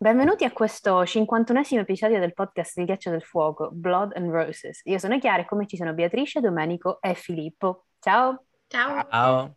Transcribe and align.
Benvenuti 0.00 0.44
a 0.44 0.52
questo 0.52 1.02
51esimo 1.02 1.80
episodio 1.80 2.20
del 2.20 2.32
podcast 2.32 2.76
Il 2.76 2.84
ghiaccio 2.84 3.10
del 3.10 3.24
fuoco, 3.24 3.70
Blood 3.72 4.12
and 4.14 4.30
Roses. 4.30 4.82
Io 4.84 4.96
sono 4.96 5.18
Chiara 5.18 5.42
e 5.42 5.44
come 5.44 5.66
ci 5.66 5.76
sono 5.76 5.92
Beatrice, 5.92 6.38
Domenico 6.38 7.00
e 7.00 7.14
Filippo. 7.14 7.86
Ciao! 7.98 8.44
Ciao! 8.68 9.08
Ciao. 9.10 9.56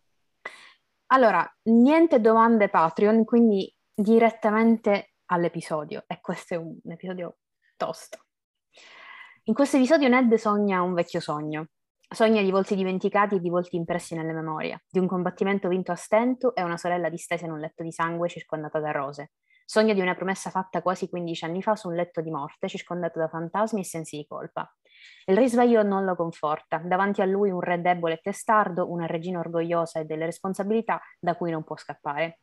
Allora, 1.12 1.48
niente 1.66 2.20
domande 2.20 2.70
Patreon, 2.70 3.24
quindi 3.24 3.72
direttamente 3.94 5.14
all'episodio. 5.26 6.06
E 6.08 6.20
questo 6.20 6.56
è 6.56 6.58
un 6.58 6.76
episodio 6.86 7.38
tosto. 7.78 8.26
In 9.44 9.54
questo 9.54 9.78
episodio 9.78 10.08
Ned 10.10 10.34
sogna 10.34 10.82
un 10.82 10.96
vecchio 10.96 11.20
sogno. 11.20 11.68
Sogna 12.10 12.42
di 12.42 12.50
volti 12.50 12.74
dimenticati 12.74 13.36
e 13.36 13.40
di 13.40 13.50
volti 13.50 13.76
impressi 13.76 14.16
nelle 14.16 14.34
memorie, 14.34 14.86
di 14.90 14.98
un 14.98 15.06
combattimento 15.06 15.68
vinto 15.68 15.92
a 15.92 15.96
stento 15.96 16.56
e 16.56 16.64
una 16.64 16.78
sorella 16.78 17.10
distesa 17.10 17.46
in 17.46 17.52
un 17.52 17.60
letto 17.60 17.84
di 17.84 17.92
sangue 17.92 18.28
circondata 18.28 18.80
da 18.80 18.90
rose. 18.90 19.34
Sogna 19.72 19.94
di 19.94 20.02
una 20.02 20.16
promessa 20.16 20.50
fatta 20.50 20.82
quasi 20.82 21.08
15 21.08 21.46
anni 21.46 21.62
fa 21.62 21.78
su 21.78 21.88
un 21.88 21.96
letto 21.96 22.20
di 22.20 22.30
morte, 22.30 22.68
circondato 22.68 23.20
da 23.20 23.30
fantasmi 23.30 23.80
e 23.80 23.84
sensi 23.86 24.18
di 24.18 24.28
colpa. 24.28 24.70
Il 25.24 25.38
risveglio 25.38 25.82
non 25.82 26.04
lo 26.04 26.14
conforta. 26.14 26.80
Davanti 26.80 27.22
a 27.22 27.26
lui 27.26 27.52
un 27.52 27.62
re 27.62 27.80
debole 27.80 28.16
e 28.16 28.20
testardo, 28.22 28.92
una 28.92 29.06
regina 29.06 29.40
orgogliosa 29.40 30.02
e 30.02 30.04
delle 30.04 30.26
responsabilità 30.26 31.00
da 31.18 31.38
cui 31.38 31.52
non 31.52 31.64
può 31.64 31.78
scappare. 31.78 32.40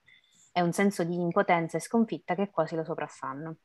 È 0.50 0.62
un 0.62 0.72
senso 0.72 1.04
di 1.04 1.20
impotenza 1.20 1.76
e 1.76 1.80
sconfitta 1.80 2.34
che 2.34 2.48
quasi 2.48 2.76
lo 2.76 2.82
sopraffanno. 2.82 3.58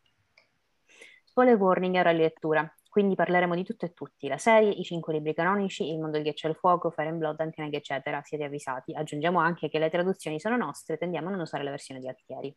Spoiler 1.23 1.55
warning 1.55 1.95
era 1.95 2.11
lettura, 2.11 2.69
quindi 2.89 3.15
parleremo 3.15 3.55
di 3.55 3.63
tutto 3.63 3.85
e 3.85 3.93
tutti, 3.93 4.27
la 4.27 4.37
serie, 4.37 4.71
i 4.71 4.83
cinque 4.83 5.13
libri 5.13 5.33
canonici, 5.33 5.89
il 5.89 5.99
mondo 5.99 6.17
del 6.17 6.23
ghiaccio 6.23 6.47
e 6.47 6.49
il 6.49 6.57
fuoco, 6.57 6.91
Fire 6.91 7.07
and 7.07 7.17
Blood, 7.17 7.39
Antinag, 7.39 7.73
eccetera, 7.73 8.21
siete 8.23 8.43
avvisati. 8.43 8.93
Aggiungiamo 8.93 9.39
anche 9.39 9.69
che 9.69 9.79
le 9.79 9.89
traduzioni 9.89 10.37
sono 10.37 10.57
nostre, 10.57 10.97
tendiamo 10.97 11.29
a 11.29 11.31
non 11.31 11.39
usare 11.39 11.63
la 11.63 11.69
versione 11.69 12.01
di 12.01 12.09
Altieri. 12.09 12.53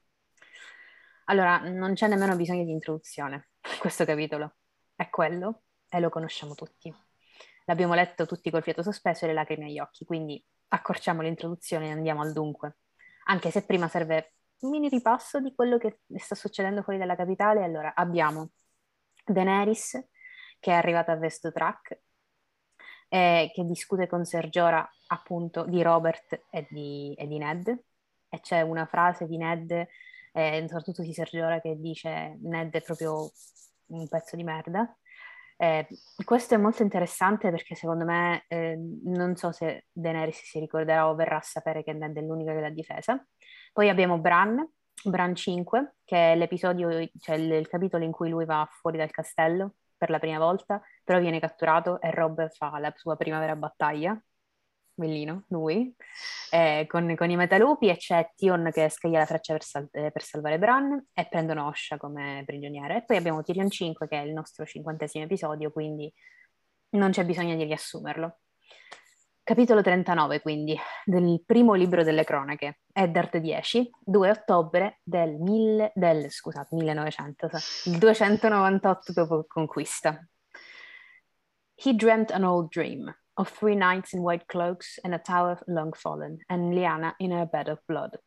Allora, 1.29 1.59
non 1.59 1.95
c'è 1.95 2.07
nemmeno 2.07 2.37
bisogno 2.37 2.65
di 2.65 2.71
introduzione, 2.71 3.49
questo 3.81 4.05
capitolo 4.05 4.57
è 4.95 5.11
quello 5.11 5.63
e 5.89 5.99
lo 5.99 6.09
conosciamo 6.09 6.55
tutti. 6.55 6.95
L'abbiamo 7.65 7.95
letto 7.95 8.27
tutti 8.27 8.51
col 8.51 8.63
fiato 8.63 8.83
sospeso 8.83 9.25
e 9.25 9.29
le 9.29 9.35
lacrime 9.35 9.67
agli 9.67 9.81
occhi, 9.81 10.05
quindi 10.05 10.43
accorciamo 10.69 11.23
l'introduzione 11.23 11.89
e 11.89 11.91
andiamo 11.91 12.23
al 12.23 12.33
dunque. 12.33 12.79
Anche 13.25 13.51
se 13.51 13.65
prima 13.65 13.89
serve 13.89 14.35
un 14.61 14.71
mini 14.71 14.89
ripasso 14.89 15.41
di 15.41 15.53
quello 15.53 15.79
che 15.79 16.01
sta 16.17 16.37
succedendo 16.37 16.83
fuori 16.83 16.99
dalla 16.99 17.17
capitale, 17.17 17.65
allora 17.65 17.93
abbiamo 17.95 18.53
Daenerys 19.25 20.01
che 20.61 20.71
è 20.71 20.75
arrivata 20.75 21.11
a 21.11 21.17
Vestotrak 21.17 22.01
e 23.09 23.51
che 23.53 23.65
discute 23.65 24.07
con 24.07 24.25
Sergiora 24.25 24.89
appunto 25.09 25.65
di 25.65 25.83
Robert 25.83 26.45
e 26.51 26.69
di, 26.71 27.15
e 27.19 27.27
di 27.27 27.39
Ned 27.39 27.69
e 28.29 28.41
c'è 28.41 28.61
una 28.61 28.87
frase 28.87 29.27
di 29.27 29.37
Ned 29.37 29.89
eh, 30.37 30.61
soprattutto 30.69 31.01
di 31.01 31.15
Sergio 31.15 31.47
che 31.63 31.77
dice 31.79 32.37
Ned 32.43 32.75
è 32.75 32.83
proprio 32.83 33.31
un 33.87 34.07
pezzo 34.07 34.37
di 34.37 34.45
merda. 34.45 34.95
Eh, 35.57 35.87
questo 36.27 36.55
è 36.55 36.59
molto 36.59 36.83
interessante 36.83 37.51
perché 37.51 37.75
secondo 37.75 38.05
me 38.05 38.45
eh, 38.49 38.79
non 39.05 39.35
so 39.37 39.51
se 39.53 39.87
Daenerys 39.91 40.43
si 40.43 40.59
ricorderà 40.59 41.09
o 41.09 41.15
verrà 41.15 41.39
a 41.39 41.43
sapere 41.43 41.83
che 41.83 41.95
Ned 41.95 42.15
è 42.19 42.21
l'unica 42.21 42.53
che 42.53 42.61
l'ha 42.61 42.71
difesa. 42.71 43.27
Poi 43.73 43.89
abbiamo 43.89 44.19
Bran, 44.19 44.63
Bran 45.05 45.35
5, 45.35 45.95
che 46.05 46.33
è 46.33 46.37
l'episodio, 46.37 46.91
cioè 47.19 47.37
il, 47.37 47.53
il 47.53 47.69
capitolo 47.69 48.05
in 48.05 48.13
cui 48.13 48.29
lui 48.29 48.45
va 48.45 48.69
fuori 48.71 48.99
dal 48.99 49.11
castello 49.11 49.77
per 49.97 50.11
la 50.11 50.19
prima 50.19 50.39
volta, 50.39 50.83
però 51.03 51.19
viene 51.19 51.41
catturato 51.41 51.99
e 51.99 52.11
Rob 52.11 52.47
fa 52.51 52.79
la 52.79 52.93
sua 52.95 53.17
prima 53.17 53.39
vera 53.39 53.57
battaglia 53.57 54.21
bellino, 54.97 55.45
lui, 55.49 55.95
eh, 56.51 56.87
con, 56.89 57.15
con, 57.15 57.31
i 57.31 57.37
metalupi 57.37 57.89
e 57.89 57.97
c'è 57.97 58.33
Tion 58.35 58.71
che 58.73 58.89
scaglia 58.89 59.19
la 59.19 59.27
freccia 59.27 59.53
per, 59.53 59.63
sal- 59.63 59.89
eh, 59.93 60.11
per, 60.11 60.23
salvare 60.23 60.59
Bran 60.59 61.07
e 61.13 61.27
prendono 61.29 61.67
Osha 61.67 61.97
come 61.97 62.43
prigioniere. 62.45 62.97
E 62.97 63.05
poi 63.05 63.17
abbiamo 63.17 63.43
Tyrion 63.43 63.71
5 63.71 64.09
che 64.09 64.21
è 64.21 64.25
il 64.25 64.33
nostro 64.33 64.65
cinquantesimo 64.65 65.25
episodio, 65.25 65.71
quindi 65.71 66.13
non 66.91 67.11
c'è 67.11 67.25
bisogno 67.25 67.55
di 67.55 67.65
riassumerlo. 67.65 68.39
Capitolo 69.43 69.81
39, 69.81 70.41
quindi, 70.41 70.77
del 71.05 71.41
primo 71.47 71.75
libro 71.75 72.03
delle 72.03 72.25
cronache, 72.25 72.81
Eddard 72.93 73.37
10, 73.37 73.91
2 74.01 74.31
ottobre 74.31 74.99
del, 75.05 75.37
mille, 75.39 75.93
del 75.95 76.33
scusate, 76.33 76.75
1900, 76.75 77.51
il 77.85 77.99
298 77.99 79.13
dopo 79.13 79.45
conquista. 79.47 80.21
He 81.77 81.95
dreamt 81.95 82.33
an 82.33 82.43
old 82.43 82.71
dream. 82.71 83.15
Of 83.39 83.51
three 83.51 83.75
knights 83.75 84.13
in 84.13 84.21
white 84.21 84.47
cloaks 84.47 84.99
and 85.03 85.15
a 85.15 85.19
tower 85.19 85.59
long 85.67 85.93
fallen, 85.95 86.39
and 86.49 86.75
Liana 86.75 87.15
in 87.19 87.33
her 87.33 87.47
bed 87.47 87.69
of 87.69 87.81
blood. 87.85 88.19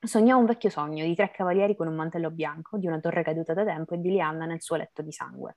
Sognò 0.00 0.36
un 0.36 0.44
vecchio 0.44 0.68
sogno 0.68 1.04
di 1.04 1.14
tre 1.14 1.30
cavalieri 1.30 1.76
con 1.76 1.86
un 1.86 1.94
mantello 1.94 2.30
bianco, 2.30 2.76
di 2.76 2.86
una 2.86 3.00
torre 3.00 3.22
caduta 3.22 3.54
da 3.54 3.64
tempo 3.64 3.94
e 3.94 4.00
di 4.00 4.10
Liana 4.10 4.44
nel 4.44 4.60
suo 4.60 4.76
letto 4.76 5.02
di 5.02 5.12
sangue. 5.12 5.56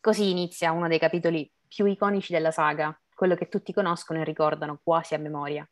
Così 0.00 0.30
inizia 0.30 0.72
uno 0.72 0.88
dei 0.88 0.98
capitoli 0.98 1.50
più 1.66 1.84
iconici 1.86 2.32
della 2.32 2.50
saga, 2.50 2.96
quello 3.14 3.34
che 3.34 3.48
tutti 3.48 3.72
conoscono 3.72 4.20
e 4.20 4.24
ricordano 4.24 4.80
quasi 4.82 5.14
a 5.14 5.18
memoria. 5.18 5.68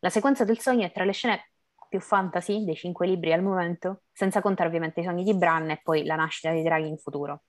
La 0.00 0.10
sequenza 0.10 0.44
del 0.44 0.58
sogno 0.58 0.86
è 0.86 0.92
tra 0.92 1.04
le 1.04 1.12
scene 1.12 1.52
più 1.88 2.00
fantasy 2.00 2.64
dei 2.64 2.74
cinque 2.74 3.06
libri 3.06 3.32
al 3.32 3.42
momento, 3.42 4.02
senza 4.12 4.40
contare 4.40 4.68
ovviamente 4.68 5.00
i 5.00 5.04
sogni 5.04 5.24
di 5.24 5.34
Bran 5.34 5.70
e 5.70 5.80
poi 5.82 6.04
la 6.04 6.16
nascita 6.16 6.50
dei 6.50 6.62
draghi 6.62 6.88
in 6.88 6.96
futuro. 6.96 7.42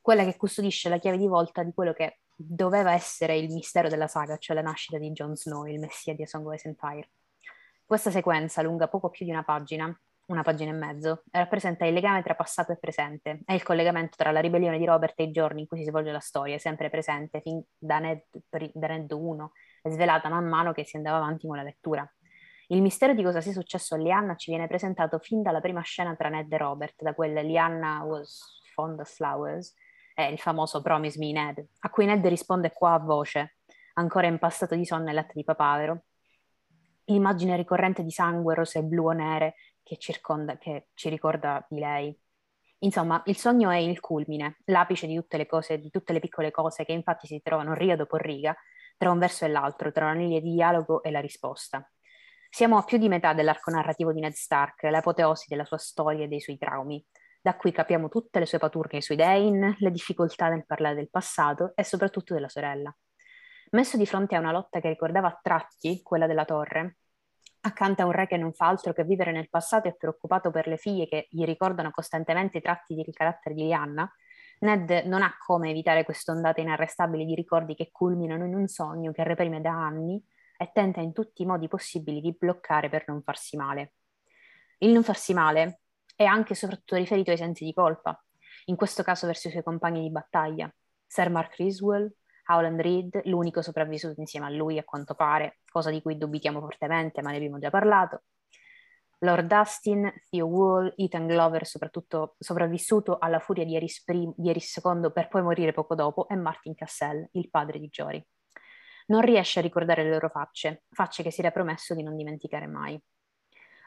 Quella 0.00 0.24
che 0.24 0.36
custodisce 0.36 0.88
la 0.88 0.98
chiave 0.98 1.16
di 1.16 1.26
volta 1.26 1.62
di 1.62 1.72
quello 1.72 1.92
che 1.92 2.18
doveva 2.36 2.92
essere 2.92 3.36
il 3.36 3.50
mistero 3.50 3.88
della 3.88 4.06
saga, 4.06 4.36
cioè 4.36 4.54
la 4.54 4.62
nascita 4.62 4.98
di 4.98 5.10
Jon 5.12 5.34
Snow, 5.34 5.64
il 5.64 5.80
messia 5.80 6.14
di 6.14 6.22
A 6.22 6.26
Song 6.26 6.46
of 6.46 6.54
Ice 6.54 6.68
and 6.68 6.76
Fire. 6.76 7.08
Questa 7.84 8.10
sequenza, 8.10 8.62
lunga 8.62 8.88
poco 8.88 9.08
più 9.08 9.24
di 9.24 9.30
una 9.30 9.42
pagina, 9.42 9.98
una 10.26 10.42
pagina 10.42 10.72
e 10.72 10.74
mezzo, 10.74 11.22
rappresenta 11.30 11.86
il 11.86 11.94
legame 11.94 12.22
tra 12.22 12.34
passato 12.34 12.72
e 12.72 12.78
presente, 12.78 13.40
è 13.44 13.52
il 13.52 13.62
collegamento 13.62 14.16
tra 14.16 14.32
la 14.32 14.40
ribellione 14.40 14.76
di 14.76 14.84
Robert 14.84 15.18
e 15.20 15.24
i 15.24 15.30
giorni 15.30 15.62
in 15.62 15.66
cui 15.66 15.78
si 15.78 15.84
svolge 15.84 16.10
la 16.10 16.20
storia, 16.20 16.58
sempre 16.58 16.90
presente 16.90 17.40
fin 17.40 17.62
da 17.78 17.98
Ned, 17.98 18.24
da 18.72 18.86
Ned 18.88 19.10
1 19.10 19.52
e 19.82 19.90
svelata 19.90 20.28
man 20.28 20.46
mano 20.46 20.72
che 20.72 20.84
si 20.84 20.96
andava 20.96 21.18
avanti 21.18 21.46
con 21.46 21.56
la 21.56 21.62
lettura. 21.62 22.08
Il 22.68 22.82
mistero 22.82 23.14
di 23.14 23.22
cosa 23.22 23.40
sia 23.40 23.52
successo 23.52 23.94
a 23.94 23.98
Lianna 23.98 24.34
ci 24.34 24.50
viene 24.50 24.66
presentato 24.66 25.20
fin 25.20 25.42
dalla 25.42 25.60
prima 25.60 25.80
scena 25.82 26.16
tra 26.16 26.28
Ned 26.28 26.52
e 26.52 26.58
Robert, 26.58 27.00
da 27.00 27.14
quel 27.14 27.32
Lianna 27.32 28.02
was 28.02 28.60
fond 28.74 28.98
of 28.98 29.08
flowers, 29.08 29.72
è 30.16 30.22
il 30.22 30.38
famoso 30.38 30.80
Promise 30.80 31.18
Me 31.18 31.30
Ned, 31.30 31.62
a 31.80 31.90
cui 31.90 32.06
Ned 32.06 32.26
risponde 32.26 32.72
qua 32.72 32.94
a 32.94 32.98
voce, 32.98 33.58
ancora 33.96 34.26
impastato 34.26 34.74
di 34.74 34.86
sonno 34.86 35.10
e 35.10 35.12
latte 35.12 35.34
di 35.34 35.44
papavero. 35.44 36.04
L'immagine 37.04 37.54
ricorrente 37.54 38.02
di 38.02 38.10
sangue 38.10 38.54
rose, 38.54 38.82
blu 38.82 39.08
o 39.08 39.12
nere 39.12 39.56
che, 39.82 39.98
circonda, 39.98 40.56
che 40.56 40.88
ci 40.94 41.10
ricorda 41.10 41.66
di 41.68 41.80
lei. 41.80 42.18
Insomma, 42.78 43.22
il 43.26 43.36
sogno 43.36 43.68
è 43.68 43.76
il 43.76 44.00
culmine, 44.00 44.56
l'apice 44.64 45.06
di 45.06 45.16
tutte 45.16 45.36
le 45.36 45.44
cose, 45.44 45.78
di 45.78 45.90
tutte 45.90 46.14
le 46.14 46.20
piccole 46.20 46.50
cose 46.50 46.86
che 46.86 46.92
infatti 46.92 47.26
si 47.26 47.42
trovano 47.42 47.74
riga 47.74 47.94
dopo 47.94 48.16
riga, 48.16 48.56
tra 48.96 49.10
un 49.10 49.18
verso 49.18 49.44
e 49.44 49.48
l'altro, 49.48 49.92
tra 49.92 50.06
una 50.06 50.14
linea 50.14 50.40
di 50.40 50.54
dialogo 50.54 51.02
e 51.02 51.10
la 51.10 51.20
risposta. 51.20 51.86
Siamo 52.48 52.78
a 52.78 52.84
più 52.84 52.96
di 52.96 53.08
metà 53.08 53.34
dell'arco 53.34 53.70
narrativo 53.70 54.14
di 54.14 54.20
Ned 54.20 54.32
Stark, 54.32 54.84
l'apoteosi 54.84 55.44
della 55.46 55.66
sua 55.66 55.76
storia 55.76 56.24
e 56.24 56.28
dei 56.28 56.40
suoi 56.40 56.56
traumi. 56.56 57.04
Da 57.46 57.54
qui 57.54 57.70
capiamo 57.70 58.08
tutte 58.08 58.40
le 58.40 58.44
sue 58.44 58.58
paturche 58.58 59.00
sui 59.00 59.14
Dane, 59.14 59.76
le 59.78 59.92
difficoltà 59.92 60.48
nel 60.48 60.66
parlare 60.66 60.96
del 60.96 61.08
passato 61.08 61.74
e 61.76 61.84
soprattutto 61.84 62.34
della 62.34 62.48
sorella. 62.48 62.92
Messo 63.70 63.96
di 63.96 64.04
fronte 64.04 64.34
a 64.34 64.40
una 64.40 64.50
lotta 64.50 64.80
che 64.80 64.88
ricordava 64.88 65.28
a 65.28 65.38
tratti 65.40 66.02
quella 66.02 66.26
della 66.26 66.44
torre, 66.44 66.96
accanto 67.60 68.02
a 68.02 68.06
un 68.06 68.10
re 68.10 68.26
che 68.26 68.36
non 68.36 68.52
fa 68.52 68.66
altro 68.66 68.92
che 68.92 69.04
vivere 69.04 69.30
nel 69.30 69.48
passato 69.48 69.86
e 69.86 69.94
preoccupato 69.94 70.50
per 70.50 70.66
le 70.66 70.76
figlie 70.76 71.06
che 71.06 71.28
gli 71.30 71.44
ricordano 71.44 71.92
costantemente 71.92 72.58
i 72.58 72.62
tratti 72.62 72.96
del 72.96 73.14
carattere 73.14 73.54
di 73.54 73.62
Lianna, 73.62 74.12
Ned 74.58 75.04
non 75.04 75.22
ha 75.22 75.36
come 75.38 75.70
evitare 75.70 76.02
quest'ondata 76.02 76.60
inarrestabile 76.60 77.24
di 77.24 77.36
ricordi 77.36 77.76
che 77.76 77.90
culminano 77.92 78.44
in 78.44 78.56
un 78.56 78.66
sogno 78.66 79.12
che 79.12 79.22
reprime 79.22 79.60
da 79.60 79.70
anni 79.70 80.20
e 80.58 80.72
tenta 80.74 80.98
in 80.98 81.12
tutti 81.12 81.42
i 81.42 81.46
modi 81.46 81.68
possibili 81.68 82.20
di 82.20 82.34
bloccare 82.36 82.88
per 82.88 83.04
non 83.06 83.22
farsi 83.22 83.56
male. 83.56 83.92
Il 84.78 84.90
non 84.90 85.04
farsi 85.04 85.32
male 85.32 85.82
è 86.16 86.24
anche 86.24 86.54
e 86.54 86.56
soprattutto 86.56 86.96
riferito 86.96 87.30
ai 87.30 87.36
sensi 87.36 87.64
di 87.64 87.72
colpa, 87.72 88.20
in 88.64 88.76
questo 88.76 89.04
caso 89.04 89.26
verso 89.26 89.46
i 89.46 89.50
suoi 89.52 89.62
compagni 89.62 90.02
di 90.02 90.10
battaglia, 90.10 90.68
Sir 91.06 91.30
Mark 91.30 91.54
Riswell, 91.54 92.12
Howland 92.48 92.80
Reed, 92.80 93.20
l'unico 93.24 93.62
sopravvissuto 93.62 94.20
insieme 94.20 94.46
a 94.46 94.50
lui 94.50 94.78
a 94.78 94.84
quanto 94.84 95.14
pare, 95.14 95.60
cosa 95.70 95.90
di 95.90 96.02
cui 96.02 96.16
dubitiamo 96.16 96.60
fortemente, 96.60 97.22
ma 97.22 97.30
ne 97.30 97.36
abbiamo 97.36 97.58
già 97.58 97.70
parlato, 97.70 98.22
Lord 99.20 99.46
Dustin, 99.46 100.12
Theo 100.28 100.46
Wall, 100.46 100.92
Ethan 100.96 101.26
Glover, 101.26 101.66
soprattutto 101.66 102.36
sopravvissuto 102.38 103.16
alla 103.18 103.38
furia 103.38 103.64
di 103.64 103.74
Eris, 103.74 104.04
prim- 104.04 104.34
di 104.36 104.50
Eris 104.50 104.76
II 104.76 105.10
per 105.12 105.28
poi 105.28 105.42
morire 105.42 105.72
poco 105.72 105.94
dopo, 105.94 106.28
e 106.28 106.36
Martin 106.36 106.74
Cassell, 106.74 107.26
il 107.32 107.48
padre 107.48 107.78
di 107.78 107.88
Jory. 107.88 108.24
Non 109.06 109.22
riesce 109.22 109.60
a 109.60 109.62
ricordare 109.62 110.02
le 110.02 110.10
loro 110.10 110.28
facce, 110.28 110.84
facce 110.90 111.22
che 111.22 111.30
si 111.30 111.40
era 111.40 111.50
promesso 111.50 111.94
di 111.94 112.02
non 112.02 112.16
dimenticare 112.16 112.66
mai. 112.66 113.00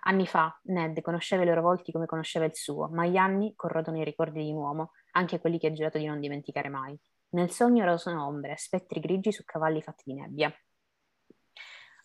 Anni 0.01 0.25
fa 0.27 0.57
Ned 0.63 1.01
conosceva 1.01 1.43
i 1.43 1.45
loro 1.45 1.61
volti 1.61 1.91
come 1.91 2.05
conosceva 2.05 2.45
il 2.45 2.55
suo, 2.55 2.87
ma 2.89 3.05
gli 3.05 3.17
anni 3.17 3.53
corrodono 3.55 3.99
i 3.99 4.03
ricordi 4.03 4.43
di 4.43 4.51
un 4.51 4.57
uomo, 4.57 4.91
anche 5.11 5.39
quelli 5.39 5.59
che 5.59 5.67
ha 5.67 5.71
giurato 5.71 5.97
di 5.97 6.05
non 6.05 6.19
dimenticare 6.19 6.69
mai. 6.69 6.97
Nel 7.29 7.51
sogno 7.51 7.85
rosano 7.85 8.25
ombre, 8.25 8.55
spettri 8.57 8.99
grigi 8.99 9.31
su 9.31 9.43
cavalli 9.43 9.81
fatti 9.81 10.03
di 10.05 10.13
nebbia. 10.15 10.53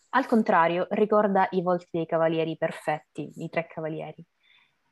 Al 0.09 0.25
contrario, 0.27 0.87
ricorda 0.91 1.47
i 1.51 1.61
volti 1.61 1.87
dei 1.91 2.05
cavalieri 2.05 2.57
perfetti, 2.57 3.31
i 3.43 3.49
tre 3.49 3.67
cavalieri. 3.67 4.25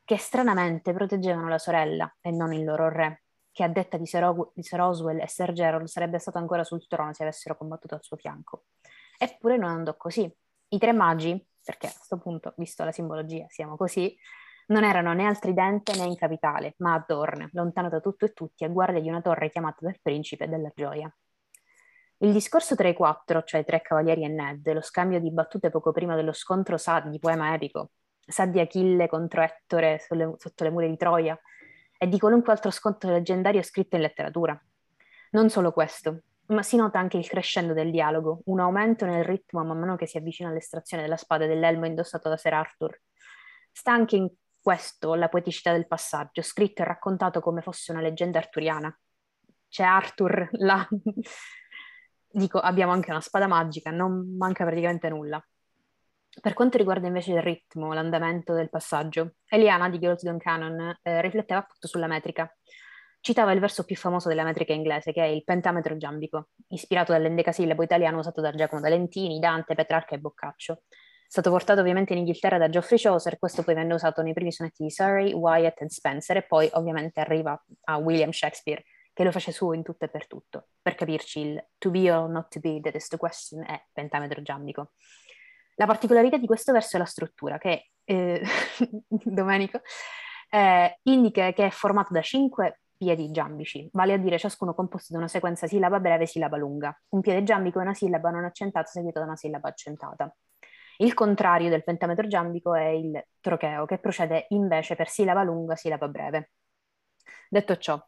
che 0.04 0.18
stranamente 0.18 0.92
proteggevano 0.92 1.48
la 1.48 1.58
sorella 1.58 2.14
e 2.20 2.30
non 2.30 2.52
il 2.52 2.64
loro 2.64 2.88
re, 2.88 3.22
che 3.50 3.64
a 3.64 3.68
detta 3.68 3.96
di 3.96 4.06
Sir, 4.06 4.24
o- 4.24 4.52
di 4.54 4.62
Sir 4.62 4.80
Oswell 4.80 5.20
e 5.20 5.28
Sir 5.28 5.52
Gerald 5.52 5.86
sarebbe 5.86 6.18
stato 6.18 6.38
ancora 6.38 6.64
sul 6.64 6.86
trono 6.86 7.14
se 7.14 7.22
avessero 7.22 7.56
combattuto 7.56 7.94
al 7.94 8.02
suo 8.02 8.16
fianco. 8.16 8.64
Eppure 9.16 9.56
non 9.56 9.70
andò 9.70 9.96
così. 9.96 10.30
I 10.68 10.78
tre 10.78 10.92
magi, 10.92 11.42
perché 11.64 11.86
a 11.86 11.92
questo 11.92 12.18
punto, 12.18 12.52
visto 12.56 12.84
la 12.84 12.92
simbologia, 12.92 13.46
siamo 13.48 13.76
così, 13.76 14.16
non 14.66 14.84
erano 14.84 15.12
né 15.12 15.26
al 15.26 15.38
tridente 15.38 15.96
né 15.96 16.04
in 16.04 16.16
capitale, 16.16 16.74
ma 16.78 16.94
a 16.94 17.04
Dorne, 17.06 17.50
lontano 17.52 17.88
da 17.88 18.00
tutto 18.00 18.24
e 18.24 18.32
tutti, 18.32 18.64
a 18.64 18.68
guardia 18.68 19.00
di 19.00 19.08
una 19.08 19.20
torre 19.20 19.50
chiamata 19.50 19.78
dal 19.80 19.98
principe 20.00 20.48
della 20.48 20.70
gioia. 20.74 21.12
Il 22.18 22.32
discorso 22.32 22.74
tra 22.74 22.88
i 22.88 22.94
quattro, 22.94 23.42
cioè 23.42 23.60
i 23.60 23.64
tre 23.64 23.82
cavalieri 23.82 24.24
e 24.24 24.28
Ned, 24.28 24.72
lo 24.72 24.80
scambio 24.80 25.20
di 25.20 25.30
battute 25.30 25.68
poco 25.70 25.92
prima 25.92 26.14
dello 26.14 26.32
scontro 26.32 26.78
sa 26.78 27.00
di 27.00 27.18
poema 27.18 27.52
epico, 27.52 27.90
sa 28.20 28.46
di 28.46 28.60
Achille 28.60 29.08
contro 29.08 29.42
Ettore 29.42 29.98
sulle, 29.98 30.34
sotto 30.38 30.64
le 30.64 30.70
mura 30.70 30.86
di 30.86 30.96
Troia 30.96 31.38
e 31.98 32.08
di 32.08 32.18
qualunque 32.18 32.52
altro 32.52 32.70
scontro 32.70 33.10
leggendario 33.10 33.62
scritto 33.62 33.96
in 33.96 34.02
letteratura. 34.02 34.58
Non 35.32 35.50
solo 35.50 35.72
questo, 35.72 36.22
ma 36.46 36.62
si 36.62 36.76
nota 36.76 36.98
anche 36.98 37.16
il 37.16 37.26
crescendo 37.26 37.72
del 37.72 37.90
dialogo, 37.90 38.42
un 38.46 38.60
aumento 38.60 39.06
nel 39.06 39.24
ritmo 39.24 39.64
man 39.64 39.78
mano 39.78 39.96
che 39.96 40.06
si 40.06 40.18
avvicina 40.18 40.50
all'estrazione 40.50 41.02
della 41.02 41.16
spada 41.16 41.46
dell'elmo 41.46 41.86
indossato 41.86 42.28
da 42.28 42.36
Sir 42.36 42.54
Arthur. 42.54 43.00
Sta 43.72 43.92
anche 43.92 44.16
in 44.16 44.30
questo 44.60 45.14
la 45.14 45.28
poeticità 45.28 45.72
del 45.72 45.86
passaggio, 45.86 46.42
scritto 46.42 46.82
e 46.82 46.84
raccontato 46.84 47.40
come 47.40 47.62
fosse 47.62 47.92
una 47.92 48.00
leggenda 48.00 48.38
arturiana. 48.38 48.96
C'è 49.68 49.84
Arthur 49.84 50.48
là. 50.52 50.86
Dico, 52.30 52.58
abbiamo 52.58 52.92
anche 52.92 53.10
una 53.10 53.20
spada 53.20 53.46
magica, 53.46 53.90
non 53.90 54.36
manca 54.36 54.64
praticamente 54.64 55.08
nulla. 55.08 55.42
Per 56.40 56.52
quanto 56.52 56.78
riguarda 56.78 57.06
invece 57.06 57.32
il 57.32 57.42
ritmo, 57.42 57.92
l'andamento 57.92 58.54
del 58.54 58.70
passaggio, 58.70 59.34
Eliana 59.46 59.88
di 59.88 60.00
Girls 60.00 60.24
Gone 60.24 60.38
Canon 60.38 60.98
eh, 61.02 61.20
rifletteva 61.20 61.60
appunto 61.60 61.86
sulla 61.86 62.08
metrica. 62.08 62.52
Citava 63.24 63.52
il 63.52 63.58
verso 63.58 63.84
più 63.84 63.96
famoso 63.96 64.28
della 64.28 64.44
metrica 64.44 64.74
inglese, 64.74 65.10
che 65.10 65.22
è 65.22 65.26
il 65.26 65.44
pentametro 65.44 65.96
giambico, 65.96 66.48
ispirato 66.68 67.12
dall'endecasillabo 67.12 67.82
italiano 67.82 68.18
usato 68.18 68.42
da 68.42 68.52
Giacomo 68.52 68.82
D'Alentini, 68.82 69.38
Dante, 69.38 69.74
Petrarca 69.74 70.14
e 70.14 70.18
Boccaccio. 70.18 70.82
È 70.82 71.26
stato 71.26 71.48
portato 71.48 71.80
ovviamente 71.80 72.12
in 72.12 72.18
Inghilterra 72.18 72.58
da 72.58 72.68
Geoffrey 72.68 72.98
Chaucer, 72.98 73.38
questo 73.38 73.62
poi 73.62 73.76
venne 73.76 73.94
usato 73.94 74.20
nei 74.20 74.34
primi 74.34 74.52
sonetti 74.52 74.82
di 74.82 74.90
Surrey, 74.90 75.32
Wyatt 75.32 75.80
e 75.80 75.88
Spencer, 75.88 76.36
e 76.36 76.42
poi 76.42 76.68
ovviamente 76.74 77.20
arriva 77.20 77.58
a 77.84 77.96
William 77.96 78.30
Shakespeare, 78.30 78.84
che 79.14 79.24
lo 79.24 79.32
fece 79.32 79.52
suo 79.52 79.72
in 79.72 79.82
tutto 79.82 80.04
e 80.04 80.08
per 80.10 80.26
tutto. 80.26 80.66
Per 80.82 80.94
capirci, 80.94 81.40
il 81.40 81.66
to 81.78 81.90
be 81.90 82.12
or 82.12 82.28
not 82.28 82.48
to 82.50 82.60
be, 82.60 82.78
that 82.82 82.94
is 82.94 83.08
question, 83.16 83.64
è 83.64 83.86
pentametro 83.90 84.42
giambico. 84.42 84.90
La 85.76 85.86
particolarità 85.86 86.36
di 86.36 86.46
questo 86.46 86.72
verso 86.72 86.96
è 86.96 86.98
la 86.98 87.06
struttura, 87.06 87.56
che, 87.56 87.88
eh, 88.04 88.42
Domenico, 89.08 89.80
eh, 90.50 90.98
indica 91.04 91.50
che 91.54 91.64
è 91.68 91.70
formato 91.70 92.12
da 92.12 92.20
cinque 92.20 92.80
piedi 92.96 93.30
giambici, 93.30 93.88
vale 93.92 94.12
a 94.12 94.16
dire 94.16 94.38
ciascuno 94.38 94.74
composto 94.74 95.12
da 95.12 95.18
una 95.18 95.28
sequenza 95.28 95.66
sillaba 95.66 96.00
breve 96.00 96.24
e 96.24 96.26
sillaba 96.26 96.56
lunga. 96.56 96.96
Un 97.10 97.20
piede 97.20 97.42
giambico 97.42 97.78
è 97.78 97.82
una 97.82 97.94
sillaba 97.94 98.30
non 98.30 98.44
accentata 98.44 98.86
seguita 98.86 99.20
da 99.20 99.26
una 99.26 99.36
sillaba 99.36 99.68
accentata. 99.68 100.34
Il 100.98 101.12
contrario 101.12 101.70
del 101.70 101.82
pentametro 101.82 102.26
giambico 102.28 102.74
è 102.74 102.86
il 102.86 103.20
trocheo, 103.40 103.84
che 103.84 103.98
procede 103.98 104.46
invece 104.50 104.94
per 104.94 105.08
sillaba 105.08 105.42
lunga, 105.42 105.74
sillaba 105.74 106.08
breve. 106.08 106.52
Detto 107.48 107.76
ciò, 107.76 108.00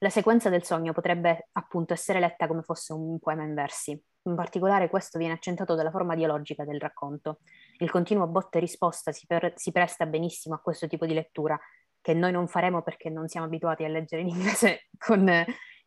la 0.00 0.10
sequenza 0.10 0.50
del 0.50 0.62
sogno 0.62 0.92
potrebbe 0.92 1.48
appunto 1.52 1.94
essere 1.94 2.20
letta 2.20 2.46
come 2.46 2.62
fosse 2.62 2.92
un 2.92 3.18
poema 3.18 3.44
in 3.44 3.54
versi. 3.54 3.98
In 4.24 4.34
particolare 4.34 4.90
questo 4.90 5.18
viene 5.18 5.32
accentuato 5.32 5.74
dalla 5.74 5.90
forma 5.90 6.14
dialogica 6.14 6.64
del 6.64 6.80
racconto. 6.80 7.38
Il 7.78 7.90
continuo 7.90 8.26
botta 8.26 8.58
e 8.58 8.60
risposta 8.60 9.12
si, 9.12 9.24
per, 9.26 9.54
si 9.56 9.72
presta 9.72 10.04
benissimo 10.04 10.54
a 10.54 10.60
questo 10.60 10.86
tipo 10.86 11.06
di 11.06 11.14
lettura, 11.14 11.58
che 12.06 12.14
noi 12.14 12.30
non 12.30 12.46
faremo 12.46 12.82
perché 12.82 13.10
non 13.10 13.26
siamo 13.26 13.46
abituati 13.46 13.82
a 13.82 13.88
leggere 13.88 14.22
in 14.22 14.28
inglese 14.28 14.86
con, 14.96 15.28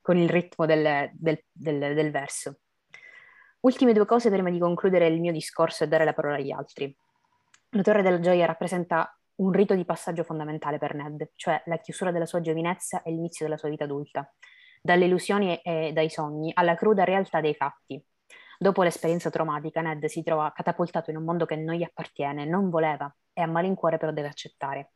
con 0.02 0.18
il 0.18 0.28
ritmo 0.28 0.66
del, 0.66 1.10
del, 1.14 1.42
del, 1.50 1.96
del 1.96 2.12
verso. 2.12 2.60
Ultime 3.62 3.94
due 3.94 4.06
cose 4.06 4.30
prima 4.30 4.50
di 4.50 4.60
concludere 4.60 5.08
il 5.08 5.22
mio 5.22 5.32
discorso 5.32 5.86
e 5.86 5.88
dare 5.88 6.04
la 6.04 6.12
parola 6.12 6.36
agli 6.36 6.52
altri. 6.52 6.94
La 7.70 7.82
Torre 7.84 8.02
della 8.02 8.20
Gioia 8.20 8.46
rappresenta 8.46 9.18
un 9.36 9.54
rito 9.54 9.76
di 9.76 9.86
passaggio 9.86 10.26
fondamentale 10.26 10.78
per 10.78 10.94
Ned, 10.94 11.32
cioè 11.36 11.62
la 11.68 11.78
chiusura 11.78 12.12
della 12.12 12.26
sua 12.26 12.42
giovinezza 12.42 13.02
e 13.02 13.12
l'inizio 13.12 13.46
della 13.46 13.58
sua 13.58 13.70
vita 13.70 13.86
adulta, 13.86 14.30
dalle 14.82 15.06
illusioni 15.06 15.56
e 15.62 15.94
dai 15.94 16.10
sogni 16.10 16.52
alla 16.54 16.76
cruda 16.76 17.06
realtà 17.06 17.40
dei 17.40 17.56
fatti. 17.56 18.04
Dopo 18.58 18.84
l'esperienza 18.84 19.30
traumatica, 19.30 19.80
Ned 19.80 20.04
si 20.08 20.22
trova 20.22 20.52
catapultato 20.52 21.12
in 21.12 21.16
un 21.16 21.24
mondo 21.24 21.46
che 21.46 21.56
non 21.56 21.76
gli 21.76 21.84
appartiene, 21.84 22.44
non 22.44 22.70
voleva 22.70 23.10
e 23.32 23.42
a 23.42 23.48
malincuore 23.48 23.98
però 23.98 24.12
deve 24.12 24.28
accettare. 24.28 24.92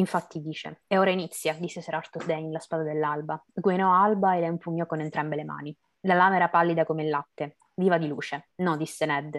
Infatti 0.00 0.40
dice, 0.40 0.82
e 0.86 0.96
ora 0.96 1.10
inizia, 1.10 1.52
disse 1.52 1.82
Sir 1.82 1.94
Arthur 1.94 2.24
Dane, 2.24 2.50
la 2.50 2.58
spada 2.58 2.82
dell'alba. 2.82 3.42
Guinò 3.52 3.92
alba 3.92 4.34
e 4.34 4.40
la 4.40 4.46
impugnò 4.46 4.86
con 4.86 5.00
entrambe 5.00 5.36
le 5.36 5.44
mani. 5.44 5.76
La 6.00 6.14
lama 6.14 6.36
era 6.36 6.48
pallida 6.48 6.86
come 6.86 7.02
il 7.02 7.10
latte, 7.10 7.58
viva 7.74 7.98
di 7.98 8.08
luce. 8.08 8.48
No, 8.56 8.78
disse 8.78 9.04
Ned, 9.04 9.38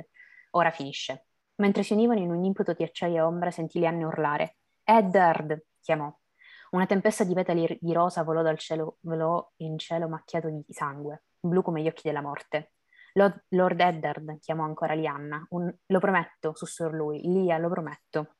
ora 0.52 0.70
finisce. 0.70 1.26
Mentre 1.56 1.82
si 1.82 1.94
univano 1.94 2.20
in 2.20 2.30
un 2.30 2.44
impeto 2.44 2.74
di 2.74 2.84
acciaio 2.84 3.16
e 3.16 3.22
ombra, 3.22 3.50
sentì 3.50 3.80
le 3.80 3.88
anne 3.88 4.04
urlare. 4.04 4.58
Eddard! 4.84 5.66
chiamò. 5.82 6.16
Una 6.72 6.86
tempesta 6.86 7.24
di 7.24 7.34
petali 7.34 7.78
di 7.82 7.92
rosa 7.92 8.24
volò 8.24 8.44
dal 8.44 8.60
cielo, 8.60 8.98
volò 9.02 9.46
in 9.58 9.80
cielo 9.80 10.08
macchiato 10.08 10.48
di 10.48 10.64
sangue, 10.70 11.24
blu 11.40 11.64
come 11.64 11.82
gli 11.82 11.88
occhi 11.88 12.04
della 12.04 12.22
morte. 12.22 12.74
Lord, 13.14 13.46
Lord 13.50 13.80
Eddard 13.80 14.40
chiamò 14.40 14.64
ancora 14.64 14.94
Lianna. 14.94 15.44
Un, 15.50 15.74
lo 15.88 16.00
prometto, 16.00 16.54
sussurrò 16.56 16.96
lui. 16.96 17.22
Lia, 17.24 17.58
lo 17.58 17.70
prometto. 17.70 18.36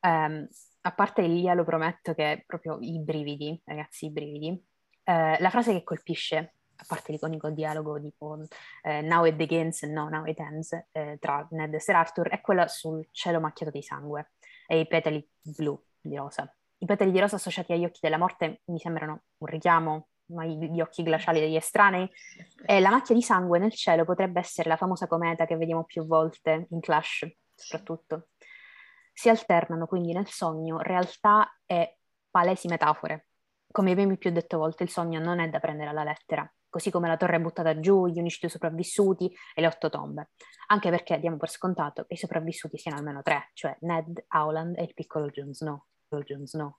Um, 0.00 0.48
a 0.82 0.92
parte 0.92 1.22
Lia, 1.22 1.54
lo 1.54 1.64
prometto 1.64 2.14
che 2.14 2.42
proprio 2.46 2.78
i 2.80 2.98
brividi, 3.00 3.60
ragazzi, 3.64 4.06
i 4.06 4.10
brividi. 4.10 4.48
Uh, 5.04 5.36
la 5.38 5.50
frase 5.50 5.72
che 5.72 5.82
colpisce 5.82 6.54
a 6.80 6.84
parte 6.86 7.12
l'iconico 7.12 7.50
dialogo 7.50 8.00
tipo 8.00 8.38
eh, 8.82 9.02
Now 9.02 9.24
it 9.24 9.34
begins, 9.34 9.82
no, 9.82 10.08
now 10.08 10.24
it 10.24 10.38
ends, 10.38 10.72
eh, 10.92 11.18
tra 11.20 11.46
Ned 11.50 11.74
e 11.74 11.80
Sir 11.80 11.94
Arthur, 11.94 12.28
è 12.28 12.40
quella 12.40 12.66
sul 12.68 13.06
cielo 13.12 13.40
macchiato 13.40 13.70
di 13.70 13.82
sangue 13.82 14.32
e 14.66 14.80
i 14.80 14.86
petali 14.86 15.26
blu 15.40 15.80
di 16.00 16.16
rosa. 16.16 16.52
I 16.78 16.86
petali 16.86 17.10
di 17.10 17.20
rosa 17.20 17.36
associati 17.36 17.72
agli 17.72 17.84
occhi 17.84 18.00
della 18.00 18.16
morte 18.16 18.62
mi 18.66 18.78
sembrano 18.78 19.24
un 19.38 19.46
richiamo 19.46 20.08
agli 20.36 20.80
occhi 20.80 21.02
glaciali 21.02 21.40
degli 21.40 21.56
estranei 21.56 22.08
e 22.64 22.80
la 22.80 22.90
macchia 22.90 23.14
di 23.14 23.22
sangue 23.22 23.58
nel 23.58 23.72
cielo 23.72 24.04
potrebbe 24.04 24.38
essere 24.38 24.68
la 24.68 24.76
famosa 24.76 25.06
cometa 25.06 25.44
che 25.44 25.56
vediamo 25.56 25.84
più 25.84 26.06
volte 26.06 26.66
in 26.70 26.80
Clash, 26.80 27.28
soprattutto. 27.54 28.28
Si 29.20 29.28
alternano 29.28 29.84
quindi 29.84 30.14
nel 30.14 30.28
sogno 30.28 30.78
realtà 30.78 31.46
e 31.66 31.98
palesi 32.30 32.68
metafore. 32.68 33.26
Come 33.70 33.90
abbiamo 33.90 34.16
più 34.16 34.30
detto 34.30 34.56
volte, 34.56 34.82
il 34.82 34.88
sogno 34.88 35.20
non 35.20 35.40
è 35.40 35.50
da 35.50 35.60
prendere 35.60 35.90
alla 35.90 36.04
lettera, 36.04 36.50
così 36.70 36.90
come 36.90 37.06
la 37.06 37.18
torre 37.18 37.38
buttata 37.38 37.78
giù, 37.80 38.06
gli 38.06 38.18
unici 38.18 38.38
due 38.40 38.48
sopravvissuti 38.48 39.30
e 39.54 39.60
le 39.60 39.66
otto 39.66 39.90
tombe. 39.90 40.30
Anche 40.68 40.88
perché 40.88 41.20
diamo 41.20 41.36
per 41.36 41.50
scontato 41.50 42.06
che 42.06 42.14
i 42.14 42.16
sopravvissuti 42.16 42.78
siano 42.78 42.96
almeno 42.96 43.20
tre, 43.20 43.50
cioè 43.52 43.76
Ned, 43.80 44.24
Howland 44.28 44.78
e 44.78 44.84
il 44.84 44.94
piccolo 44.94 45.28
Jon 45.28 45.52
Snow. 45.52 45.84
Snow. 46.46 46.78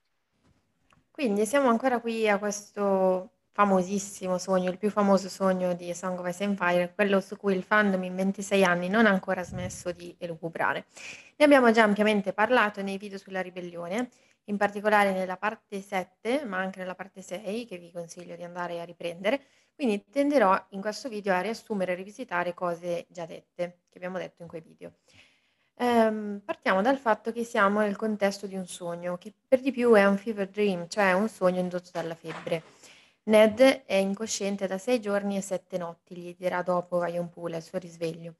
Quindi 1.11 1.45
siamo 1.45 1.69
ancora 1.69 2.01
qui 2.01 2.27
a 2.27 2.39
questo 2.39 3.33
famosissimo 3.51 4.37
sogno, 4.37 4.69
il 4.69 4.77
più 4.77 4.89
famoso 4.89 5.27
sogno 5.29 5.73
di 5.73 5.93
Song 5.93 6.17
of 6.19 6.27
Ice 6.27 6.43
and 6.43 6.57
Fire, 6.57 6.93
quello 6.93 7.19
su 7.19 7.35
cui 7.35 7.55
il 7.55 7.63
fandom 7.63 8.03
in 8.03 8.15
26 8.15 8.63
anni 8.63 8.87
non 8.87 9.05
ha 9.05 9.09
ancora 9.09 9.43
smesso 9.43 9.91
di 9.91 10.15
elucubrare. 10.17 10.85
Ne 11.35 11.45
abbiamo 11.45 11.71
già 11.71 11.83
ampiamente 11.83 12.33
parlato 12.33 12.81
nei 12.81 12.97
video 12.97 13.17
sulla 13.17 13.41
ribellione, 13.41 14.09
in 14.45 14.57
particolare 14.57 15.11
nella 15.11 15.37
parte 15.37 15.81
7, 15.81 16.45
ma 16.45 16.57
anche 16.57 16.79
nella 16.79 16.95
parte 16.95 17.21
6, 17.21 17.65
che 17.65 17.77
vi 17.77 17.91
consiglio 17.91 18.35
di 18.35 18.43
andare 18.43 18.79
a 18.79 18.85
riprendere, 18.85 19.41
quindi 19.75 20.05
tenderò 20.09 20.67
in 20.69 20.81
questo 20.81 21.09
video 21.09 21.33
a 21.33 21.41
riassumere 21.41 21.91
e 21.91 21.95
rivisitare 21.95 22.53
cose 22.53 23.05
già 23.09 23.25
dette, 23.25 23.79
che 23.89 23.97
abbiamo 23.97 24.17
detto 24.17 24.41
in 24.41 24.47
quei 24.47 24.61
video. 24.61 24.93
Ehm, 25.75 26.41
partiamo 26.45 26.81
dal 26.81 26.97
fatto 26.97 27.31
che 27.31 27.43
siamo 27.43 27.79
nel 27.79 27.95
contesto 27.95 28.45
di 28.45 28.55
un 28.55 28.67
sogno, 28.67 29.17
che 29.17 29.33
per 29.47 29.61
di 29.61 29.71
più 29.71 29.93
è 29.93 30.05
un 30.05 30.17
fever 30.17 30.47
dream, 30.47 30.87
cioè 30.87 31.13
un 31.13 31.27
sogno 31.27 31.59
indotto 31.59 31.89
dalla 31.91 32.13
febbre. 32.13 32.61
Ned 33.23 33.59
è 33.59 33.95
incosciente 33.95 34.65
da 34.65 34.79
sei 34.79 34.99
giorni 34.99 35.37
e 35.37 35.41
sette 35.41 35.77
notti, 35.77 36.15
gli 36.15 36.35
dirà 36.37 36.63
dopo 36.63 37.03
Ryan 37.03 37.29
Poole 37.29 37.57
al 37.57 37.61
suo 37.61 37.77
risveglio. 37.77 38.35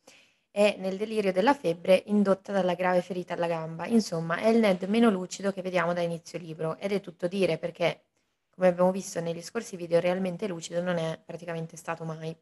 È 0.50 0.76
nel 0.80 0.98
delirio 0.98 1.32
della 1.32 1.54
febbre 1.54 2.04
indotta 2.08 2.52
dalla 2.52 2.74
grave 2.74 3.02
ferita 3.02 3.36
alla 3.36 3.48
gamba. 3.48 3.86
Insomma, 3.86 4.38
è 4.38 4.48
il 4.48 4.60
Ned 4.60 4.84
meno 4.84 5.10
lucido 5.12 5.52
che 5.52 5.62
vediamo 5.62 5.94
da 5.94 6.02
inizio 6.02 6.40
libro 6.40 6.78
ed 6.78 6.92
è 6.94 7.00
tutto 7.00 7.28
dire 7.28 7.58
perché 7.60 8.06
come 8.50 8.68
abbiamo 8.68 8.92
visto 8.92 9.20
negli 9.22 9.42
scorsi 9.42 9.76
video, 9.76 10.00
realmente 10.00 10.48
lucido 10.48 10.82
non 10.82 10.98
è 10.98 11.20
praticamente 11.24 11.78
stato 11.78 12.04
mai. 12.04 12.36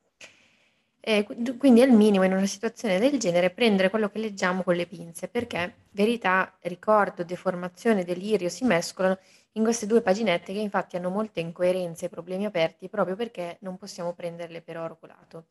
E 1.01 1.25
quindi 1.57 1.81
al 1.81 1.91
minimo 1.91 2.23
in 2.25 2.33
una 2.33 2.45
situazione 2.45 2.99
del 2.99 3.17
genere 3.19 3.51
prendere 3.51 3.89
quello 3.89 4.09
che 4.09 4.19
leggiamo 4.19 4.63
con 4.63 4.75
le 4.75 4.85
pinze, 4.85 5.27
perché 5.27 5.85
verità, 5.91 6.57
ricordo, 6.61 7.23
deformazione, 7.23 8.03
delirio 8.03 8.49
si 8.49 8.65
mescolano 8.65 9.17
in 9.53 9.63
queste 9.63 9.85
due 9.85 10.01
paginette 10.01 10.53
che 10.53 10.59
infatti 10.59 10.95
hanno 10.95 11.09
molte 11.09 11.39
incoerenze 11.39 12.05
e 12.05 12.09
problemi 12.09 12.45
aperti 12.45 12.89
proprio 12.89 13.15
perché 13.15 13.57
non 13.61 13.77
possiamo 13.77 14.13
prenderle 14.13 14.61
per 14.61 14.77
oro 14.77 14.97
colato. 14.97 15.47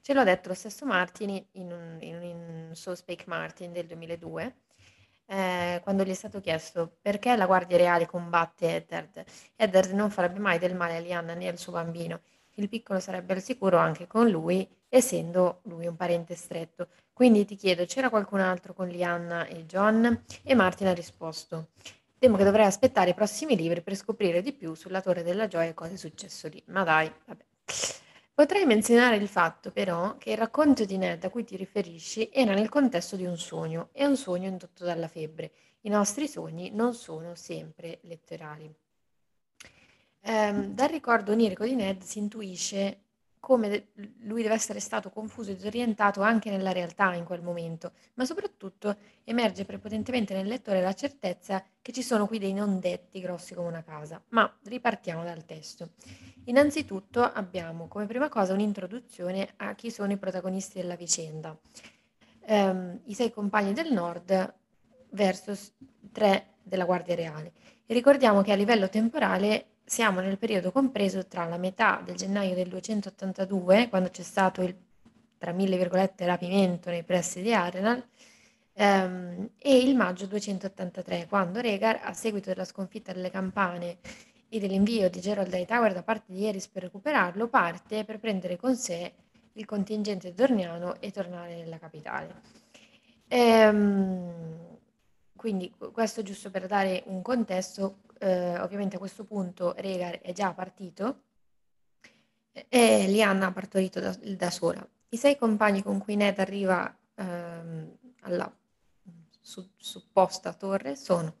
Ce 0.00 0.14
l'ha 0.14 0.24
detto 0.24 0.48
lo 0.48 0.54
stesso 0.54 0.86
Martin 0.86 1.30
in 1.52 1.72
un, 1.72 1.98
in 2.00 2.14
un 2.14 2.70
So 2.74 2.94
Spake 2.94 3.24
Martin 3.26 3.72
del 3.72 3.86
2002, 3.86 4.56
eh, 5.26 5.80
quando 5.82 6.04
gli 6.04 6.10
è 6.10 6.14
stato 6.14 6.40
chiesto 6.40 6.98
perché 7.00 7.34
la 7.34 7.46
Guardia 7.46 7.76
Reale 7.76 8.06
combatte 8.06 8.76
Eddard, 8.76 9.24
Eddard 9.56 9.90
non 9.90 10.10
farebbe 10.10 10.38
mai 10.38 10.58
del 10.58 10.76
male 10.76 10.96
a 10.96 11.00
Lianna 11.00 11.34
né 11.34 11.48
al 11.48 11.58
suo 11.58 11.72
bambino. 11.72 12.20
Il 12.58 12.68
piccolo 12.68 13.00
sarebbe 13.00 13.34
al 13.34 13.42
sicuro 13.42 13.76
anche 13.76 14.06
con 14.06 14.30
lui, 14.30 14.66
essendo 14.88 15.60
lui 15.64 15.86
un 15.86 15.96
parente 15.96 16.34
stretto. 16.34 16.88
Quindi 17.12 17.44
ti 17.44 17.56
chiedo, 17.56 17.84
c'era 17.84 18.08
qualcun 18.08 18.40
altro 18.40 18.72
con 18.72 18.88
Lianna 18.88 19.46
e 19.46 19.66
John? 19.66 20.22
E 20.42 20.54
Martin 20.54 20.86
ha 20.86 20.94
risposto, 20.94 21.68
temo 22.18 22.36
che 22.36 22.44
dovrei 22.44 22.66
aspettare 22.66 23.10
i 23.10 23.14
prossimi 23.14 23.56
libri 23.56 23.82
per 23.82 23.94
scoprire 23.94 24.42
di 24.42 24.52
più 24.52 24.74
sulla 24.74 25.00
Torre 25.00 25.22
della 25.22 25.46
Gioia 25.46 25.70
e 25.70 25.74
cosa 25.74 25.92
è 25.92 25.96
successo 25.96 26.48
lì. 26.48 26.62
Ma 26.66 26.82
dai, 26.82 27.12
vabbè. 27.26 27.44
Potrei 28.34 28.66
menzionare 28.66 29.16
il 29.16 29.28
fatto 29.28 29.70
però 29.70 30.16
che 30.18 30.32
il 30.32 30.36
racconto 30.36 30.84
di 30.84 30.98
Ned 30.98 31.24
a 31.24 31.30
cui 31.30 31.44
ti 31.44 31.56
riferisci 31.56 32.28
era 32.30 32.52
nel 32.52 32.68
contesto 32.68 33.16
di 33.16 33.24
un 33.24 33.38
sogno, 33.38 33.88
e 33.92 34.04
un 34.04 34.16
sogno 34.16 34.48
indotto 34.48 34.84
dalla 34.84 35.08
febbre. 35.08 35.52
I 35.82 35.88
nostri 35.88 36.28
sogni 36.28 36.70
non 36.70 36.92
sono 36.92 37.34
sempre 37.34 38.00
letterali. 38.02 38.70
Ehm, 40.20 40.74
dal 40.74 40.88
ricordo 40.88 41.32
onirico 41.32 41.64
di 41.64 41.76
Ned 41.76 42.02
si 42.02 42.18
intuisce 42.18 43.04
come 43.46 43.90
lui 44.22 44.42
deve 44.42 44.56
essere 44.56 44.80
stato 44.80 45.08
confuso 45.08 45.52
e 45.52 45.54
disorientato 45.54 46.20
anche 46.20 46.50
nella 46.50 46.72
realtà 46.72 47.14
in 47.14 47.22
quel 47.22 47.42
momento, 47.42 47.92
ma 48.14 48.24
soprattutto 48.24 48.96
emerge 49.22 49.64
prepotentemente 49.64 50.34
nel 50.34 50.48
lettore 50.48 50.80
la 50.80 50.92
certezza 50.94 51.64
che 51.80 51.92
ci 51.92 52.02
sono 52.02 52.26
qui 52.26 52.40
dei 52.40 52.52
non 52.52 52.80
detti 52.80 53.20
grossi 53.20 53.54
come 53.54 53.68
una 53.68 53.84
casa. 53.84 54.20
Ma 54.30 54.52
ripartiamo 54.64 55.22
dal 55.22 55.44
testo. 55.44 55.90
Innanzitutto 56.46 57.22
abbiamo 57.22 57.86
come 57.86 58.06
prima 58.06 58.28
cosa 58.28 58.52
un'introduzione 58.52 59.52
a 59.58 59.76
chi 59.76 59.92
sono 59.92 60.10
i 60.10 60.16
protagonisti 60.16 60.80
della 60.80 60.96
vicenda. 60.96 61.56
Um, 62.48 62.98
I 63.04 63.14
sei 63.14 63.30
compagni 63.30 63.72
del 63.72 63.92
nord 63.92 64.54
versus 65.10 65.72
tre 66.10 66.54
della 66.64 66.84
Guardia 66.84 67.14
Reale. 67.14 67.52
E 67.86 67.94
ricordiamo 67.94 68.42
che 68.42 68.50
a 68.50 68.56
livello 68.56 68.88
temporale 68.88 69.75
siamo 69.88 70.20
nel 70.20 70.36
periodo 70.36 70.72
compreso 70.72 71.26
tra 71.26 71.44
la 71.44 71.56
metà 71.56 72.02
del 72.04 72.16
gennaio 72.16 72.56
del 72.56 72.68
282, 72.68 73.88
quando 73.88 74.10
c'è 74.10 74.24
stato 74.24 74.62
il, 74.62 74.76
tra 75.38 75.52
mille 75.52 75.76
virgolette, 75.76 76.26
rapimento 76.26 76.90
nei 76.90 77.04
pressi 77.04 77.40
di 77.40 77.54
Arenal, 77.54 78.04
ehm, 78.72 79.50
e 79.56 79.76
il 79.78 79.94
maggio 79.94 80.26
283, 80.26 81.26
quando 81.28 81.60
Rhaegar, 81.60 82.00
a 82.02 82.12
seguito 82.12 82.48
della 82.48 82.64
sconfitta 82.64 83.12
delle 83.12 83.30
campane 83.30 83.98
e 84.48 84.58
dell'invio 84.58 85.08
di 85.08 85.20
Gerald 85.20 85.52
Hightower 85.54 85.92
da 85.92 86.02
parte 86.02 86.32
di 86.32 86.44
Eris 86.44 86.66
per 86.66 86.82
recuperarlo, 86.82 87.46
parte 87.46 88.04
per 88.04 88.18
prendere 88.18 88.56
con 88.56 88.74
sé 88.74 89.12
il 89.52 89.64
contingente 89.66 90.34
dorniano 90.34 91.00
e 91.00 91.12
tornare 91.12 91.54
nella 91.54 91.78
capitale. 91.78 92.42
Ehm, 93.28 94.78
quindi 95.36 95.72
questo 95.92 96.22
giusto 96.22 96.50
per 96.50 96.66
dare 96.66 97.04
un 97.06 97.22
contesto 97.22 97.98
eh, 98.18 98.58
ovviamente 98.60 98.96
a 98.96 98.98
questo 98.98 99.24
punto 99.24 99.74
Regar 99.76 100.20
è 100.20 100.32
già 100.32 100.52
partito 100.52 101.22
e 102.68 103.06
Lianna 103.08 103.46
ha 103.46 103.52
partorito 103.52 104.00
da, 104.00 104.16
da, 104.22 104.50
sola. 104.50 104.86
I 105.10 105.16
sei 105.16 105.36
compagni 105.36 105.82
con 105.82 105.98
cui 105.98 106.16
Ned 106.16 106.38
arriva 106.38 106.96
ehm, 107.14 107.96
alla 108.22 108.50
su, 109.46 109.64
supposta 109.76 110.52
torre 110.54 110.96
sono, 110.96 111.36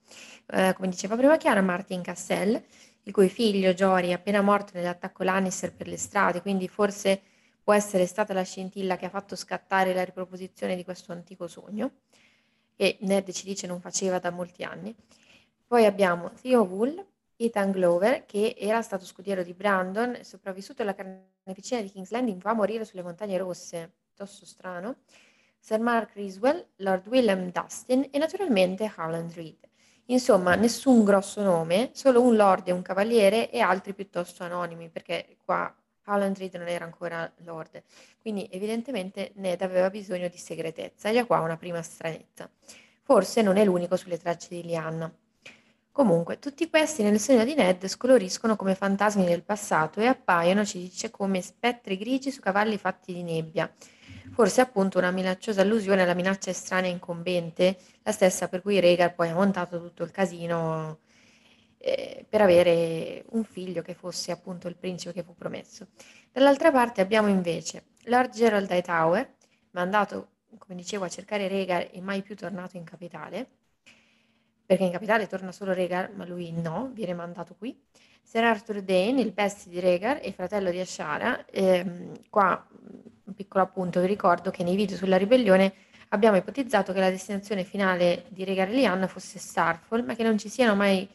eh, 0.46 0.72
come 0.74 0.88
diceva 0.88 1.16
prima 1.16 1.36
Chiara, 1.36 1.60
Martin 1.60 2.02
Cassell, 2.02 2.62
il 3.02 3.12
cui 3.12 3.28
figlio 3.28 3.74
Jory 3.74 4.08
è 4.08 4.12
appena 4.12 4.42
morto 4.42 4.72
nell'attacco 4.74 5.24
Lannister 5.24 5.74
per 5.74 5.88
le 5.88 5.96
strade, 5.96 6.40
quindi 6.40 6.68
forse 6.68 7.20
può 7.62 7.72
essere 7.72 8.06
stata 8.06 8.32
la 8.32 8.44
scintilla 8.44 8.96
che 8.96 9.06
ha 9.06 9.10
fatto 9.10 9.34
scattare 9.34 9.92
la 9.92 10.04
riproposizione 10.04 10.76
di 10.76 10.84
questo 10.84 11.10
antico 11.10 11.48
sogno, 11.48 11.90
che 12.76 12.98
Ned 13.00 13.32
ci 13.32 13.44
dice 13.44 13.66
non 13.66 13.80
faceva 13.80 14.20
da 14.20 14.30
molti 14.30 14.62
anni. 14.62 14.94
Poi 15.68 15.84
abbiamo 15.84 16.30
Theo 16.40 16.62
Wool, 16.62 17.04
Ethan 17.34 17.72
Glover, 17.72 18.24
che 18.24 18.54
era 18.56 18.82
stato 18.82 19.04
scudiero 19.04 19.42
di 19.42 19.52
Brandon, 19.52 20.18
sopravvissuto 20.22 20.82
alla 20.82 20.94
carneficina 20.94 21.80
di 21.80 21.90
King's 21.90 22.10
Landing, 22.10 22.40
va 22.40 22.50
a 22.50 22.54
morire 22.54 22.84
sulle 22.84 23.02
montagne 23.02 23.36
rosse, 23.36 23.92
piuttosto 24.04 24.46
strano. 24.46 24.98
Sir 25.58 25.80
Mark 25.80 26.12
Riswell, 26.14 26.64
Lord 26.76 27.08
William 27.08 27.50
Dustin 27.50 28.06
e 28.12 28.18
naturalmente 28.18 28.92
Howland 28.96 29.32
Reed. 29.32 29.58
Insomma, 30.04 30.54
nessun 30.54 31.02
grosso 31.02 31.42
nome, 31.42 31.90
solo 31.94 32.22
un 32.22 32.36
lord 32.36 32.68
e 32.68 32.70
un 32.70 32.82
cavaliere 32.82 33.50
e 33.50 33.58
altri 33.58 33.92
piuttosto 33.92 34.44
anonimi, 34.44 34.88
perché 34.88 35.36
qua 35.44 35.74
Howland 36.04 36.38
Reed 36.38 36.54
non 36.54 36.68
era 36.68 36.84
ancora 36.84 37.28
lord. 37.38 37.82
Quindi 38.20 38.48
evidentemente 38.52 39.32
Ned 39.34 39.62
aveva 39.62 39.90
bisogno 39.90 40.28
di 40.28 40.38
segretezza, 40.38 41.08
e 41.08 41.12
già 41.12 41.26
qua 41.26 41.40
una 41.40 41.56
prima 41.56 41.82
stranezza. 41.82 42.48
Forse 43.02 43.42
non 43.42 43.56
è 43.56 43.64
l'unico 43.64 43.96
sulle 43.96 44.16
tracce 44.16 44.46
di 44.50 44.62
Lianna. 44.62 45.12
Comunque, 45.96 46.38
tutti 46.38 46.68
questi 46.68 47.02
nel 47.02 47.18
sogno 47.18 47.42
di 47.42 47.54
Ned 47.54 47.86
scoloriscono 47.86 48.54
come 48.54 48.74
fantasmi 48.74 49.24
del 49.24 49.42
passato 49.42 49.98
e 49.98 50.04
appaiono, 50.04 50.62
ci 50.62 50.78
dice, 50.78 51.10
come 51.10 51.40
spettri 51.40 51.96
grigi 51.96 52.30
su 52.30 52.42
cavalli 52.42 52.76
fatti 52.76 53.14
di 53.14 53.22
nebbia. 53.22 53.72
Forse 54.30 54.60
appunto 54.60 54.98
una 54.98 55.10
minacciosa 55.10 55.62
allusione 55.62 56.02
alla 56.02 56.12
minaccia 56.12 56.50
estranea 56.50 56.90
incombente, 56.90 57.78
la 58.02 58.12
stessa 58.12 58.46
per 58.46 58.60
cui 58.60 58.78
Rhaegar 58.78 59.14
poi 59.14 59.30
ha 59.30 59.34
montato 59.34 59.80
tutto 59.80 60.04
il 60.04 60.10
casino 60.10 60.98
eh, 61.78 62.26
per 62.28 62.42
avere 62.42 63.24
un 63.30 63.44
figlio 63.44 63.80
che 63.80 63.94
fosse 63.94 64.32
appunto 64.32 64.68
il 64.68 64.76
principe 64.76 65.14
che 65.14 65.22
fu 65.22 65.34
promesso. 65.34 65.86
Dall'altra 66.30 66.70
parte 66.70 67.00
abbiamo 67.00 67.28
invece 67.28 67.84
Lord 68.04 68.32
Gerald 68.32 68.70
Hightower, 68.70 69.34
mandato, 69.70 70.32
come 70.58 70.74
dicevo, 70.74 71.06
a 71.06 71.08
cercare 71.08 71.48
Rhaegar 71.48 71.88
e 71.90 72.02
mai 72.02 72.20
più 72.20 72.36
tornato 72.36 72.76
in 72.76 72.84
capitale, 72.84 73.48
perché 74.66 74.84
in 74.84 74.90
capitale 74.90 75.28
torna 75.28 75.52
solo 75.52 75.72
Rhaegar, 75.72 76.12
ma 76.14 76.26
lui 76.26 76.50
no, 76.52 76.90
viene 76.92 77.14
mandato 77.14 77.54
qui. 77.56 77.78
Sir 78.22 78.42
Arthur 78.42 78.82
Dane, 78.82 79.20
il 79.20 79.30
bestie 79.30 79.70
di 79.70 79.78
Rhaegar 79.78 80.18
e 80.20 80.32
fratello 80.32 80.70
di 80.70 80.80
Ashara. 80.80 81.46
Ehm, 81.46 82.12
qua 82.28 82.66
un 83.24 83.34
piccolo 83.34 83.62
appunto, 83.62 84.00
vi 84.00 84.06
ricordo 84.08 84.50
che 84.50 84.64
nei 84.64 84.74
video 84.74 84.96
sulla 84.96 85.16
ribellione 85.16 85.72
abbiamo 86.08 86.36
ipotizzato 86.36 86.92
che 86.92 87.00
la 87.00 87.10
destinazione 87.10 87.62
finale 87.62 88.24
di 88.28 88.44
Rhaegar 88.44 88.68
e 88.68 88.72
Lyanna 88.72 89.06
fosse 89.06 89.38
Starfall, 89.38 90.04
ma 90.04 90.14
che 90.14 90.24
non 90.24 90.38
ci 90.38 90.48
siano 90.48 90.74
mai 90.74 91.08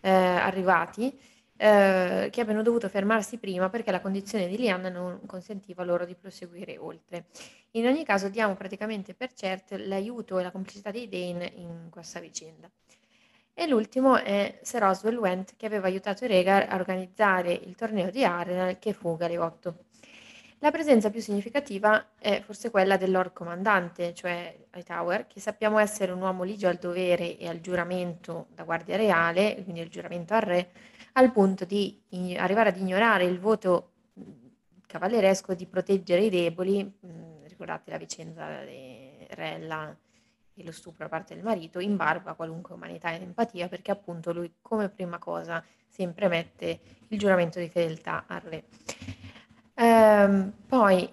eh, 0.00 0.10
arrivati, 0.10 1.18
eh, 1.56 2.28
che 2.30 2.40
abbiano 2.40 2.62
dovuto 2.62 2.88
fermarsi 2.88 3.38
prima 3.38 3.68
perché 3.68 3.90
la 3.90 4.00
condizione 4.00 4.46
di 4.46 4.56
Lyanna 4.56 4.88
non 4.88 5.20
consentiva 5.26 5.82
loro 5.84 6.04
di 6.04 6.14
proseguire 6.14 6.76
oltre. 6.78 7.26
In 7.72 7.86
ogni 7.86 8.04
caso 8.04 8.28
diamo 8.28 8.54
praticamente 8.54 9.14
per 9.14 9.32
certo 9.32 9.76
l'aiuto 9.76 10.38
e 10.38 10.42
la 10.42 10.50
complicità 10.50 10.90
dei 10.90 11.08
Dane 11.08 11.52
in 11.56 11.88
questa 11.90 12.20
vicenda. 12.20 12.70
E 13.60 13.66
l'ultimo 13.66 14.14
è 14.14 14.60
Sir 14.62 14.84
Oswell 14.84 15.16
Went 15.16 15.54
che 15.56 15.66
aveva 15.66 15.88
aiutato 15.88 16.24
Rhaegar 16.24 16.68
a 16.70 16.76
organizzare 16.76 17.52
il 17.52 17.74
torneo 17.74 18.08
di 18.08 18.24
Arenal 18.24 18.78
che 18.78 18.92
fu 18.92 19.16
Galeotto. 19.16 19.86
La 20.60 20.70
presenza 20.70 21.10
più 21.10 21.20
significativa 21.20 22.10
è 22.20 22.40
forse 22.40 22.70
quella 22.70 22.96
del 22.96 23.10
Lord 23.10 23.32
Comandante, 23.32 24.14
cioè 24.14 24.56
Hightower, 24.72 25.26
che 25.26 25.40
sappiamo 25.40 25.80
essere 25.80 26.12
un 26.12 26.20
uomo 26.20 26.44
ligio 26.44 26.68
al 26.68 26.76
dovere 26.76 27.36
e 27.36 27.48
al 27.48 27.58
giuramento 27.60 28.46
da 28.54 28.62
guardia 28.62 28.96
reale, 28.96 29.60
quindi 29.64 29.80
il 29.80 29.88
giuramento 29.88 30.34
al 30.34 30.42
re, 30.42 30.70
al 31.14 31.32
punto 31.32 31.64
di 31.64 32.00
arrivare 32.36 32.68
ad 32.68 32.76
ignorare 32.76 33.24
il 33.24 33.40
voto 33.40 33.90
cavalleresco 34.86 35.54
di 35.54 35.66
proteggere 35.66 36.22
i 36.22 36.30
deboli, 36.30 36.88
ricordate 37.42 37.90
la 37.90 37.98
vicenda 37.98 38.62
di 38.64 39.26
Rella 39.30 39.96
e 40.58 40.64
lo 40.64 40.72
stupro 40.72 41.04
da 41.04 41.08
parte 41.08 41.34
del 41.34 41.44
marito, 41.44 41.78
in 41.78 41.96
barba 41.96 42.32
a 42.32 42.34
qualunque 42.34 42.74
umanità 42.74 43.14
ed 43.14 43.22
empatia, 43.22 43.68
perché 43.68 43.90
appunto 43.90 44.32
lui 44.32 44.52
come 44.60 44.88
prima 44.88 45.18
cosa 45.18 45.64
sempre 45.88 46.28
mette 46.28 46.80
il 47.08 47.18
giuramento 47.18 47.58
di 47.58 47.68
fedeltà 47.68 48.24
al 48.26 48.40
re. 48.40 48.64
Ehm, 49.74 50.52
poi, 50.66 51.08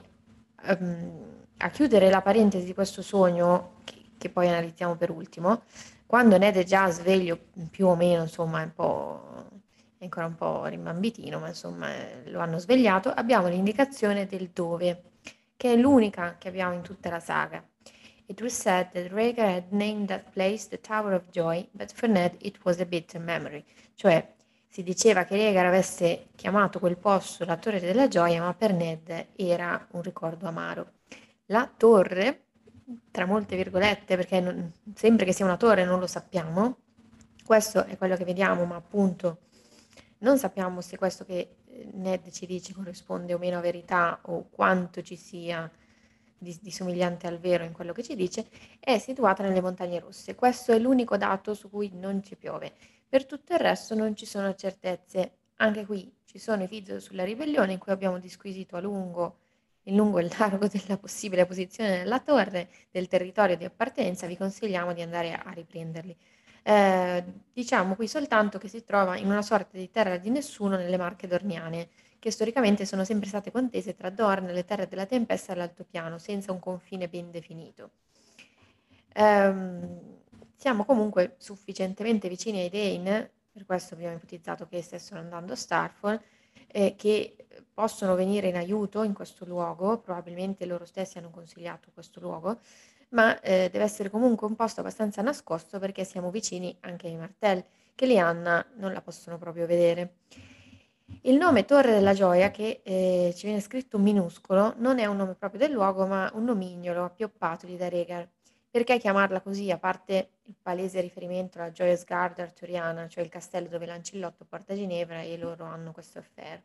ehm, 0.63 1.45
a 1.57 1.69
chiudere 1.69 2.09
la 2.09 2.21
parentesi 2.21 2.65
di 2.65 2.73
questo 2.73 3.01
sogno, 3.01 3.81
che, 3.83 4.11
che, 4.17 4.29
poi 4.29 4.47
analizziamo 4.47 4.95
per 4.95 5.11
ultimo, 5.11 5.63
quando 6.05 6.37
Ned 6.37 6.57
è 6.57 6.63
già 6.63 6.89
sveglio, 6.89 7.37
più 7.69 7.87
o 7.87 7.95
meno, 7.95 8.23
insomma, 8.23 8.61
è 8.61 8.63
un 8.63 8.73
è 9.97 10.03
ancora 10.03 10.25
un 10.25 10.35
po' 10.35 10.65
rimbambitino, 10.65 11.39
ma 11.39 11.47
insomma 11.47 11.89
lo 12.25 12.39
hanno 12.39 12.57
svegliato, 12.57 13.09
abbiamo 13.09 13.47
l'indicazione 13.47 14.25
del 14.25 14.49
dove, 14.53 15.11
che 15.55 15.73
è 15.73 15.75
l'unica 15.75 16.35
che 16.37 16.47
abbiamo 16.49 16.73
in 16.73 16.81
tutta 16.81 17.09
la 17.09 17.19
saga. 17.19 17.63
It 18.27 18.41
was 18.41 18.53
said 18.53 18.89
that 18.93 19.11
Rhaegar 19.11 19.47
had 19.47 19.71
named 19.71 20.07
that 20.07 20.31
place 20.31 20.67
the 20.67 20.79
Tower 20.79 21.13
of 21.13 21.29
Joy, 21.29 21.67
but 21.73 21.91
for 21.91 22.07
Ned 22.09 22.37
it 22.39 22.57
was 22.63 22.79
a 22.79 22.85
bitter 22.85 23.19
memory. 23.19 23.63
Cioè, 23.93 24.33
si 24.67 24.81
diceva 24.81 25.25
che 25.25 25.35
Rhaegar 25.35 25.67
avesse 25.67 26.29
chiamato 26.35 26.79
quel 26.79 26.97
posto 26.97 27.45
la 27.45 27.57
Torre 27.57 27.79
della 27.79 28.07
Gioia, 28.07 28.41
ma 28.41 28.53
per 28.55 28.73
Ned 28.73 29.27
era 29.35 29.87
un 29.91 30.01
ricordo 30.01 30.47
amaro. 30.47 30.93
La 31.47 31.71
torre, 31.77 32.45
tra 33.11 33.27
molte 33.27 33.55
virgolette, 33.55 34.15
perché 34.15 34.39
non, 34.39 34.71
sempre 34.95 35.25
che 35.25 35.31
sia 35.31 35.45
una 35.45 35.57
torre 35.57 35.85
non 35.85 35.99
lo 35.99 36.07
sappiamo, 36.07 36.77
questo 37.45 37.85
è 37.85 37.95
quello 37.95 38.15
che 38.15 38.25
vediamo, 38.25 38.65
ma 38.65 38.75
appunto 38.75 39.41
non 40.19 40.39
sappiamo 40.39 40.81
se 40.81 40.97
questo 40.97 41.25
che 41.25 41.57
Ned 41.93 42.31
ci 42.31 42.47
dice 42.47 42.73
corrisponde 42.73 43.35
o 43.35 43.37
meno 43.37 43.59
a 43.59 43.61
verità 43.61 44.17
o 44.23 44.47
quanto 44.49 45.03
ci 45.03 45.15
sia 45.15 45.69
somigliante 46.69 47.27
al 47.27 47.39
vero 47.39 47.63
in 47.63 47.71
quello 47.71 47.93
che 47.93 48.03
ci 48.03 48.15
dice, 48.15 48.47
è 48.79 48.97
situata 48.97 49.43
nelle 49.43 49.61
montagne 49.61 49.99
rosse. 49.99 50.35
Questo 50.35 50.71
è 50.71 50.79
l'unico 50.79 51.17
dato 51.17 51.53
su 51.53 51.69
cui 51.69 51.91
non 51.93 52.23
ci 52.23 52.35
piove. 52.35 52.73
Per 53.07 53.25
tutto 53.25 53.53
il 53.53 53.59
resto 53.59 53.95
non 53.95 54.15
ci 54.15 54.25
sono 54.25 54.53
certezze. 54.55 55.37
Anche 55.57 55.85
qui 55.85 56.13
ci 56.25 56.37
sono 56.37 56.63
i 56.63 56.67
video 56.67 56.99
sulla 56.99 57.23
ribellione 57.23 57.73
in 57.73 57.79
cui 57.79 57.91
abbiamo 57.91 58.19
disquisito 58.19 58.75
a 58.75 58.81
lungo 58.81 59.37
in 59.85 59.95
lungo 59.95 60.19
e 60.19 60.23
il 60.23 60.35
largo 60.37 60.67
della 60.67 60.97
possibile 60.97 61.45
posizione 61.45 61.97
della 61.99 62.19
torre, 62.19 62.69
del 62.91 63.07
territorio 63.07 63.57
di 63.57 63.65
appartenenza, 63.65 64.27
vi 64.27 64.37
consigliamo 64.37 64.93
di 64.93 65.01
andare 65.01 65.33
a 65.33 65.51
riprenderli. 65.51 66.15
Eh, 66.63 67.23
diciamo 67.53 67.95
qui 67.95 68.07
soltanto 68.07 68.57
che 68.57 68.67
si 68.67 68.83
trova 68.83 69.17
in 69.17 69.27
una 69.27 69.43
sorta 69.43 69.77
di 69.77 69.89
terra 69.91 70.17
di 70.17 70.29
nessuno 70.31 70.75
nelle 70.77 70.97
Marche 70.97 71.27
Dorniane, 71.27 71.89
che 72.25 72.31
storicamente 72.31 72.87
sono 72.87 73.03
sempre 73.03 73.27
state 73.27 73.51
contese 73.51 73.93
tra 73.93 74.09
Dorn, 74.09 74.47
le 74.47 74.65
terre 74.65 74.87
della 74.87 75.05
tempesta 75.05 75.53
e 75.53 75.57
l'altopiano, 75.57 76.17
senza 76.17 76.51
un 76.51 76.57
confine 76.57 77.07
ben 77.07 77.29
definito. 77.29 77.91
Eh, 79.13 79.53
siamo 80.55 80.85
comunque 80.85 81.35
sufficientemente 81.37 82.27
vicini 82.27 82.61
ai 82.61 82.69
Dane, 82.71 83.29
per 83.51 83.67
questo 83.67 83.93
abbiamo 83.93 84.15
ipotizzato 84.15 84.67
che 84.67 84.81
stessero 84.81 85.19
andando 85.19 85.53
a 85.53 85.55
Starfall, 85.55 86.19
eh, 86.65 86.95
che 86.95 87.45
possono 87.71 88.15
venire 88.15 88.47
in 88.47 88.55
aiuto 88.55 89.03
in 89.03 89.13
questo 89.13 89.45
luogo, 89.45 89.99
probabilmente 89.99 90.65
loro 90.65 90.85
stessi 90.85 91.19
hanno 91.19 91.29
consigliato 91.29 91.91
questo 91.93 92.19
luogo, 92.19 92.57
ma 93.09 93.39
eh, 93.39 93.69
deve 93.71 93.83
essere 93.83 94.09
comunque 94.09 94.47
un 94.47 94.55
posto 94.55 94.79
abbastanza 94.79 95.21
nascosto 95.21 95.77
perché 95.77 96.03
siamo 96.03 96.31
vicini 96.31 96.75
anche 96.79 97.05
ai 97.05 97.17
Martell, 97.17 97.63
che 97.93 98.07
Lianna 98.07 98.65
non 98.77 98.93
la 98.93 99.01
possono 99.01 99.37
proprio 99.37 99.67
vedere. 99.67 100.15
Il 101.21 101.37
nome 101.37 101.65
Torre 101.65 101.91
della 101.91 102.13
Gioia, 102.13 102.49
che 102.51 102.81
eh, 102.83 103.33
ci 103.35 103.45
viene 103.45 103.61
scritto 103.61 103.97
minuscolo, 103.97 104.73
non 104.77 104.99
è 104.99 105.05
un 105.05 105.17
nome 105.17 105.35
proprio 105.35 105.59
del 105.59 105.71
luogo, 105.71 106.05
ma 106.05 106.31
un 106.33 106.43
nomignolo 106.45 107.03
appioppatoli 107.05 107.77
da 107.77 107.89
Regar. 107.89 108.27
Perché 108.69 108.97
chiamarla 108.97 109.41
così, 109.41 109.71
a 109.71 109.77
parte 109.77 110.29
il 110.43 110.55
palese 110.61 110.99
riferimento 111.01 111.59
alla 111.59 111.71
Joyous 111.71 112.05
Guard 112.05 112.39
arturiana, 112.39 113.07
cioè 113.07 113.23
il 113.23 113.29
castello 113.29 113.69
dove 113.69 113.85
Lancillotto 113.85 114.45
porta 114.45 114.75
Ginevra 114.75 115.21
e 115.21 115.37
loro 115.37 115.63
hanno 115.63 115.91
questo 115.91 116.19
affair? 116.19 116.61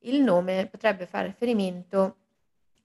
Il 0.00 0.22
nome 0.22 0.66
potrebbe 0.66 1.06
fare 1.06 1.26
riferimento 1.28 2.16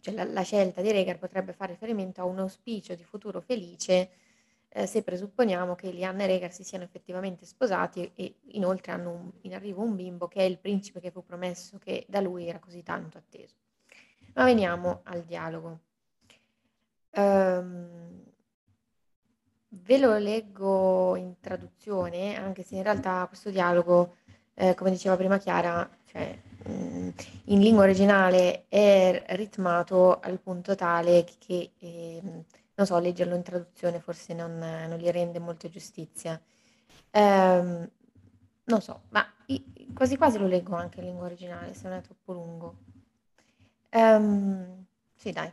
cioè 0.04 0.14
la, 0.14 0.26
la 0.26 0.42
scelta 0.42 0.82
di 0.82 0.92
Regar 0.92 1.18
potrebbe 1.18 1.54
fare 1.54 1.72
riferimento 1.72 2.20
a 2.20 2.26
un 2.26 2.40
auspicio 2.40 2.94
di 2.94 3.06
futuro 3.06 3.40
felice 3.40 4.10
eh, 4.76 4.88
se 4.88 5.04
presupponiamo 5.04 5.76
che 5.76 5.92
Lianna 5.92 6.24
e 6.24 6.28
Regar 6.28 6.52
si 6.52 6.64
siano 6.64 6.84
effettivamente 6.84 7.46
sposati 7.46 8.12
e 8.16 8.40
inoltre 8.54 8.92
hanno 8.92 9.12
un, 9.12 9.32
in 9.42 9.54
arrivo 9.54 9.84
un 9.84 9.96
bimbo 9.96 10.28
che 10.28 10.40
è 10.40 10.44
il 10.44 10.58
principe 10.58 11.00
che 11.00 11.12
fu 11.12 11.24
promesso 11.24 11.78
che 11.78 12.06
da 12.10 12.20
lui 12.20 12.48
era 12.48 12.58
così 12.58 12.82
tanto 12.82 13.20
atteso. 13.20 13.54
Ma 14.34 14.46
veniamo 14.46 15.02
al 15.04 15.22
dialogo. 15.24 15.80
Um, 17.12 18.24
ve 19.70 19.98
lo 20.00 20.18
leggo 20.18 21.16
in 21.18 21.40
traduzione, 21.40 22.36
anche 22.36 22.64
se 22.64 22.76
in 22.76 22.82
realtà 22.82 23.28
questo 23.28 23.52
dialogo, 23.52 24.16
eh, 24.56 24.74
come 24.74 24.90
diceva 24.90 25.16
prima 25.16 25.38
Chiara, 25.38 25.88
cioè, 26.06 26.36
in 26.66 27.60
lingua 27.60 27.84
originale 27.84 28.66
è 28.70 29.24
ritmato 29.30 30.20
al 30.20 30.40
punto 30.40 30.74
tale 30.76 31.26
che, 31.38 31.72
eh, 31.78 32.22
non 32.76 32.86
so, 32.86 32.98
leggerlo 33.00 33.36
in 33.36 33.44
traduzione 33.44 34.00
forse 34.00 34.34
non, 34.34 34.58
non 34.58 34.98
gli 34.98 35.10
rende 35.10 35.40
molto 35.40 35.70
giustizia. 35.70 36.42
Um, 37.12 37.90
non 38.66 38.82
so, 38.82 39.04
ma 39.10 39.26
quasi 39.94 40.18
quasi 40.18 40.38
lo 40.38 40.48
leggo 40.48 40.76
anche 40.76 41.00
in 41.00 41.06
lingua 41.06 41.26
originale, 41.26 41.74
se 41.74 41.88
non 41.88 41.98
è 41.98 42.02
troppo 42.02 42.34
lungo. 42.34 42.78
Um, 43.92 44.86
sì, 45.14 45.32
dai. 45.32 45.52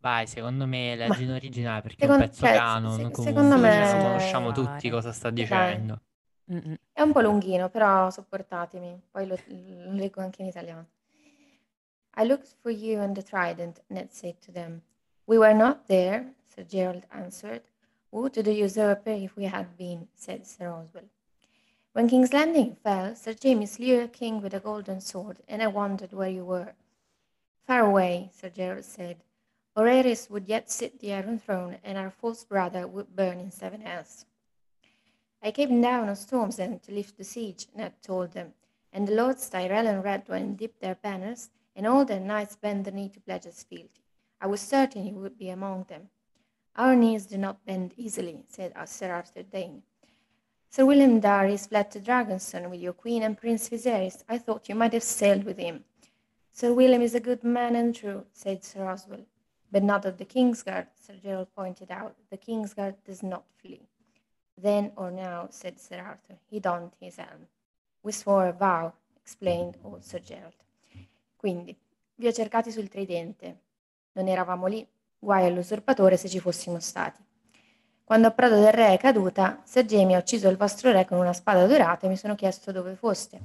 Vai, 0.00 0.26
secondo 0.26 0.66
me 0.66 0.96
leggi 0.96 1.24
in 1.24 1.30
originale 1.30 1.80
perché 1.80 2.02
secondo, 2.02 2.22
è 2.22 2.26
un 2.26 2.30
pezzo 2.30 2.44
cioè, 2.44 2.56
canon, 2.56 2.90
se, 2.90 2.96
comunque, 2.96 3.24
secondo 3.24 3.56
me... 3.56 3.98
conosciamo 4.02 4.52
tutti 4.52 4.90
cosa 4.90 5.12
sta 5.12 5.30
dicendo. 5.30 6.00
Dai. 6.44 6.78
È 6.92 7.00
un 7.00 7.12
po' 7.12 7.22
lunghino, 7.22 7.70
però 7.70 8.10
sopportatemi, 8.10 9.02
poi 9.10 9.26
lo, 9.26 9.38
lo 9.46 9.92
leggo 9.92 10.20
anche 10.20 10.42
in 10.42 10.48
italiano. 10.48 10.86
I 12.16 12.26
looked 12.26 12.54
for 12.60 12.70
you 12.70 13.00
and 13.00 13.14
the 13.14 13.22
trident, 13.22 13.82
Ned 13.88 14.12
said 14.12 14.38
to 14.44 14.52
them. 14.52 14.82
We 15.24 15.38
were 15.38 15.54
not 15.54 15.86
there, 15.86 16.34
Sir 16.54 16.62
Gerald 16.62 17.04
answered. 17.12 17.62
Woe 18.10 18.28
to 18.28 18.42
the 18.42 18.54
usurper 18.54 19.10
if 19.10 19.34
we 19.34 19.44
had 19.44 19.76
been, 19.76 20.08
said 20.14 20.46
Sir 20.46 20.68
Oswell. 20.68 21.08
When 21.92 22.08
King's 22.08 22.32
Landing 22.32 22.76
fell, 22.76 23.16
Sir 23.16 23.34
James 23.34 23.72
slew 23.72 24.00
a 24.00 24.08
king 24.08 24.40
with 24.40 24.54
a 24.54 24.60
golden 24.60 25.00
sword, 25.00 25.38
and 25.48 25.62
I 25.62 25.66
wondered 25.66 26.12
where 26.12 26.28
you 26.28 26.44
were. 26.44 26.74
Far 27.66 27.80
away, 27.80 28.30
Sir 28.32 28.50
Gerald 28.50 28.84
said. 28.84 29.16
Oreris 29.76 30.30
would 30.30 30.48
yet 30.48 30.70
sit 30.70 31.00
the 31.00 31.12
Iron 31.12 31.40
Throne, 31.40 31.78
and 31.82 31.98
our 31.98 32.10
false 32.10 32.44
brother 32.44 32.86
would 32.86 33.16
burn 33.16 33.40
in 33.40 33.50
seven 33.50 33.80
hells. 33.80 34.26
I 35.42 35.50
came 35.50 35.80
down 35.80 36.08
on 36.08 36.16
Storm's 36.16 36.60
End 36.60 36.82
to 36.84 36.92
lift 36.92 37.16
the 37.16 37.24
siege, 37.24 37.66
Ned 37.74 38.00
told 38.00 38.32
them, 38.32 38.54
and 38.92 39.08
the 39.08 39.14
lords 39.14 39.50
Tyrell 39.50 39.88
and 39.88 40.04
Redwine 40.04 40.54
dipped 40.54 40.80
their 40.80 40.94
banners, 40.94 41.50
and 41.74 41.86
all 41.86 42.04
their 42.04 42.20
knights 42.20 42.54
bent 42.54 42.84
the 42.84 42.92
knee 42.92 43.08
to 43.08 43.20
pledge 43.20 43.46
us 43.46 43.64
fealty. 43.64 44.04
I 44.40 44.46
was 44.46 44.60
certain 44.60 45.06
you 45.06 45.14
would 45.14 45.36
be 45.36 45.48
among 45.48 45.84
them. 45.84 46.10
Our 46.76 46.96
knees 46.96 47.26
do 47.26 47.38
not 47.38 47.64
bend 47.64 47.94
easily, 47.96 48.44
said 48.48 48.72
Sir 48.86 49.12
Arthur 49.12 49.44
Dane. 49.44 49.82
Sir 50.70 50.84
William 50.84 51.20
Darys 51.20 51.68
fled 51.68 51.92
to 51.92 52.00
Dragonstone 52.00 52.68
with 52.68 52.80
your 52.80 52.92
queen 52.92 53.22
and 53.22 53.38
Prince 53.38 53.68
Viserys. 53.68 54.24
I 54.28 54.38
thought 54.38 54.68
you 54.68 54.74
might 54.74 54.92
have 54.92 55.04
sailed 55.04 55.44
with 55.44 55.56
him. 55.56 55.84
Sir 56.50 56.72
William 56.72 57.00
is 57.00 57.14
a 57.14 57.20
good 57.20 57.44
man 57.44 57.76
and 57.76 57.94
true, 57.94 58.24
said 58.32 58.64
Sir 58.64 58.84
Oswell. 58.88 59.24
But 59.70 59.84
not 59.84 60.04
of 60.04 60.18
the 60.18 60.24
Kingsguard, 60.24 60.88
Sir 60.96 61.14
Gerald 61.22 61.54
pointed 61.54 61.92
out. 61.92 62.16
The 62.30 62.38
Kingsguard 62.38 62.96
does 63.04 63.22
not 63.22 63.44
flee. 63.56 63.86
Then 64.60 64.90
or 64.96 65.12
now, 65.12 65.46
said 65.50 65.78
Sir 65.78 66.00
Arthur, 66.00 66.38
he 66.50 66.58
donned 66.58 66.92
his 66.98 67.16
helm. 67.16 67.46
We 68.02 68.10
swore 68.10 68.48
a 68.48 68.52
vow, 68.52 68.94
explained 69.16 69.76
old 69.84 70.04
Sir 70.04 70.18
Gerald. 70.20 70.54
Quindi, 71.36 71.76
vi 72.16 72.26
ho 72.26 72.32
cercati 72.32 72.72
sul 72.72 72.88
tridente. 72.88 73.60
Non 74.12 74.26
eravamo 74.28 74.66
lì, 74.66 74.86
guai 75.24 75.46
all'usurpatore 75.46 76.16
se 76.16 76.28
ci 76.28 76.38
fossimo 76.38 76.78
stati. 76.78 77.20
Quando 78.04 78.28
Approdo 78.28 78.60
del 78.60 78.72
Re 78.72 78.92
è 78.92 78.98
caduta, 78.98 79.62
Ser 79.64 79.86
Jamie 79.86 80.14
ha 80.14 80.18
ucciso 80.18 80.48
il 80.48 80.58
vostro 80.58 80.92
re 80.92 81.06
con 81.06 81.18
una 81.18 81.32
spada 81.32 81.66
dorata 81.66 82.06
e 82.06 82.10
mi 82.10 82.16
sono 82.16 82.34
chiesto 82.34 82.70
dove 82.70 82.94
foste. 82.94 83.40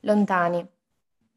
Lontani, 0.00 0.64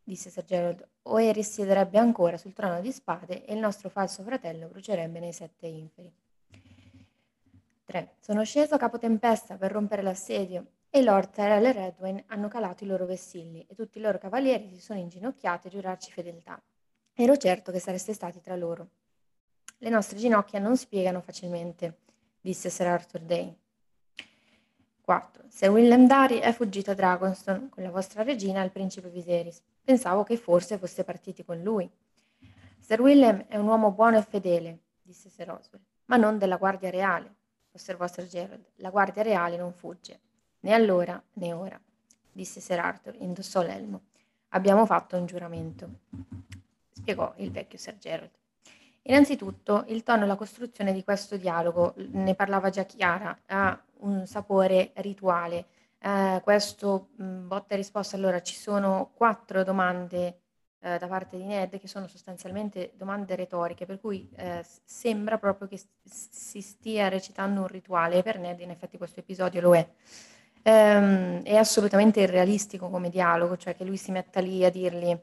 disse 0.04 0.30
Sir 0.30 0.46
Gerald, 0.46 0.88
o 1.06 1.20
Eris 1.20 1.52
siederebbe 1.52 1.98
ancora 1.98 2.38
sul 2.38 2.54
trono 2.54 2.80
di 2.80 2.92
spade 2.92 3.44
e 3.44 3.54
il 3.54 3.60
nostro 3.60 3.90
falso 3.90 4.22
fratello 4.24 4.68
brucierebbe 4.68 5.20
nei 5.20 5.34
sette 5.34 5.66
inferi. 5.66 6.14
3. 7.86 8.16
Sono 8.20 8.46
sceso 8.46 8.76
a 8.76 8.78
capotempesta 8.78 9.58
per 9.58 9.72
rompere 9.72 10.04
l'assedio 10.04 10.68
e 10.90 11.02
Lord 11.02 11.32
Tyrell 11.32 11.66
e 11.66 11.72
Redwine 11.72 12.24
hanno 12.28 12.48
calato 12.48 12.84
i 12.84 12.88
loro 12.88 13.06
vessilli 13.06 13.66
e 13.68 13.74
tutti 13.74 13.98
i 13.98 14.02
loro 14.02 14.20
cavalieri 14.20 14.70
si 14.76 14.80
sono 14.80 15.00
inginocchiati 15.00 15.68
a 15.68 15.72
giurarci 15.72 16.12
fedeltà. 16.12 16.62
Ero 17.16 17.36
certo 17.36 17.72
che 17.72 17.80
sareste 17.80 18.14
stati 18.14 18.40
tra 18.42 18.56
loro. 18.56 18.90
Le 19.84 19.90
nostre 19.90 20.18
ginocchia 20.18 20.60
non 20.60 20.78
spiegano 20.78 21.20
facilmente, 21.20 21.98
disse 22.40 22.70
Sir 22.70 22.88
Arthur 22.88 23.20
Dane. 23.20 23.58
4. 25.02 25.44
Sir 25.50 25.72
William 25.72 26.08
Dari 26.08 26.38
è 26.38 26.54
fuggito 26.54 26.92
a 26.92 26.94
Dragonstone 26.94 27.68
con 27.68 27.84
la 27.84 27.90
vostra 27.90 28.24
regina 28.24 28.62
e 28.62 28.64
il 28.64 28.72
principe 28.72 29.10
Viserys. 29.10 29.62
Pensavo 29.84 30.24
che 30.24 30.38
forse 30.38 30.78
foste 30.78 31.04
partiti 31.04 31.44
con 31.44 31.62
lui. 31.62 31.92
Sir 32.80 33.02
William 33.02 33.44
è 33.50 33.58
un 33.58 33.68
uomo 33.68 33.92
buono 33.92 34.18
e 34.18 34.22
fedele, 34.22 34.84
disse 35.02 35.28
Sir 35.28 35.52
Oswell, 35.52 35.84
ma 36.06 36.16
non 36.16 36.38
della 36.38 36.56
Guardia 36.56 36.90
Reale, 36.90 37.36
osservò 37.74 38.08
Sir 38.08 38.26
Gerald. 38.26 38.64
La 38.76 38.90
Guardia 38.90 39.22
Reale 39.22 39.58
non 39.58 39.74
fugge. 39.74 40.18
Né 40.62 40.74
allora 40.74 41.22
né 41.34 41.52
ora, 41.52 41.78
disse 42.32 42.62
Sir 42.62 42.80
Arthur, 42.80 43.16
indossò 43.20 43.62
l'elmo. 43.62 44.04
Abbiamo 44.52 44.86
fatto 44.86 45.18
un 45.18 45.26
giuramento, 45.26 45.90
spiegò 46.90 47.34
il 47.36 47.52
vecchio 47.52 47.78
Sir 47.78 47.98
Gerald. 47.98 48.32
Innanzitutto, 49.06 49.84
il 49.88 50.04
tono 50.04 50.24
e 50.24 50.28
la 50.28 50.36
costruzione 50.36 50.94
di 50.94 51.04
questo 51.04 51.36
dialogo, 51.36 51.94
ne 52.12 52.36
parlava 52.36 52.70
già 52.70 52.84
Chiara, 52.84 53.38
ha 53.48 53.82
un 54.00 54.26
sapore 54.26 54.92
rituale. 54.96 55.66
Eh, 56.00 56.40
questo 56.44 57.10
mh, 57.16 57.48
botta 57.48 57.74
e 57.74 57.78
risposta, 57.78 58.16
allora 58.16 58.42
ci 58.42 58.56
sono 58.56 59.12
quattro 59.14 59.64
domande 59.64 60.40
eh, 60.80 60.98
da 60.98 61.08
parte 61.08 61.38
di 61.38 61.44
Ned 61.44 61.80
che 61.80 61.88
sono 61.88 62.08
sostanzialmente 62.08 62.94
domande 62.96 63.36
retoriche, 63.36 63.86
per 63.86 64.00
cui 64.00 64.30
eh, 64.36 64.66
sembra 64.86 65.38
proprio 65.38 65.68
che 65.68 65.82
si 66.04 66.62
stia 66.62 67.10
recitando 67.10 67.62
un 67.62 67.68
rituale. 67.68 68.18
E 68.18 68.24
per 68.24 68.40
Ned 68.40 68.60
in 68.62 68.70
effetti 68.70 68.98
questo 68.98 69.20
episodio 69.20 69.60
lo 69.62 69.76
è. 69.76 69.86
Ehm, 70.62 71.44
è 71.44 71.56
assolutamente 71.56 72.22
irrealistico 72.22 72.90
come 72.90 73.10
dialogo, 73.10 73.58
cioè 73.58 73.76
che 73.76 73.84
lui 73.84 73.98
si 73.98 74.12
metta 74.12 74.40
lì 74.40 74.64
a 74.64 74.70
dirgli 74.70 75.18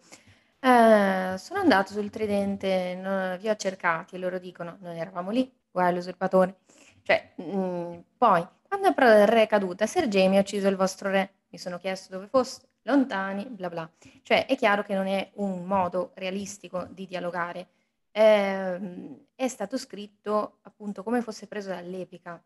eh, 0.60 1.34
sono 1.38 1.60
andato 1.60 1.92
sul 1.92 2.10
tridente, 2.10 2.94
non, 2.94 3.38
vi 3.40 3.48
ho 3.48 3.56
cercati, 3.56 4.16
e 4.16 4.18
loro 4.18 4.38
dicono 4.38 4.76
non 4.80 4.94
eravamo 4.96 5.30
lì, 5.30 5.50
guarda 5.70 5.92
l'usurpatore. 5.96 6.58
Cioè, 7.02 7.34
mm, 7.42 7.98
poi, 8.16 8.46
quando 8.68 8.88
è 8.88 8.94
del 8.94 9.26
re 9.26 9.42
è 9.42 9.46
caduta, 9.46 9.86
Ser 9.86 10.08
Jamie 10.08 10.38
ha 10.38 10.40
ucciso 10.42 10.68
il 10.68 10.76
vostro 10.76 11.10
re, 11.10 11.34
mi 11.48 11.58
sono 11.58 11.78
chiesto 11.78 12.12
dove 12.14 12.26
foste, 12.28 12.68
lontani, 12.82 13.46
bla 13.46 13.68
bla. 13.68 13.90
Cioè, 14.22 14.46
è 14.46 14.56
chiaro 14.56 14.82
che 14.82 14.94
non 14.94 15.06
è 15.06 15.30
un 15.34 15.64
modo 15.64 16.12
realistico 16.14 16.86
di 16.90 17.06
dialogare. 17.06 17.68
eh, 18.12 19.26
è 19.34 19.48
stato 19.48 19.78
scritto 19.78 20.58
appunto 20.62 21.02
come 21.02 21.22
fosse 21.22 21.46
preso 21.46 21.68
dall'epica. 21.70 22.42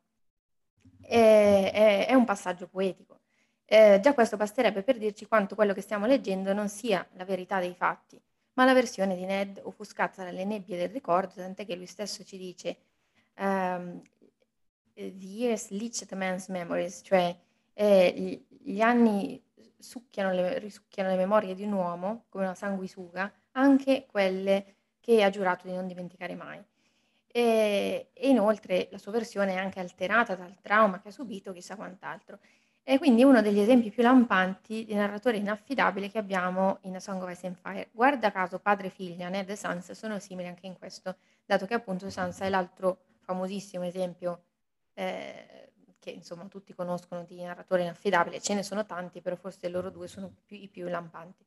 È, 1.00 1.70
è, 1.72 2.06
è 2.06 2.14
un 2.14 2.24
passaggio 2.24 2.66
poetico. 2.68 3.20
Eh, 3.66 3.98
già 4.02 4.12
questo 4.14 4.36
basterebbe 4.36 4.82
per 4.82 4.98
dirci 4.98 5.26
quanto 5.26 5.54
quello 5.54 5.72
che 5.72 5.80
stiamo 5.80 6.06
leggendo 6.06 6.52
non 6.52 6.68
sia 6.68 7.06
la 7.12 7.24
verità 7.24 7.60
dei 7.60 7.74
fatti, 7.74 8.20
ma 8.54 8.64
la 8.64 8.74
versione 8.74 9.16
di 9.16 9.24
Ned 9.24 9.60
offuscata 9.62 10.22
dalle 10.22 10.44
nebbie 10.44 10.76
del 10.76 10.90
ricordo, 10.90 11.34
tant'è 11.36 11.64
che 11.64 11.74
lui 11.74 11.86
stesso 11.86 12.24
ci 12.24 12.36
dice 12.36 12.76
um, 13.38 14.02
The 14.94 15.02
years 15.02 15.70
leach 15.70 16.04
the 16.06 16.14
man's 16.14 16.46
memories, 16.48 17.00
cioè 17.02 17.36
eh, 17.72 18.44
gli 18.46 18.80
anni 18.80 19.42
succhiano 19.76 20.32
le, 20.32 20.58
risucchiano 20.58 21.08
le 21.10 21.16
memorie 21.16 21.54
di 21.54 21.64
un 21.64 21.72
uomo 21.72 22.26
come 22.28 22.44
una 22.44 22.54
sanguisuga, 22.54 23.32
anche 23.52 24.06
quelle 24.06 24.76
che 25.00 25.22
ha 25.22 25.30
giurato 25.30 25.66
di 25.66 25.74
non 25.74 25.86
dimenticare 25.86 26.34
mai. 26.34 26.62
E, 27.26 28.10
e 28.12 28.28
inoltre 28.28 28.88
la 28.92 28.98
sua 28.98 29.10
versione 29.10 29.54
è 29.54 29.56
anche 29.56 29.80
alterata 29.80 30.36
dal 30.36 30.56
trauma 30.60 31.00
che 31.00 31.08
ha 31.08 31.10
subito, 31.10 31.52
chissà 31.52 31.74
quant'altro. 31.74 32.38
È 32.86 32.98
quindi 32.98 33.24
uno 33.24 33.40
degli 33.40 33.60
esempi 33.60 33.90
più 33.90 34.02
lampanti 34.02 34.84
di 34.84 34.92
narratore 34.92 35.38
inaffidabile 35.38 36.10
che 36.10 36.18
abbiamo 36.18 36.80
in 36.82 36.94
A 36.94 37.00
Song 37.00 37.22
of 37.22 37.30
Ice 37.30 37.46
and 37.46 37.56
Fire. 37.56 37.88
Guarda 37.92 38.30
caso 38.30 38.58
padre 38.58 38.88
e 38.88 38.90
figlia, 38.90 39.30
Ned 39.30 39.48
e 39.48 39.56
Sansa 39.56 39.94
sono 39.94 40.18
simili 40.18 40.48
anche 40.48 40.66
in 40.66 40.76
questo, 40.76 41.16
dato 41.46 41.64
che 41.64 41.72
appunto 41.72 42.10
Sansa 42.10 42.44
è 42.44 42.50
l'altro 42.50 43.04
famosissimo 43.20 43.84
esempio 43.84 44.42
eh, 44.92 45.72
che 45.98 46.10
insomma 46.10 46.44
tutti 46.44 46.74
conoscono 46.74 47.24
di 47.24 47.42
narratore 47.42 47.84
inaffidabile, 47.84 48.38
ce 48.42 48.52
ne 48.52 48.62
sono 48.62 48.84
tanti, 48.84 49.22
però 49.22 49.34
forse 49.34 49.70
loro 49.70 49.88
due 49.88 50.06
sono 50.06 50.30
più, 50.44 50.58
i 50.58 50.68
più 50.68 50.86
lampanti. 50.86 51.42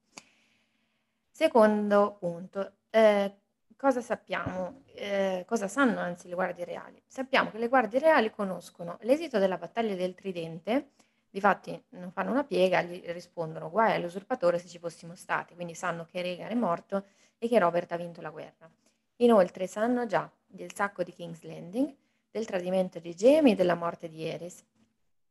Secondo 1.29 2.17
punto, 2.19 2.77
eh, 2.89 3.41
cosa 3.75 4.01
sappiamo? 4.01 4.81
Eh, 4.95 5.43
cosa 5.45 5.67
sanno 5.67 5.99
anzi 5.99 6.29
le 6.29 6.33
guardie 6.33 6.65
reali? 6.65 6.99
Sappiamo 7.05 7.51
che 7.51 7.59
le 7.59 7.67
guardie 7.67 7.99
reali 7.99 8.31
conoscono 8.31 8.97
l'esito 9.01 9.37
della 9.37 9.59
battaglia 9.59 9.93
del 9.93 10.15
Tridente, 10.15 10.93
Difatti 11.29 11.81
non 11.89 12.11
fanno 12.11 12.31
una 12.31 12.43
piega, 12.43 12.81
gli 12.81 13.01
rispondono 13.07 13.69
guai 13.69 13.95
all'usurpatore 13.95 14.59
se 14.59 14.67
ci 14.67 14.79
fossimo 14.79 15.15
stati, 15.15 15.53
quindi 15.55 15.73
sanno 15.75 16.05
che 16.09 16.21
Regan 16.21 16.49
è 16.49 16.55
morto 16.55 17.05
e 17.37 17.47
che 17.47 17.59
Robert 17.59 17.91
ha 17.91 17.97
vinto 17.97 18.21
la 18.21 18.29
guerra. 18.29 18.69
Inoltre 19.17 19.67
sanno 19.67 20.05
già 20.05 20.29
del 20.45 20.73
sacco 20.73 21.03
di 21.03 21.13
King's 21.13 21.41
Landing, 21.43 21.93
del 22.31 22.45
tradimento 22.45 22.99
di 22.99 23.13
Jamie 23.13 23.53
e 23.53 23.55
della 23.55 23.75
morte 23.75 24.09
di 24.09 24.23
Eris. 24.23 24.63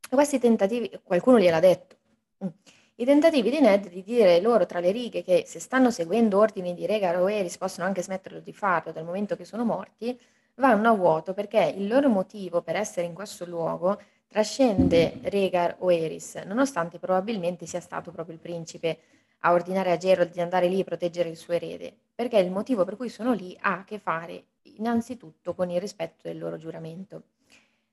Questi 0.09 0.39
tentativi, 0.39 0.91
qualcuno 1.03 1.39
gliel'ha 1.39 1.61
detto, 1.61 1.97
mm. 2.45 2.49
i 2.97 3.05
tentativi 3.05 3.51
di 3.51 3.61
Ned 3.61 3.89
di 3.89 4.03
dire 4.03 4.41
loro 4.41 4.67
tra 4.67 4.81
le 4.81 4.91
righe 4.91 5.23
che 5.23 5.45
se 5.47 5.59
stanno 5.61 5.91
seguendo 5.91 6.39
ordini 6.39 6.75
di 6.75 6.87
Regan 6.87 7.17
o 7.17 7.31
Eris 7.31 7.57
possono 7.57 7.87
anche 7.87 8.03
smetterlo 8.03 8.41
di 8.41 8.53
farlo 8.53 8.93
dal 8.93 9.05
momento 9.05 9.37
che 9.37 9.45
sono 9.45 9.65
morti, 9.65 10.19
vanno 10.55 10.91
a 10.91 10.95
vuoto 10.95 11.35
perché 11.35 11.75
il 11.77 11.87
loro 11.87 12.09
motivo 12.09 12.63
per 12.63 12.77
essere 12.77 13.07
in 13.07 13.15
questo 13.15 13.45
luogo 13.45 14.01
Trascende 14.29 15.21
Rhaegar 15.23 15.77
o 15.79 15.93
Eris, 15.93 16.35
nonostante 16.45 16.99
probabilmente 16.99 17.65
sia 17.65 17.81
stato 17.81 18.11
proprio 18.11 18.35
il 18.35 18.41
principe 18.41 18.99
a 19.41 19.53
ordinare 19.53 19.93
a 19.93 19.97
Geralt 19.97 20.33
di 20.33 20.41
andare 20.41 20.69
lì 20.69 20.81
a 20.81 20.85
proteggere 20.85 21.29
il 21.29 21.37
suo 21.37 21.55
erede, 21.55 21.95
perché 22.15 22.39
il 22.39 22.51
motivo 22.51 22.85
per 22.85 22.97
cui 22.97 23.09
sono 23.09 23.33
lì 23.33 23.57
ha 23.61 23.79
a 23.79 23.85
che 23.85 23.99
fare 23.99 24.45
innanzitutto 24.63 25.55
con 25.55 25.71
il 25.71 25.81
rispetto 25.81 26.29
del 26.29 26.39
loro 26.39 26.57
giuramento. 26.57 27.23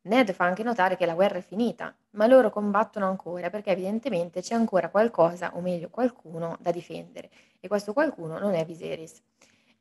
Ned 0.01 0.33
fa 0.33 0.43
anche 0.43 0.63
notare 0.63 0.97
che 0.97 1.05
la 1.05 1.13
guerra 1.13 1.37
è 1.37 1.41
finita, 1.41 1.95
ma 2.11 2.27
loro 2.27 2.49
combattono 2.49 3.07
ancora 3.07 3.49
perché 3.49 3.69
evidentemente 3.71 4.41
c'è 4.41 4.55
ancora 4.55 4.89
qualcosa, 4.89 5.55
o 5.55 5.61
meglio 5.61 5.89
qualcuno, 5.89 6.57
da 6.59 6.71
difendere, 6.71 7.29
e 7.61 7.67
questo 7.69 7.93
qualcuno 7.93 8.37
non 8.37 8.53
è 8.53 8.65
Viserys. 8.65 9.21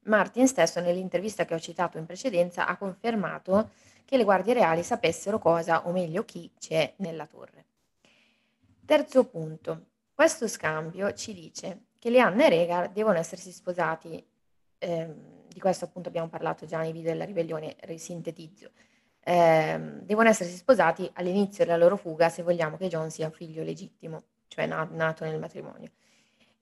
Martin 0.05 0.47
stesso 0.47 0.81
nell'intervista 0.81 1.45
che 1.45 1.55
ho 1.55 1.59
citato 1.59 1.99
in 1.99 2.07
precedenza 2.07 2.67
ha 2.67 2.77
confermato 2.77 3.71
che 4.05 4.17
le 4.17 4.25
guardie 4.25 4.55
reali 4.55 4.83
sapessero 4.83 5.39
cosa, 5.39 5.87
o 5.87 5.93
meglio 5.93 6.25
chi, 6.25 6.51
c'è 6.59 6.93
nella 6.97 7.27
torre. 7.27 7.65
Terzo 8.85 9.25
punto. 9.25 9.87
Questo 10.15 10.47
scambio 10.49 11.13
ci 11.15 11.33
dice 11.33 11.87
che 11.99 12.11
Lianna 12.11 12.47
e 12.47 12.49
Regar 12.49 12.91
devono 12.91 13.19
essersi 13.19 13.51
sposati, 13.53 14.25
eh, 14.79 15.15
di 15.49 15.61
questo 15.61 15.85
appunto 15.85 16.09
abbiamo 16.09 16.29
parlato 16.29 16.67
già 16.67 16.81
nei 16.81 16.93
video 16.93 17.13
della 17.13 17.25
ribellione, 17.25 17.77
risintetizzo, 17.81 18.71
eh, 19.21 19.79
devono 20.03 20.29
essersi 20.29 20.57
sposati 20.57 21.09
all'inizio 21.15 21.65
della 21.65 21.77
loro 21.77 21.97
fuga 21.97 22.29
se 22.29 22.43
vogliamo 22.43 22.77
che 22.77 22.89
John 22.89 23.11
sia 23.11 23.27
un 23.27 23.33
figlio 23.33 23.63
legittimo, 23.63 24.23
cioè 24.49 24.67
nato 24.67 25.25
nel 25.25 25.39
matrimonio. 25.39 25.91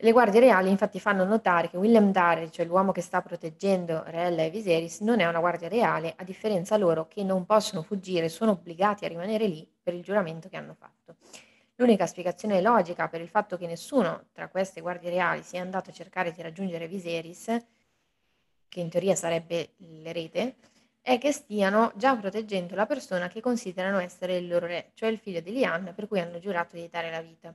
Le 0.02 0.12
guardie 0.12 0.40
reali 0.40 0.70
infatti 0.70 0.98
fanno 0.98 1.24
notare 1.24 1.68
che 1.68 1.76
William 1.76 2.10
Darrell, 2.10 2.48
cioè 2.48 2.64
l'uomo 2.64 2.90
che 2.90 3.02
sta 3.02 3.20
proteggendo 3.20 4.02
Rella 4.06 4.44
e 4.44 4.48
Viserys, 4.48 5.00
non 5.00 5.20
è 5.20 5.26
una 5.26 5.40
guardia 5.40 5.68
reale, 5.68 6.14
a 6.16 6.24
differenza 6.24 6.78
loro 6.78 7.06
che 7.06 7.22
non 7.22 7.44
possono 7.44 7.82
fuggire, 7.82 8.30
sono 8.30 8.52
obbligati 8.52 9.04
a 9.04 9.08
rimanere 9.08 9.46
lì 9.46 9.70
per 9.82 9.92
il 9.92 10.02
giuramento 10.02 10.48
che 10.48 10.56
hanno 10.56 10.72
fatto. 10.72 11.16
L'unica 11.74 12.06
spiegazione 12.06 12.62
logica 12.62 13.08
per 13.08 13.20
il 13.20 13.28
fatto 13.28 13.58
che 13.58 13.66
nessuno 13.66 14.28
tra 14.32 14.48
queste 14.48 14.80
guardie 14.80 15.10
reali 15.10 15.42
sia 15.42 15.60
andato 15.60 15.90
a 15.90 15.92
cercare 15.92 16.32
di 16.32 16.40
raggiungere 16.40 16.88
Viserys, 16.88 17.58
che 18.70 18.80
in 18.80 18.88
teoria 18.88 19.14
sarebbe 19.14 19.72
l'erede, 19.76 20.54
è 21.02 21.18
che 21.18 21.30
stiano 21.30 21.92
già 21.96 22.16
proteggendo 22.16 22.74
la 22.74 22.86
persona 22.86 23.28
che 23.28 23.42
considerano 23.42 23.98
essere 23.98 24.38
il 24.38 24.48
loro 24.48 24.64
re, 24.64 24.92
cioè 24.94 25.10
il 25.10 25.18
figlio 25.18 25.40
di 25.40 25.52
Lian, 25.52 25.92
per 25.94 26.08
cui 26.08 26.20
hanno 26.20 26.38
giurato 26.38 26.76
di 26.76 26.88
dare 26.88 27.10
la 27.10 27.20
vita. 27.20 27.54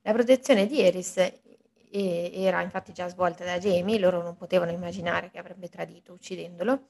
La 0.00 0.12
protezione 0.12 0.66
di 0.66 0.80
Eris 0.80 1.44
e 1.90 2.30
era 2.34 2.62
infatti 2.62 2.92
già 2.92 3.08
svolta 3.08 3.44
da 3.44 3.58
Jamie, 3.58 3.98
loro 3.98 4.22
non 4.22 4.36
potevano 4.36 4.70
immaginare 4.70 5.30
che 5.30 5.38
avrebbe 5.38 5.68
tradito 5.68 6.12
uccidendolo. 6.12 6.88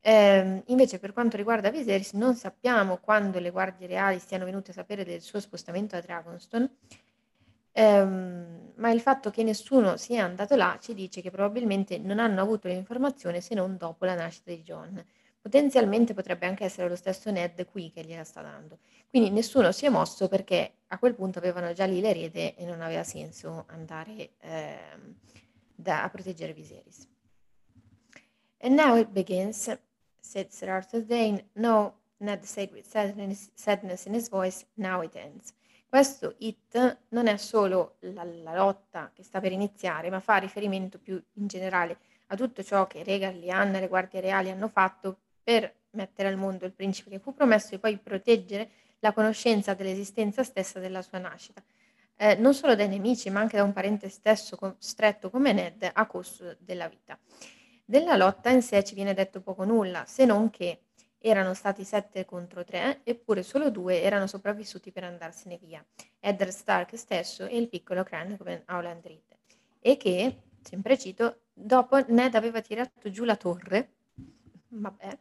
Eh, 0.00 0.62
invece 0.66 0.98
per 1.00 1.12
quanto 1.12 1.36
riguarda 1.36 1.70
Viserys 1.70 2.12
non 2.12 2.36
sappiamo 2.36 2.98
quando 2.98 3.40
le 3.40 3.50
guardie 3.50 3.88
reali 3.88 4.20
siano 4.20 4.44
venute 4.44 4.70
a 4.70 4.74
sapere 4.74 5.04
del 5.04 5.20
suo 5.20 5.40
spostamento 5.40 5.96
a 5.96 6.00
Dragonstone, 6.00 6.76
ehm, 7.72 8.72
ma 8.76 8.90
il 8.90 9.00
fatto 9.00 9.30
che 9.30 9.42
nessuno 9.42 9.96
sia 9.96 10.24
andato 10.24 10.54
là 10.56 10.78
ci 10.80 10.94
dice 10.94 11.20
che 11.20 11.30
probabilmente 11.30 11.98
non 11.98 12.18
hanno 12.20 12.40
avuto 12.40 12.68
l'informazione 12.68 13.40
se 13.40 13.54
non 13.54 13.76
dopo 13.76 14.04
la 14.04 14.14
nascita 14.14 14.50
di 14.52 14.62
John. 14.62 15.04
Potenzialmente 15.46 16.12
potrebbe 16.12 16.44
anche 16.44 16.64
essere 16.64 16.88
lo 16.88 16.96
stesso 16.96 17.30
Ned 17.30 17.66
qui 17.66 17.92
che 17.92 18.02
gliela 18.02 18.24
sta 18.24 18.42
dando. 18.42 18.80
Quindi 19.08 19.30
nessuno 19.30 19.70
si 19.70 19.86
è 19.86 19.88
mosso 19.88 20.26
perché 20.26 20.78
a 20.88 20.98
quel 20.98 21.14
punto 21.14 21.38
avevano 21.38 21.72
già 21.72 21.84
lì 21.84 22.00
l'erede 22.00 22.56
e 22.56 22.64
non 22.64 22.80
aveva 22.80 23.04
senso 23.04 23.64
andare 23.68 24.30
eh, 24.40 24.76
da, 25.72 26.02
a 26.02 26.10
proteggere 26.10 26.52
Viserys. 26.52 27.08
And 28.58 28.74
now 28.74 28.96
it 28.96 29.10
begins, 29.10 29.72
said 30.18 30.48
Sir 30.48 30.68
Arthur 30.68 31.04
Dane. 31.04 31.50
No, 31.52 31.94
Ned 32.16 32.42
said 32.42 32.72
with 32.72 32.84
sadness 32.88 34.06
in 34.06 34.14
his 34.14 34.28
voice, 34.28 34.66
now 34.74 35.00
it 35.00 35.14
ends. 35.14 35.54
Questo 35.88 36.34
it 36.38 37.02
non 37.10 37.28
è 37.28 37.36
solo 37.36 37.98
la, 38.00 38.24
la, 38.24 38.52
lotta 38.52 39.12
che 39.14 39.22
sta 39.22 39.38
per 39.38 39.52
iniziare, 39.52 40.10
ma 40.10 40.18
fa 40.18 40.38
riferimento 40.38 40.98
più 40.98 41.22
in 41.34 41.46
generale 41.46 41.98
a 42.26 42.34
tutto 42.34 42.64
ciò 42.64 42.88
che 42.88 43.04
Rhaegar, 43.04 43.36
Lyanna 43.36 43.76
e 43.76 43.80
le 43.82 43.86
guardie 43.86 44.20
reali 44.20 44.50
hanno 44.50 44.66
fatto 44.66 45.20
per 45.46 45.72
mettere 45.90 46.26
al 46.26 46.36
mondo 46.36 46.64
il 46.64 46.72
principe 46.72 47.08
che 47.10 47.18
fu 47.20 47.32
promesso 47.32 47.76
e 47.76 47.78
poi 47.78 47.96
proteggere 47.98 48.68
la 48.98 49.12
conoscenza 49.12 49.74
dell'esistenza 49.74 50.42
stessa 50.42 50.80
della 50.80 51.02
sua 51.02 51.18
nascita, 51.18 51.62
eh, 52.16 52.34
non 52.34 52.52
solo 52.52 52.74
dai 52.74 52.88
nemici, 52.88 53.30
ma 53.30 53.38
anche 53.38 53.56
da 53.56 53.62
un 53.62 53.72
parente 53.72 54.08
stesso 54.08 54.56
com- 54.56 54.74
stretto 54.76 55.30
come 55.30 55.52
Ned 55.52 55.88
a 55.92 56.06
costo 56.06 56.56
della 56.58 56.88
vita. 56.88 57.16
Della 57.84 58.16
lotta 58.16 58.50
in 58.50 58.60
sé 58.60 58.82
ci 58.82 58.96
viene 58.96 59.14
detto 59.14 59.40
poco 59.40 59.62
nulla, 59.62 60.04
se 60.04 60.24
non 60.24 60.50
che 60.50 60.80
erano 61.18 61.54
stati 61.54 61.84
sette 61.84 62.24
contro 62.24 62.64
tre, 62.64 63.02
eppure 63.04 63.44
solo 63.44 63.70
due 63.70 64.02
erano 64.02 64.26
sopravvissuti 64.26 64.90
per 64.90 65.04
andarsene 65.04 65.58
via, 65.58 65.84
Eddard 66.18 66.50
Stark 66.50 66.98
stesso 66.98 67.46
e 67.46 67.56
il 67.56 67.68
piccolo 67.68 68.02
Cran 68.02 68.36
come 68.36 68.64
Howland 68.66 69.06
Reed, 69.06 69.36
e 69.78 69.96
che, 69.96 70.40
sempre 70.60 70.98
cito, 70.98 71.42
dopo 71.52 72.04
Ned 72.08 72.34
aveva 72.34 72.60
tirato 72.60 73.10
giù 73.10 73.22
la 73.22 73.36
torre, 73.36 73.92
vabbè, 74.70 75.18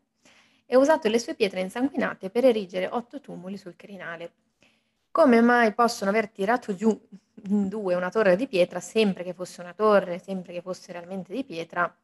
e 0.66 0.76
usato 0.76 1.08
le 1.08 1.20
sue 1.20 1.36
pietre 1.36 1.62
insanguinate 1.62 2.30
per 2.30 2.46
erigere 2.46 2.88
otto 2.88 3.20
tumuli 3.20 3.58
sul 3.58 3.76
crinale. 3.76 4.34
Come 5.12 5.42
mai 5.42 5.74
possono 5.74 6.10
aver 6.10 6.30
tirato 6.30 6.76
giù 6.76 7.00
in 7.48 7.68
due 7.68 7.96
una 7.96 8.10
torre 8.10 8.36
di 8.36 8.48
pietra, 8.48 8.80
sempre 8.80 9.24
che 9.24 9.34
fosse 9.34 9.62
una 9.62 9.74
torre, 9.74 10.20
sempre 10.20 10.54
che 10.54 10.62
fosse 10.62 10.92
realmente 10.92 11.34
di 11.34 11.44
pietra? 11.44 11.96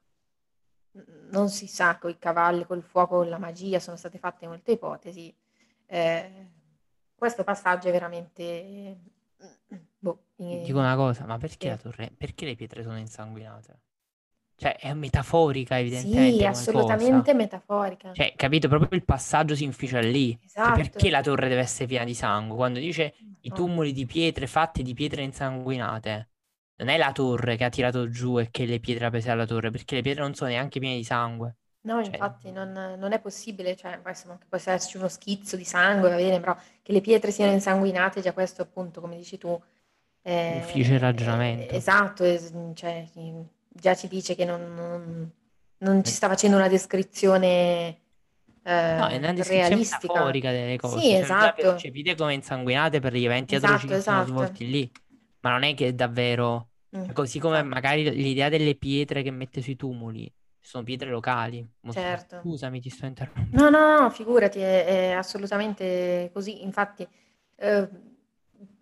Non 1.31 1.49
si 1.49 1.67
sa, 1.67 1.97
con 1.97 2.09
i 2.09 2.19
cavalli, 2.19 2.65
col 2.65 2.83
fuoco, 2.83 3.17
con 3.17 3.29
la 3.29 3.37
magia, 3.37 3.79
sono 3.79 3.97
state 3.97 4.17
fatte 4.17 4.47
molte 4.47 4.73
ipotesi. 4.73 5.33
Eh, 5.85 6.47
questo 7.15 7.43
passaggio 7.43 7.87
è 7.87 7.91
veramente... 7.91 8.97
Boh, 9.99 10.23
Dico 10.35 10.79
una 10.79 10.95
cosa, 10.95 11.25
ma 11.25 11.37
perché 11.37 11.69
la 11.69 11.77
torre, 11.77 12.11
perché 12.15 12.45
le 12.45 12.55
pietre 12.55 12.81
sono 12.83 12.97
insanguinate? 12.97 13.79
Cioè, 14.61 14.77
è 14.77 14.93
metaforica, 14.93 15.79
evidentemente. 15.79 16.37
Sì, 16.37 16.45
assolutamente 16.45 17.31
cosa. 17.31 17.33
metaforica. 17.33 18.13
Cioè, 18.13 18.33
capito? 18.35 18.67
Proprio 18.67 18.89
il 18.91 19.03
passaggio 19.03 19.55
si 19.55 19.63
inficia 19.63 19.99
lì. 20.01 20.37
Cioè, 20.37 20.45
esatto. 20.45 20.67
Cioè, 20.67 20.89
perché 20.91 21.09
la 21.09 21.21
torre 21.23 21.47
deve 21.49 21.61
essere 21.61 21.87
piena 21.87 22.05
di 22.05 22.13
sangue? 22.13 22.55
Quando 22.55 22.77
dice 22.77 23.15
i 23.41 23.49
tumuli 23.49 23.91
di 23.91 24.05
pietre 24.05 24.45
fatti 24.45 24.83
di 24.83 24.93
pietre 24.93 25.23
insanguinate. 25.23 26.29
non 26.75 26.89
è 26.89 26.97
la 26.97 27.11
torre 27.11 27.55
che 27.55 27.63
ha 27.63 27.69
tirato 27.69 28.07
giù 28.07 28.37
e 28.37 28.51
che 28.51 28.67
le 28.67 28.79
pietre 28.79 29.05
ha 29.05 29.09
prese 29.09 29.31
alla 29.31 29.47
torre, 29.47 29.71
perché 29.71 29.95
le 29.95 30.03
pietre 30.03 30.21
non 30.21 30.35
sono 30.35 30.51
neanche 30.51 30.79
piene 30.79 30.95
di 30.95 31.03
sangue. 31.03 31.55
No, 31.81 32.03
cioè... 32.03 32.13
infatti 32.13 32.51
non, 32.51 32.71
non, 32.99 33.13
è 33.13 33.19
possibile, 33.19 33.75
cioè, 33.75 33.99
può 33.99 34.57
esserci 34.57 34.97
uno 34.97 35.07
schizzo 35.07 35.55
di 35.55 35.63
sangue, 35.63 36.09
va 36.09 36.17
bene, 36.17 36.39
però 36.39 36.55
che 36.83 36.91
le 36.91 37.01
pietre 37.01 37.31
siano 37.31 37.51
insanguinate, 37.51 38.21
già 38.21 38.31
questo 38.31 38.61
appunto, 38.61 39.01
come 39.01 39.15
dici 39.15 39.39
tu, 39.39 39.59
è, 40.21 40.61
difficile 40.63 40.99
ragionamento. 40.99 41.73
È, 41.73 41.77
esatto, 41.77 42.23
è, 42.23 42.39
cioè, 42.75 43.07
già 43.73 43.95
ci 43.95 44.07
dice 44.07 44.35
che 44.35 44.45
non, 44.45 44.73
non, 44.73 45.31
non, 45.77 46.03
ci 46.03 46.11
sta 46.11 46.27
facendo 46.27 46.57
una 46.57 46.67
descrizione 46.67 47.99
eh, 48.63 48.95
no, 48.95 49.07
è 49.07 49.17
una 49.17 49.33
descrizione 49.33 49.67
realistica. 49.69 50.13
metaforica 50.13 50.51
delle 50.51 50.77
cose. 50.77 50.99
Sì, 50.99 51.09
cioè, 51.09 51.19
esatto. 51.19 51.61
Percepite 51.61 52.15
come 52.15 52.33
insanguinate 52.33 52.99
per 52.99 53.13
gli 53.13 53.25
eventi 53.25 53.55
esatto, 53.55 53.73
atroci 53.73 53.87
che 53.87 53.99
esatto. 53.99 54.25
sono 54.25 54.39
svolti 54.39 54.69
lì, 54.69 54.91
ma 55.41 55.51
non 55.51 55.63
è 55.63 55.73
che 55.73 55.95
davvero... 55.95 56.67
Mm, 56.95 57.11
così 57.13 57.39
come 57.39 57.55
esatto. 57.55 57.69
magari 57.69 58.11
l'idea 58.11 58.49
delle 58.49 58.75
pietre 58.75 59.23
che 59.23 59.31
mette 59.31 59.61
sui 59.61 59.77
tumuli 59.77 60.29
sono 60.59 60.83
pietre 60.83 61.09
locali. 61.09 61.67
Certo. 61.89 62.39
Scusami, 62.41 62.79
ti 62.79 62.89
sto 62.89 63.05
interrompendo. 63.05 63.63
No, 63.63 63.69
no, 63.69 64.01
no, 64.01 64.09
figurati, 64.09 64.59
è, 64.59 64.85
è 64.85 65.11
assolutamente 65.11 66.29
così. 66.31 66.63
Infatti, 66.63 67.07
eh, 67.55 67.89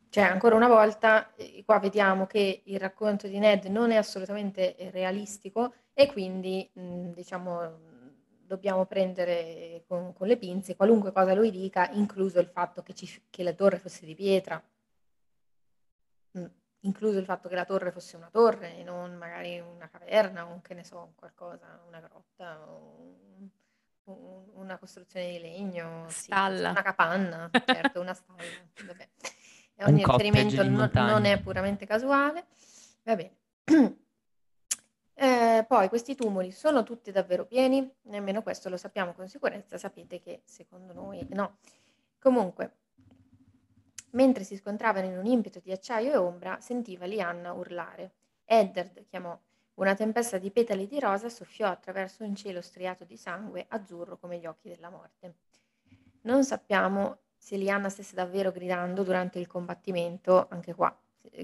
cioè, 0.10 0.24
ancora 0.24 0.56
una 0.56 0.68
volta, 0.68 1.34
eh, 1.36 1.64
qua 1.66 1.80
vediamo 1.80 2.26
che 2.26 2.62
il 2.66 2.80
racconto 2.80 3.28
di 3.28 3.40
Ned 3.40 3.66
non 3.66 3.92
è 3.92 3.96
assolutamente 3.96 4.76
realistico 4.92 5.74
e 5.94 6.12
quindi, 6.12 6.70
mh, 6.74 6.82
mm, 6.82 7.12
diciamo, 7.14 7.80
dobbiamo 8.46 8.86
prendere 8.86 9.84
con, 9.88 10.14
con, 10.14 10.28
le 10.28 10.38
pinze 10.38 10.76
qualunque 10.76 11.12
cosa 11.12 11.34
lui 11.34 11.52
dica, 11.52 11.90
incluso 11.92 12.40
il 12.40 12.48
fatto 12.48 12.82
che, 12.84 12.94
ci, 12.94 13.08
che 13.30 13.44
la 13.44 13.54
torre 13.54 13.78
fosse 13.78 14.06
di 14.06 14.16
pietra. 14.16 14.62
Mm 16.38 16.46
incluso 16.82 17.18
il 17.18 17.26
fatto 17.26 17.50
che 17.50 17.56
la 17.56 17.66
torre 17.66 17.92
fosse 17.92 18.16
una 18.16 18.30
torre 18.30 18.78
e 18.78 18.84
non 18.84 19.16
magari 19.16 19.60
una 19.60 19.90
caverna 19.90 20.48
o 20.48 20.62
che 20.62 20.74
ne 20.74 20.84
so, 20.84 21.14
qualcosa, 21.16 21.82
una 21.88 22.00
grotta 22.00 22.60
o 22.70 23.50
un, 24.06 24.50
una 24.54 24.78
costruzione 24.78 25.32
di 25.32 25.40
legno. 25.40 26.06
Sì, 26.10 26.32
una 26.32 26.74
capanna, 26.82 27.50
certo, 27.66 28.00
una 28.00 28.14
stalla. 28.14 28.42
Vabbè. 28.86 29.10
Ogni 29.86 30.04
riferimento 30.04 30.64
non, 30.64 30.90
non, 30.94 31.26
è 31.26 31.40
puramente 31.42 31.86
casuale. 31.86 32.46
Va 33.04 33.16
bene. 33.16 33.38
Eh, 35.22 35.66
poi 35.68 35.90
questi 35.90 36.16
tumuli 36.16 36.50
sono 36.50 36.84
tutti 36.84 37.12
davvero 37.12 37.46
pieni, 37.46 37.86
nemmeno 38.04 38.42
questo 38.42 38.70
lo 38.70 38.78
sappiamo 38.78 39.12
con 39.12 39.28
sicurezza, 39.28 39.78
sapete 39.78 40.22
che 40.22 40.44
secondo 40.46 40.94
noi 40.94 41.28
no. 41.32 41.58
Comunque, 42.20 42.80
Mentre 44.12 44.44
si 44.44 44.56
scontravano 44.56 45.06
in 45.06 45.18
un 45.18 45.26
impeto 45.26 45.60
di 45.60 45.72
acciaio 45.72 46.12
e 46.12 46.18
ombra, 46.18 46.60
sentiva 46.62 47.06
Lianna 47.06 47.54
urlare. 47.54 48.14
Eddard 48.44 49.06
chiamò. 49.06 49.38
Una 49.76 49.94
tempesta 49.94 50.38
di 50.38 50.52
petali 50.52 50.88
di 50.88 51.00
rosa 51.00 51.30
soffiò 51.30 51.68
attraverso 51.68 52.24
un 52.24 52.36
cielo 52.36 52.62
striato 52.62 53.06
di 53.06 53.16
sangue, 53.16 53.66
azzurro 53.70 54.18
come 54.18 54.40
gli 54.40 54.46
occhi 54.46 54.68
della 54.68 54.90
morte. 54.90 55.36
Non 56.22 56.44
sappiamo 56.44 57.20
se 57.40 57.56
Lianna 57.58 57.90
stesse 57.90 58.14
davvero 58.14 58.52
gridando 58.52 59.02
durante 59.02 59.40
il 59.40 59.48
combattimento, 59.48 60.48
anche 60.50 60.76
qua, 60.76 60.96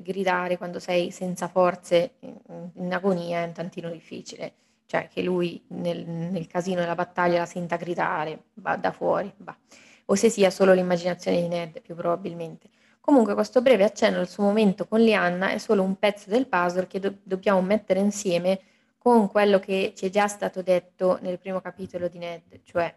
gridare 0.01 0.57
quando 0.57 0.79
sei 0.79 1.09
senza 1.09 1.47
forze, 1.47 2.15
in, 2.19 2.69
in 2.75 2.93
agonia, 2.93 3.39
è 3.39 3.45
un 3.45 3.53
tantino 3.53 3.89
difficile. 3.89 4.53
Cioè 4.85 5.07
che 5.07 5.23
lui 5.23 5.63
nel, 5.69 6.05
nel 6.05 6.45
casino 6.45 6.81
della 6.81 6.93
battaglia 6.93 7.39
la 7.39 7.45
senta 7.47 7.75
gridare, 7.75 8.43
va 8.53 8.75
da 8.75 8.91
fuori, 8.91 9.33
va 9.37 9.57
o 10.05 10.15
se 10.15 10.29
sia 10.29 10.49
solo 10.49 10.73
l'immaginazione 10.73 11.41
di 11.41 11.47
Ned, 11.47 11.81
più 11.81 11.95
probabilmente. 11.95 12.69
Comunque 12.99 13.33
questo 13.33 13.61
breve 13.61 13.83
accenno 13.83 14.19
al 14.19 14.27
suo 14.27 14.43
momento 14.43 14.87
con 14.87 14.99
Lianna 14.99 15.49
è 15.49 15.57
solo 15.57 15.83
un 15.83 15.97
pezzo 15.97 16.29
del 16.29 16.47
puzzle 16.47 16.87
che 16.87 16.99
do- 16.99 17.17
dobbiamo 17.23 17.61
mettere 17.61 17.99
insieme 17.99 18.59
con 18.97 19.29
quello 19.29 19.59
che 19.59 19.93
ci 19.95 20.07
è 20.07 20.09
già 20.09 20.27
stato 20.27 20.61
detto 20.61 21.19
nel 21.21 21.37
primo 21.37 21.61
capitolo 21.61 22.07
di 22.07 22.17
Ned, 22.17 22.61
cioè 22.63 22.93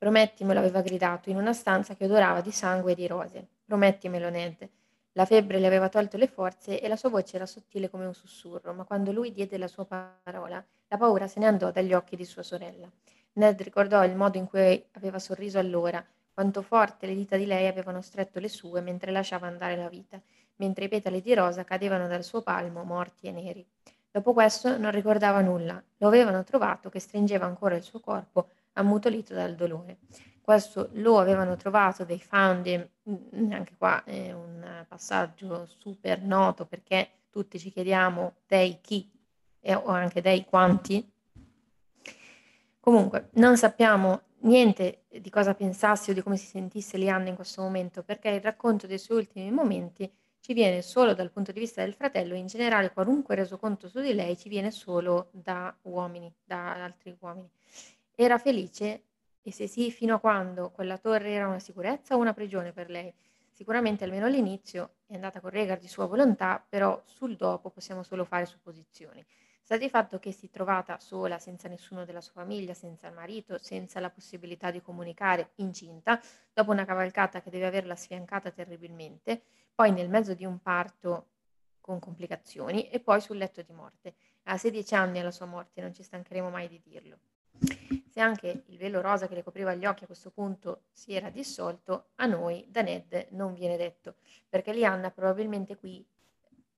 Promettimelo 0.00 0.60
aveva 0.60 0.80
gridato 0.80 1.28
in 1.28 1.36
una 1.36 1.52
stanza 1.52 1.94
che 1.94 2.06
odorava 2.06 2.40
di 2.40 2.50
sangue 2.50 2.92
e 2.92 2.94
di 2.94 3.06
rose. 3.06 3.46
Promettimelo, 3.66 4.30
Ned. 4.30 4.66
La 5.12 5.26
febbre 5.26 5.58
le 5.58 5.66
aveva 5.66 5.90
tolto 5.90 6.16
le 6.16 6.26
forze 6.26 6.80
e 6.80 6.88
la 6.88 6.96
sua 6.96 7.10
voce 7.10 7.36
era 7.36 7.44
sottile 7.44 7.90
come 7.90 8.06
un 8.06 8.14
sussurro, 8.14 8.72
ma 8.72 8.84
quando 8.84 9.12
lui 9.12 9.30
diede 9.30 9.58
la 9.58 9.68
sua 9.68 9.84
parola, 9.84 10.64
la 10.88 10.96
paura 10.96 11.26
se 11.26 11.38
ne 11.38 11.48
andò 11.48 11.70
dagli 11.70 11.92
occhi 11.92 12.16
di 12.16 12.24
sua 12.24 12.42
sorella. 12.42 12.90
Ned 13.34 13.60
ricordò 13.60 14.02
il 14.02 14.16
modo 14.16 14.38
in 14.38 14.46
cui 14.46 14.82
aveva 14.92 15.18
sorriso 15.18 15.58
allora, 15.58 16.02
quanto 16.32 16.62
forte 16.62 17.06
le 17.06 17.14
dita 17.14 17.36
di 17.36 17.44
lei 17.44 17.66
avevano 17.66 18.00
stretto 18.00 18.40
le 18.40 18.48
sue 18.48 18.80
mentre 18.80 19.12
lasciava 19.12 19.48
andare 19.48 19.76
la 19.76 19.90
vita, 19.90 20.18
mentre 20.56 20.86
i 20.86 20.88
petali 20.88 21.20
di 21.20 21.34
rosa 21.34 21.64
cadevano 21.64 22.08
dal 22.08 22.24
suo 22.24 22.40
palmo 22.40 22.84
morti 22.84 23.26
e 23.26 23.32
neri. 23.32 23.66
Dopo 24.10 24.32
questo 24.32 24.78
non 24.78 24.92
ricordava 24.92 25.42
nulla, 25.42 25.80
lo 25.98 26.08
avevano 26.08 26.42
trovato 26.42 26.88
che 26.88 27.00
stringeva 27.00 27.44
ancora 27.44 27.76
il 27.76 27.82
suo 27.82 28.00
corpo, 28.00 28.48
ammutolito 28.80 29.34
dal 29.34 29.54
dolore. 29.54 29.98
Questo 30.40 30.88
lo 30.94 31.18
avevano 31.18 31.56
trovato 31.56 32.04
dei 32.04 32.18
found, 32.18 32.90
mm, 33.08 33.52
anche 33.52 33.76
qua 33.76 34.02
è 34.04 34.32
un 34.32 34.84
passaggio 34.88 35.66
super 35.66 36.22
noto 36.22 36.66
perché 36.66 37.08
tutti 37.30 37.58
ci 37.58 37.70
chiediamo 37.70 38.34
dei 38.46 38.80
chi 38.80 39.08
o 39.62 39.86
anche 39.86 40.20
dei 40.20 40.44
quanti 40.44 41.08
Comunque, 42.80 43.28
non 43.34 43.58
sappiamo 43.58 44.22
niente 44.40 45.04
di 45.08 45.28
cosa 45.28 45.54
pensassi 45.54 46.10
o 46.10 46.14
di 46.14 46.22
come 46.22 46.38
si 46.38 46.46
sentisse 46.46 46.96
Lianna 46.96 47.28
in 47.28 47.34
questo 47.34 47.60
momento, 47.60 48.02
perché 48.02 48.30
il 48.30 48.40
racconto 48.40 48.86
dei 48.86 48.98
suoi 48.98 49.18
ultimi 49.18 49.50
momenti 49.50 50.10
ci 50.40 50.54
viene 50.54 50.80
solo 50.80 51.12
dal 51.12 51.30
punto 51.30 51.52
di 51.52 51.60
vista 51.60 51.84
del 51.84 51.92
fratello 51.92 52.32
e 52.32 52.38
in 52.38 52.46
generale 52.46 52.90
qualunque 52.90 53.34
resoconto 53.34 53.86
su 53.86 54.00
di 54.00 54.14
lei 54.14 54.38
ci 54.38 54.48
viene 54.48 54.70
solo 54.70 55.28
da 55.32 55.76
uomini, 55.82 56.34
da 56.42 56.82
altri 56.82 57.14
uomini. 57.20 57.50
Era 58.22 58.36
felice 58.36 59.04
e 59.40 59.50
se 59.50 59.66
sì, 59.66 59.90
fino 59.90 60.16
a 60.16 60.20
quando 60.20 60.70
quella 60.72 60.98
torre 60.98 61.30
era 61.30 61.46
una 61.46 61.58
sicurezza 61.58 62.16
o 62.16 62.18
una 62.18 62.34
prigione 62.34 62.70
per 62.70 62.90
lei? 62.90 63.10
Sicuramente 63.50 64.04
almeno 64.04 64.26
all'inizio 64.26 64.96
è 65.06 65.14
andata 65.14 65.40
con 65.40 65.48
Regar 65.48 65.78
di 65.78 65.88
sua 65.88 66.04
volontà, 66.04 66.62
però 66.68 67.00
sul 67.06 67.34
dopo 67.36 67.70
possiamo 67.70 68.02
solo 68.02 68.26
fare 68.26 68.44
supposizioni. 68.44 69.24
Sta 69.62 69.78
di 69.78 69.88
fatto 69.88 70.18
che 70.18 70.32
si 70.32 70.48
è 70.48 70.50
trovata 70.50 70.98
sola, 70.98 71.38
senza 71.38 71.66
nessuno 71.68 72.04
della 72.04 72.20
sua 72.20 72.42
famiglia, 72.42 72.74
senza 72.74 73.08
il 73.08 73.14
marito, 73.14 73.56
senza 73.56 74.00
la 74.00 74.10
possibilità 74.10 74.70
di 74.70 74.82
comunicare, 74.82 75.52
incinta, 75.54 76.20
dopo 76.52 76.72
una 76.72 76.84
cavalcata 76.84 77.40
che 77.40 77.48
deve 77.48 77.68
averla 77.68 77.96
sfiancata 77.96 78.50
terribilmente, 78.50 79.40
poi 79.74 79.92
nel 79.92 80.10
mezzo 80.10 80.34
di 80.34 80.44
un 80.44 80.60
parto 80.60 81.28
con 81.80 81.98
complicazioni 81.98 82.90
e 82.90 83.00
poi 83.00 83.22
sul 83.22 83.38
letto 83.38 83.62
di 83.62 83.72
morte. 83.72 84.14
A 84.42 84.58
16 84.58 84.94
anni 84.94 85.20
alla 85.20 85.30
sua 85.30 85.46
morte, 85.46 85.80
non 85.80 85.94
ci 85.94 86.02
stancheremo 86.02 86.50
mai 86.50 86.68
di 86.68 86.82
dirlo. 86.84 87.18
Se 88.10 88.20
anche 88.20 88.64
il 88.66 88.76
velo 88.76 89.00
rosa 89.00 89.28
che 89.28 89.34
le 89.34 89.42
copriva 89.42 89.74
gli 89.74 89.86
occhi 89.86 90.04
a 90.04 90.06
questo 90.06 90.30
punto 90.30 90.82
si 90.90 91.14
era 91.14 91.30
dissolto, 91.30 92.08
a 92.16 92.26
noi 92.26 92.66
da 92.68 92.82
Ned 92.82 93.28
non 93.30 93.54
viene 93.54 93.76
detto, 93.76 94.16
perché 94.48 94.72
Lianna 94.72 95.10
probabilmente 95.10 95.76
qui 95.76 96.04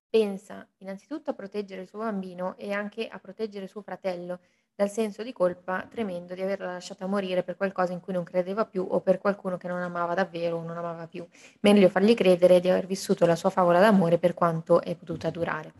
pensa 0.09 0.67
innanzitutto 0.77 1.31
a 1.31 1.33
proteggere 1.33 1.81
il 1.81 1.87
suo 1.87 1.99
bambino 1.99 2.55
e 2.57 2.71
anche 2.71 3.07
a 3.07 3.17
proteggere 3.17 3.65
suo 3.65 3.81
fratello 3.81 4.39
dal 4.75 4.89
senso 4.89 5.23
di 5.23 5.33
colpa 5.33 5.87
tremendo 5.89 6.33
di 6.33 6.41
averla 6.41 6.73
lasciata 6.73 7.05
morire 7.05 7.43
per 7.43 7.57
qualcosa 7.57 7.93
in 7.93 7.99
cui 7.99 8.13
non 8.13 8.23
credeva 8.23 8.65
più 8.65 8.85
o 8.87 9.01
per 9.01 9.19
qualcuno 9.19 9.57
che 9.57 9.67
non 9.67 9.81
amava 9.81 10.13
davvero 10.13 10.57
o 10.57 10.63
non 10.63 10.77
amava 10.77 11.07
più. 11.07 11.25
Meglio 11.61 11.89
fargli 11.89 12.13
credere 12.13 12.59
di 12.59 12.69
aver 12.69 12.85
vissuto 12.85 13.25
la 13.25 13.35
sua 13.35 13.49
favola 13.49 13.79
d'amore 13.79 14.17
per 14.17 14.33
quanto 14.33 14.81
è 14.81 14.95
potuta 14.95 15.29
durare. 15.29 15.73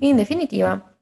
In 0.00 0.16
definitiva, 0.16 0.97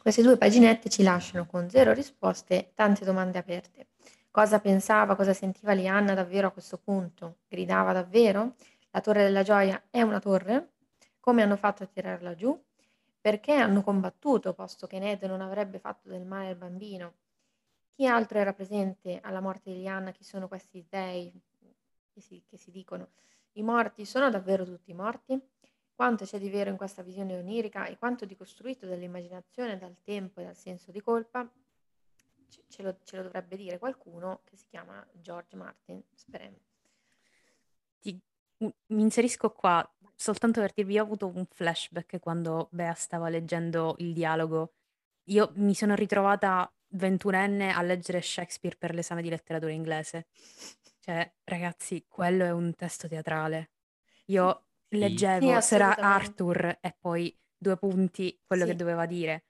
queste 0.00 0.22
due 0.22 0.38
paginette 0.38 0.88
ci 0.88 1.02
lasciano 1.02 1.44
con 1.44 1.68
zero 1.68 1.92
risposte 1.92 2.72
tante 2.74 3.04
domande 3.04 3.36
aperte. 3.36 3.88
Cosa 4.30 4.58
pensava, 4.58 5.14
cosa 5.14 5.34
sentiva 5.34 5.74
Lianna 5.74 6.14
davvero 6.14 6.46
a 6.46 6.52
questo 6.52 6.78
punto? 6.78 7.40
Gridava 7.46 7.92
davvero? 7.92 8.54
La 8.92 9.02
torre 9.02 9.24
della 9.24 9.42
gioia 9.42 9.82
è 9.90 10.00
una 10.00 10.18
torre? 10.18 10.70
Come 11.20 11.42
hanno 11.42 11.56
fatto 11.56 11.82
a 11.82 11.86
tirarla 11.86 12.34
giù? 12.34 12.58
Perché 13.20 13.52
hanno 13.52 13.82
combattuto, 13.82 14.54
posto 14.54 14.86
che 14.86 14.98
Ned 14.98 15.22
non 15.24 15.42
avrebbe 15.42 15.78
fatto 15.78 16.08
del 16.08 16.24
male 16.24 16.48
al 16.48 16.56
bambino? 16.56 17.12
Chi 17.94 18.06
altro 18.06 18.38
era 18.38 18.54
presente 18.54 19.20
alla 19.22 19.40
morte 19.40 19.70
di 19.70 19.80
Lianna? 19.80 20.12
Chi 20.12 20.24
sono 20.24 20.48
questi 20.48 20.86
dei 20.88 21.30
che 22.10 22.20
si, 22.22 22.42
che 22.48 22.56
si 22.56 22.70
dicono? 22.70 23.08
I 23.52 23.62
morti 23.62 24.06
sono 24.06 24.30
davvero 24.30 24.64
tutti 24.64 24.94
morti? 24.94 25.38
Quanto 26.00 26.24
c'è 26.24 26.38
di 26.38 26.48
vero 26.48 26.70
in 26.70 26.78
questa 26.78 27.02
visione 27.02 27.36
onirica 27.36 27.84
e 27.84 27.98
quanto 27.98 28.24
di 28.24 28.34
costruito 28.34 28.86
dall'immaginazione, 28.86 29.76
dal 29.76 29.98
tempo 30.02 30.40
e 30.40 30.44
dal 30.44 30.56
senso 30.56 30.90
di 30.90 31.02
colpa? 31.02 31.46
Ce 32.68 32.82
lo, 32.82 32.96
ce 33.04 33.18
lo 33.18 33.24
dovrebbe 33.24 33.54
dire 33.54 33.76
qualcuno 33.76 34.40
che 34.44 34.56
si 34.56 34.64
chiama 34.70 35.06
George 35.12 35.56
Martin, 35.56 36.02
speriamo. 36.14 36.56
Ti, 38.00 38.18
mi 38.60 39.02
inserisco 39.02 39.50
qua 39.50 39.86
soltanto 40.14 40.62
per 40.62 40.72
dirvi, 40.72 40.98
ho 40.98 41.02
avuto 41.02 41.26
un 41.26 41.44
flashback 41.44 42.18
quando 42.18 42.68
Bea 42.70 42.94
stava 42.94 43.28
leggendo 43.28 43.96
il 43.98 44.14
dialogo. 44.14 44.72
Io 45.24 45.52
mi 45.56 45.74
sono 45.74 45.94
ritrovata 45.94 46.72
ventunenne 46.92 47.74
a 47.74 47.82
leggere 47.82 48.22
Shakespeare 48.22 48.74
per 48.78 48.94
l'esame 48.94 49.20
di 49.20 49.28
letteratura 49.28 49.70
inglese. 49.70 50.28
Cioè, 50.98 51.30
ragazzi, 51.44 52.06
quello 52.08 52.44
è 52.44 52.52
un 52.52 52.74
testo 52.74 53.06
teatrale. 53.06 53.72
Io 54.28 54.64
leggevo, 54.90 55.60
Sì, 55.60 55.68
c'era 55.68 55.96
Arthur 55.96 56.78
e 56.80 56.96
poi 56.98 57.36
due 57.56 57.76
punti, 57.76 58.40
quello 58.44 58.64
sì. 58.64 58.70
che 58.70 58.76
doveva 58.76 59.06
dire. 59.06 59.44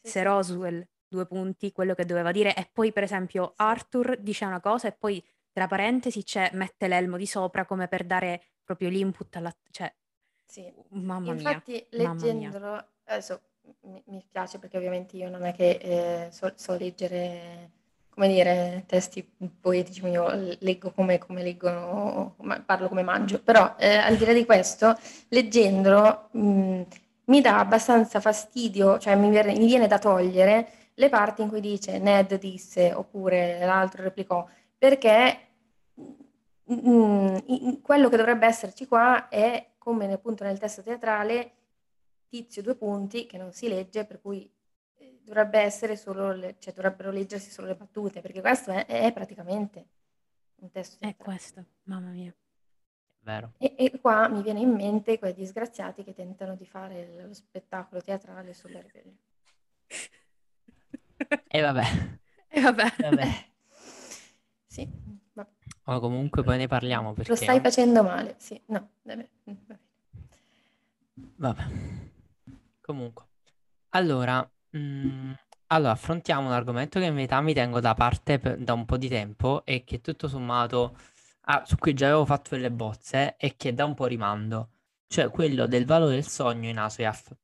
Sì, 0.00 0.10
Se 0.10 0.22
Roswell, 0.22 0.86
due 1.08 1.26
punti, 1.26 1.72
quello 1.72 1.94
che 1.94 2.04
doveva 2.04 2.32
dire. 2.32 2.54
E 2.54 2.68
poi, 2.72 2.92
per 2.92 3.02
esempio, 3.02 3.52
Arthur 3.56 4.18
dice 4.18 4.44
una 4.44 4.60
cosa 4.60 4.88
e 4.88 4.92
poi 4.92 5.24
tra 5.52 5.66
parentesi 5.66 6.22
c'è, 6.22 6.50
mette 6.52 6.88
l'elmo 6.88 7.16
di 7.16 7.26
sopra 7.26 7.64
come 7.64 7.88
per 7.88 8.04
dare 8.04 8.42
proprio 8.62 8.88
l'input 8.88 9.36
alla... 9.36 9.54
Cioè, 9.70 9.94
sì. 10.44 10.72
mamma 10.90 11.32
Infatti, 11.32 11.42
mia. 11.42 11.50
Infatti, 11.50 11.96
leggendolo, 11.96 12.88
adesso 13.04 13.40
mi, 13.82 14.02
mi, 14.06 14.20
spiace 14.20 14.58
perché 14.58 14.76
ovviamente 14.76 15.16
io 15.16 15.28
non 15.28 15.44
è 15.44 15.52
che 15.52 15.70
eh, 15.70 16.30
so, 16.30 16.52
so, 16.56 16.76
leggere, 16.76 17.72
come 18.16 18.28
dire, 18.28 18.84
testi 18.86 19.30
poetici, 19.60 20.02
io 20.06 20.56
leggo 20.60 20.90
come, 20.90 21.18
come 21.18 21.42
leggono, 21.42 22.34
parlo 22.64 22.88
come 22.88 23.02
mangio, 23.02 23.42
però 23.42 23.74
eh, 23.76 23.96
al 23.96 24.16
di 24.16 24.24
là 24.24 24.32
di 24.32 24.46
questo, 24.46 24.98
leggendolo 25.28 26.28
mh, 26.30 26.82
mi 27.26 27.40
dà 27.42 27.58
abbastanza 27.58 28.18
fastidio, 28.18 28.98
cioè 28.98 29.16
mi 29.16 29.28
viene, 29.28 29.52
mi 29.52 29.66
viene 29.66 29.86
da 29.86 29.98
togliere 29.98 30.66
le 30.94 31.10
parti 31.10 31.42
in 31.42 31.48
cui 31.48 31.60
dice 31.60 31.98
Ned 31.98 32.38
disse 32.38 32.94
oppure 32.94 33.58
l'altro 33.66 34.02
replicò, 34.02 34.48
perché 34.78 35.38
mh, 36.64 37.82
quello 37.82 38.08
che 38.08 38.16
dovrebbe 38.16 38.46
esserci 38.46 38.86
qua 38.86 39.28
è 39.28 39.72
come 39.76 40.10
appunto 40.10 40.42
nel 40.42 40.58
testo 40.58 40.82
teatrale 40.82 41.50
tizio 42.30 42.62
due 42.62 42.76
punti 42.76 43.26
che 43.26 43.36
non 43.36 43.52
si 43.52 43.68
legge, 43.68 44.06
per 44.06 44.22
cui 44.22 44.50
dovrebbe 45.26 45.58
essere 45.58 45.96
solo 45.96 46.32
le, 46.32 46.56
cioè 46.58 46.72
dovrebbero 46.72 47.10
leggersi 47.10 47.50
solo 47.50 47.66
le 47.66 47.74
battute, 47.74 48.20
perché 48.20 48.40
questo 48.40 48.70
è, 48.70 48.86
è 48.86 49.12
praticamente 49.12 49.86
un 50.60 50.70
testo. 50.70 51.04
È 51.04 51.16
questo, 51.16 51.64
mamma 51.84 52.10
mia. 52.10 52.32
Vero. 53.20 53.54
E, 53.58 53.74
e, 53.76 53.98
qua 53.98 54.28
mi 54.28 54.40
viene 54.40 54.60
in 54.60 54.70
mente 54.70 55.18
quei 55.18 55.34
disgraziati 55.34 56.04
che 56.04 56.14
tentano 56.14 56.54
di 56.54 56.64
fare 56.64 57.24
lo 57.26 57.34
spettacolo 57.34 58.00
teatrale 58.00 58.54
sulle 58.54 58.80
ribellioni. 58.80 59.18
E 61.48 61.60
vabbè. 61.60 61.82
E 62.48 62.60
vabbè. 62.60 62.94
vabbè. 62.98 63.26
Sì, 64.68 64.86
vabbè. 65.32 65.48
O 65.84 66.00
comunque 66.00 66.42
poi 66.42 66.58
ne 66.58 66.66
parliamo 66.66 67.14
perché... 67.14 67.30
Lo 67.30 67.36
stai 67.36 67.60
facendo 67.60 68.02
male, 68.02 68.34
sì. 68.38 68.60
No, 68.66 68.90
vabbè. 69.02 69.28
Vabbè. 71.14 71.64
Comunque, 72.82 73.24
allora, 73.90 74.48
mm, 74.76 75.32
allora, 75.68 75.92
affrontiamo 75.92 76.46
un 76.46 76.52
argomento 76.52 77.00
che 77.00 77.06
in 77.06 77.14
verità 77.14 77.40
mi 77.40 77.54
tengo 77.54 77.80
da 77.80 77.94
parte 77.94 78.38
per- 78.38 78.58
da 78.58 78.72
un 78.72 78.84
po' 78.84 78.96
di 78.96 79.08
tempo 79.08 79.64
e 79.64 79.84
che 79.84 80.00
tutto 80.00 80.28
sommato, 80.28 80.96
ah, 81.42 81.64
su 81.64 81.76
cui 81.76 81.94
già 81.94 82.06
avevo 82.06 82.24
fatto 82.24 82.50
delle 82.54 82.70
bozze 82.70 83.36
e 83.36 83.56
che 83.56 83.74
da 83.74 83.84
un 83.84 83.94
po' 83.94 84.06
rimando, 84.06 84.70
cioè 85.08 85.30
quello 85.30 85.66
del 85.66 85.84
valore 85.86 86.14
del 86.14 86.26
sogno 86.26 86.68
in 86.68 86.78
ASOIAF. 86.78 87.34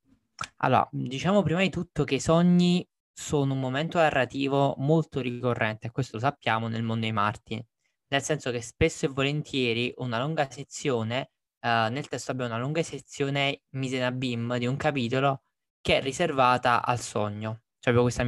Allora, 0.59 0.89
diciamo 0.93 1.43
prima 1.43 1.61
di 1.61 1.71
tutto 1.71 2.05
che 2.05 2.17
i 2.17 2.21
sogni 2.21 2.87
sono 3.13 3.55
un 3.55 3.61
momento 3.61 3.99
narrativo 3.99 4.75
molto 4.79 5.21
ricorrente, 5.21 5.91
questo 5.91 6.17
lo 6.17 6.23
sappiamo 6.23 6.69
nel 6.69 6.83
mondo 6.83 7.03
dei 7.03 7.13
martiri, 7.13 7.65
nel 8.09 8.23
senso 8.23 8.51
che 8.51 8.63
spesso 8.63 9.07
e 9.07 9.09
volentieri 9.09 9.93
una 9.99 10.21
lunga 10.23 10.49
sezione 10.51 11.31
uh, 11.61 11.91
nel 11.91 12.09
testo 12.09 12.31
abbiamo 12.33 12.55
una 12.55 12.63
lunga 12.63 12.83
sezione 12.83 13.63
mise 13.71 13.97
in 13.97 14.19
bim 14.19 14.57
di 14.59 14.67
un 14.67 14.77
capitolo 14.77 15.43
che 15.83 15.99
è 15.99 16.03
riservata 16.03 16.85
al 16.85 17.01
sogno. 17.01 17.65
Cioè, 17.79 17.93
questa, 17.95 18.25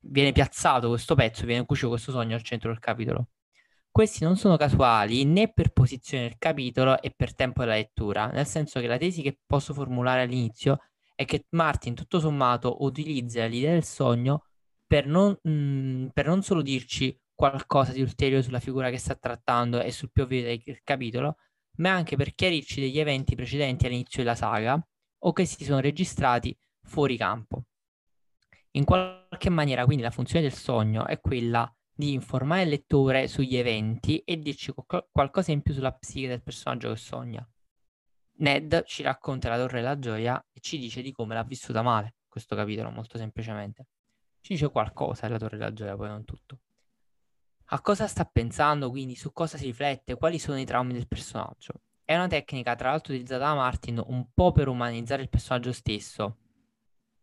viene 0.00 0.32
piazzato 0.32 0.88
questo 0.88 1.14
pezzo, 1.14 1.44
viene 1.44 1.66
cucito 1.66 1.88
questo 1.88 2.12
sogno 2.12 2.36
al 2.36 2.42
centro 2.42 2.70
del 2.70 2.78
capitolo. 2.78 3.28
Questi 3.90 4.24
non 4.24 4.36
sono 4.36 4.56
casuali 4.56 5.24
né 5.24 5.52
per 5.52 5.72
posizione 5.72 6.22
del 6.28 6.38
capitolo 6.38 7.02
e 7.02 7.12
per 7.14 7.34
tempo 7.34 7.60
della 7.60 7.74
lettura, 7.74 8.28
nel 8.28 8.46
senso 8.46 8.80
che 8.80 8.86
la 8.86 8.96
tesi 8.96 9.20
che 9.20 9.38
posso 9.44 9.74
formulare 9.74 10.22
all'inizio 10.22 10.78
è 11.14 11.24
che 11.26 11.46
Martin, 11.50 11.94
tutto 11.94 12.20
sommato, 12.20 12.82
utilizza 12.84 13.44
l'idea 13.44 13.72
del 13.72 13.84
sogno 13.84 14.46
per 14.86 15.06
non, 15.06 15.36
mh, 15.42 16.08
per 16.12 16.26
non 16.26 16.42
solo 16.42 16.62
dirci 16.62 17.18
qualcosa 17.34 17.92
di 17.92 18.00
ulteriore 18.00 18.42
sulla 18.42 18.60
figura 18.60 18.88
che 18.88 18.98
sta 18.98 19.14
trattando 19.14 19.80
e 19.80 19.90
sul 19.90 20.10
POV 20.12 20.28
del 20.28 20.80
capitolo, 20.84 21.36
ma 21.78 21.90
anche 21.92 22.16
per 22.16 22.34
chiarirci 22.34 22.80
degli 22.80 22.98
eventi 22.98 23.34
precedenti 23.34 23.86
all'inizio 23.86 24.22
della 24.22 24.36
saga 24.36 24.80
o 25.24 25.32
che 25.32 25.44
si 25.44 25.64
sono 25.64 25.80
registrati 25.80 26.56
fuori 26.82 27.16
campo. 27.16 27.64
In 28.72 28.84
qualche 28.84 29.50
maniera, 29.50 29.84
quindi, 29.84 30.02
la 30.02 30.10
funzione 30.10 30.42
del 30.42 30.54
sogno 30.54 31.06
è 31.06 31.20
quella 31.20 31.70
di 31.94 32.12
informare 32.12 32.62
il 32.62 32.70
lettore 32.70 33.28
sugli 33.28 33.56
eventi 33.56 34.18
e 34.20 34.38
dirci 34.38 34.72
qual- 34.72 35.06
qualcosa 35.10 35.52
in 35.52 35.62
più 35.62 35.74
sulla 35.74 35.92
psiche 35.92 36.28
del 36.28 36.42
personaggio 36.42 36.90
che 36.90 36.96
sogna. 36.96 37.46
Ned 38.38 38.84
ci 38.86 39.02
racconta 39.02 39.48
la 39.48 39.58
Torre 39.58 39.80
della 39.80 39.98
Gioia 39.98 40.44
e 40.52 40.60
ci 40.60 40.78
dice 40.78 41.02
di 41.02 41.12
come 41.12 41.34
l'ha 41.34 41.44
vissuta 41.44 41.82
male, 41.82 42.16
questo 42.28 42.56
capitolo, 42.56 42.90
molto 42.90 43.18
semplicemente. 43.18 43.86
Ci 44.40 44.54
dice 44.54 44.70
qualcosa 44.70 45.26
della 45.26 45.38
Torre 45.38 45.58
della 45.58 45.72
Gioia, 45.72 45.96
poi 45.96 46.08
non 46.08 46.24
tutto 46.24 46.60
a 47.74 47.80
cosa 47.80 48.06
sta 48.06 48.24
pensando, 48.26 48.90
quindi 48.90 49.14
su 49.14 49.32
cosa 49.32 49.56
si 49.56 49.64
riflette, 49.64 50.16
quali 50.16 50.38
sono 50.38 50.58
i 50.58 50.64
traumi 50.66 50.92
del 50.92 51.08
personaggio. 51.08 51.80
È 52.04 52.14
una 52.14 52.26
tecnica, 52.26 52.74
tra 52.74 52.90
l'altro, 52.90 53.14
utilizzata 53.14 53.46
da 53.46 53.54
Martin 53.54 54.02
un 54.06 54.26
po' 54.34 54.52
per 54.52 54.68
umanizzare 54.68 55.22
il 55.22 55.30
personaggio 55.30 55.72
stesso. 55.72 56.36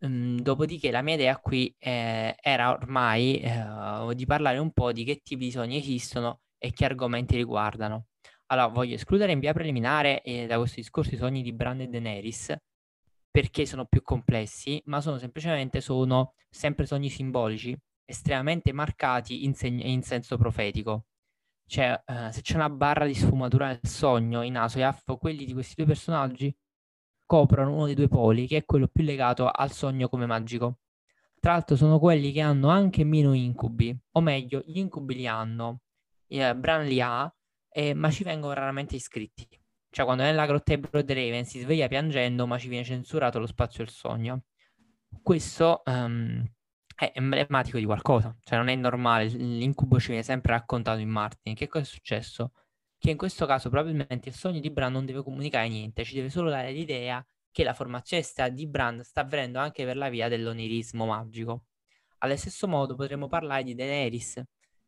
Um, 0.01 0.39
dopodiché 0.39 0.91
la 0.91 1.01
mia 1.01 1.15
idea 1.15 1.37
qui 1.37 1.75
eh, 1.77 2.33
era 2.41 2.71
ormai 2.71 3.41
eh, 3.41 4.15
di 4.15 4.25
parlare 4.25 4.57
un 4.57 4.71
po' 4.71 4.93
di 4.93 5.03
che 5.03 5.19
tipi 5.21 5.45
di 5.45 5.51
sogni 5.51 5.77
esistono 5.77 6.41
e 6.57 6.71
che 6.71 6.85
argomenti 6.85 7.35
riguardano. 7.35 8.05
Allora, 8.47 8.67
voglio 8.67 8.95
escludere 8.95 9.33
in 9.33 9.39
via 9.39 9.53
preliminare 9.53 10.21
eh, 10.21 10.47
da 10.47 10.57
questo 10.57 10.77
discorso 10.77 11.13
i 11.15 11.17
sogni 11.17 11.41
di 11.41 11.53
Bran 11.53 11.81
e 11.81 11.87
Daenerys, 11.87 12.55
perché 13.29 13.65
sono 13.65 13.85
più 13.85 14.01
complessi, 14.01 14.81
ma 14.85 15.01
sono 15.01 15.17
semplicemente 15.17 15.81
sono 15.81 16.33
sempre 16.49 16.85
sogni 16.85 17.09
simbolici 17.09 17.77
estremamente 18.05 18.71
marcati 18.73 19.43
in, 19.45 19.53
seg- 19.53 19.83
in 19.83 20.01
senso 20.01 20.37
profetico. 20.37 21.05
Cioè, 21.67 22.01
eh, 22.05 22.31
se 22.31 22.41
c'è 22.41 22.55
una 22.55 22.69
barra 22.69 23.05
di 23.05 23.13
sfumatura 23.13 23.67
nel 23.67 23.79
sogno 23.83 24.41
in 24.41 24.57
Asoyaf, 24.57 25.17
quelli 25.19 25.45
di 25.45 25.53
questi 25.53 25.75
due 25.75 25.85
personaggi 25.85 26.55
coprono 27.29 27.75
uno 27.75 27.85
dei 27.85 27.93
due 27.93 28.07
poli, 28.07 28.47
che 28.47 28.57
è 28.57 28.65
quello 28.65 28.87
più 28.87 29.03
legato 29.03 29.47
al 29.47 29.71
sogno 29.71 30.09
come 30.09 30.25
magico. 30.25 30.79
Tra 31.39 31.51
l'altro 31.51 31.75
sono 31.75 31.99
quelli 31.99 32.31
che 32.31 32.41
hanno 32.41 32.69
anche 32.69 33.03
meno 33.03 33.33
incubi, 33.33 33.95
o 34.13 34.19
meglio, 34.19 34.63
gli 34.65 34.79
incubi 34.79 35.13
li 35.13 35.27
hanno, 35.27 35.81
eh, 36.25 36.55
Bran 36.55 36.87
li 36.87 36.99
ha, 36.99 37.31
eh, 37.69 37.93
ma 37.93 38.09
ci 38.09 38.23
vengono 38.23 38.53
raramente 38.53 38.95
iscritti. 38.95 39.47
Cioè, 39.91 40.05
quando 40.05 40.23
nella 40.23 40.47
grotta 40.47 40.73
di 40.73 40.81
Broad 40.81 41.07
Raven 41.07 41.45
si 41.45 41.59
sveglia 41.59 41.87
piangendo, 41.87 42.47
ma 42.47 42.57
ci 42.57 42.67
viene 42.67 42.83
censurato 42.83 43.37
lo 43.37 43.45
spazio 43.45 43.83
del 43.83 43.93
sogno. 43.93 44.45
Questo 45.21 45.83
um, 45.85 46.43
è 46.95 47.11
emblematico 47.13 47.77
di 47.77 47.85
qualcosa, 47.85 48.35
cioè 48.41 48.57
non 48.57 48.69
è 48.69 48.75
normale, 48.75 49.25
l'incubo 49.25 49.99
ci 49.99 50.07
viene 50.07 50.23
sempre 50.23 50.53
raccontato 50.53 50.99
in 50.99 51.09
Martin. 51.09 51.53
Che 51.53 51.67
cosa 51.67 51.83
è 51.83 51.87
successo? 51.87 52.53
Che 52.99 53.09
in 53.09 53.17
questo 53.17 53.45
caso 53.45 53.69
probabilmente 53.69 54.29
il 54.29 54.35
sogno 54.35 54.59
di 54.59 54.69
Bran 54.69 54.91
non 54.91 55.05
deve 55.05 55.23
comunicare 55.23 55.69
niente, 55.69 56.03
ci 56.03 56.15
deve 56.15 56.29
solo 56.29 56.49
dare 56.49 56.71
l'idea 56.71 57.25
che 57.51 57.63
la 57.63 57.73
formazione 57.73 58.23
di 58.53 58.67
Bran 58.67 59.03
sta 59.03 59.21
avvenendo 59.21 59.57
anche 59.59 59.85
per 59.85 59.95
la 59.97 60.09
via 60.09 60.27
dell'onirismo 60.27 61.05
magico. 61.05 61.63
Allo 62.19 62.35
stesso 62.35 62.67
modo 62.67 62.95
potremmo 62.95 63.27
parlare 63.27 63.63
di 63.63 63.73
Daenerys, 63.73 64.43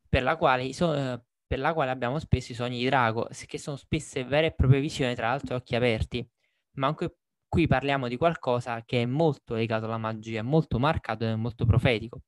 per 0.09 0.23
la 0.23 0.35
quale, 0.35 0.73
so- 0.73 0.93
eh, 0.93 1.21
per 1.47 1.59
la 1.59 1.73
quale 1.73 1.89
abbiamo 1.91 2.19
spesso 2.19 2.51
i 2.51 2.55
sogni 2.55 2.77
di 2.79 2.85
Drago, 2.85 3.29
che 3.47 3.57
sono 3.57 3.77
spesse 3.77 4.25
vere 4.25 4.47
e 4.47 4.53
proprie 4.53 4.81
visioni, 4.81 5.15
tra 5.15 5.29
l'altro 5.29 5.55
occhi 5.55 5.75
aperti, 5.75 6.27
ma 6.73 6.87
anche 6.87 7.15
Qui 7.51 7.67
parliamo 7.67 8.07
di 8.07 8.15
qualcosa 8.15 8.81
che 8.85 9.01
è 9.01 9.05
molto 9.05 9.55
legato 9.55 9.83
alla 9.83 9.97
magia, 9.97 10.39
è 10.39 10.41
molto 10.41 10.79
marcato 10.79 11.25
e 11.25 11.35
molto 11.35 11.65
profetico. 11.65 12.21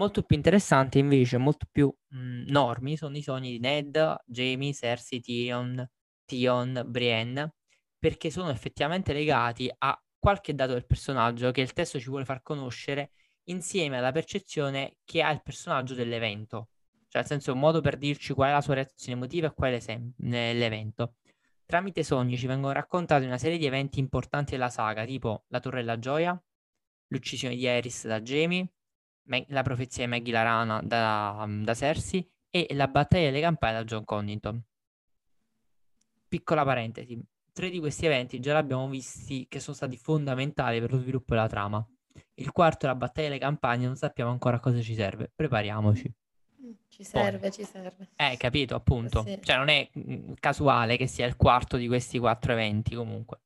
Molto 0.00 0.22
più 0.22 0.34
interessante 0.34 0.98
invece, 0.98 1.36
molto 1.36 1.66
più 1.70 1.94
mh, 2.08 2.44
normi, 2.46 2.96
sono 2.96 3.18
i 3.18 3.22
sogni 3.22 3.50
di 3.50 3.58
Ned, 3.58 4.16
Jamie, 4.24 4.72
Cersei, 4.72 5.20
Tyrion, 5.20 5.86
Tion, 6.24 6.84
Brienne, 6.86 7.56
perché 7.98 8.30
sono 8.30 8.48
effettivamente 8.48 9.12
legati 9.12 9.70
a 9.76 10.02
qualche 10.18 10.54
dato 10.54 10.72
del 10.72 10.86
personaggio 10.86 11.50
che 11.50 11.60
il 11.60 11.74
testo 11.74 12.00
ci 12.00 12.08
vuole 12.08 12.24
far 12.24 12.40
conoscere 12.40 13.10
insieme 13.50 13.98
alla 13.98 14.10
percezione 14.10 14.96
che 15.04 15.20
ha 15.20 15.30
il 15.30 15.42
personaggio 15.42 15.92
dell'evento. 15.92 16.70
Cioè, 17.06 17.20
nel 17.20 17.26
senso, 17.26 17.52
un 17.52 17.58
modo 17.58 17.82
per 17.82 17.98
dirci 17.98 18.32
qual 18.32 18.48
è 18.48 18.52
la 18.52 18.62
sua 18.62 18.76
reazione 18.76 19.18
emotiva 19.18 19.48
e 19.48 19.52
qual 19.52 19.74
è 19.74 20.00
l'evento. 20.16 21.16
Tramite 21.66 22.02
sogni 22.04 22.38
ci 22.38 22.46
vengono 22.46 22.72
raccontati 22.72 23.26
una 23.26 23.36
serie 23.36 23.58
di 23.58 23.66
eventi 23.66 23.98
importanti 23.98 24.52
della 24.52 24.70
saga, 24.70 25.04
tipo 25.04 25.44
la 25.48 25.60
Torre 25.60 25.80
della 25.80 25.98
Gioia, 25.98 26.42
l'uccisione 27.08 27.54
di 27.54 27.66
Eris 27.66 28.06
da 28.06 28.22
Jamie, 28.22 28.66
la 29.48 29.62
profezia 29.62 30.04
di 30.04 30.10
Maggie 30.10 30.32
Larana 30.32 30.80
da, 30.82 31.46
da 31.48 31.74
Cersei 31.74 32.28
e 32.50 32.66
la 32.70 32.88
battaglia 32.88 33.26
delle 33.26 33.40
campane 33.40 33.74
da 33.74 33.84
John 33.84 34.04
Connington. 34.04 34.62
Piccola 36.28 36.64
parentesi, 36.64 37.20
tre 37.52 37.70
di 37.70 37.78
questi 37.78 38.06
eventi 38.06 38.40
già 38.40 38.52
li 38.52 38.58
abbiamo 38.58 38.88
visti 38.88 39.46
che 39.48 39.60
sono 39.60 39.76
stati 39.76 39.96
fondamentali 39.96 40.80
per 40.80 40.92
lo 40.92 40.98
sviluppo 40.98 41.34
della 41.34 41.48
trama. 41.48 41.84
Il 42.34 42.52
quarto, 42.52 42.86
la 42.86 42.94
battaglia 42.94 43.28
delle 43.28 43.40
campagne, 43.40 43.86
non 43.86 43.96
sappiamo 43.96 44.30
ancora 44.30 44.56
a 44.56 44.60
cosa 44.60 44.80
ci 44.80 44.94
serve. 44.94 45.30
Prepariamoci. 45.34 46.12
Ci 46.88 47.04
serve, 47.04 47.38
Poi. 47.38 47.52
ci 47.52 47.64
serve. 47.64 48.10
Eh, 48.16 48.36
capito, 48.36 48.74
appunto. 48.74 49.22
Sì. 49.22 49.38
Cioè 49.42 49.56
non 49.56 49.68
è 49.68 49.88
mm, 49.96 50.32
casuale 50.38 50.96
che 50.96 51.06
sia 51.06 51.26
il 51.26 51.36
quarto 51.36 51.76
di 51.76 51.86
questi 51.86 52.18
quattro 52.18 52.52
eventi 52.52 52.94
comunque. 52.94 53.40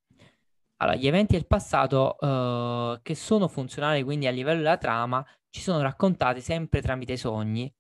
Allora, 0.77 0.97
gli 0.97 1.07
eventi 1.07 1.35
del 1.35 1.47
passato 1.47 2.19
eh, 2.19 3.01
che 3.03 3.15
sono 3.15 3.49
funzionali 3.49 4.03
quindi 4.03 4.27
a 4.27 4.31
livello 4.31 4.59
della 4.59 4.77
trama 4.77 5.25
ci 5.55 5.61
sono 5.61 5.83
raccontati 5.83 6.41
sempre 6.41 6.83
tramite 6.83 7.17
sogni 7.17 7.73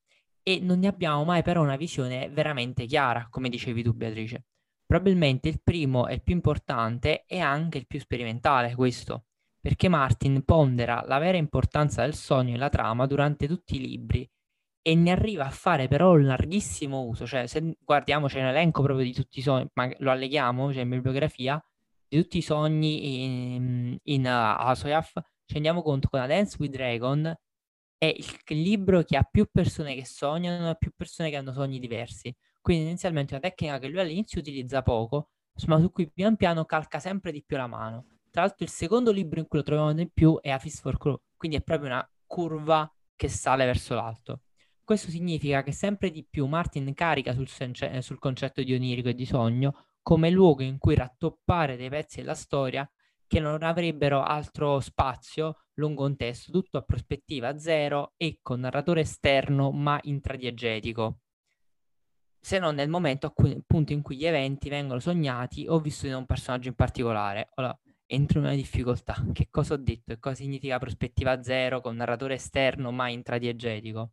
e 0.45 0.61
non 0.61 0.79
ne 0.79 0.87
abbiamo 0.87 1.25
mai 1.25 1.43
però 1.43 1.61
una 1.61 1.75
visione 1.75 2.29
veramente 2.29 2.87
chiara, 2.87 3.27
come 3.29 3.49
dicevi 3.49 3.83
tu 3.83 3.93
Beatrice. 3.93 4.45
Probabilmente 4.87 5.49
il 5.49 5.61
primo 5.61 6.07
e 6.07 6.15
il 6.15 6.23
più 6.23 6.35
importante 6.35 7.25
è 7.27 7.41
anche 7.41 7.79
il 7.79 7.89
più 7.89 7.99
sperimentale, 7.99 8.77
questo, 8.77 9.25
perché 9.61 9.89
Martin 9.89 10.45
pondera 10.45 11.03
la 11.05 11.19
vera 11.19 11.37
importanza 11.37 12.03
del 12.03 12.15
sogno 12.15 12.55
e 12.55 12.59
la 12.59 12.69
trama 12.69 13.07
durante 13.07 13.49
tutti 13.49 13.75
i 13.75 13.81
libri 13.81 14.31
e 14.81 14.95
ne 14.95 15.11
arriva 15.11 15.47
a 15.47 15.51
fare 15.51 15.89
però 15.89 16.13
un 16.13 16.27
larghissimo 16.27 17.03
uso, 17.03 17.27
cioè 17.27 17.49
se 17.49 17.77
guardiamo 17.81 18.29
c'è 18.29 18.39
un 18.39 18.47
elenco 18.47 18.83
proprio 18.83 19.05
di 19.05 19.13
tutti 19.13 19.41
i 19.41 19.43
sogni, 19.43 19.69
ma 19.75 19.91
lo 19.99 20.13
alleghiamo, 20.13 20.69
c'è 20.69 20.75
cioè 20.75 20.83
in 20.85 20.91
bibliografia, 20.91 21.61
di 22.07 22.23
tutti 22.23 22.39
i 22.39 22.43
sogni 22.43 23.25
in, 23.25 23.99
in 24.01 24.25
uh, 24.27 24.63
Asoyaf, 24.69 25.13
ci 25.45 25.55
rendiamo 25.55 25.83
conto 25.83 26.07
che 26.09 26.19
la 26.19 26.27
Dance 26.27 26.57
with 26.61 26.71
Dragon 26.71 27.37
è 28.05 28.15
il, 28.17 28.61
libro 28.61 29.03
che 29.03 29.17
ha 29.17 29.23
più 29.23 29.49
persone 29.51 29.95
che 29.95 30.05
sognano 30.05 30.75
più 30.75 30.93
persone 30.95 31.31
che 31.31 31.37
hanno 31.37 31.53
sogni 31.53 31.79
diversi. 31.79 32.35
Quindi 32.61 32.85
inizialmente 32.85 33.35
è 33.35 33.39
una 33.39 33.49
tecnica 33.49 33.79
che 33.79 33.89
lui 33.89 34.01
all'inizio 34.01 34.41
utilizza 34.41 34.83
poco, 34.83 35.31
ma 35.67 35.79
su 35.79 35.91
cui 35.91 36.11
pian 36.11 36.37
piano 36.37 36.65
calca 36.65 36.99
sempre 36.99 37.33
di 37.33 37.43
più 37.45 37.57
la 37.57 37.67
mano. 37.67 38.07
Tra 38.31 38.43
l'altro 38.43 38.65
il 38.65 38.71
secondo 38.71 39.13
libro 39.13 39.41
in 39.41 39.47
cui 39.47 39.59
lo 39.59 39.65
troviamo 39.65 39.93
di 39.93 40.11
più 40.11 40.39
è 40.41 40.51
A 40.51 40.59
Fist 40.59 40.81
for 40.81 40.99
Crow, 40.99 41.21
quindi 41.37 41.57
è 41.57 41.63
proprio 41.63 41.91
una 41.91 42.11
curva 42.27 42.91
che 43.15 43.29
sale 43.29 43.65
verso 43.65 43.95
l'alto. 43.95 44.41
Questo 44.83 45.11
significa 45.11 45.63
che 45.63 45.73
sempre 45.73 46.11
di 46.11 46.27
più 46.29 46.47
Martin 46.47 46.93
carica 46.93 47.33
sul, 47.33 47.49
sence- 47.49 48.03
sul 48.03 48.19
concetto 48.19 48.63
di 48.63 48.75
onirico 48.75 49.09
e 49.09 49.15
di 49.15 49.25
sogno 49.25 49.87
come 50.03 50.29
luogo 50.31 50.63
in 50.63 50.77
cui 50.79 50.95
rattoppare 50.95 51.77
dei 51.77 51.89
pezzi 51.89 52.21
della 52.21 52.35
storia 52.35 52.89
che 53.35 53.41
non 53.41 53.65
avrebbero 53.65 54.23
altro 54.23 54.79
spazio 54.79 55.65
lungo 55.75 56.05
un 56.05 56.15
testo, 56.15 56.53
tutto 56.53 56.79
a 56.79 56.83
prospettiva 56.83 57.59
zero 57.59 58.13
e 58.17 58.39
con 58.41 58.61
narratore 58.61 59.01
esterno 59.01 59.73
ma 59.73 59.99
intradiegetico, 60.05 61.19
se 62.41 62.61
non 62.61 62.77
nel 62.77 62.89
momento 62.89 63.27
appunto 63.27 63.93
in 63.93 64.03
cui 64.03 64.19
gli 64.19 64.25
eventi 64.25 64.69
vengono 64.69 65.01
sognati 65.01 65.67
o 65.67 65.81
vissuti 65.81 66.11
da 66.11 66.19
un 66.19 66.27
personaggio 66.27 66.69
in 66.69 66.77
particolare. 66.77 67.49
Ora, 67.57 67.77
entro 68.07 68.39
in 68.39 68.45
una 68.45 68.55
difficoltà. 68.55 69.17
Che 69.33 69.49
cosa 69.51 69.75
ho 69.75 69.79
detto 69.79 70.13
e 70.13 70.21
cosa 70.21 70.37
significa 70.37 70.79
prospettiva 70.79 71.43
zero 71.43 71.81
con 71.81 71.97
narratore 71.97 72.35
esterno 72.35 72.93
ma 72.93 73.09
intradiegetico? 73.09 74.13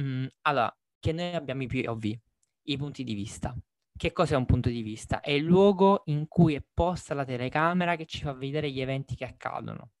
Mm, 0.00 0.26
allora, 0.42 0.76
che 0.98 1.12
noi 1.12 1.34
abbiamo 1.36 1.62
i 1.62 1.68
POV, 1.68 2.18
i 2.62 2.76
punti 2.76 3.04
di 3.04 3.14
vista. 3.14 3.56
Che 3.96 4.12
cos'è 4.12 4.34
un 4.34 4.44
punto 4.44 4.68
di 4.70 4.82
vista? 4.82 5.20
È 5.20 5.30
il 5.30 5.44
luogo 5.44 6.02
in 6.06 6.26
cui 6.26 6.54
è 6.54 6.64
posta 6.74 7.14
la 7.14 7.24
telecamera 7.24 7.94
che 7.94 8.06
ci 8.06 8.22
fa 8.22 8.32
vedere 8.32 8.68
gli 8.68 8.80
eventi 8.80 9.14
che 9.14 9.24
accadono. 9.24 9.92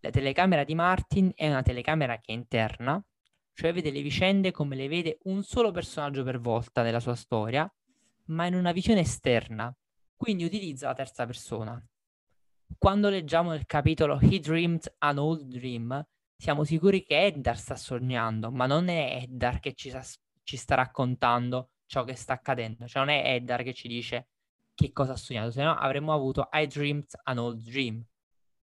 La 0.00 0.10
telecamera 0.10 0.64
di 0.64 0.74
Martin 0.74 1.32
è 1.34 1.48
una 1.48 1.62
telecamera 1.62 2.18
che 2.18 2.32
è 2.32 2.34
interna, 2.34 3.02
cioè 3.54 3.72
vede 3.72 3.90
le 3.90 4.02
vicende 4.02 4.50
come 4.50 4.76
le 4.76 4.86
vede 4.86 5.18
un 5.24 5.42
solo 5.42 5.70
personaggio 5.70 6.22
per 6.24 6.40
volta 6.40 6.82
nella 6.82 7.00
sua 7.00 7.14
storia, 7.14 7.72
ma 8.26 8.46
in 8.46 8.54
una 8.54 8.72
visione 8.72 9.00
esterna, 9.00 9.74
quindi 10.14 10.44
utilizza 10.44 10.88
la 10.88 10.94
terza 10.94 11.24
persona. 11.24 11.82
Quando 12.76 13.08
leggiamo 13.08 13.50
nel 13.50 13.64
capitolo 13.64 14.18
He 14.20 14.40
Dreamed 14.40 14.96
an 14.98 15.16
Old 15.16 15.44
Dream, 15.44 16.06
siamo 16.36 16.64
sicuri 16.64 17.02
che 17.02 17.24
Eddar 17.24 17.58
sta 17.58 17.76
sognando, 17.76 18.50
ma 18.50 18.66
non 18.66 18.88
è 18.88 19.20
Eddar 19.22 19.58
che 19.58 19.72
ci, 19.72 19.88
sa- 19.88 20.04
ci 20.42 20.56
sta 20.58 20.74
raccontando 20.74 21.70
ciò 21.92 22.04
che 22.04 22.14
sta 22.14 22.32
accadendo. 22.32 22.88
Cioè 22.88 23.04
non 23.04 23.14
è 23.14 23.34
Eddar 23.34 23.62
che 23.62 23.74
ci 23.74 23.86
dice 23.86 24.28
che 24.74 24.92
cosa 24.92 25.12
ha 25.12 25.16
sognato, 25.16 25.50
se 25.50 25.62
no 25.62 25.74
avremmo 25.74 26.14
avuto 26.14 26.48
I 26.50 26.66
dreamed 26.66 27.08
an 27.24 27.36
old 27.36 27.60
dream, 27.60 28.02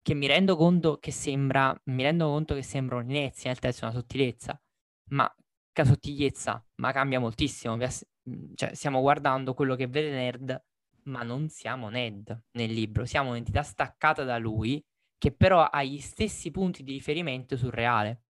che 0.01 0.14
mi 0.14 0.26
rendo 0.26 0.57
conto 0.57 0.97
che 0.97 1.11
sembra, 1.11 1.79
mi 1.85 2.03
rendo 2.03 2.26
conto 2.29 2.55
che 2.55 2.62
sembra 2.62 2.97
un'inezia, 2.97 3.51
nel 3.51 3.59
testo 3.59 3.85
una 3.85 3.93
sottilezza, 3.93 4.59
ma 5.11 5.31
che 5.70 5.85
sottigliezza, 5.85 6.66
ma 6.76 6.93
cambia 6.93 7.20
moltissimo. 7.20 7.76
Cioè, 7.79 8.74
stiamo 8.74 9.03
guardando 9.03 9.53
quello 9.53 9.76
che 9.76 9.89
vede 9.89 10.11
Nerd, 10.11 10.64
ma 11.05 11.22
non 11.22 11.51
siamo 11.51 11.91
Ned 11.91 12.45
nel 12.53 12.72
libro, 12.72 13.05
siamo 13.05 13.31
un'entità 13.31 13.62
staccata 13.62 14.24
da 14.24 14.39
lui, 14.39 14.83
che 15.18 15.33
però 15.33 15.64
ha 15.64 15.83
gli 15.83 15.99
stessi 15.99 16.51
punti 16.51 16.83
di 16.83 16.93
riferimento 16.93 17.59
sul 17.59 17.72
reale. 17.72 18.22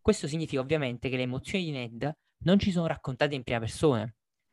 Questo 0.00 0.26
significa 0.26 0.62
ovviamente 0.62 1.10
che 1.10 1.16
le 1.16 1.22
emozioni 1.22 1.64
di 1.64 1.70
Ned 1.72 2.16
non 2.44 2.58
ci 2.58 2.70
sono 2.72 2.86
raccontate 2.86 3.34
in 3.34 3.42
prima 3.42 3.60
persona, 3.60 4.10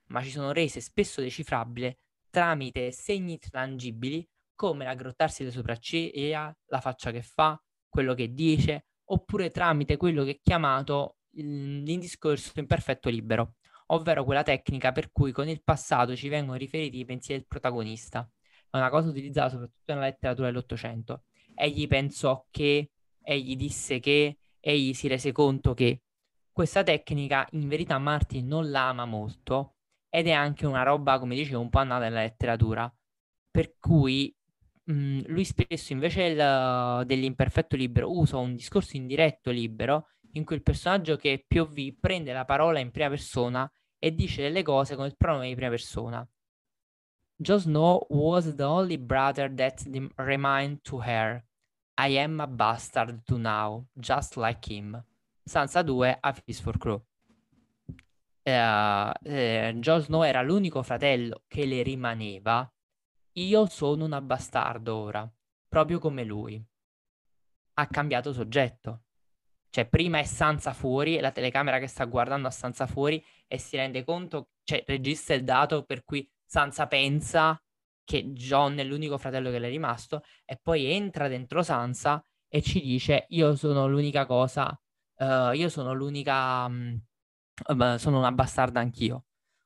ma 0.10 0.22
ci 0.22 0.30
sono 0.30 0.52
rese 0.52 0.82
spesso 0.82 1.22
decifrabili 1.22 1.96
tramite 2.30 2.92
segni 2.92 3.40
tangibili 3.40 4.28
come 4.56 4.86
l'aggrottarsi 4.86 5.44
delle 5.44 5.56
sopracciglia, 5.56 6.56
la 6.66 6.82
faccia 6.82 7.12
che 7.12 7.22
fa, 7.22 7.62
quello 7.88 8.14
che 8.14 8.34
dice, 8.34 8.88
oppure 9.06 9.50
tramite 9.50 9.98
quello 9.98 10.24
che 10.24 10.32
è 10.32 10.40
chiamato 10.42 11.18
l'indiscorso 11.32 12.52
imperfetto 12.60 13.10
libero, 13.10 13.56
ovvero 13.88 14.24
quella 14.26 14.44
tecnica 14.44 14.92
per 14.92 15.12
cui 15.12 15.32
con 15.32 15.48
il 15.48 15.64
passato 15.64 16.16
ci 16.16 16.28
vengono 16.28 16.58
riferiti 16.58 17.00
i 17.00 17.06
pensieri 17.06 17.40
del 17.40 17.48
protagonista. 17.48 18.30
È 18.70 18.78
una 18.78 18.90
cosa 18.90 19.10
utilizzata 19.10 19.50
soprattutto 19.50 19.94
nella 19.94 20.06
letteratura 20.06 20.48
dell'Ottocento. 20.48 21.24
Egli 21.56 21.88
pensò 21.88 22.46
che, 22.52 22.92
egli 23.22 23.56
disse 23.56 24.00
che, 24.00 24.38
egli 24.60 24.94
si 24.94 25.08
rese 25.08 25.32
conto 25.32 25.74
che. 25.74 26.02
Questa 26.52 26.84
tecnica 26.84 27.48
in 27.52 27.70
verità 27.70 27.98
Martin 27.98 28.46
non 28.46 28.70
la 28.70 28.90
ama 28.90 29.06
molto 29.06 29.76
ed 30.10 30.28
è 30.28 30.32
anche 30.32 30.66
una 30.66 30.84
roba, 30.84 31.20
come 31.20 31.36
dicevo, 31.36 31.62
un 31.62 31.70
po' 31.70 31.80
annata 31.80 32.06
nella 32.06 32.22
letteratura, 32.22 32.92
per 33.50 33.78
cui 33.78 34.36
mh, 34.86 34.94
mm, 34.94 35.20
lui 35.28 35.46
spesso 35.46 35.94
invece 35.94 36.24
il, 36.24 37.06
dell'imperfetto 37.06 37.76
libero 37.76 38.18
usa 38.18 38.38
un 38.38 38.56
discorso 38.56 38.98
indiretto 38.98 39.52
libero 39.52 40.08
in 40.34 40.46
cui 40.46 40.56
il 40.56 40.64
personaggio 40.64 41.16
che 41.16 41.34
è 41.34 41.44
POV 41.48 41.98
prende 42.00 42.34
la 42.34 42.46
parola 42.46 42.80
in 42.80 42.92
prima 42.92 43.10
persona 43.10 43.72
e 43.98 44.14
dice 44.14 44.42
delle 44.42 44.64
cose 44.64 44.96
con 44.96 45.06
il 45.06 45.16
pronome 45.16 45.48
di 45.48 45.56
prima 45.56 45.70
persona. 45.70 46.28
Jon 47.36 47.60
Snow 47.60 48.06
was 48.10 48.54
the 48.56 48.64
only 48.64 48.98
brother 48.98 49.54
that 49.54 49.82
remained 50.18 50.82
to 50.84 51.02
her. 51.02 51.44
I 51.98 52.18
am 52.18 52.40
a 52.42 52.48
bastard 52.48 53.24
to 53.26 53.38
now, 53.38 53.86
just 53.94 54.36
like 54.36 54.72
him. 54.72 55.02
Sansa 55.44 55.84
2, 55.84 56.18
A 56.20 56.34
Feast 56.34 56.62
for 56.62 56.78
Crow 56.78 57.09
eh, 58.50 59.68
eh, 59.70 59.74
Jon 59.76 60.02
Snow 60.02 60.24
era 60.24 60.42
l'unico 60.42 60.84
fratello 60.84 61.44
che 61.48 61.66
le 61.66 61.82
rimaneva, 61.84 62.70
io 63.34 63.66
sono 63.68 64.06
una 64.06 64.22
bastardo 64.22 64.96
ora, 64.96 65.32
proprio 65.68 66.00
come 66.00 66.24
lui. 66.24 66.62
Ha 67.76 67.88
cambiato 67.88 68.34
soggetto. 68.34 69.04
Cioè, 69.70 69.88
prima 69.88 70.20
è 70.20 70.24
Sansa 70.24 70.74
fuori, 70.74 71.20
la 71.20 71.32
telecamera 71.32 71.80
che 71.80 71.88
sta 71.88 72.06
guardando 72.06 72.48
a 72.48 72.52
Sansa 72.52 72.88
fuori 72.88 73.24
e 73.48 73.58
si 73.60 73.78
rende 73.78 74.04
conto, 74.04 74.50
cioè, 74.64 74.84
registra 74.88 75.36
il 75.36 75.44
dato 75.44 75.84
per 75.84 76.04
cui 76.04 76.28
Sansa 76.44 76.88
pensa 76.88 77.62
che 78.04 78.32
John 78.32 78.78
è 78.80 78.84
l'unico 78.84 79.18
fratello 79.20 79.52
che 79.52 79.60
le 79.60 79.68
è 79.68 79.70
rimasto, 79.70 80.24
e 80.44 80.58
poi 80.62 80.86
entra 80.86 81.28
dentro 81.28 81.62
Sansa 81.62 82.24
e 82.48 82.62
ci 82.62 82.82
dice: 82.82 83.26
Io 83.30 83.56
sono 83.56 83.88
l'unica 83.88 84.26
cosa, 84.26 84.68
uh, 85.18 85.52
io 85.52 85.70
sono 85.70 85.94
l'unica. 85.94 86.68
Mh, 86.68 87.04
sono 87.98 88.18
una 88.18 88.32
bastarda 88.32 88.80
anch'io. 88.80 89.26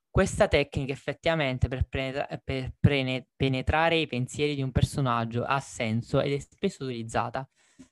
Questa 0.10 0.48
tecnica 0.48 0.94
effettivamente 0.94 1.68
per, 1.68 1.88
penetra- 1.88 2.28
per 2.44 2.76
prene- 2.80 3.30
penetrare 3.36 3.98
i 3.98 4.06
pensieri 4.06 4.54
di 4.54 4.62
un 4.62 4.72
personaggio 4.72 5.44
ha 5.44 5.60
senso 5.60 6.22
ed 6.22 6.34
è 6.34 6.40
spesso 6.40 6.84
utilizzata, 6.84 7.50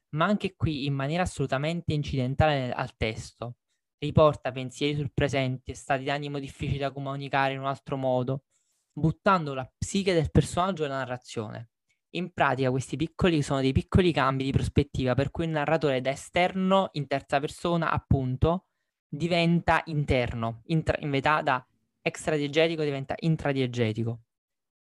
ma 0.09 0.25
anche 0.25 0.55
qui 0.55 0.85
in 0.85 0.93
maniera 0.93 1.23
assolutamente 1.23 1.93
incidentale 1.93 2.71
al 2.71 2.95
testo. 2.95 3.55
Riporta 3.97 4.51
pensieri 4.51 4.95
sul 4.95 5.11
presente, 5.13 5.73
stati 5.73 6.03
d'animo 6.03 6.37
difficili 6.37 6.77
da 6.77 6.91
comunicare 6.91 7.53
in 7.53 7.59
un 7.59 7.65
altro 7.65 7.97
modo, 7.97 8.43
buttando 8.91 9.53
la 9.53 9.71
psiche 9.77 10.13
del 10.13 10.29
personaggio 10.31 10.83
nella 10.83 10.97
narrazione. 10.97 11.71
In 12.11 12.33
pratica 12.33 12.69
questi 12.69 12.97
piccoli 12.97 13.41
sono 13.41 13.61
dei 13.61 13.71
piccoli 13.71 14.11
cambi 14.11 14.43
di 14.43 14.51
prospettiva 14.51 15.15
per 15.15 15.31
cui 15.31 15.45
il 15.45 15.51
narratore 15.51 16.01
da 16.01 16.09
esterno 16.09 16.89
in 16.93 17.07
terza 17.07 17.39
persona, 17.39 17.89
appunto, 17.89 18.65
diventa 19.13 19.81
interno, 19.85 20.61
intra- 20.67 20.97
in 21.01 21.09
verità 21.09 21.41
da 21.41 21.65
extradiegetico 22.01 22.81
diventa 22.81 23.13
intradiegetico, 23.19 24.11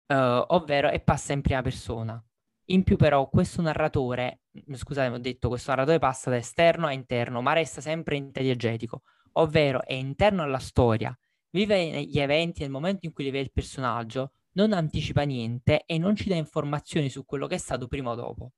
uh, 0.07 0.15
ovvero 0.47 0.89
e 0.89 1.01
passa 1.01 1.33
in 1.33 1.41
prima 1.41 1.61
persona. 1.61 2.23
In 2.65 2.83
più 2.83 2.95
però 2.95 3.27
questo 3.27 3.61
narratore, 3.61 4.43
scusate, 4.71 5.13
ho 5.13 5.17
detto 5.17 5.49
questo 5.49 5.71
narratore 5.71 5.99
passa 5.99 6.29
da 6.29 6.37
esterno 6.37 6.87
a 6.87 6.93
interno, 6.93 7.41
ma 7.41 7.51
resta 7.51 7.81
sempre 7.81 8.15
intradiegetico, 8.15 9.01
ovvero 9.33 9.83
è 9.85 9.93
interno 9.93 10.43
alla 10.43 10.59
storia, 10.59 11.15
vive 11.49 12.03
gli 12.03 12.19
eventi 12.19 12.61
nel 12.61 12.71
momento 12.71 13.05
in 13.05 13.11
cui 13.11 13.25
li 13.25 13.31
vede 13.31 13.45
il 13.45 13.51
personaggio, 13.51 14.31
non 14.53 14.71
anticipa 14.71 15.23
niente 15.23 15.83
e 15.85 15.97
non 15.97 16.15
ci 16.15 16.29
dà 16.29 16.35
informazioni 16.35 17.09
su 17.09 17.25
quello 17.25 17.47
che 17.47 17.55
è 17.55 17.57
stato 17.57 17.87
prima 17.87 18.11
o 18.11 18.15
dopo. 18.15 18.53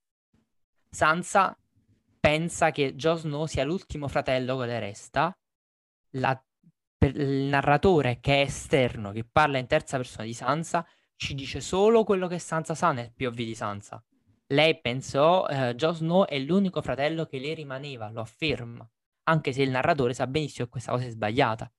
Sansa 0.92 1.58
pensa 2.20 2.70
che 2.70 2.94
Jon 2.94 3.18
Snow 3.18 3.46
sia 3.48 3.64
l'ultimo 3.64 4.08
fratello 4.08 4.58
che 4.58 4.66
le 4.68 4.80
resta 4.80 5.36
la, 6.14 6.44
il 7.00 7.48
narratore 7.50 8.20
che 8.20 8.42
è 8.42 8.46
esterno, 8.46 9.12
che 9.12 9.26
parla 9.30 9.58
in 9.58 9.68
terza 9.68 9.98
persona 9.98 10.26
di 10.26 10.34
Sansa, 10.34 10.86
ci 11.16 11.34
dice 11.34 11.62
solo 11.62 12.04
quello 12.04 12.28
che 12.28 12.40
Sansa 12.40 12.76
sa 12.76 12.92
nel 12.92 13.14
POV 13.14 13.36
di 13.36 13.56
Sansa. 13.56 14.04
Lei 14.48 14.80
pensò, 14.80 15.48
eh, 15.48 15.74
Jon 15.76 15.96
Snow 15.96 16.26
è 16.26 16.38
l'unico 16.38 16.82
fratello 16.82 17.26
che 17.26 17.40
le 17.40 17.54
rimaneva, 17.54 18.10
lo 18.10 18.22
afferma, 18.22 18.88
anche 19.24 19.54
se 19.54 19.64
il 19.64 19.70
narratore 19.70 20.14
sa 20.14 20.28
benissimo 20.28 20.66
che 20.66 20.72
questa 20.72 20.92
cosa 20.92 21.06
è 21.06 21.10
sbagliata. 21.10 21.72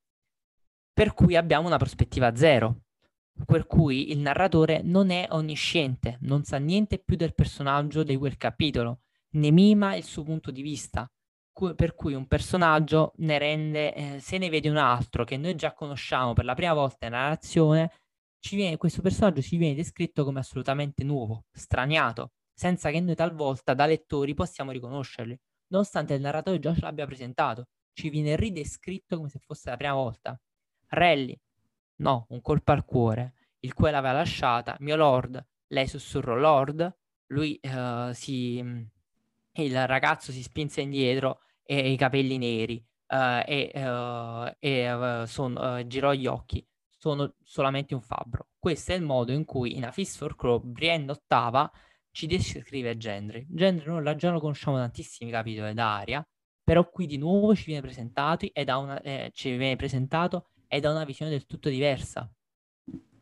Per 0.93 1.13
cui 1.15 1.37
abbiamo 1.37 1.67
una 1.67 1.77
prospettiva 1.77 2.35
zero, 2.35 2.83
per 3.45 3.67
cui 3.67 4.11
il 4.13 4.19
narratore 4.19 4.81
non 4.83 5.11
è 5.11 5.27
onnisciente, 5.31 6.19
non 6.23 6.45
sa 6.45 6.57
niente 6.59 6.99
più 6.99 7.17
del 7.17 7.35
personaggio 7.35 8.03
di 8.03 8.17
quel 8.17 8.37
capitolo, 8.37 9.01
ne 9.31 9.51
mima 9.51 9.95
il 9.97 10.05
suo 10.05 10.23
punto 10.23 10.51
di 10.51 10.63
vista, 10.63 11.11
per 11.75 11.95
cui 11.95 12.15
un 12.15 12.27
personaggio 12.27 13.13
ne 13.19 13.39
rende, 13.39 13.95
eh, 13.95 14.21
se 14.21 14.39
ne 14.39 14.49
vede 14.49 14.69
un 14.69 14.77
altro 14.77 15.25
che 15.25 15.37
noi 15.37 15.55
già 15.55 15.73
conosciamo 15.73 16.33
per 16.33 16.45
la 16.45 16.55
prima 16.55 16.75
volta 16.75 17.07
nella 17.07 17.23
narrazione, 17.23 17.91
viene, 18.53 18.77
questo 18.77 19.01
personaggio 19.01 19.41
ci 19.41 19.57
viene 19.57 19.75
descritto 19.75 20.25
come 20.25 20.41
assolutamente 20.41 21.05
nuovo, 21.05 21.45
straniato, 21.53 22.33
senza 22.53 22.91
che 22.91 23.01
noi 23.01 23.15
talvolta 23.15 23.73
da 23.75 23.87
lettori 23.87 24.35
possiamo 24.35 24.71
riconoscerli, 24.71 25.39
nonostante 25.69 26.15
il 26.15 26.21
narratore 26.21 26.59
già 26.59 26.75
ce 26.75 26.81
l'abbia 26.81 27.07
presentato, 27.07 27.69
ci 27.93 28.11
viene 28.11 28.37
ridescritto 28.37 29.17
come 29.17 29.29
se 29.29 29.39
fosse 29.39 29.71
la 29.71 29.77
prima 29.77 29.95
volta. 29.95 30.39
Rally, 30.89 31.39
no, 31.97 32.27
un 32.31 32.41
colpo 32.41 32.73
al 32.73 32.85
cuore, 32.85 33.35
il 33.61 33.73
quale 33.73 33.93
l'aveva 33.93 34.15
lasciata, 34.15 34.77
mio 34.81 34.97
lord, 34.97 35.43
lei 35.69 35.87
sussurrò 35.87 36.35
lord, 36.35 36.97
lui 37.29 37.59
uh, 37.63 38.13
si 38.13 38.63
il 39.63 39.87
ragazzo 39.87 40.33
si 40.33 40.43
spinse 40.43 40.81
indietro 40.81 41.41
e 41.63 41.91
i 41.91 41.97
capelli 41.97 42.39
neri 42.39 42.85
uh, 43.09 43.43
e, 43.47 43.71
uh, 43.75 44.55
e 44.59 44.93
uh, 44.93 45.25
son, 45.27 45.85
girò 45.87 46.13
gli 46.13 46.27
occhi. 46.27 46.67
Sono 46.97 47.35
solamente 47.43 47.95
un 47.95 48.01
fabbro. 48.01 48.49
Questo 48.59 48.93
è 48.93 48.95
il 48.95 49.03
modo 49.03 49.33
in 49.33 49.45
cui 49.45 49.77
in 49.77 49.85
A 49.85 49.93
Fist 49.93 50.17
for 50.17 50.37
Crow 50.37 50.61
Brienne 50.61 51.11
ottava 51.11 51.71
ci 52.11 52.27
descrive 52.27 52.97
Gendry. 52.97 53.47
Gendry 53.51 53.87
noi 53.87 54.03
la 54.03 54.15
già 54.15 54.31
lo 54.31 54.41
conosciamo 54.41 54.79
tantissimi 54.79 55.31
capitoli 55.31 55.75
da 55.75 55.97
Aria, 55.97 56.27
però 56.63 56.89
qui 56.89 57.07
di 57.07 57.19
nuovo 57.19 57.55
ci 57.55 57.67
viene 57.67 57.83
presentato 57.83 58.49
ed 58.51 58.69
ha 58.69 58.79
una, 58.79 59.01
eh, 59.03 59.31
ci 59.35 59.55
viene 59.57 59.77
presentato 59.77 60.49
ed 60.67 60.85
ha 60.87 60.91
una 60.91 61.05
visione 61.05 61.31
del 61.31 61.45
tutto 61.45 61.69
diversa. 61.69 62.31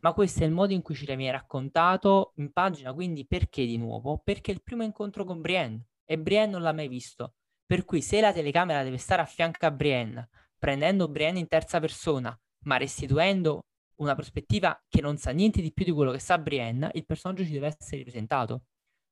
Ma 0.00 0.12
questo 0.12 0.42
è 0.42 0.46
il 0.46 0.52
modo 0.52 0.72
in 0.72 0.82
cui 0.82 0.94
ci 0.94 1.06
viene 1.06 1.30
raccontato 1.30 2.32
in 2.36 2.52
pagina, 2.52 2.92
quindi 2.92 3.26
perché 3.26 3.64
di 3.64 3.78
nuovo? 3.78 4.18
Perché 4.18 4.50
il 4.50 4.62
primo 4.62 4.82
incontro 4.82 5.24
con 5.24 5.40
Brienne 5.40 5.86
e 6.04 6.18
Brienne 6.18 6.52
non 6.52 6.62
l'ha 6.62 6.72
mai 6.72 6.88
visto. 6.88 7.34
Per 7.64 7.84
cui 7.84 8.02
se 8.02 8.20
la 8.20 8.32
telecamera 8.32 8.82
deve 8.82 8.98
stare 8.98 9.22
a 9.22 9.26
fianco 9.26 9.64
a 9.66 9.70
Brienne, 9.70 10.28
prendendo 10.58 11.08
Brienne 11.08 11.38
in 11.38 11.48
terza 11.48 11.80
persona, 11.80 12.38
ma 12.64 12.76
restituendo 12.76 13.62
una 13.96 14.14
prospettiva 14.14 14.78
che 14.88 15.00
non 15.00 15.16
sa 15.16 15.30
niente 15.30 15.60
di 15.60 15.72
più 15.72 15.84
di 15.84 15.92
quello 15.92 16.12
che 16.12 16.18
sa 16.18 16.38
Brienne, 16.38 16.90
il 16.94 17.06
personaggio 17.06 17.44
ci 17.44 17.52
deve 17.52 17.68
essere 17.68 17.98
ripresentato. 17.98 18.64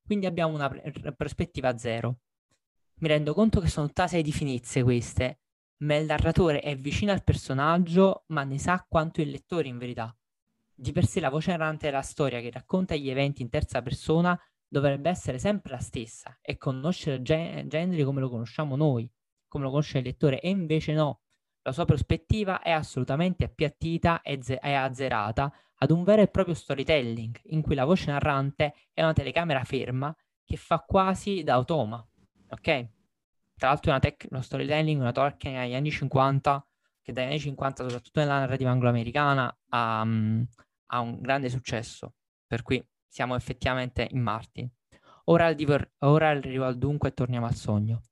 Quindi 0.05 0.26
abbiamo 0.26 0.55
una 0.55 0.68
pr- 0.68 1.12
prospettiva 1.12 1.78
zero. 1.78 2.18
Mi 2.97 3.09
rendo 3.09 3.32
conto 3.32 3.61
che 3.61 3.68
sono 3.68 3.86
tutta 3.86 4.09
serie 4.09 4.24
di 4.24 4.32
finezze 4.32 4.82
queste, 4.82 5.41
ma 5.78 5.97
il 5.97 6.07
narratore 6.07 6.61
è 6.61 6.76
vicino 6.76 7.12
al 7.12 7.24
personaggio, 7.24 8.24
ma 8.26 8.45
ne 8.45 8.59
sa 8.59 8.84
quanto 8.86 9.20
il 9.20 9.30
lettore 9.30 9.68
in 9.68 9.78
verità. 9.78 10.14
Di 10.74 10.93
per 10.93 11.07
sé 11.07 11.20
la 11.20 11.30
voce 11.30 11.51
narrante 11.51 11.86
della 11.86 12.03
storia 12.03 12.41
che 12.41 12.51
racconta 12.51 12.95
gli 12.95 13.09
eventi 13.09 13.43
in 13.43 13.49
terza 13.49 13.80
persona 13.82 14.38
dovrebbe 14.70 15.10
essere 15.10 15.38
sempre 15.38 15.72
la 15.72 15.80
stessa 15.80 16.38
e 16.40 16.56
conoscere 16.56 17.22
gen- 17.22 17.68
Gendry 17.68 18.04
come 18.04 18.20
lo 18.20 18.30
conosciamo 18.30 18.76
noi, 18.76 19.10
come 19.48 19.64
lo 19.64 19.70
conosce 19.70 19.98
il 19.98 20.04
lettore, 20.04 20.40
e 20.40 20.48
invece 20.48 20.92
no. 20.92 21.22
La 21.62 21.72
sua 21.72 21.84
prospettiva 21.84 22.62
è 22.62 22.70
assolutamente 22.70 23.44
appiattita 23.44 24.22
e, 24.22 24.38
ze- 24.42 24.58
azzerata 24.58 25.52
ad 25.82 25.90
un 25.90 26.04
vero 26.04 26.22
e 26.22 26.28
proprio 26.28 26.54
storytelling, 26.54 27.38
in 27.46 27.62
cui 27.62 27.74
la 27.74 27.84
voce 27.84 28.10
narrante 28.10 28.74
è 28.92 29.02
una 29.02 29.12
telecamera 29.12 29.64
ferma 29.64 30.14
che 30.44 30.56
fa 30.56 30.78
quasi 30.78 31.42
da 31.42 31.54
automa, 31.54 32.06
ok? 32.50 32.88
Tra 33.56 33.68
l'altro 33.68 33.94
è 33.94 34.00
tec- 34.00 34.26
uno 34.30 34.40
storytelling, 34.40 35.00
una 35.00 35.12
Tolkien 35.12 35.56
agli 35.56 35.74
anni 35.74 35.90
50, 35.90 36.66
che 37.02 37.12
dagli 37.12 37.26
anni 37.26 37.40
50, 37.40 37.82
soprattutto 37.82 38.20
nella 38.20 38.38
narrativa 38.38 38.70
angloamericana, 38.70 39.58
ha, 39.68 40.00
um, 40.02 40.46
ha 40.86 41.00
un 41.00 41.20
grande 41.20 41.48
successo. 41.50 42.14
Per 42.46 42.62
cui 42.62 42.82
siamo 43.11 43.34
effettivamente 43.34 44.06
in 44.12 44.22
al 45.46 45.56
ora 45.98 46.28
arrivo 46.28 46.64
al 46.64 46.78
dunque 46.78 47.08
e 47.08 47.12
torniamo 47.12 47.46
al 47.46 47.54
sogno. 47.54 48.02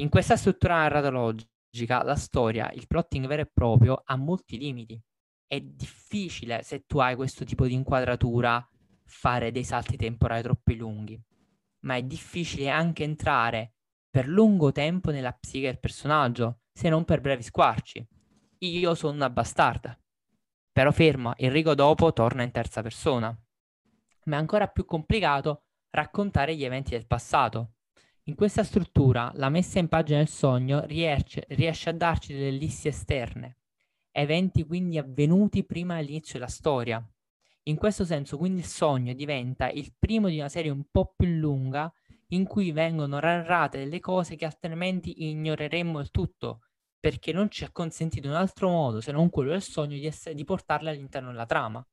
In 0.00 0.10
questa 0.10 0.36
struttura 0.36 0.76
narratologica, 0.76 2.02
la 2.02 2.14
storia, 2.14 2.70
il 2.72 2.86
plotting 2.86 3.26
vero 3.26 3.42
e 3.42 3.50
proprio, 3.52 4.02
ha 4.04 4.16
molti 4.16 4.58
limiti. 4.58 5.00
È 5.46 5.58
difficile, 5.60 6.62
se 6.62 6.84
tu 6.86 6.98
hai 6.98 7.16
questo 7.16 7.44
tipo 7.44 7.66
di 7.66 7.72
inquadratura, 7.72 8.66
fare 9.04 9.50
dei 9.50 9.64
salti 9.64 9.96
temporali 9.96 10.42
troppo 10.42 10.72
lunghi. 10.72 11.20
Ma 11.80 11.96
è 11.96 12.02
difficile 12.02 12.68
anche 12.68 13.04
entrare 13.04 13.74
per 14.10 14.28
lungo 14.28 14.72
tempo 14.72 15.10
nella 15.10 15.32
psiche 15.32 15.66
del 15.66 15.80
personaggio, 15.80 16.60
se 16.72 16.88
non 16.88 17.04
per 17.04 17.20
brevi 17.20 17.42
squarci. 17.42 18.06
Io 18.58 18.94
sono 18.94 19.14
una 19.14 19.30
bastarda. 19.30 19.98
Però 20.72 20.90
ferma, 20.92 21.34
Enrico 21.36 21.74
dopo 21.74 22.12
torna 22.12 22.42
in 22.42 22.50
terza 22.50 22.82
persona 22.82 23.36
ma 24.24 24.36
è 24.36 24.38
ancora 24.38 24.66
più 24.68 24.84
complicato 24.84 25.62
raccontare 25.90 26.56
gli 26.56 26.64
eventi 26.64 26.90
del 26.90 27.06
passato. 27.06 27.74
In 28.24 28.34
questa 28.34 28.64
struttura, 28.64 29.30
la 29.34 29.48
messa 29.48 29.78
in 29.78 29.88
pagina 29.88 30.18
del 30.18 30.28
sogno 30.28 30.84
riesce, 30.86 31.44
riesce 31.48 31.90
a 31.90 31.94
darci 31.94 32.32
delle 32.32 32.50
lissi 32.50 32.88
esterne, 32.88 33.58
eventi 34.10 34.64
quindi 34.64 34.98
avvenuti 34.98 35.64
prima 35.64 35.96
dell'inizio 35.96 36.38
della 36.38 36.50
storia. 36.50 37.06
In 37.64 37.76
questo 37.76 38.04
senso, 38.04 38.36
quindi, 38.38 38.60
il 38.60 38.66
sogno 38.66 39.12
diventa 39.12 39.68
il 39.68 39.92
primo 39.98 40.28
di 40.28 40.38
una 40.38 40.48
serie 40.48 40.70
un 40.70 40.84
po' 40.90 41.12
più 41.16 41.28
lunga 41.28 41.92
in 42.28 42.46
cui 42.46 42.72
vengono 42.72 43.18
narrate 43.18 43.78
delle 43.78 44.00
cose 44.00 44.36
che 44.36 44.44
altrimenti 44.44 45.28
ignoreremmo 45.28 45.98
del 45.98 46.10
tutto, 46.10 46.60
perché 46.98 47.32
non 47.32 47.50
ci 47.50 47.64
è 47.64 47.72
consentito 47.72 48.28
un 48.28 48.34
altro 48.34 48.70
modo 48.70 49.00
se 49.00 49.12
non 49.12 49.28
quello 49.28 49.50
del 49.50 49.62
sogno 49.62 49.96
di, 49.96 50.06
essere, 50.06 50.34
di 50.34 50.44
portarle 50.44 50.90
all'interno 50.90 51.30
della 51.30 51.46
trama. 51.46 51.86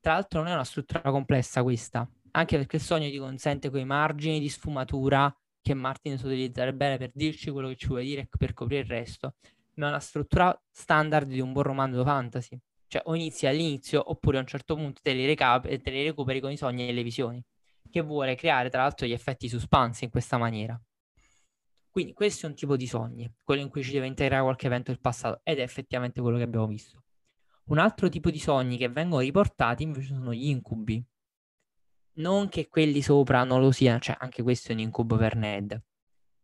Tra 0.00 0.14
l'altro 0.14 0.40
non 0.40 0.48
è 0.48 0.54
una 0.54 0.64
struttura 0.64 1.10
complessa 1.10 1.62
questa, 1.62 2.08
anche 2.30 2.56
perché 2.56 2.76
il 2.76 2.82
sogno 2.82 3.10
ti 3.10 3.18
consente 3.18 3.68
quei 3.68 3.84
margini 3.84 4.40
di 4.40 4.48
sfumatura 4.48 5.34
che 5.60 5.74
Martin 5.74 6.16
sa 6.16 6.26
utilizzare 6.26 6.72
bene 6.72 6.96
per 6.96 7.10
dirci 7.12 7.50
quello 7.50 7.68
che 7.68 7.76
ci 7.76 7.86
vuole 7.88 8.04
dire 8.04 8.22
e 8.22 8.28
per 8.30 8.54
coprire 8.54 8.80
il 8.80 8.88
resto, 8.88 9.34
ma 9.74 9.86
è 9.86 9.88
una 9.90 10.00
struttura 10.00 10.58
standard 10.70 11.28
di 11.28 11.40
un 11.40 11.52
buon 11.52 11.64
romanzo 11.64 12.02
fantasy. 12.02 12.58
Cioè 12.86 13.02
o 13.04 13.14
inizi 13.14 13.46
all'inizio 13.46 14.10
oppure 14.10 14.38
a 14.38 14.40
un 14.40 14.46
certo 14.46 14.74
punto 14.74 15.00
te 15.02 15.12
li, 15.12 15.26
recap- 15.26 15.68
te 15.68 15.90
li 15.90 16.02
recuperi 16.02 16.40
con 16.40 16.50
i 16.50 16.56
sogni 16.56 16.88
e 16.88 16.92
le 16.92 17.02
visioni, 17.02 17.44
che 17.90 18.00
vuole 18.00 18.34
creare 18.36 18.70
tra 18.70 18.82
l'altro 18.82 19.06
gli 19.06 19.12
effetti 19.12 19.48
suspense 19.48 20.06
in 20.06 20.10
questa 20.10 20.38
maniera. 20.38 20.80
Quindi 21.90 22.14
questo 22.14 22.46
è 22.46 22.48
un 22.48 22.54
tipo 22.54 22.76
di 22.76 22.86
sogni, 22.86 23.30
quello 23.44 23.60
in 23.60 23.68
cui 23.68 23.82
ci 23.82 23.92
deve 23.92 24.06
integrare 24.06 24.42
qualche 24.42 24.66
evento 24.66 24.90
del 24.92 25.00
passato 25.00 25.40
ed 25.42 25.58
è 25.58 25.62
effettivamente 25.62 26.22
quello 26.22 26.38
che 26.38 26.44
abbiamo 26.44 26.66
visto. 26.66 26.99
Un 27.70 27.78
altro 27.78 28.08
tipo 28.08 28.30
di 28.30 28.40
sogni 28.40 28.76
che 28.76 28.88
vengono 28.88 29.22
riportati 29.22 29.84
invece 29.84 30.14
sono 30.14 30.34
gli 30.34 30.48
incubi. 30.48 31.00
Non 32.14 32.48
che 32.48 32.66
quelli 32.66 33.00
sopra 33.00 33.44
non 33.44 33.60
lo 33.60 33.70
siano, 33.70 34.00
cioè 34.00 34.16
anche 34.18 34.42
questo 34.42 34.70
è 34.70 34.74
un 34.74 34.80
incubo 34.80 35.16
per 35.16 35.36
Ned, 35.36 35.80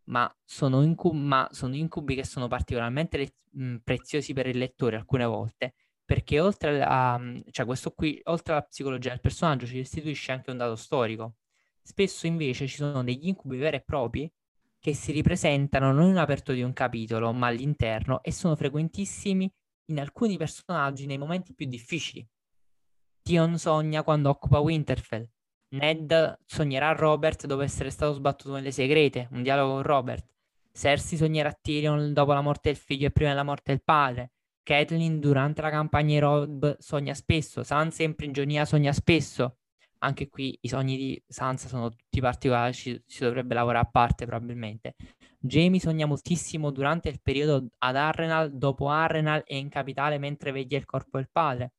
ma 0.04 0.32
sono, 0.44 0.82
incubi, 0.82 1.18
ma 1.18 1.48
sono 1.50 1.74
incubi 1.74 2.14
che 2.14 2.24
sono 2.24 2.46
particolarmente 2.46 3.18
le- 3.18 3.34
mh, 3.50 3.78
preziosi 3.82 4.32
per 4.34 4.46
il 4.46 4.56
lettore 4.56 4.94
alcune 4.94 5.24
volte, 5.24 5.74
perché 6.04 6.38
oltre 6.38 6.80
a, 6.80 7.20
cioè 7.50 7.66
questo 7.66 7.90
qui, 7.90 8.20
oltre 8.24 8.52
alla 8.52 8.62
psicologia 8.62 9.08
del 9.10 9.20
personaggio, 9.20 9.66
ci 9.66 9.78
restituisce 9.78 10.30
anche 10.30 10.50
un 10.52 10.58
dato 10.58 10.76
storico. 10.76 11.38
Spesso 11.82 12.28
invece 12.28 12.68
ci 12.68 12.76
sono 12.76 13.02
degli 13.02 13.26
incubi 13.26 13.56
veri 13.56 13.76
e 13.78 13.82
propri 13.82 14.32
che 14.78 14.94
si 14.94 15.10
ripresentano 15.10 15.90
non 15.92 16.08
in 16.08 16.18
aperto 16.18 16.52
di 16.52 16.62
un 16.62 16.72
capitolo, 16.72 17.32
ma 17.32 17.48
all'interno 17.48 18.22
e 18.22 18.30
sono 18.30 18.54
frequentissimi 18.54 19.52
in 19.86 20.00
alcuni 20.00 20.36
personaggi 20.36 21.06
nei 21.06 21.18
momenti 21.18 21.54
più 21.54 21.66
difficili. 21.66 22.26
Tion 23.22 23.58
sogna 23.58 24.02
quando 24.02 24.28
occupa 24.28 24.60
Winterfell. 24.60 25.28
Ned 25.68 26.38
sognerà 26.44 26.92
Robert 26.92 27.46
dopo 27.46 27.62
essere 27.62 27.90
stato 27.90 28.12
sbattuto 28.12 28.54
nelle 28.54 28.70
segrete, 28.70 29.28
un 29.32 29.42
dialogo 29.42 29.74
con 29.74 29.82
Robert. 29.82 30.26
Cersei 30.72 31.18
sognerà 31.18 31.52
Tyrion 31.52 32.12
dopo 32.12 32.32
la 32.32 32.40
morte 32.40 32.68
del 32.68 32.78
figlio 32.78 33.06
e 33.06 33.10
prima 33.10 33.30
della 33.30 33.42
morte 33.42 33.72
del 33.72 33.82
padre. 33.82 34.32
Catelyn 34.62 35.20
durante 35.20 35.62
la 35.62 35.70
campagna 35.70 36.14
di 36.14 36.18
Rob 36.18 36.76
sogna 36.78 37.14
spesso. 37.14 37.62
Sansa 37.62 38.02
in 38.02 38.14
prigionia 38.14 38.64
sogna 38.64 38.92
spesso. 38.92 39.58
Anche 39.98 40.28
qui 40.28 40.56
i 40.60 40.68
sogni 40.68 40.96
di 40.96 41.22
Sansa 41.26 41.68
sono 41.68 41.88
tutti 41.88 42.20
particolari, 42.20 42.74
ci, 42.74 43.02
si 43.06 43.22
dovrebbe 43.22 43.54
lavorare 43.54 43.86
a 43.86 43.90
parte 43.90 44.26
probabilmente. 44.26 44.94
Jamie 45.46 45.80
sogna 45.80 46.06
moltissimo 46.06 46.70
durante 46.70 47.08
il 47.08 47.20
periodo 47.20 47.68
ad 47.78 47.96
Arrenal, 47.96 48.56
dopo 48.56 48.88
Arrenal 48.88 49.42
e 49.46 49.56
in 49.56 49.68
capitale 49.68 50.18
mentre 50.18 50.52
veglia 50.52 50.76
il 50.76 50.84
corpo 50.84 51.18
del 51.18 51.30
padre. 51.30 51.72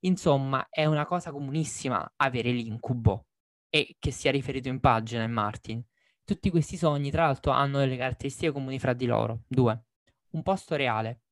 Insomma, 0.00 0.66
è 0.68 0.84
una 0.84 1.06
cosa 1.06 1.30
comunissima 1.30 2.12
avere 2.16 2.50
l'incubo 2.50 3.26
e 3.68 3.96
che 3.98 4.10
sia 4.10 4.30
riferito 4.30 4.68
in 4.68 4.80
pagina 4.80 5.22
in 5.22 5.32
Martin. 5.32 5.82
Tutti 6.24 6.50
questi 6.50 6.76
sogni, 6.76 7.10
tra 7.10 7.24
l'altro, 7.26 7.52
hanno 7.52 7.78
delle 7.78 7.96
caratteristiche 7.96 8.52
comuni 8.52 8.78
fra 8.78 8.92
di 8.92 9.06
loro. 9.06 9.44
Due, 9.46 9.84
un 10.30 10.42
posto 10.42 10.76
reale, 10.76 11.22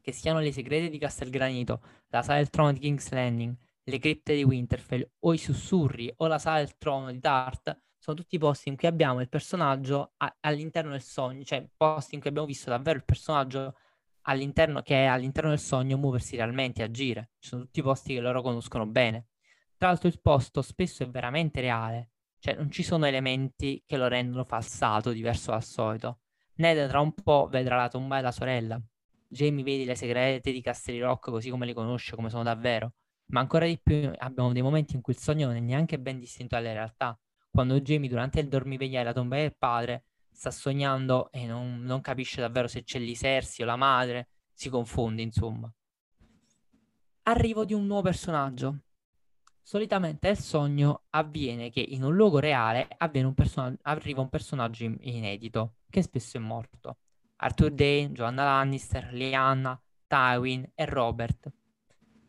che 0.00 0.12
siano 0.12 0.40
le 0.40 0.52
segrete 0.52 0.90
di 0.90 0.98
Castelgranito, 0.98 1.80
la 2.08 2.22
sala 2.22 2.38
del 2.38 2.50
trono 2.50 2.72
di 2.72 2.80
King's 2.80 3.10
Landing, 3.10 3.56
le 3.84 3.98
cripte 3.98 4.34
di 4.34 4.44
Winterfell 4.44 5.08
o 5.20 5.32
i 5.32 5.38
sussurri 5.38 6.12
o 6.16 6.26
la 6.26 6.38
sala 6.38 6.58
del 6.58 6.76
trono 6.76 7.10
di 7.10 7.20
Tart 7.20 7.78
sono 8.04 8.18
tutti 8.18 8.36
posti 8.36 8.68
in 8.68 8.76
cui 8.76 8.86
abbiamo 8.86 9.22
il 9.22 9.30
personaggio 9.30 10.12
a- 10.18 10.36
all'interno 10.40 10.90
del 10.90 11.00
sogno, 11.00 11.42
cioè 11.42 11.66
posti 11.74 12.14
in 12.14 12.20
cui 12.20 12.28
abbiamo 12.28 12.46
visto 12.46 12.68
davvero 12.68 12.98
il 12.98 13.04
personaggio 13.06 13.76
all'interno, 14.26 14.82
che 14.82 15.04
è 15.04 15.06
all'interno 15.06 15.48
del 15.48 15.58
sogno 15.58 15.96
muoversi 15.96 16.36
realmente, 16.36 16.82
agire. 16.82 17.30
Ci 17.38 17.48
sono 17.48 17.62
tutti 17.62 17.80
posti 17.80 18.12
che 18.12 18.20
loro 18.20 18.42
conoscono 18.42 18.84
bene. 18.84 19.28
Tra 19.78 19.88
l'altro 19.88 20.08
il 20.08 20.20
posto 20.20 20.60
spesso 20.60 21.02
è 21.02 21.08
veramente 21.08 21.62
reale, 21.62 22.10
cioè 22.40 22.54
non 22.56 22.70
ci 22.70 22.82
sono 22.82 23.06
elementi 23.06 23.82
che 23.86 23.96
lo 23.96 24.06
rendono 24.06 24.44
falsato, 24.44 25.10
diverso 25.10 25.52
dal 25.52 25.64
solito. 25.64 26.18
Ned 26.56 26.86
tra 26.86 27.00
un 27.00 27.14
po' 27.14 27.48
vedrà 27.50 27.76
la 27.76 27.88
tomba 27.88 28.16
della 28.16 28.32
sorella. 28.32 28.78
Jamie 29.28 29.64
vedi 29.64 29.86
le 29.86 29.94
segrete 29.94 30.52
di 30.52 30.60
Castelli 30.60 31.00
Rock 31.00 31.30
così 31.30 31.48
come 31.48 31.64
li 31.64 31.72
conosce, 31.72 32.16
come 32.16 32.28
sono 32.28 32.42
davvero. 32.42 32.92
Ma 33.28 33.40
ancora 33.40 33.64
di 33.64 33.80
più 33.82 34.12
abbiamo 34.18 34.52
dei 34.52 34.60
momenti 34.60 34.94
in 34.94 35.00
cui 35.00 35.14
il 35.14 35.18
sogno 35.18 35.46
non 35.46 35.56
è 35.56 35.60
neanche 35.60 35.98
ben 35.98 36.18
distinto 36.18 36.54
dalle 36.56 36.74
realtà 36.74 37.18
quando 37.54 37.80
Jamie 37.80 38.08
durante 38.08 38.40
il 38.40 38.48
dormiveglia 38.48 39.04
la 39.04 39.12
tomba 39.12 39.36
del 39.36 39.54
padre 39.56 40.06
sta 40.28 40.50
sognando 40.50 41.30
e 41.30 41.46
non, 41.46 41.82
non 41.84 42.00
capisce 42.00 42.40
davvero 42.40 42.66
se 42.66 42.82
c'è 42.82 42.98
lì 42.98 43.14
Cersei 43.14 43.64
o 43.64 43.68
la 43.68 43.76
madre, 43.76 44.30
si 44.52 44.68
confonde 44.68 45.22
insomma. 45.22 45.72
Arrivo 47.22 47.64
di 47.64 47.72
un 47.72 47.86
nuovo 47.86 48.02
personaggio. 48.02 48.80
Solitamente 49.62 50.26
nel 50.26 50.36
sogno 50.36 51.04
avviene 51.10 51.70
che 51.70 51.80
in 51.80 52.02
un 52.02 52.16
luogo 52.16 52.40
reale 52.40 52.88
un 52.98 53.34
person- 53.34 53.78
arriva 53.82 54.20
un 54.20 54.28
personaggio 54.28 54.82
inedito, 54.82 55.76
che 55.88 56.02
spesso 56.02 56.38
è 56.38 56.40
morto. 56.40 56.96
Arthur 57.36 57.70
Dane, 57.70 58.10
Joanna 58.10 58.42
Lannister, 58.42 59.12
Lyanna, 59.12 59.80
Tywin 60.08 60.72
e 60.74 60.84
Robert. 60.86 61.52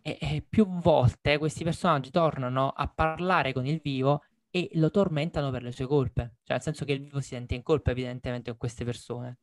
E, 0.03 0.19
e 0.21 0.45
più 0.47 0.67
volte 0.67 1.39
questi 1.39 1.63
personaggi 1.63 2.11
tornano 2.11 2.69
a 2.69 2.87
parlare 2.87 3.53
con 3.53 3.65
il 3.65 3.79
vivo 3.83 4.21
e 4.55 4.69
lo 4.75 4.89
tormentano 4.89 5.51
per 5.51 5.63
le 5.63 5.73
sue 5.73 5.85
colpe, 5.85 6.37
cioè 6.43 6.55
nel 6.55 6.61
senso 6.61 6.85
che 6.85 6.93
il 6.93 7.01
vivo 7.01 7.19
si 7.19 7.27
sente 7.27 7.55
in 7.55 7.61
colpa 7.61 7.91
evidentemente 7.91 8.51
con 8.51 8.57
queste 8.57 8.85
persone. 8.85 9.39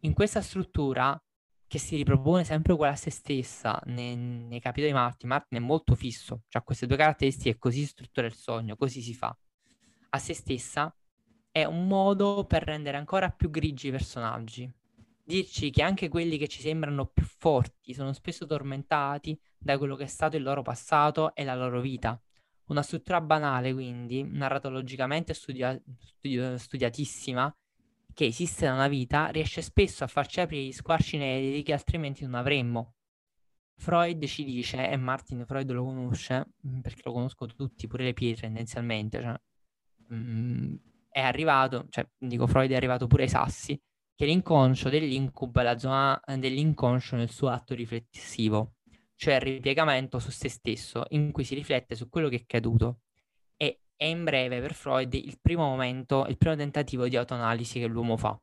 In 0.00 0.14
questa 0.14 0.40
struttura 0.40 1.22
che 1.66 1.78
si 1.78 1.96
ripropone 1.96 2.44
sempre 2.44 2.72
uguale 2.72 2.94
a 2.94 2.96
se 2.96 3.10
stessa 3.10 3.78
nei, 3.84 4.16
nei 4.16 4.58
capitoli 4.58 4.90
di 4.90 4.96
Martin, 4.96 5.28
Martin 5.28 5.58
è 5.58 5.60
molto 5.60 5.94
fisso, 5.94 6.44
cioè 6.48 6.62
queste 6.62 6.86
due 6.86 6.96
caratteristiche, 6.96 7.58
così 7.58 7.84
struttura 7.84 8.26
il 8.26 8.32
sogno, 8.32 8.74
così 8.76 9.02
si 9.02 9.12
fa. 9.12 9.36
A 10.10 10.18
se 10.18 10.32
stessa 10.32 10.96
è 11.50 11.64
un 11.64 11.86
modo 11.86 12.46
per 12.46 12.62
rendere 12.62 12.96
ancora 12.96 13.28
più 13.28 13.50
grigi 13.50 13.88
i 13.88 13.90
personaggi, 13.90 14.72
dirci 15.24 15.68
che 15.68 15.82
anche 15.82 16.08
quelli 16.08 16.38
che 16.38 16.48
ci 16.48 16.62
sembrano 16.62 17.04
più 17.04 17.26
forti 17.26 17.92
sono 17.92 18.14
spesso 18.14 18.46
tormentati 18.46 19.38
da 19.58 19.76
quello 19.76 19.94
che 19.94 20.04
è 20.04 20.06
stato 20.06 20.38
il 20.38 20.42
loro 20.42 20.62
passato 20.62 21.34
e 21.34 21.44
la 21.44 21.54
loro 21.54 21.82
vita 21.82 22.18
una 22.68 22.82
struttura 22.82 23.20
banale, 23.20 23.72
quindi, 23.72 24.22
narratologicamente 24.22 25.34
studia- 25.34 25.80
studi- 25.98 26.58
studiatissima, 26.58 27.54
che 28.14 28.26
esiste 28.26 28.66
da 28.66 28.74
una 28.74 28.88
vita, 28.88 29.28
riesce 29.28 29.62
spesso 29.62 30.04
a 30.04 30.06
farci 30.06 30.40
aprire 30.40 30.64
gli 30.64 30.72
squarci 30.72 31.16
inediti 31.16 31.62
che 31.62 31.72
altrimenti 31.72 32.24
non 32.24 32.34
avremmo. 32.34 32.94
Freud 33.76 34.24
ci 34.26 34.44
dice, 34.44 34.88
e 34.88 34.96
Martin 34.96 35.44
Freud 35.46 35.70
lo 35.70 35.84
conosce, 35.84 36.54
mm, 36.66 36.80
perché 36.80 37.02
lo 37.04 37.12
conoscono 37.12 37.52
tutti, 37.54 37.86
pure 37.86 38.04
le 38.04 38.12
pietre 38.12 38.42
tendenzialmente, 38.48 39.20
cioè, 39.20 39.40
mm, 40.14 40.74
è 41.10 41.20
arrivato, 41.20 41.86
cioè 41.90 42.08
dico 42.18 42.46
Freud 42.46 42.70
è 42.70 42.74
arrivato 42.74 43.06
pure 43.06 43.24
ai 43.24 43.28
sassi, 43.28 43.80
che 44.14 44.26
l'inconscio 44.26 44.88
dell'incubo 44.88 45.60
è 45.60 45.62
la 45.62 45.78
zona 45.78 46.20
dell'inconscio 46.26 47.14
nel 47.14 47.30
suo 47.30 47.48
atto 47.50 47.74
riflessivo 47.74 48.77
cioè 49.18 49.34
il 49.34 49.40
ripiegamento 49.40 50.20
su 50.20 50.30
se 50.30 50.48
stesso, 50.48 51.04
in 51.08 51.32
cui 51.32 51.42
si 51.42 51.56
riflette 51.56 51.96
su 51.96 52.08
quello 52.08 52.28
che 52.28 52.36
è 52.36 52.44
caduto. 52.46 53.00
E 53.56 53.80
è 53.96 54.04
in 54.04 54.22
breve 54.22 54.60
per 54.60 54.74
Freud 54.74 55.12
il 55.14 55.40
primo 55.40 55.64
momento, 55.64 56.24
il 56.28 56.38
primo 56.38 56.54
tentativo 56.54 57.08
di 57.08 57.16
autoanalisi 57.16 57.80
che 57.80 57.86
l'uomo 57.86 58.16
fa. 58.16 58.40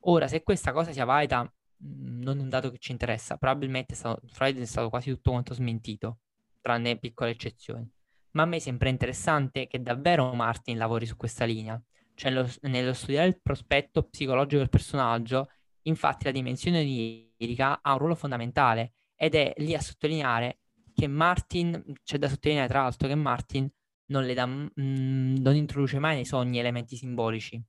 Ora, 0.00 0.28
se 0.28 0.42
questa 0.42 0.72
cosa 0.72 0.92
sia 0.92 1.06
valida, 1.06 1.42
mm, 1.42 2.20
non 2.22 2.38
è 2.38 2.42
un 2.42 2.50
dato 2.50 2.70
che 2.70 2.76
ci 2.78 2.92
interessa, 2.92 3.38
probabilmente 3.38 3.94
è 3.94 3.96
stato, 3.96 4.20
Freud 4.26 4.58
è 4.58 4.64
stato 4.66 4.90
quasi 4.90 5.08
tutto 5.08 5.30
quanto 5.30 5.54
smentito, 5.54 6.18
tranne 6.60 6.98
piccole 6.98 7.30
eccezioni. 7.30 7.90
Ma 8.32 8.42
a 8.42 8.46
me 8.46 8.60
sembra 8.60 8.90
interessante 8.90 9.66
che 9.66 9.80
davvero 9.80 10.34
Martin 10.34 10.76
lavori 10.76 11.06
su 11.06 11.16
questa 11.16 11.46
linea, 11.46 11.82
cioè 12.14 12.30
nello, 12.30 12.50
nello 12.62 12.92
studiare 12.92 13.28
il 13.28 13.40
prospetto 13.40 14.02
psicologico 14.02 14.58
del 14.58 14.68
personaggio, 14.68 15.48
infatti 15.84 16.24
la 16.24 16.32
dimensione 16.32 16.80
onirica 16.80 17.80
ha 17.80 17.92
un 17.92 17.98
ruolo 17.98 18.14
fondamentale 18.14 18.92
ed 19.22 19.36
è 19.36 19.52
lì 19.58 19.72
a 19.72 19.80
sottolineare 19.80 20.58
che 20.92 21.06
Martin, 21.06 21.80
c'è 22.02 22.18
da 22.18 22.28
sottolineare 22.28 22.68
tra 22.68 22.82
l'altro 22.82 23.06
che 23.06 23.14
Martin 23.14 23.70
non, 24.06 24.26
dà, 24.34 24.46
mh, 24.46 24.72
mm, 24.80 25.36
non 25.36 25.54
introduce 25.54 26.00
mai 26.00 26.16
nei 26.16 26.24
sogni 26.24 26.58
elementi 26.58 26.96
simbolici. 26.96 27.62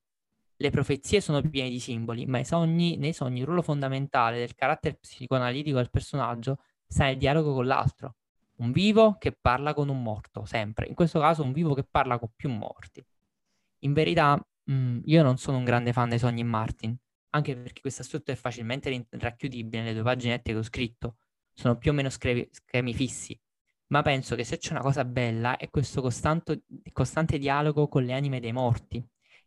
Le 0.55 0.69
profezie 0.71 1.21
sono 1.21 1.41
piene 1.41 1.69
di 1.69 1.79
simboli, 1.79 2.25
ma 2.25 2.43
sogni, 2.43 2.97
nei 2.97 3.13
sogni 3.13 3.41
il 3.41 3.45
ruolo 3.45 3.61
fondamentale 3.61 4.39
del 4.39 4.55
carattere 4.55 4.95
psicoanalitico 4.95 5.77
del 5.77 5.91
personaggio 5.91 6.57
sta 6.87 7.03
nel 7.03 7.17
dialogo 7.17 7.53
con 7.53 7.67
l'altro. 7.67 8.15
Un 8.55 8.71
vivo 8.71 9.17
che 9.19 9.31
parla 9.39 9.75
con 9.75 9.89
un 9.89 10.01
morto, 10.01 10.45
sempre. 10.45 10.87
In 10.87 10.95
questo 10.95 11.19
caso 11.19 11.43
un 11.43 11.51
vivo 11.51 11.75
che 11.75 11.83
parla 11.83 12.17
con 12.17 12.31
più 12.35 12.49
morti. 12.49 13.05
In 13.81 13.93
verità, 13.93 14.35
mh, 14.63 14.73
mm, 14.73 14.99
io 15.05 15.21
non 15.21 15.37
sono 15.37 15.57
un 15.57 15.65
grande 15.65 15.93
fan 15.93 16.09
dei 16.09 16.17
sogni 16.17 16.41
in 16.41 16.47
Martin, 16.47 16.97
anche 17.29 17.55
perché 17.55 17.81
questa 17.81 18.01
struttura 18.01 18.35
è 18.35 18.39
facilmente 18.39 19.05
racchiudibile 19.11 19.83
nelle 19.83 19.93
due 19.93 20.03
paginette 20.03 20.51
che 20.51 20.57
ho 20.57 20.63
scritto, 20.63 21.17
sono 21.53 21.77
più 21.77 21.91
o 21.91 21.93
meno 21.93 22.09
schemi, 22.09 22.47
schemi 22.51 22.93
fissi, 22.93 23.39
ma 23.87 24.01
penso 24.01 24.35
che 24.35 24.43
se 24.43 24.57
c'è 24.57 24.71
una 24.71 24.81
cosa 24.81 25.05
bella 25.05 25.57
è 25.57 25.69
questo 25.69 26.01
costante, 26.01 26.63
costante 26.91 27.37
dialogo 27.37 27.87
con 27.87 28.03
le 28.03 28.13
anime 28.13 28.39
dei 28.39 28.51
morti. 28.51 28.97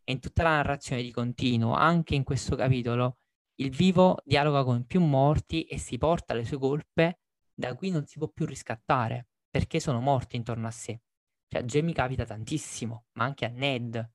E 0.03 0.11
in 0.13 0.19
tutta 0.19 0.43
la 0.43 0.55
narrazione 0.55 1.01
di 1.01 1.11
continuo, 1.11 1.73
anche 1.73 2.15
in 2.15 2.23
questo 2.23 2.55
capitolo, 2.55 3.17
il 3.55 3.71
vivo 3.71 4.21
dialoga 4.23 4.63
con 4.63 4.85
più 4.85 5.01
morti 5.01 5.63
e 5.63 5.77
si 5.77 5.97
porta 5.97 6.33
le 6.33 6.45
sue 6.45 6.57
colpe 6.57 7.19
da 7.53 7.75
cui 7.75 7.89
non 7.89 8.05
si 8.05 8.19
può 8.19 8.29
più 8.29 8.45
riscattare, 8.45 9.27
perché 9.49 9.81
sono 9.81 9.99
morti 9.99 10.37
intorno 10.37 10.67
a 10.67 10.71
sé. 10.71 11.01
Cioè 11.47 11.61
a 11.61 11.65
Jamie 11.65 11.93
capita 11.93 12.23
tantissimo, 12.23 13.07
ma 13.13 13.25
anche 13.25 13.45
a 13.45 13.49
Ned. 13.49 14.11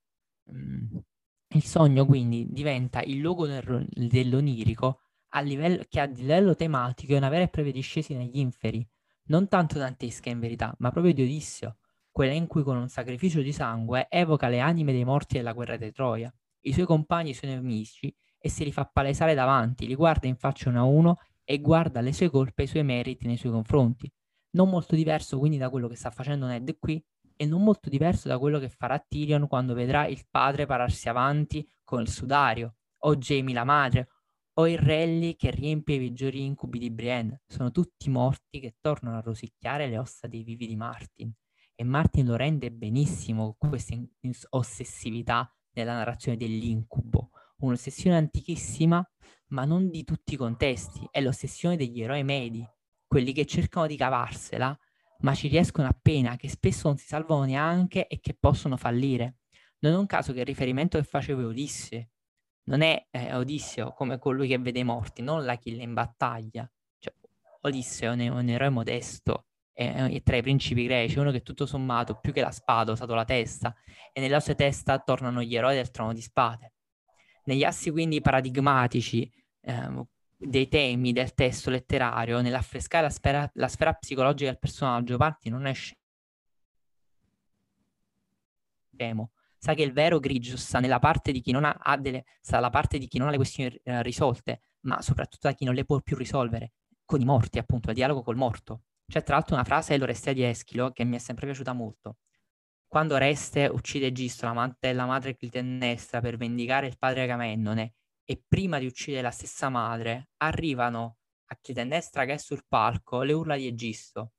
Mm. 0.50 0.96
Il 1.54 1.64
sogno 1.64 2.06
quindi 2.06 2.46
diventa 2.50 3.02
il 3.02 3.18
luogo 3.18 3.46
dell'onirico 3.46 5.01
a 5.34 5.40
livello, 5.40 5.82
che 5.88 6.00
a 6.00 6.04
livello 6.04 6.54
tematico 6.54 7.14
è 7.14 7.16
una 7.16 7.28
vera 7.28 7.44
e 7.44 7.48
propria 7.48 7.72
discesa 7.72 8.14
negli 8.14 8.38
inferi, 8.38 8.86
non 9.26 9.48
tanto 9.48 9.78
dantesca 9.78 10.30
in 10.30 10.40
verità, 10.40 10.74
ma 10.78 10.90
proprio 10.90 11.14
di 11.14 11.22
Odisseo, 11.22 11.78
quella 12.10 12.32
in 12.32 12.46
cui 12.46 12.62
con 12.62 12.76
un 12.76 12.88
sacrificio 12.88 13.40
di 13.40 13.52
sangue 13.52 14.06
evoca 14.10 14.48
le 14.48 14.60
anime 14.60 14.92
dei 14.92 15.04
morti 15.04 15.36
della 15.36 15.52
guerra 15.52 15.76
di 15.76 15.90
Troia, 15.92 16.32
i 16.64 16.72
suoi 16.72 16.84
compagni 16.84 17.30
i 17.30 17.34
suoi 17.34 17.52
nemici, 17.52 18.14
e 18.38 18.48
si 18.48 18.64
li 18.64 18.72
fa 18.72 18.84
palesare 18.84 19.34
davanti, 19.34 19.86
li 19.86 19.94
guarda 19.94 20.26
in 20.26 20.36
faccia 20.36 20.68
uno 20.68 20.80
a 20.80 20.84
uno 20.84 21.18
e 21.44 21.60
guarda 21.60 22.00
le 22.00 22.12
sue 22.12 22.28
colpe 22.28 22.62
e 22.62 22.64
i 22.64 22.68
suoi 22.68 22.82
meriti 22.82 23.26
nei 23.26 23.36
suoi 23.36 23.52
confronti. 23.52 24.12
Non 24.50 24.68
molto 24.68 24.94
diverso 24.96 25.38
quindi 25.38 25.58
da 25.58 25.70
quello 25.70 25.88
che 25.88 25.96
sta 25.96 26.10
facendo 26.10 26.46
Ned 26.46 26.76
qui, 26.78 27.02
e 27.36 27.46
non 27.46 27.62
molto 27.62 27.88
diverso 27.88 28.28
da 28.28 28.38
quello 28.38 28.58
che 28.58 28.68
farà 28.68 28.98
Tyrion 28.98 29.48
quando 29.48 29.74
vedrà 29.74 30.06
il 30.06 30.24
padre 30.30 30.66
pararsi 30.66 31.08
avanti 31.08 31.66
con 31.82 32.02
il 32.02 32.08
sudario, 32.08 32.76
o 33.04 33.16
Jamie 33.16 33.54
la 33.54 33.64
madre, 33.64 34.08
o 34.54 34.68
il 34.68 34.78
Rally 34.78 35.36
che 35.36 35.50
riempie 35.50 35.96
i 35.96 35.98
peggiori 35.98 36.44
incubi 36.44 36.78
di 36.78 36.90
Brienne. 36.90 37.42
Sono 37.46 37.70
tutti 37.70 38.10
morti 38.10 38.60
che 38.60 38.76
tornano 38.80 39.16
a 39.16 39.20
rosicchiare 39.20 39.88
le 39.88 39.98
ossa 39.98 40.26
dei 40.26 40.42
vivi 40.42 40.66
di 40.66 40.76
Martin. 40.76 41.32
E 41.74 41.84
Martin 41.84 42.26
lo 42.26 42.36
rende 42.36 42.70
benissimo 42.70 43.54
con 43.58 43.70
questa 43.70 43.96
ossessività 44.50 45.50
nella 45.72 45.94
narrazione 45.94 46.36
dell'incubo. 46.36 47.30
Un'ossessione 47.58 48.16
antichissima, 48.16 49.04
ma 49.48 49.64
non 49.64 49.88
di 49.88 50.04
tutti 50.04 50.34
i 50.34 50.36
contesti. 50.36 51.06
È 51.10 51.20
l'ossessione 51.20 51.76
degli 51.76 52.02
eroi 52.02 52.24
medi, 52.24 52.66
quelli 53.06 53.32
che 53.32 53.46
cercano 53.46 53.86
di 53.86 53.96
cavarsela, 53.96 54.76
ma 55.20 55.34
ci 55.34 55.48
riescono 55.48 55.88
appena, 55.88 56.36
che 56.36 56.48
spesso 56.48 56.88
non 56.88 56.96
si 56.98 57.06
salvano 57.06 57.44
neanche 57.44 58.06
e 58.06 58.20
che 58.20 58.36
possono 58.38 58.76
fallire. 58.76 59.38
Non 59.78 59.92
è 59.94 59.96
un 59.96 60.06
caso 60.06 60.32
che 60.32 60.40
il 60.40 60.46
riferimento 60.46 60.98
che 60.98 61.04
facevo 61.04 61.46
Ulisse 61.46 62.11
non 62.64 62.82
è 62.82 63.06
eh, 63.10 63.34
Odisseo 63.34 63.92
come 63.92 64.18
colui 64.18 64.48
che 64.48 64.58
vede 64.58 64.80
i 64.80 64.84
morti, 64.84 65.22
non 65.22 65.44
l'Achille 65.44 65.82
in 65.82 65.94
battaglia. 65.94 66.70
Cioè, 66.98 67.14
Odisseo 67.62 68.12
è 68.12 68.28
un, 68.28 68.48
eroe 68.48 68.68
modesto, 68.68 69.46
è, 69.72 69.92
è, 69.92 70.22
tra 70.22 70.36
i 70.36 70.42
principi 70.42 70.84
greci, 70.84 71.18
uno 71.18 71.30
che 71.30 71.42
tutto 71.42 71.66
sommato, 71.66 72.18
più 72.20 72.32
che 72.32 72.40
la 72.40 72.50
spada, 72.50 72.90
ha 72.90 72.94
usato 72.94 73.14
la 73.14 73.24
testa, 73.24 73.74
e 74.12 74.20
nella 74.20 74.40
sua 74.40 74.54
testa 74.54 74.98
tornano 74.98 75.42
gli 75.42 75.56
eroi 75.56 75.74
del 75.74 75.90
trono 75.90 76.12
di 76.12 76.20
spade. 76.20 76.72
Negli 77.44 77.64
assi 77.64 77.90
quindi 77.90 78.20
paradigmatici 78.20 79.30
eh, 79.62 80.06
dei 80.36 80.68
temi 80.68 81.12
del 81.12 81.34
testo 81.34 81.70
letterario, 81.70 82.40
nell'affrescare 82.40 83.04
la 83.04 83.10
sfera, 83.10 83.50
la 83.54 83.68
sfera 83.68 83.92
psicologica 83.94 84.50
del 84.50 84.58
personaggio, 84.58 85.16
Parti 85.16 85.48
non 85.48 85.66
esce 85.66 85.96
sa 89.62 89.74
che 89.74 89.82
il 89.82 89.92
vero 89.92 90.18
grigio 90.18 90.56
sta 90.56 90.80
nella 90.80 90.98
parte 90.98 91.30
di 91.30 91.40
chi 91.40 91.52
non 91.52 91.64
ha, 91.64 91.70
ha 91.78 91.96
delle, 91.96 92.24
sta 92.40 92.56
dalla 92.56 92.70
parte 92.70 92.98
di 92.98 93.06
chi 93.06 93.18
non 93.18 93.28
ha 93.28 93.30
le 93.30 93.36
questioni 93.36 93.72
eh, 93.84 94.02
risolte, 94.02 94.62
ma 94.80 95.00
soprattutto 95.00 95.46
da 95.46 95.54
chi 95.54 95.64
non 95.64 95.74
le 95.74 95.84
può 95.84 96.00
più 96.00 96.16
risolvere, 96.16 96.72
con 97.04 97.20
i 97.20 97.24
morti, 97.24 97.58
appunto, 97.58 97.90
il 97.90 97.94
dialogo 97.94 98.22
col 98.22 98.34
morto. 98.34 98.82
C'è 99.06 99.22
tra 99.22 99.36
l'altro 99.36 99.54
una 99.54 99.62
frase 99.62 99.92
dell'Orestia 99.92 100.32
di 100.32 100.42
Eschilo 100.42 100.90
che 100.90 101.04
mi 101.04 101.14
è 101.14 101.20
sempre 101.20 101.46
piaciuta 101.46 101.72
molto. 101.74 102.16
Quando 102.88 103.14
Oreste 103.14 103.66
uccide 103.66 104.10
Gisto, 104.10 104.46
l'amante 104.46 104.88
della 104.88 105.06
madre 105.06 105.36
Clitennestra, 105.36 106.20
per 106.20 106.36
vendicare 106.36 106.88
il 106.88 106.98
padre 106.98 107.22
Agamennone, 107.22 107.94
e 108.24 108.42
prima 108.44 108.80
di 108.80 108.86
uccidere 108.86 109.22
la 109.22 109.30
stessa 109.30 109.68
madre, 109.68 110.30
arrivano 110.38 111.18
a 111.46 111.58
Clitennestra 111.60 112.24
che 112.24 112.32
è 112.32 112.36
sul 112.36 112.64
palco 112.66 113.22
le 113.22 113.32
urla 113.32 113.54
di 113.54 113.68
Egisto 113.68 114.32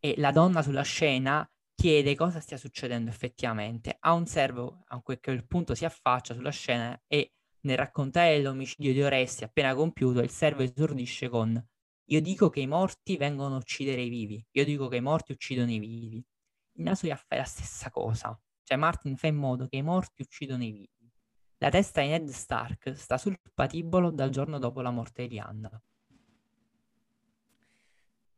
e 0.00 0.14
la 0.16 0.32
donna 0.32 0.62
sulla 0.62 0.82
scena 0.82 1.48
chiede 1.78 2.16
cosa 2.16 2.40
stia 2.40 2.56
succedendo 2.56 3.08
effettivamente. 3.08 3.96
Ha 4.00 4.12
un 4.12 4.26
servo 4.26 4.82
a 4.88 5.00
quel 5.00 5.46
punto 5.46 5.76
si 5.76 5.84
affaccia 5.84 6.34
sulla 6.34 6.50
scena 6.50 7.00
e 7.06 7.34
nel 7.60 7.76
raccontare 7.76 8.42
l'omicidio 8.42 8.92
di 8.92 9.00
Oresti 9.00 9.44
appena 9.44 9.76
compiuto, 9.76 10.18
il 10.18 10.30
servo 10.30 10.62
esordisce 10.62 11.28
con 11.28 11.64
io 12.10 12.22
dico 12.22 12.48
che 12.48 12.60
i 12.60 12.66
morti 12.66 13.16
vengono 13.18 13.56
a 13.56 13.58
uccidere 13.58 14.00
i 14.00 14.08
vivi, 14.08 14.44
io 14.52 14.64
dico 14.64 14.88
che 14.88 14.96
i 14.96 15.02
morti 15.02 15.32
uccidono 15.32 15.70
i 15.70 15.78
vivi. 15.78 16.16
Il 16.16 16.82
naso 16.82 17.10
Affa 17.12 17.34
è 17.34 17.36
la 17.36 17.44
stessa 17.44 17.90
cosa, 17.90 18.36
cioè 18.62 18.78
Martin 18.78 19.16
fa 19.16 19.26
in 19.26 19.36
modo 19.36 19.68
che 19.68 19.76
i 19.76 19.82
morti 19.82 20.22
uccidono 20.22 20.64
i 20.64 20.72
vivi. 20.72 21.12
La 21.58 21.68
testa 21.68 22.00
di 22.00 22.08
Ned 22.08 22.28
Stark 22.28 22.96
sta 22.96 23.18
sul 23.18 23.38
patibolo 23.52 24.10
dal 24.10 24.30
giorno 24.30 24.58
dopo 24.58 24.80
la 24.80 24.90
morte 24.90 25.26
di 25.26 25.38
Anna. 25.38 25.70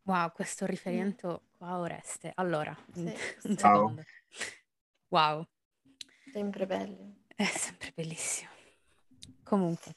Wow, 0.05 0.33
questo 0.33 0.67
riferimento 0.67 1.43
qua 1.57 1.69
a 1.69 1.79
Oreste. 1.79 2.33
Allora, 2.37 2.77
Sì, 2.93 3.01
un 3.05 3.15
sì. 3.41 3.57
secondo. 3.59 4.03
Wow, 5.09 5.47
Sempre 6.33 6.67
bello. 6.67 7.15
è 7.35 7.45
sempre 7.45 7.93
bellissimo. 7.95 8.51
Comunque, 9.43 9.95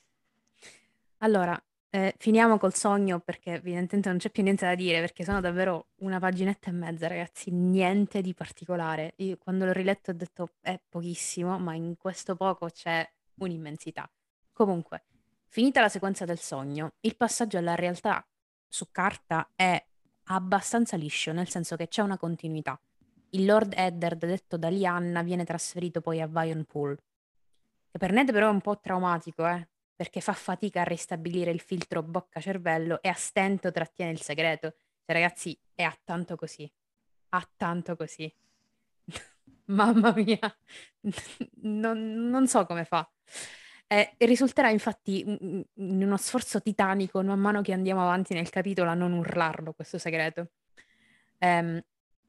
allora, 1.19 1.61
eh, 1.89 2.15
finiamo 2.17 2.57
col 2.57 2.73
sogno 2.73 3.19
perché 3.19 3.51
evidentemente 3.53 4.09
non 4.09 4.17
c'è 4.17 4.31
più 4.31 4.41
niente 4.41 4.65
da 4.65 4.73
dire 4.75 4.99
perché 4.99 5.23
sono 5.23 5.39
davvero 5.41 5.89
una 5.97 6.19
paginetta 6.19 6.69
e 6.69 6.73
mezza, 6.73 7.07
ragazzi, 7.07 7.51
niente 7.51 8.21
di 8.21 8.33
particolare. 8.33 9.13
Io 9.17 9.37
quando 9.37 9.65
l'ho 9.65 9.71
riletto 9.73 10.09
ho 10.11 10.13
detto 10.13 10.49
è 10.61 10.79
pochissimo, 10.89 11.59
ma 11.59 11.75
in 11.75 11.95
questo 11.97 12.35
poco 12.35 12.67
c'è 12.69 13.07
un'immensità. 13.35 14.09
Comunque, 14.51 15.05
finita 15.47 15.81
la 15.81 15.89
sequenza 15.89 16.25
del 16.25 16.39
sogno, 16.39 16.93
il 17.01 17.15
passaggio 17.15 17.57
alla 17.59 17.75
realtà 17.75 18.25
su 18.67 18.87
carta 18.91 19.51
è 19.55 19.83
abbastanza 20.25 20.95
liscio, 20.97 21.31
nel 21.31 21.49
senso 21.49 21.75
che 21.75 21.87
c'è 21.87 22.01
una 22.01 22.17
continuità. 22.17 22.79
Il 23.31 23.45
Lord 23.45 23.73
Eddard, 23.75 24.25
detto 24.25 24.57
da 24.57 24.69
Lianna, 24.69 25.23
viene 25.23 25.43
trasferito 25.43 26.01
poi 26.01 26.21
a 26.21 26.27
Vion 26.27 26.65
Pool. 26.65 26.95
Che 27.89 27.97
per 27.97 28.11
Ned 28.11 28.31
però 28.31 28.47
è 28.47 28.51
un 28.51 28.61
po' 28.61 28.79
traumatico, 28.79 29.47
eh? 29.47 29.67
Perché 29.95 30.21
fa 30.21 30.33
fatica 30.33 30.81
a 30.81 30.85
ristabilire 30.85 31.51
il 31.51 31.59
filtro 31.59 32.03
bocca-cervello 32.03 33.01
e 33.01 33.09
a 33.09 33.13
stento 33.13 33.71
trattiene 33.71 34.11
il 34.11 34.21
segreto. 34.21 34.75
Cioè, 35.05 35.15
ragazzi, 35.15 35.57
è 35.73 35.83
a 35.83 35.97
tanto 36.03 36.35
così. 36.35 36.71
A 37.29 37.49
tanto 37.55 37.95
così. 37.95 38.31
Mamma 39.65 40.13
mia, 40.13 40.39
non, 41.61 42.29
non 42.29 42.47
so 42.47 42.65
come 42.65 42.85
fa. 42.85 43.09
Eh, 43.93 44.15
risulterà 44.25 44.71
infatti 44.71 45.19
in 45.21 45.65
uno 45.75 46.17
sforzo 46.17 46.59
titanico 46.63 47.21
man 47.21 47.39
mano 47.39 47.61
che 47.61 47.73
andiamo 47.73 48.01
avanti 48.01 48.33
nel 48.33 48.49
capitolo 48.49 48.89
a 48.89 48.95
non 48.95 49.13
urlarlo 49.13 49.73
questo 49.73 49.99
segreto. 49.99 50.49
Ehm, 51.37 51.79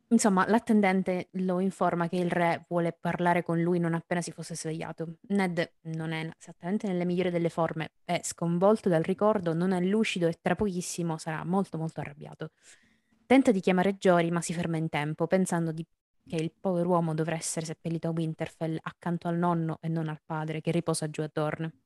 insomma, 0.08 0.46
l'attendente 0.46 1.28
lo 1.32 1.60
informa 1.60 2.06
che 2.06 2.16
il 2.16 2.30
re 2.30 2.66
vuole 2.68 2.92
parlare 2.92 3.42
con 3.42 3.62
lui 3.62 3.78
non 3.78 3.94
appena 3.94 4.20
si 4.20 4.30
fosse 4.30 4.54
svegliato. 4.54 5.16
Ned 5.28 5.72
non 5.84 6.12
è 6.12 6.28
esattamente 6.38 6.86
nelle 6.86 7.06
migliori 7.06 7.30
delle 7.30 7.48
forme, 7.48 7.92
è 8.04 8.20
sconvolto 8.22 8.90
dal 8.90 9.02
ricordo, 9.02 9.54
non 9.54 9.72
è 9.72 9.80
lucido 9.80 10.26
e 10.26 10.36
tra 10.42 10.54
pochissimo 10.54 11.16
sarà 11.16 11.44
molto 11.44 11.78
molto 11.78 12.00
arrabbiato. 12.00 12.50
Tenta 13.24 13.52
di 13.52 13.60
chiamare 13.60 13.94
Jory, 13.94 14.30
ma 14.30 14.42
si 14.42 14.52
ferma 14.52 14.76
in 14.76 14.90
tempo, 14.90 15.26
pensando 15.26 15.72
di- 15.72 15.86
che 16.27 16.37
il 16.37 16.53
pover'uomo 16.59 17.14
dovrà 17.14 17.37
essere 17.37 17.66
seppellito 17.66 18.09
a 18.09 18.12
Winterfell 18.12 18.79
accanto 18.81 19.29
al 19.29 19.37
nonno 19.37 19.79
e 19.81 19.89
non 19.89 20.09
al 20.09 20.20
padre 20.25 20.61
che 20.61 20.70
riposa 20.70 21.09
giù 21.11 21.22
a 21.22 21.31
Dorne. 21.33 21.81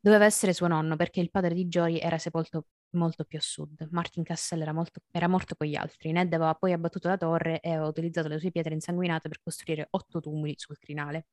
Doveva 0.00 0.24
essere 0.24 0.54
suo 0.54 0.66
nonno 0.66 0.96
perché 0.96 1.20
il 1.20 1.30
padre 1.30 1.54
di 1.54 1.66
Jory 1.66 1.98
era 1.98 2.16
sepolto 2.16 2.68
molto 2.92 3.24
più 3.24 3.38
a 3.38 3.42
sud. 3.42 3.86
Martin 3.90 4.22
Cassell 4.22 4.62
era, 4.62 4.72
molto- 4.72 5.02
era 5.10 5.28
morto 5.28 5.54
con 5.54 5.66
gli 5.66 5.76
altri. 5.76 6.10
Ned 6.12 6.32
aveva 6.32 6.54
poi 6.54 6.72
abbattuto 6.72 7.08
la 7.08 7.18
torre 7.18 7.60
e 7.60 7.70
aveva 7.70 7.86
utilizzato 7.86 8.28
le 8.28 8.38
sue 8.38 8.50
pietre 8.50 8.72
insanguinate 8.72 9.28
per 9.28 9.40
costruire 9.42 9.88
otto 9.90 10.20
tumuli 10.20 10.54
sul 10.56 10.78
crinale. 10.78 11.26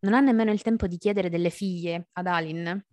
Non 0.00 0.14
ha 0.14 0.20
nemmeno 0.20 0.50
il 0.50 0.62
tempo 0.62 0.86
di 0.86 0.96
chiedere 0.96 1.28
delle 1.28 1.50
figlie 1.50 2.08
ad 2.12 2.26
Alin, 2.26 2.84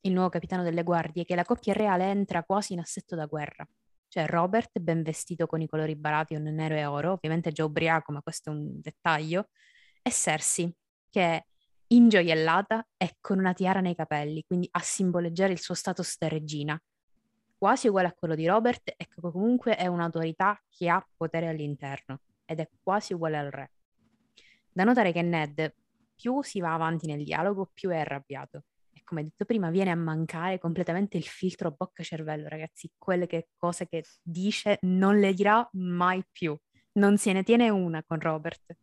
il 0.00 0.12
nuovo 0.12 0.30
capitano 0.30 0.62
delle 0.62 0.82
guardie, 0.82 1.24
che 1.26 1.34
la 1.34 1.44
coppia 1.44 1.74
reale 1.74 2.04
entra 2.04 2.44
quasi 2.44 2.72
in 2.72 2.78
assetto 2.78 3.14
da 3.14 3.26
guerra. 3.26 3.68
C'è 4.08 4.26
Robert, 4.26 4.78
ben 4.78 5.02
vestito 5.02 5.46
con 5.46 5.60
i 5.60 5.66
colori 5.66 5.96
barati, 5.96 6.34
un 6.34 6.44
nero 6.44 6.74
e 6.74 6.86
oro, 6.86 7.12
ovviamente 7.12 7.52
già 7.52 7.64
ubriaco, 7.64 8.12
ma 8.12 8.22
questo 8.22 8.50
è 8.50 8.52
un 8.54 8.80
dettaglio, 8.80 9.48
e 10.02 10.10
Cersei, 10.10 10.72
che 11.10 11.22
è 11.22 11.44
ingioiellata 11.88 12.86
e 12.96 13.16
con 13.20 13.38
una 13.38 13.52
tiara 13.52 13.80
nei 13.80 13.94
capelli, 13.94 14.44
quindi 14.46 14.68
a 14.70 14.80
simboleggiare 14.80 15.52
il 15.52 15.60
suo 15.60 15.74
status 15.74 16.16
da 16.18 16.28
regina, 16.28 16.80
quasi 17.58 17.88
uguale 17.88 18.08
a 18.08 18.12
quello 18.12 18.34
di 18.34 18.46
Robert 18.46 18.88
e 18.96 19.06
che 19.06 19.20
comunque 19.20 19.76
è 19.76 19.86
un'autorità 19.86 20.60
che 20.68 20.88
ha 20.88 21.04
potere 21.16 21.48
all'interno 21.48 22.20
ed 22.44 22.60
è 22.60 22.68
quasi 22.82 23.14
uguale 23.14 23.38
al 23.38 23.50
re. 23.50 23.70
Da 24.72 24.84
notare 24.84 25.12
che 25.12 25.22
Ned 25.22 25.74
più 26.14 26.42
si 26.42 26.60
va 26.60 26.74
avanti 26.74 27.06
nel 27.06 27.24
dialogo, 27.24 27.70
più 27.72 27.90
è 27.90 27.98
arrabbiato. 27.98 28.64
Come 29.06 29.22
detto 29.22 29.44
prima, 29.44 29.70
viene 29.70 29.92
a 29.92 29.94
mancare 29.94 30.58
completamente 30.58 31.16
il 31.16 31.22
filtro 31.22 31.70
bocca-cervello, 31.70 32.48
ragazzi. 32.48 32.90
Quelle 32.98 33.28
che, 33.28 33.50
cose 33.56 33.86
che 33.86 34.02
dice 34.20 34.78
non 34.80 35.20
le 35.20 35.32
dirà 35.32 35.66
mai 35.74 36.26
più. 36.28 36.58
Non 36.94 37.16
se 37.16 37.32
ne 37.32 37.44
tiene 37.44 37.68
una 37.68 38.02
con 38.02 38.18
Robert. 38.18 38.76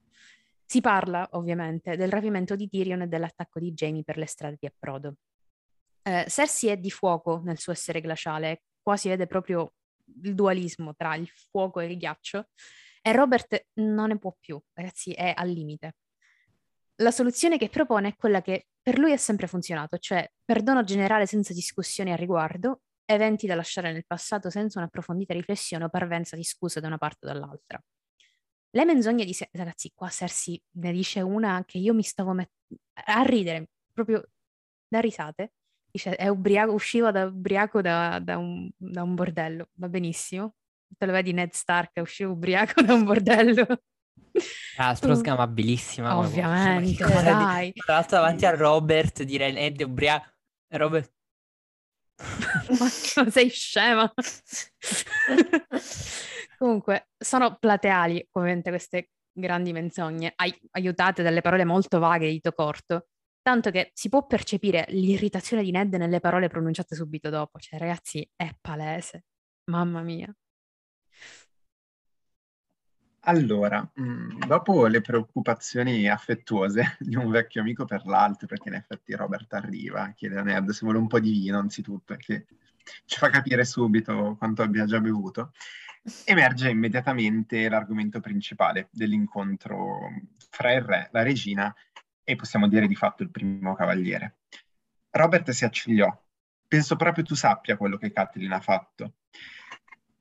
Si 0.66 0.80
parla, 0.80 1.28
ovviamente, 1.34 1.98
del 1.98 2.10
rapimento 2.10 2.56
di 2.56 2.70
Tyrion 2.70 3.02
e 3.02 3.08
dell'attacco 3.08 3.60
di 3.60 3.74
Jaime 3.74 4.04
per 4.04 4.18
le 4.18 4.26
strade 4.26 4.56
di 4.58 4.66
approdo. 4.66 5.16
Eh, 6.04 6.26
Cersei 6.30 6.70
è 6.70 6.78
di 6.78 6.90
fuoco 6.90 7.42
nel 7.44 7.58
suo 7.58 7.74
essere 7.74 8.00
glaciale, 8.00 8.64
qua 8.82 8.96
si 8.96 9.10
vede 9.10 9.28
proprio 9.28 9.74
il 10.22 10.36
dualismo 10.36 10.96
tra 10.96 11.16
il 11.16 11.28
fuoco 11.28 11.82
e 11.82 11.88
il 11.88 11.98
ghiaccio, 11.98 12.48
e 13.02 13.12
Robert 13.12 13.68
non 13.74 14.08
ne 14.08 14.18
può 14.18 14.34
più, 14.40 14.58
ragazzi, 14.72 15.12
è 15.12 15.34
al 15.36 15.50
limite. 15.50 15.96
La 17.02 17.12
soluzione 17.12 17.58
che 17.58 17.68
propone 17.68 18.10
è 18.10 18.16
quella 18.16 18.42
che 18.42 18.68
per 18.84 19.00
lui 19.00 19.14
ha 19.14 19.18
sempre 19.18 19.48
funzionato, 19.48 19.98
cioè 19.98 20.30
perdono 20.44 20.84
generale 20.84 21.26
senza 21.26 21.54
discussioni 21.54 22.12
a 22.12 22.16
riguardo, 22.18 22.82
eventi 23.06 23.48
da 23.48 23.56
lasciare 23.56 23.92
nel 23.94 24.06
passato 24.06 24.50
senza 24.50 24.80
un'approfondita 24.80 25.34
riflessione 25.34 25.86
o 25.86 25.90
parvenza 25.90 26.36
di 26.36 26.44
scuse 26.44 26.82
da 26.82 26.88
una 26.88 26.98
parte 26.98 27.26
o 27.26 27.30
dall'altra. 27.32 27.82
Le 28.76 28.86
menzogne 28.86 29.24
di 29.26 29.34
Se- 29.34 29.50
ragazzi, 29.54 29.92
qua 29.94 30.10
Cersei 30.10 30.62
ne 30.78 30.92
dice 30.92 31.22
una 31.22 31.64
che 31.66 31.78
io 31.78 31.94
mi 31.94 32.04
stavo 32.04 32.34
met- 32.34 32.52
a 33.06 33.22
ridere, 33.22 33.70
proprio 33.94 34.24
da 34.88 35.00
risate. 35.00 35.54
Dice, 35.92 36.16
è 36.16 36.28
ubriaco, 36.28 36.74
usciva 36.74 37.12
da 37.12 37.26
ubriaco 37.26 37.82
da, 37.82 38.20
da 38.20 38.38
un, 38.38 38.70
da 38.76 39.04
un 39.04 39.14
bordello, 39.16 39.70
va 39.76 39.90
benissimo. 39.90 40.56
Te 40.98 41.06
lo 41.06 41.12
vedi 41.12 41.34
Ned 41.34 41.52
Stark, 41.54 41.92
usciva 42.02 42.32
ubriaco 42.32 42.82
da 42.82 42.94
un 42.96 43.04
bordello. 43.04 43.66
Tu- 45.00 45.14
sgamabilissima. 45.14 46.10
come 46.14 46.28
cosa. 46.28 46.28
Ovviamente, 46.30 47.06
di- 47.06 47.14
dai. 47.24 47.74
Tra 47.74 47.94
l'altro 47.94 48.18
davanti 48.18 48.46
a 48.46 48.56
Robert 48.56 49.24
dire 49.24 49.52
Ned 49.52 49.80
è 49.80 49.84
ubriaco. 49.84 50.32
Robert... 50.70 51.12
Ma 52.80 52.88
sei 53.30 53.50
scema? 53.50 54.12
Comunque, 56.58 57.10
sono 57.18 57.58
plateali, 57.58 58.26
ovviamente, 58.32 58.70
queste 58.70 59.10
grandi 59.32 59.72
menzogne, 59.74 60.34
ai- 60.36 60.58
aiutate 60.72 61.24
dalle 61.24 61.42
parole 61.42 61.66
molto 61.66 62.00
vaghe 62.00 62.30
di 62.30 62.40
Tocorto, 62.40 63.08
tanto 63.42 63.72
che 63.72 63.92
si 63.94 64.10
può 64.10 64.26
percepire 64.26 64.86
l'irritazione 64.90 65.64
di 65.64 65.72
Ned 65.72 65.94
nelle 65.96 66.20
parole 66.20 66.48
pronunciate 66.48 66.96
subito 66.96 67.30
dopo. 67.30 67.60
Cioè, 67.60 67.80
ragazzi, 67.80 68.28
è 68.36 68.50
palese. 68.60 69.26
Mamma 69.70 70.02
mia. 70.02 70.34
Allora, 73.26 73.90
mh, 73.94 74.48
dopo 74.48 74.86
le 74.88 75.00
preoccupazioni 75.00 76.10
affettuose 76.10 76.98
di 77.00 77.16
un 77.16 77.30
vecchio 77.30 77.62
amico 77.62 77.86
per 77.86 78.06
l'altro, 78.06 78.48
perché 78.48 78.68
in 78.68 78.76
effetti 78.76 79.14
Robert 79.14 79.54
arriva, 79.54 80.12
chiede 80.12 80.40
a 80.40 80.44
Ned 80.44 80.70
se 80.72 80.80
vuole 80.82 80.98
un 80.98 81.08
po' 81.08 81.20
di 81.20 81.32
vino 81.32 81.58
anzitutto, 81.58 82.16
che 82.18 82.48
ci 83.06 83.18
fa 83.18 83.30
capire 83.30 83.64
subito 83.64 84.36
quanto 84.38 84.62
abbia 84.62 84.86
già 84.86 85.00
bevuto, 85.00 85.54
emerge 86.26 86.70
immediatamente 86.70 87.70
l'argomento 87.70 88.20
principale 88.20 88.90
dell'incontro 88.92 90.10
fra 90.50 90.74
il 90.74 90.82
re, 90.82 91.10
la 91.14 91.24
regina 91.24 91.74
e 92.26 92.36
possiamo 92.36 92.68
dire 92.68 92.88
di 92.88 92.96
fatto 92.96 93.24
il 93.24 93.30
primo 93.30 93.74
cavaliere. 93.74 94.40
Robert 95.12 95.50
si 95.52 95.64
accigliò. 95.64 96.12
Penso 96.68 96.98
proprio 96.98 97.24
tu 97.24 97.36
sappia 97.36 97.78
quello 97.78 97.98
che 97.98 98.12
Catelyn 98.12 98.52
ha 98.52 98.60
fatto. 98.60 99.14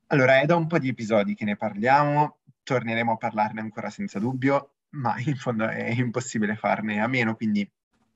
Allora, 0.07 0.39
è 0.39 0.45
da 0.45 0.55
un 0.55 0.67
po' 0.67 0.77
di 0.77 0.89
episodi 0.89 1.33
che 1.33 1.43
ne 1.43 1.55
parliamo, 1.55 2.41
torneremo 2.63 3.13
a 3.13 3.17
parlarne 3.17 3.61
ancora 3.61 3.89
senza 3.89 4.19
dubbio, 4.19 4.75
ma 4.91 5.15
in 5.25 5.35
fondo 5.35 5.67
è 5.67 5.89
impossibile 5.91 6.55
farne 6.55 7.01
a 7.01 7.07
meno, 7.07 7.35
quindi 7.35 7.69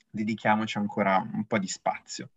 dedichiamoci 0.10 0.78
ancora 0.78 1.18
un 1.18 1.46
po' 1.46 1.60
di 1.60 1.68
spazio. 1.68 2.32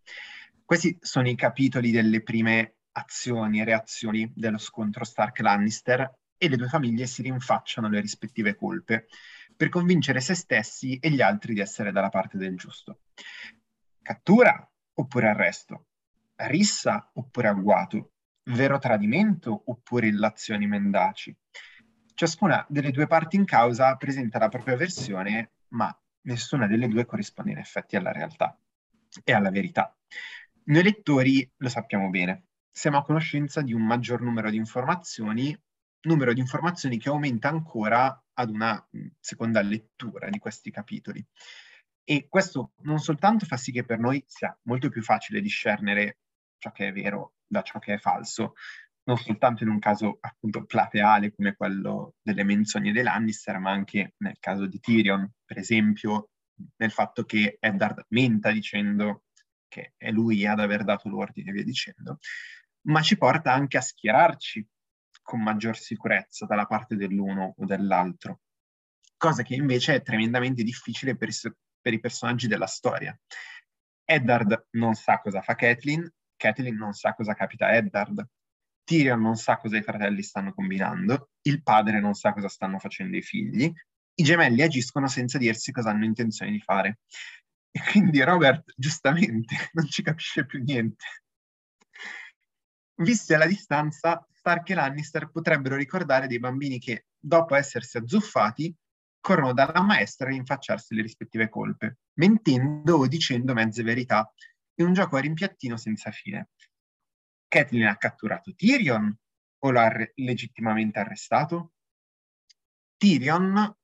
Questi 0.64 0.96
sono 1.00 1.28
i 1.28 1.34
capitoli 1.34 1.90
delle 1.90 2.22
prime 2.22 2.76
azioni 2.92 3.60
e 3.60 3.64
reazioni 3.64 4.30
dello 4.34 4.58
scontro 4.58 5.04
Stark-Lannister 5.04 6.18
e 6.36 6.48
le 6.48 6.56
due 6.56 6.68
famiglie 6.68 7.06
si 7.06 7.22
rinfacciano 7.22 7.88
le 7.88 8.00
rispettive 8.00 8.54
colpe 8.54 9.06
per 9.56 9.68
convincere 9.68 10.20
se 10.20 10.34
stessi 10.34 10.98
e 10.98 11.10
gli 11.10 11.20
altri 11.20 11.54
di 11.54 11.60
essere 11.60 11.92
dalla 11.92 12.08
parte 12.08 12.38
del 12.38 12.56
giusto. 12.56 13.00
Cattura 14.02 14.68
oppure 14.94 15.28
arresto? 15.28 15.86
Rissa 16.36 17.10
oppure 17.14 17.48
agguato? 17.48 18.12
Vero 18.44 18.78
tradimento 18.78 19.62
oppure 19.66 20.06
illazioni 20.06 20.66
mendaci? 20.66 21.36
Ciascuna 22.20 22.66
delle 22.68 22.90
due 22.90 23.06
parti 23.06 23.36
in 23.36 23.46
causa 23.46 23.96
presenta 23.96 24.38
la 24.38 24.50
propria 24.50 24.76
versione, 24.76 25.52
ma 25.68 25.90
nessuna 26.26 26.66
delle 26.66 26.86
due 26.86 27.06
corrisponde 27.06 27.52
in 27.52 27.56
effetti 27.56 27.96
alla 27.96 28.12
realtà 28.12 28.60
e 29.24 29.32
alla 29.32 29.48
verità. 29.48 29.96
Noi 30.64 30.82
lettori 30.82 31.50
lo 31.56 31.68
sappiamo 31.70 32.10
bene, 32.10 32.48
siamo 32.70 32.98
a 32.98 33.04
conoscenza 33.04 33.62
di 33.62 33.72
un 33.72 33.86
maggior 33.86 34.20
numero 34.20 34.50
di 34.50 34.58
informazioni, 34.58 35.58
numero 36.02 36.34
di 36.34 36.40
informazioni 36.40 36.98
che 36.98 37.08
aumenta 37.08 37.48
ancora 37.48 38.22
ad 38.34 38.50
una 38.50 38.86
seconda 39.18 39.62
lettura 39.62 40.28
di 40.28 40.38
questi 40.38 40.70
capitoli. 40.70 41.26
E 42.04 42.28
questo 42.28 42.72
non 42.82 42.98
soltanto 42.98 43.46
fa 43.46 43.56
sì 43.56 43.72
che 43.72 43.86
per 43.86 43.98
noi 43.98 44.22
sia 44.26 44.54
molto 44.64 44.90
più 44.90 45.02
facile 45.02 45.40
discernere 45.40 46.18
ciò 46.58 46.70
che 46.70 46.88
è 46.88 46.92
vero 46.92 47.36
da 47.46 47.62
ciò 47.62 47.78
che 47.78 47.94
è 47.94 47.98
falso, 47.98 48.52
non 49.04 49.16
soltanto 49.16 49.62
in 49.62 49.70
un 49.70 49.78
caso 49.78 50.18
appunto 50.20 50.64
plateale 50.64 51.32
come 51.34 51.54
quello 51.54 52.14
delle 52.22 52.44
menzogne 52.44 52.92
dei 52.92 53.02
Lannister, 53.02 53.58
ma 53.58 53.70
anche 53.70 54.14
nel 54.18 54.36
caso 54.38 54.66
di 54.66 54.78
Tyrion, 54.78 55.28
per 55.44 55.58
esempio 55.58 56.30
nel 56.76 56.90
fatto 56.90 57.24
che 57.24 57.56
Eddard 57.58 58.04
menta 58.08 58.50
dicendo 58.50 59.24
che 59.68 59.94
è 59.96 60.10
lui 60.10 60.46
ad 60.46 60.60
aver 60.60 60.84
dato 60.84 61.08
l'ordine 61.08 61.50
e 61.50 61.52
via 61.52 61.64
dicendo, 61.64 62.18
ma 62.82 63.00
ci 63.02 63.16
porta 63.16 63.52
anche 63.52 63.78
a 63.78 63.82
schierarci 63.82 64.66
con 65.22 65.42
maggior 65.42 65.76
sicurezza 65.76 66.44
dalla 66.44 66.66
parte 66.66 66.96
dell'uno 66.96 67.54
o 67.56 67.64
dell'altro, 67.64 68.40
cosa 69.16 69.42
che 69.42 69.54
invece 69.54 69.94
è 69.94 70.02
tremendamente 70.02 70.62
difficile 70.62 71.16
per 71.16 71.28
i, 71.28 71.32
per 71.80 71.92
i 71.92 72.00
personaggi 72.00 72.48
della 72.48 72.66
storia. 72.66 73.16
Eddard 74.04 74.66
non 74.70 74.94
sa 74.94 75.20
cosa 75.20 75.40
fa 75.40 75.54
Catelyn, 75.54 76.10
Catelyn 76.36 76.76
non 76.76 76.92
sa 76.92 77.14
cosa 77.14 77.34
capita 77.34 77.66
a 77.66 77.74
Eddard, 77.74 78.26
Tyrion 78.90 79.20
non 79.20 79.36
sa 79.36 79.56
cosa 79.56 79.76
i 79.76 79.84
fratelli 79.84 80.20
stanno 80.20 80.52
combinando, 80.52 81.30
il 81.42 81.62
padre 81.62 82.00
non 82.00 82.14
sa 82.14 82.32
cosa 82.32 82.48
stanno 82.48 82.80
facendo 82.80 83.16
i 83.16 83.22
figli, 83.22 83.72
i 84.14 84.22
gemelli 84.24 84.62
agiscono 84.62 85.06
senza 85.06 85.38
dirsi 85.38 85.70
cosa 85.70 85.90
hanno 85.90 86.04
intenzione 86.04 86.50
di 86.50 86.58
fare. 86.58 86.98
E 87.70 87.80
quindi 87.88 88.20
Robert, 88.20 88.72
giustamente, 88.76 89.54
non 89.74 89.86
ci 89.86 90.02
capisce 90.02 90.44
più 90.44 90.60
niente. 90.64 91.04
Visti 92.96 93.32
alla 93.32 93.46
distanza, 93.46 94.26
Stark 94.32 94.68
e 94.70 94.74
Lannister 94.74 95.30
potrebbero 95.30 95.76
ricordare 95.76 96.26
dei 96.26 96.40
bambini 96.40 96.80
che, 96.80 97.06
dopo 97.16 97.54
essersi 97.54 97.96
azzuffati, 97.96 98.74
corrono 99.20 99.52
dalla 99.52 99.82
maestra 99.82 100.26
a 100.26 100.30
rinfacciarsi 100.30 100.96
le 100.96 101.02
rispettive 101.02 101.48
colpe, 101.48 101.98
mentendo 102.14 102.96
o 102.96 103.06
dicendo 103.06 103.54
mezze 103.54 103.84
verità, 103.84 104.28
in 104.80 104.86
un 104.86 104.94
gioco 104.94 105.16
a 105.16 105.20
rimpiattino 105.20 105.76
senza 105.76 106.10
fine. 106.10 106.48
Catelyn 107.50 107.88
ha 107.88 107.96
catturato 107.96 108.54
Tyrion 108.54 109.12
o 109.62 109.70
l'ha 109.72 109.88
re- 109.88 110.12
legittimamente 110.14 111.00
arrestato? 111.00 111.72
Tyrion 112.96 113.76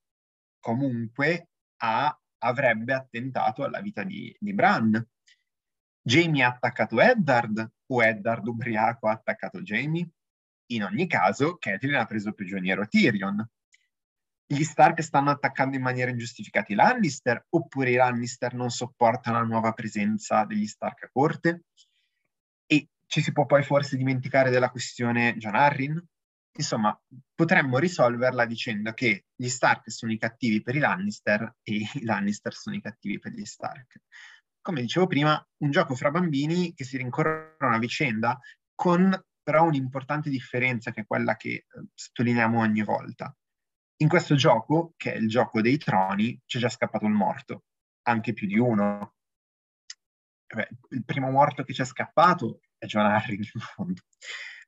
comunque 0.61 1.49
ha, 1.79 2.17
avrebbe 2.39 2.93
attentato 2.93 3.65
alla 3.65 3.81
vita 3.81 4.05
di, 4.05 4.35
di 4.39 4.55
Bran. 4.55 5.05
Jamie 6.01 6.45
ha 6.45 6.49
attaccato 6.51 7.01
Eddard 7.01 7.73
o 7.87 8.05
Eddard 8.05 8.47
ubriaco 8.47 9.09
ha 9.09 9.13
attaccato 9.13 9.61
Jamie? 9.63 10.09
In 10.67 10.85
ogni 10.85 11.09
caso, 11.09 11.57
Catelyn 11.57 11.97
ha 11.97 12.07
preso 12.07 12.33
prigioniero 12.35 12.87
Tyrion. 12.87 13.45
Gli 14.47 14.63
Stark 14.63 15.03
stanno 15.03 15.31
attaccando 15.31 15.75
in 15.75 15.83
maniera 15.83 16.13
ingiustificata 16.13 16.73
i 16.73 16.77
Lannister 16.77 17.47
oppure 17.49 17.91
i 17.91 17.95
Lannister 17.97 18.55
non 18.55 18.71
sopportano 18.71 19.41
la 19.41 19.45
nuova 19.45 19.73
presenza 19.73 20.45
degli 20.45 20.69
Stark 20.69 21.03
a 21.03 21.09
corte? 21.11 21.65
Ci 23.07 23.23
si 23.23 23.33
può 23.33 23.47
poi 23.47 23.63
forse 23.63 23.97
dimenticare 23.97 24.51
della 24.51 24.71
questione 24.71 25.37
John 25.37 25.55
Arryn? 25.55 26.05
Insomma, 26.59 26.99
potremmo 27.35 27.79
risolverla 27.79 28.47
dicendo 28.47 28.93
che 28.93 29.27
gli 29.35 29.49
Stark 29.49 29.91
sono 29.91 30.13
i 30.13 30.19
cattivi 30.19 30.63
per 30.63 30.75
i 30.75 30.79
Lannister 30.79 31.57
e 31.63 31.75
i 31.75 31.89
Lannister 32.05 32.55
sono 32.55 32.77
i 32.77 32.81
cattivi 32.81 33.19
per 33.19 33.33
gli 33.33 33.45
Stark. 33.45 34.01
Come 34.61 34.81
dicevo 34.81 35.07
prima, 35.07 35.47
un 35.59 35.71
gioco 35.71 35.95
fra 35.95 36.11
bambini 36.11 36.75
che 36.75 36.85
si 36.85 36.97
rincorrono 36.97 37.75
a 37.75 37.79
vicenda, 37.79 38.39
con 38.75 39.17
però 39.43 39.65
un'importante 39.65 40.29
differenza 40.29 40.91
che 40.91 41.03
è 41.03 41.07
quella 41.07 41.37
che 41.37 41.51
eh, 41.51 41.67
sottolineiamo 41.95 42.59
ogni 42.59 42.83
volta. 42.83 43.35
In 43.99 44.09
questo 44.09 44.35
gioco, 44.35 44.95
che 44.97 45.13
è 45.13 45.17
il 45.17 45.29
gioco 45.29 45.61
dei 45.61 45.79
troni, 45.79 46.39
c'è 46.45 46.59
già 46.59 46.69
scappato 46.69 47.05
un 47.05 47.13
morto, 47.13 47.65
anche 48.09 48.33
più 48.33 48.49
di 48.49 48.59
uno. 48.59 49.15
Beh, 50.53 50.69
il 50.91 51.05
primo 51.05 51.31
morto 51.31 51.63
che 51.63 51.73
c'è 51.73 51.85
scappato 51.85 52.61
è 52.79 52.87
John 52.87 53.07
Harry 53.07 53.37
in 53.37 53.61
fondo. 53.61 54.03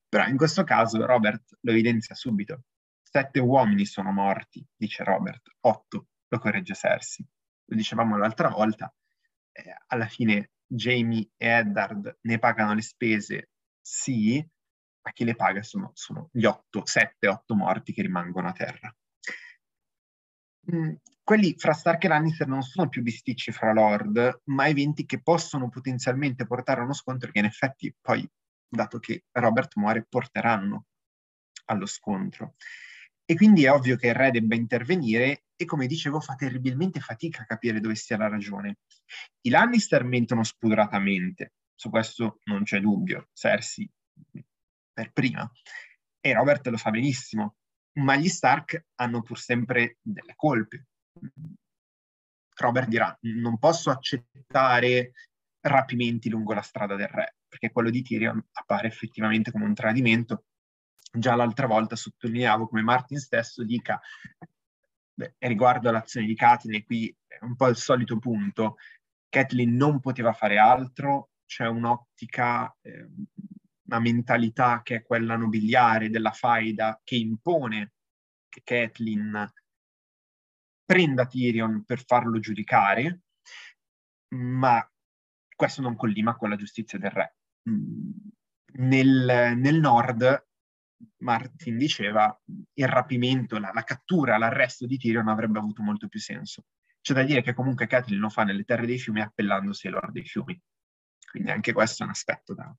Però 0.09 0.26
in 0.26 0.36
questo 0.36 0.64
caso 0.64 1.04
Robert 1.04 1.59
lo 1.61 1.70
evidenzia 1.70 2.14
subito. 2.14 2.64
Sette 3.02 3.40
uomini 3.40 3.84
sono 3.84 4.11
morti, 4.11 4.64
dice 4.76 5.04
Robert, 5.04 5.54
otto, 5.61 6.09
lo 6.28 6.38
corregge 6.38 6.74
Cersei. 6.74 7.26
Lo 7.66 7.76
dicevamo 7.76 8.16
l'altra 8.16 8.48
volta, 8.48 8.92
eh, 9.52 9.76
alla 9.86 10.06
fine 10.06 10.52
Jamie 10.66 11.30
e 11.36 11.48
Eddard 11.48 12.18
ne 12.22 12.38
pagano 12.38 12.74
le 12.74 12.82
spese, 12.82 13.50
sì, 13.80 14.46
ma 15.02 15.12
chi 15.12 15.24
le 15.24 15.34
paga 15.34 15.62
sono, 15.62 15.90
sono 15.94 16.28
gli 16.32 16.44
otto, 16.44 16.84
sette, 16.84 17.28
otto 17.28 17.54
morti 17.54 17.92
che 17.92 18.02
rimangono 18.02 18.48
a 18.48 18.52
terra. 18.52 18.94
Mm, 20.70 20.94
quelli 21.28 21.54
fra 21.58 21.74
Stark 21.74 22.02
e 22.04 22.08
Lannister 22.08 22.46
non 22.46 22.62
sono 22.62 22.88
più 22.88 23.02
bisticci 23.02 23.52
fra 23.52 23.74
Lord, 23.74 24.40
ma 24.44 24.66
eventi 24.66 25.04
che 25.04 25.20
possono 25.20 25.68
potenzialmente 25.68 26.46
portare 26.46 26.80
a 26.80 26.84
uno 26.84 26.94
scontro 26.94 27.30
che 27.30 27.40
in 27.40 27.44
effetti 27.44 27.94
poi, 28.00 28.26
dato 28.66 28.98
che 28.98 29.24
Robert 29.32 29.76
muore, 29.76 30.06
porteranno 30.08 30.86
allo 31.66 31.84
scontro. 31.84 32.54
E 33.26 33.34
quindi 33.34 33.64
è 33.64 33.70
ovvio 33.70 33.96
che 33.96 34.06
il 34.06 34.14
re 34.14 34.30
debba 34.30 34.54
intervenire 34.54 35.44
e 35.54 35.66
come 35.66 35.86
dicevo 35.86 36.18
fa 36.18 36.34
terribilmente 36.34 36.98
fatica 36.98 37.42
a 37.42 37.44
capire 37.44 37.80
dove 37.80 37.94
sia 37.94 38.16
la 38.16 38.28
ragione. 38.28 38.78
I 39.42 39.50
Lannister 39.50 40.04
mentono 40.04 40.42
spudoratamente, 40.44 41.56
su 41.74 41.90
questo 41.90 42.40
non 42.44 42.62
c'è 42.62 42.80
dubbio, 42.80 43.28
Cersei 43.34 43.86
per 44.94 45.12
prima, 45.12 45.46
e 46.20 46.32
Robert 46.32 46.66
lo 46.68 46.78
fa 46.78 46.88
benissimo, 46.88 47.56
ma 47.98 48.16
gli 48.16 48.28
Stark 48.28 48.86
hanno 48.94 49.20
pur 49.20 49.38
sempre 49.38 49.98
delle 50.00 50.32
colpe, 50.34 50.86
Robert 52.56 52.88
dirà, 52.88 53.16
non 53.20 53.58
posso 53.58 53.90
accettare 53.90 55.12
rapimenti 55.60 56.28
lungo 56.28 56.54
la 56.54 56.62
strada 56.62 56.96
del 56.96 57.08
re, 57.08 57.36
perché 57.46 57.70
quello 57.70 57.90
di 57.90 58.02
Tyrion 58.02 58.44
appare 58.52 58.88
effettivamente 58.88 59.50
come 59.50 59.64
un 59.64 59.74
tradimento. 59.74 60.44
Già 61.10 61.34
l'altra 61.34 61.66
volta 61.66 61.96
sottolineavo 61.96 62.68
come 62.68 62.82
Martin 62.82 63.18
stesso 63.18 63.64
dica, 63.64 64.00
beh, 65.14 65.34
riguardo 65.38 65.88
all'azione 65.88 66.26
di 66.26 66.34
Catelyn, 66.34 66.84
qui 66.84 67.14
è 67.26 67.38
un 67.42 67.56
po' 67.56 67.68
il 67.68 67.76
solito 67.76 68.18
punto, 68.18 68.76
Catelyn 69.28 69.74
non 69.74 70.00
poteva 70.00 70.32
fare 70.32 70.58
altro, 70.58 71.30
c'è 71.46 71.66
un'ottica, 71.66 72.74
eh, 72.82 73.08
una 73.88 74.00
mentalità 74.00 74.82
che 74.82 74.96
è 74.96 75.02
quella 75.02 75.36
nobiliare 75.36 76.10
della 76.10 76.32
faida 76.32 77.00
che 77.02 77.16
impone 77.16 77.92
che 78.48 78.62
Catelyn 78.64 79.50
prenda 80.89 81.26
Tyrion 81.26 81.84
per 81.84 82.03
farlo 82.03 82.39
giudicare, 82.39 83.24
ma 84.36 84.91
questo 85.55 85.82
non 85.82 85.97
collima 85.97 86.34
con 86.34 86.49
la 86.49 86.57
giustizia 86.57 86.99
del 86.99 87.11
re. 87.11 87.36
Mm, 87.68 88.11
nel, 88.76 89.55
nel 89.59 89.80
nord, 89.80 90.47
Martin 91.18 91.76
diceva, 91.76 92.34
il 92.72 92.89
rapimento, 92.89 93.59
la, 93.59 93.70
la, 93.74 93.82
cattura, 93.82 94.39
l'arresto 94.39 94.86
di 94.86 94.97
Tyrion 94.97 95.28
avrebbe 95.28 95.59
avuto 95.59 95.82
molto 95.82 96.09
più 96.09 96.20
senso. 96.20 96.64
C'è 97.03 97.12
da 97.12 97.22
dire 97.22 97.43
che 97.43 97.53
comunque 97.53 97.86
Catelyn 97.86 98.20
lo 98.20 98.30
fa 98.30 98.45
nelle 98.45 98.64
terre 98.64 98.86
dei 98.86 98.99
fiumi 98.99 99.20
appellandosi 99.20 99.89
ai 99.89 99.93
lord 99.93 100.12
dei 100.12 100.24
fiumi. 100.24 100.59
Quindi 101.30 101.51
anche 101.51 101.74
questo 101.74 102.03
è 102.03 102.07
un 102.07 102.12
aspetto 102.12 102.55
da, 102.55 102.74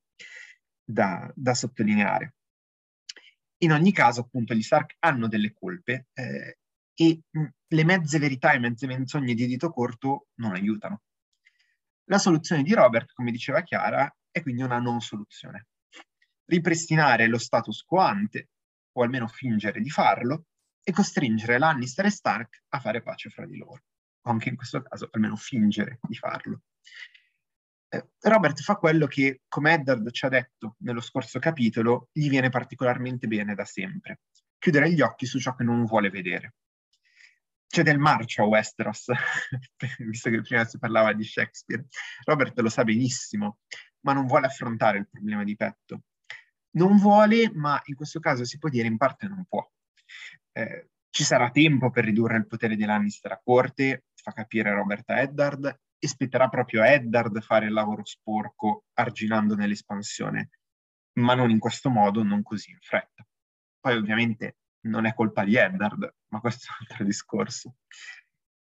da, 0.84 1.30
da 1.32 1.54
sottolineare. 1.54 2.34
In 3.58 3.70
ogni 3.70 3.92
caso, 3.92 4.22
appunto, 4.22 4.52
gli 4.52 4.62
Stark 4.62 4.96
hanno 4.98 5.28
delle 5.28 5.52
colpe 5.52 6.08
eh, 6.12 6.58
e 7.00 7.22
mh, 7.30 7.44
le 7.68 7.84
mezze 7.84 8.18
verità 8.18 8.52
e 8.52 8.58
mezze 8.58 8.86
menzogne 8.86 9.32
di 9.32 9.46
dito 9.46 9.70
corto 9.70 10.26
non 10.34 10.52
aiutano. 10.52 11.00
La 12.10 12.18
soluzione 12.18 12.62
di 12.62 12.74
Robert, 12.74 13.14
come 13.14 13.30
diceva 13.30 13.62
Chiara, 13.62 14.14
è 14.30 14.42
quindi 14.42 14.60
una 14.60 14.78
non 14.80 15.00
soluzione. 15.00 15.68
Ripristinare 16.44 17.26
lo 17.26 17.38
status 17.38 17.84
quo 17.84 18.00
ante, 18.00 18.50
o 18.92 19.02
almeno 19.02 19.28
fingere 19.28 19.80
di 19.80 19.88
farlo, 19.88 20.44
e 20.82 20.92
costringere 20.92 21.58
Lannister 21.58 22.04
e 22.04 22.10
Stark 22.10 22.64
a 22.68 22.80
fare 22.80 23.00
pace 23.00 23.30
fra 23.30 23.46
di 23.46 23.56
loro. 23.56 23.82
O 24.22 24.30
anche 24.30 24.50
in 24.50 24.56
questo 24.56 24.82
caso, 24.82 25.08
almeno 25.12 25.36
fingere 25.36 26.00
di 26.02 26.16
farlo. 26.16 26.62
Eh, 27.88 28.10
Robert 28.20 28.60
fa 28.60 28.74
quello 28.74 29.06
che, 29.06 29.40
come 29.48 29.72
Eddard 29.72 30.10
ci 30.10 30.26
ha 30.26 30.28
detto 30.28 30.76
nello 30.80 31.00
scorso 31.00 31.38
capitolo, 31.38 32.10
gli 32.12 32.28
viene 32.28 32.50
particolarmente 32.50 33.26
bene 33.26 33.54
da 33.54 33.64
sempre. 33.64 34.20
Chiudere 34.58 34.92
gli 34.92 35.00
occhi 35.00 35.24
su 35.24 35.38
ciò 35.40 35.54
che 35.54 35.64
non 35.64 35.86
vuole 35.86 36.10
vedere. 36.10 36.56
C'è 37.70 37.84
del 37.84 37.98
marcio 37.98 38.42
a 38.42 38.46
Westeros, 38.46 39.12
visto 39.98 40.28
che 40.28 40.42
prima 40.42 40.64
si 40.64 40.76
parlava 40.80 41.12
di 41.12 41.22
Shakespeare. 41.22 41.86
Robert 42.24 42.58
lo 42.58 42.68
sa 42.68 42.82
benissimo, 42.82 43.58
ma 44.00 44.12
non 44.12 44.26
vuole 44.26 44.46
affrontare 44.46 44.98
il 44.98 45.08
problema 45.08 45.44
di 45.44 45.54
petto. 45.54 46.02
Non 46.72 46.96
vuole, 46.96 47.48
ma 47.54 47.80
in 47.84 47.94
questo 47.94 48.18
caso 48.18 48.44
si 48.44 48.58
può 48.58 48.68
dire 48.68 48.88
in 48.88 48.96
parte 48.96 49.28
non 49.28 49.44
può. 49.48 49.64
Eh, 50.50 50.88
ci 51.10 51.22
sarà 51.22 51.52
tempo 51.52 51.90
per 51.90 52.06
ridurre 52.06 52.38
il 52.38 52.48
potere 52.48 52.74
di 52.74 52.84
Lannister 52.84 53.30
a 53.30 53.40
corte, 53.40 54.06
fa 54.16 54.32
capire 54.32 54.74
Robert 54.74 55.08
a 55.10 55.20
Eddard, 55.20 55.80
e 55.96 56.08
spetterà 56.08 56.48
proprio 56.48 56.82
a 56.82 56.88
Eddard 56.88 57.40
fare 57.40 57.66
il 57.66 57.72
lavoro 57.72 58.04
sporco 58.04 58.86
arginando 58.94 59.54
nell'espansione, 59.54 60.50
ma 61.20 61.34
non 61.34 61.50
in 61.50 61.60
questo 61.60 61.88
modo, 61.88 62.24
non 62.24 62.42
così 62.42 62.72
in 62.72 62.78
fretta. 62.80 63.24
Poi 63.78 63.96
ovviamente 63.96 64.56
non 64.82 65.06
è 65.06 65.14
colpa 65.14 65.44
di 65.44 65.56
Eddard, 65.56 66.14
ma 66.28 66.40
questo 66.40 66.66
è 66.66 66.70
un 66.70 66.86
altro 66.88 67.04
discorso. 67.04 67.76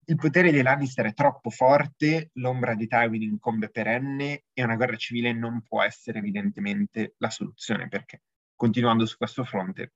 Il 0.04 0.16
potere 0.16 0.50
dei 0.50 0.62
Lannister 0.62 1.06
è 1.06 1.14
troppo 1.14 1.50
forte, 1.50 2.30
l'ombra 2.34 2.74
di 2.74 2.88
Tywin 2.88 3.22
incombe 3.22 3.70
perenne 3.70 4.44
e 4.52 4.64
una 4.64 4.76
guerra 4.76 4.96
civile 4.96 5.32
non 5.32 5.62
può 5.62 5.82
essere 5.82 6.18
evidentemente 6.18 7.14
la 7.18 7.30
soluzione, 7.30 7.88
perché 7.88 8.22
continuando 8.56 9.06
su 9.06 9.16
questo 9.16 9.44
fronte 9.44 9.92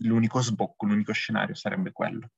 l'unico 0.00 0.40
sbocco, 0.40 0.86
l'unico 0.86 1.12
scenario 1.12 1.54
sarebbe 1.54 1.92
quello 1.92 2.30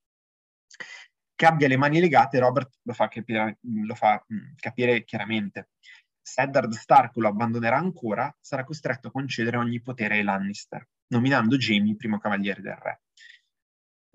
che 1.43 1.49
abbia 1.49 1.67
le 1.67 1.77
mani 1.77 1.99
legate, 1.99 2.39
Robert 2.39 2.79
lo 2.83 2.93
fa 2.93 3.09
capire, 3.09 3.59
lo 3.63 3.97
fa, 3.97 4.25
mm, 4.33 4.55
capire 4.55 5.03
chiaramente. 5.03 5.71
Se 6.21 6.43
Eddard 6.43 6.73
Stark 6.73 7.17
lo 7.17 7.27
abbandonerà 7.27 7.77
ancora, 7.77 8.33
sarà 8.41 8.63
costretto 8.63 9.09
a 9.09 9.11
concedere 9.11 9.57
ogni 9.57 9.83
potere 9.83 10.19
ai 10.19 10.23
Lannister, 10.23 10.89
nominando 11.13 11.57
Jamie 11.57 11.95
primo 11.95 12.19
cavaliere 12.19 12.61
del 12.63 12.77
re. 12.77 13.03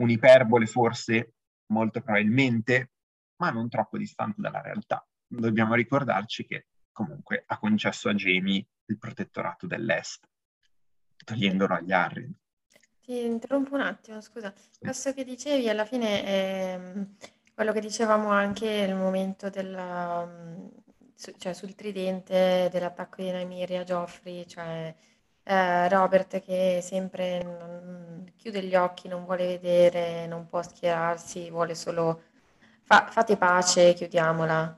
Un'iperbole 0.01 0.65
forse, 0.65 1.35
molto 1.67 2.01
probabilmente, 2.01 2.91
ma 3.37 3.51
non 3.51 3.69
troppo 3.69 3.97
distante 3.97 4.41
dalla 4.41 4.61
realtà. 4.61 5.07
Dobbiamo 5.25 5.75
ricordarci 5.75 6.45
che 6.45 6.67
comunque 6.91 7.43
ha 7.45 7.59
concesso 7.59 8.09
a 8.09 8.13
Jamie 8.13 8.65
il 8.85 8.97
protettorato 8.97 9.67
dell'Est, 9.67 10.27
togliendolo 11.23 11.75
agli 11.75 11.91
Arryn. 11.91 12.33
Ti 13.01 13.25
interrompo 13.25 13.75
un 13.75 13.81
attimo, 13.81 14.19
scusa. 14.21 14.53
Questo 14.79 15.13
che 15.13 15.23
dicevi 15.23 15.69
alla 15.69 15.85
fine 15.85 16.23
è 16.23 16.77
mm, 16.77 17.03
quello 17.53 17.71
che 17.71 17.79
dicevamo 17.79 18.29
anche 18.29 18.85
nel 18.85 18.95
momento 18.95 19.49
della, 19.49 20.25
mm, 20.25 20.67
cioè 21.37 21.53
sul 21.53 21.75
tridente 21.75 22.69
dell'attacco 22.71 23.21
di 23.21 23.31
Nymeria 23.31 23.81
a 23.81 23.83
Joffrey, 23.83 24.45
cioè 24.45 24.95
eh, 25.47 25.87
Robert 25.87 26.41
che 26.41 26.79
sempre 26.81 27.41
non- 27.41 28.31
chiude 28.35 28.63
gli 28.63 28.75
occhi, 28.75 29.07
non 29.07 29.23
vuole 29.23 29.47
vedere, 29.47 30.27
non 30.27 30.47
può 30.47 30.61
schierarsi, 30.61 31.49
vuole 31.49 31.73
solo 31.73 32.23
fa- 32.83 33.07
fate 33.09 33.37
pace, 33.37 33.93
chiudiamola. 33.93 34.77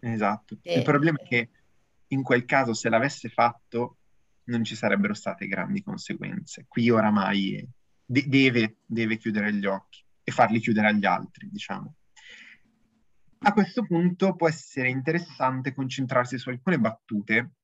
Esatto. 0.00 0.58
Il 0.62 0.82
problema 0.82 1.18
è 1.18 1.24
che 1.24 1.50
in 2.08 2.22
quel 2.22 2.44
caso 2.44 2.74
se 2.74 2.88
l'avesse 2.88 3.28
fatto 3.28 3.96
non 4.44 4.62
ci 4.62 4.76
sarebbero 4.76 5.14
state 5.14 5.46
grandi 5.46 5.82
conseguenze. 5.82 6.66
Qui 6.68 6.90
oramai 6.90 7.66
de- 8.04 8.24
deve, 8.28 8.76
deve 8.86 9.16
chiudere 9.16 9.52
gli 9.52 9.66
occhi 9.66 10.04
e 10.22 10.30
farli 10.30 10.60
chiudere 10.60 10.88
agli 10.88 11.06
altri, 11.06 11.48
diciamo. 11.50 11.94
A 13.46 13.52
questo 13.52 13.84
punto 13.84 14.34
può 14.36 14.48
essere 14.48 14.88
interessante 14.88 15.74
concentrarsi 15.74 16.38
su 16.38 16.48
alcune 16.48 16.78
battute 16.78 17.56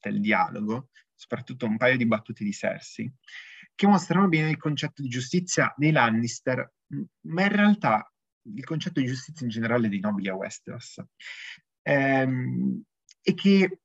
del 0.00 0.20
dialogo, 0.20 0.88
soprattutto 1.18 1.66
un 1.66 1.76
paio 1.76 1.96
di 1.96 2.06
battute 2.06 2.44
di 2.44 2.52
Cersei, 2.52 3.12
che 3.74 3.86
mostrano 3.88 4.28
bene 4.28 4.50
il 4.50 4.56
concetto 4.56 5.02
di 5.02 5.08
giustizia 5.08 5.74
dei 5.76 5.90
Lannister, 5.90 6.72
ma 7.26 7.42
in 7.42 7.48
realtà 7.48 8.10
il 8.42 8.64
concetto 8.64 9.00
di 9.00 9.06
giustizia 9.06 9.44
in 9.44 9.50
generale 9.50 9.88
dei 9.88 9.98
nobili 9.98 10.28
a 10.28 10.34
Westeros, 10.34 11.02
ehm, 11.82 12.82
e 13.20 13.34
che 13.34 13.80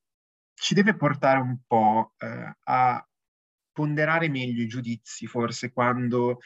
ci 0.54 0.74
deve 0.74 0.94
portare 0.94 1.40
un 1.40 1.58
po' 1.66 2.14
eh, 2.18 2.56
a 2.62 3.08
ponderare 3.72 4.28
meglio 4.28 4.62
i 4.62 4.68
giudizi, 4.68 5.26
forse, 5.26 5.72
quando 5.72 6.38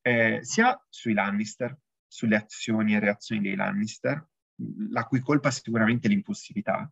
eh, 0.00 0.38
sia 0.42 0.80
sui 0.88 1.12
Lannister, 1.12 1.76
sulle 2.06 2.36
azioni 2.36 2.94
e 2.94 3.00
reazioni 3.00 3.42
dei 3.42 3.56
Lannister, 3.56 4.24
la 4.90 5.04
cui 5.04 5.18
colpa 5.18 5.50
sicuramente 5.50 6.06
è 6.06 6.10
l'impulsività, 6.10 6.88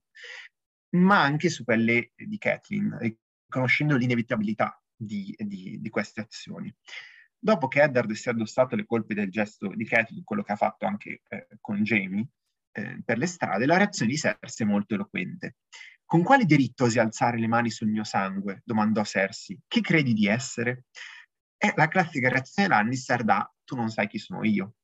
ma 0.97 1.23
anche 1.23 1.49
su 1.49 1.63
quelle 1.63 2.11
di 2.17 2.37
Catelyn, 2.37 2.99
riconoscendo 3.55 3.97
l'inevitabilità 3.97 4.83
di, 4.97 5.33
di, 5.39 5.81
di 5.81 5.91
queste 5.91 6.21
azioni. 6.23 6.75
Dopo 7.39 7.69
che 7.69 7.83
Eddard 7.83 8.11
si 8.13 8.29
è 8.29 8.33
addossato 8.33 8.75
le 8.75 8.87
colpe 8.87 9.15
del 9.15 9.31
gesto 9.31 9.69
di 9.69 9.85
Catelyn, 9.85 10.25
quello 10.25 10.43
che 10.43 10.53
ha 10.53 10.57
fatto 10.57 10.87
anche 10.87 11.23
eh, 11.29 11.47
con 11.61 11.83
Jamie 11.83 12.27
eh, 12.73 13.01
per 13.05 13.19
le 13.19 13.27
strade, 13.27 13.67
la 13.67 13.77
reazione 13.77 14.11
di 14.11 14.19
Cersei 14.19 14.67
è 14.67 14.71
molto 14.71 14.95
eloquente. 14.95 15.57
Con 16.05 16.23
quale 16.23 16.45
diritto 16.45 16.85
osi 16.85 16.99
alzare 16.99 17.39
le 17.39 17.47
mani 17.47 17.71
sul 17.71 17.89
mio 17.89 18.05
sangue? 18.05 18.63
domandò 18.65 19.05
Cersei. 19.05 19.61
Chi 19.69 19.81
credi 19.81 20.15
di 20.15 20.27
essere? 20.27 20.87
È 21.57 21.73
la 21.77 21.89
classica 21.89 22.29
reazione 22.29 22.69
Lannister 22.69 23.23
da 23.25 23.49
tu 23.63 23.77
non 23.77 23.91
sai 23.91 24.09
chi 24.09 24.19
sono 24.19 24.43
io. 24.45 24.77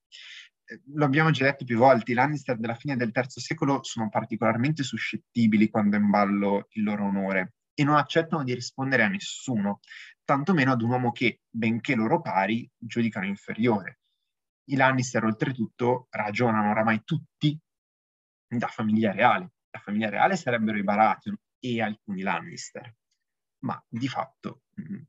Eh, 0.64 0.82
lo 0.94 1.04
abbiamo 1.04 1.30
già 1.30 1.44
detto 1.44 1.64
più 1.64 1.78
volte, 1.78 2.12
i 2.12 2.14
Lannister 2.14 2.58
della 2.58 2.74
fine 2.74 2.96
del 2.96 3.10
III 3.12 3.24
secolo 3.28 3.82
sono 3.82 4.08
particolarmente 4.10 4.82
suscettibili 4.82 5.70
quando 5.70 5.96
è 5.96 6.00
in 6.00 6.10
ballo 6.10 6.68
il 6.72 6.82
loro 6.82 7.06
onore 7.06 7.54
e 7.74 7.84
non 7.84 7.96
accettano 7.96 8.44
di 8.44 8.54
rispondere 8.54 9.04
a 9.04 9.08
nessuno, 9.08 9.80
tantomeno 10.24 10.72
ad 10.72 10.82
un 10.82 10.90
uomo 10.90 11.12
che, 11.12 11.40
benché 11.48 11.94
loro 11.94 12.20
pari, 12.20 12.70
giudicano 12.76 13.26
inferiore. 13.26 14.00
I 14.70 14.76
Lannister 14.76 15.24
oltretutto 15.24 16.06
ragionano 16.10 16.70
oramai 16.70 17.02
tutti 17.04 17.58
da 18.46 18.68
famiglia 18.68 19.12
reale 19.12 19.52
la 19.70 19.78
famiglia 19.78 20.08
reale 20.08 20.36
sarebbero 20.36 20.76
i 20.78 20.82
Baratheon 20.82 21.36
e 21.58 21.82
alcuni 21.82 22.22
Lannister, 22.22 22.94
ma 23.60 23.82
di 23.88 24.08
fatto 24.08 24.62
mm, 24.80 25.02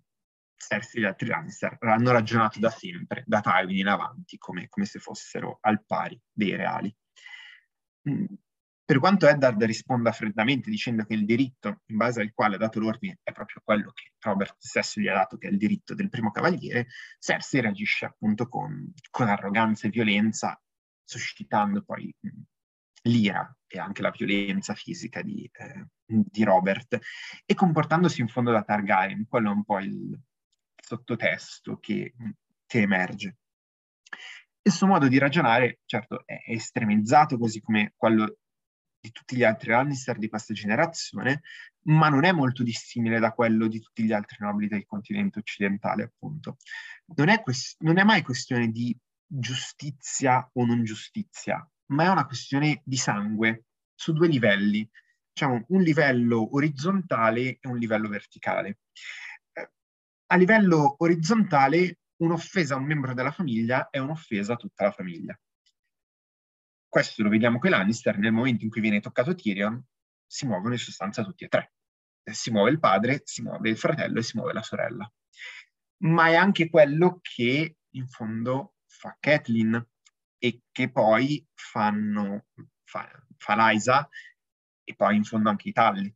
Cersei 0.55 1.01
e 1.01 1.03
gli 1.03 1.07
altri 1.07 1.27
Lannister 1.27 1.77
hanno 1.79 2.11
ragionato 2.11 2.59
da 2.59 2.69
sempre, 2.69 3.23
da 3.25 3.41
Tywin 3.41 3.77
in 3.77 3.87
avanti, 3.87 4.37
come, 4.37 4.67
come 4.69 4.85
se 4.85 4.99
fossero 4.99 5.57
al 5.61 5.83
pari 5.85 6.19
dei 6.31 6.55
reali. 6.55 6.95
Per 8.91 8.99
quanto 8.99 9.25
Eddard 9.25 9.63
risponda 9.63 10.11
freddamente 10.11 10.69
dicendo 10.69 11.05
che 11.05 11.13
il 11.13 11.23
diritto 11.23 11.79
in 11.85 11.95
base 11.95 12.19
al 12.19 12.33
quale 12.33 12.55
ha 12.55 12.57
dato 12.57 12.81
l'ordine 12.81 13.19
è 13.23 13.31
proprio 13.31 13.61
quello 13.63 13.93
che 13.93 14.11
Robert 14.19 14.57
stesso 14.59 14.99
gli 14.99 15.07
ha 15.07 15.13
dato, 15.13 15.37
che 15.37 15.47
è 15.47 15.49
il 15.49 15.57
diritto 15.57 15.95
del 15.95 16.09
primo 16.09 16.29
cavaliere, 16.29 16.87
Cersei 17.17 17.61
reagisce 17.61 18.03
appunto 18.03 18.49
con, 18.49 18.91
con 19.09 19.29
arroganza 19.29 19.87
e 19.87 19.91
violenza, 19.91 20.61
suscitando 21.05 21.83
poi 21.83 22.13
l'ira 23.03 23.57
e 23.65 23.79
anche 23.79 24.01
la 24.01 24.11
violenza 24.11 24.73
fisica 24.73 25.21
di, 25.21 25.49
eh, 25.53 25.85
di, 26.05 26.43
Robert 26.43 26.99
e 27.45 27.53
comportandosi 27.53 28.19
in 28.19 28.27
fondo 28.27 28.51
da 28.51 28.61
Targaryen, 28.61 29.25
quello 29.25 29.51
è 29.51 29.53
un 29.53 29.63
po' 29.63 29.79
il 29.79 30.19
sottotesto 30.75 31.77
che, 31.77 32.13
che 32.65 32.81
emerge. 32.81 33.37
Il 34.63 34.73
suo 34.73 34.87
modo 34.87 35.07
di 35.07 35.17
ragionare, 35.17 35.79
certo, 35.85 36.23
è 36.25 36.41
estremizzato 36.47 37.37
così 37.37 37.61
come 37.61 37.93
quello 37.95 38.35
di 39.01 39.11
tutti 39.11 39.35
gli 39.35 39.43
altri 39.43 39.71
Lannister 39.71 40.17
di 40.17 40.29
questa 40.29 40.53
generazione, 40.53 41.41
ma 41.85 42.07
non 42.07 42.23
è 42.23 42.31
molto 42.31 42.61
dissimile 42.61 43.19
da 43.19 43.31
quello 43.31 43.67
di 43.67 43.79
tutti 43.79 44.03
gli 44.03 44.13
altri 44.13 44.37
nobili 44.39 44.67
del 44.67 44.85
continente 44.85 45.39
occidentale, 45.39 46.03
appunto. 46.03 46.57
Non 47.15 47.29
è, 47.29 47.41
quest- 47.41 47.81
non 47.81 47.97
è 47.97 48.03
mai 48.03 48.21
questione 48.21 48.69
di 48.69 48.95
giustizia 49.25 50.47
o 50.53 50.65
non 50.65 50.83
giustizia, 50.83 51.67
ma 51.87 52.03
è 52.03 52.07
una 52.09 52.27
questione 52.27 52.81
di 52.85 52.97
sangue 52.97 53.65
su 53.95 54.13
due 54.13 54.27
livelli, 54.27 54.87
diciamo 55.33 55.65
un 55.69 55.81
livello 55.81 56.55
orizzontale 56.55 57.57
e 57.59 57.67
un 57.67 57.77
livello 57.77 58.07
verticale. 58.07 58.79
Eh, 59.53 59.71
a 60.27 60.35
livello 60.35 60.95
orizzontale, 60.99 61.97
un'offesa 62.17 62.75
a 62.75 62.77
un 62.77 62.85
membro 62.85 63.15
della 63.15 63.31
famiglia 63.31 63.89
è 63.89 63.97
un'offesa 63.97 64.53
a 64.53 64.57
tutta 64.57 64.83
la 64.83 64.91
famiglia. 64.91 65.37
Questo 66.91 67.23
lo 67.23 67.29
vediamo 67.29 67.57
con 67.57 67.69
Lannister, 67.69 68.17
nel 68.17 68.33
momento 68.33 68.65
in 68.65 68.69
cui 68.69 68.81
viene 68.81 68.99
toccato 68.99 69.33
Tyrion, 69.33 69.81
si 70.25 70.45
muovono 70.45 70.73
in 70.73 70.77
sostanza 70.77 71.23
tutti 71.23 71.45
e 71.45 71.47
tre. 71.47 71.71
Eh, 72.21 72.33
si 72.33 72.51
muove 72.51 72.69
il 72.69 72.79
padre, 72.79 73.21
si 73.23 73.41
muove 73.41 73.69
il 73.69 73.77
fratello 73.77 74.19
e 74.19 74.23
si 74.23 74.35
muove 74.35 74.51
la 74.51 74.61
sorella. 74.61 75.09
Ma 75.99 76.27
è 76.27 76.35
anche 76.35 76.69
quello 76.69 77.21
che 77.21 77.77
in 77.91 78.07
fondo 78.09 78.73
fa 78.87 79.15
Catelyn, 79.17 79.81
e 80.37 80.63
che 80.69 80.91
poi 80.91 81.47
fanno, 81.53 82.47
fa, 82.83 83.09
fa 83.37 83.69
Liza 83.69 84.09
e 84.83 84.93
poi 84.93 85.15
in 85.15 85.23
fondo 85.23 85.47
anche 85.47 85.69
i 85.69 85.71
talli. 85.71 86.13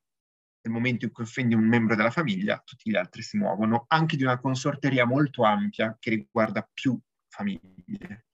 Nel 0.61 0.73
momento 0.73 1.05
in 1.05 1.13
cui 1.13 1.23
offendi 1.23 1.55
un 1.55 1.65
membro 1.65 1.95
della 1.95 2.11
famiglia, 2.11 2.61
tutti 2.65 2.91
gli 2.91 2.97
altri 2.97 3.21
si 3.21 3.37
muovono, 3.37 3.85
anche 3.87 4.17
di 4.17 4.23
una 4.23 4.41
consorteria 4.41 5.05
molto 5.05 5.43
ampia 5.43 5.95
che 5.97 6.09
riguarda 6.09 6.69
più 6.73 6.99
famiglie. 7.29 8.24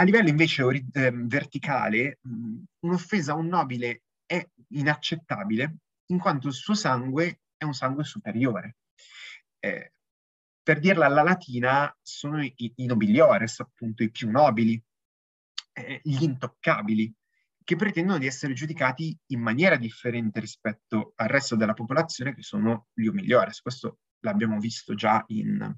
A 0.00 0.02
livello 0.02 0.30
invece 0.30 0.62
ori- 0.62 0.86
eh, 0.92 1.10
verticale, 1.12 2.20
un'offesa 2.86 3.32
a 3.32 3.36
un 3.36 3.48
nobile 3.48 4.04
è 4.24 4.42
inaccettabile 4.68 5.76
in 6.06 6.18
quanto 6.18 6.48
il 6.48 6.54
suo 6.54 6.72
sangue 6.72 7.42
è 7.54 7.64
un 7.64 7.74
sangue 7.74 8.04
superiore. 8.04 8.76
Eh, 9.58 9.92
per 10.62 10.78
dirla 10.78 11.04
alla 11.04 11.22
latina, 11.22 11.94
sono 12.00 12.42
i, 12.42 12.54
i 12.76 12.86
nobiliores, 12.86 13.60
appunto 13.60 14.02
i 14.02 14.10
più 14.10 14.30
nobili, 14.30 14.82
eh, 15.74 16.00
gli 16.02 16.22
intoccabili, 16.22 17.12
che 17.62 17.76
pretendono 17.76 18.16
di 18.16 18.26
essere 18.26 18.54
giudicati 18.54 19.14
in 19.32 19.40
maniera 19.42 19.76
differente 19.76 20.40
rispetto 20.40 21.12
al 21.16 21.28
resto 21.28 21.56
della 21.56 21.74
popolazione, 21.74 22.34
che 22.34 22.42
sono 22.42 22.86
gli 22.94 23.06
migliores. 23.08 23.60
Questo 23.60 23.98
l'abbiamo 24.20 24.58
visto 24.60 24.94
già 24.94 25.22
in, 25.26 25.76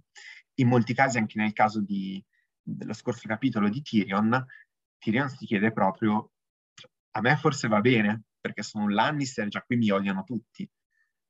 in 0.61 0.69
molti 0.69 0.95
casi, 0.95 1.19
anche 1.19 1.41
nel 1.41 1.53
caso 1.53 1.81
di, 1.83 2.25
dello 2.63 2.93
scorso 2.93 3.27
capitolo 3.27 3.69
di 3.69 3.83
Tyrion. 3.83 4.45
Tyrion 4.99 5.29
si 5.29 5.47
chiede 5.47 5.73
proprio, 5.73 6.33
a 7.13 7.21
me 7.21 7.37
forse 7.37 7.69
va 7.69 7.81
bene, 7.81 8.23
perché 8.41 8.63
sono 8.63 8.85
un 8.85 8.93
Lannister, 8.93 9.49
già 9.49 9.63
qui 9.63 9.77
mi 9.77 9.91
odiano 9.91 10.25
tutti, 10.25 10.69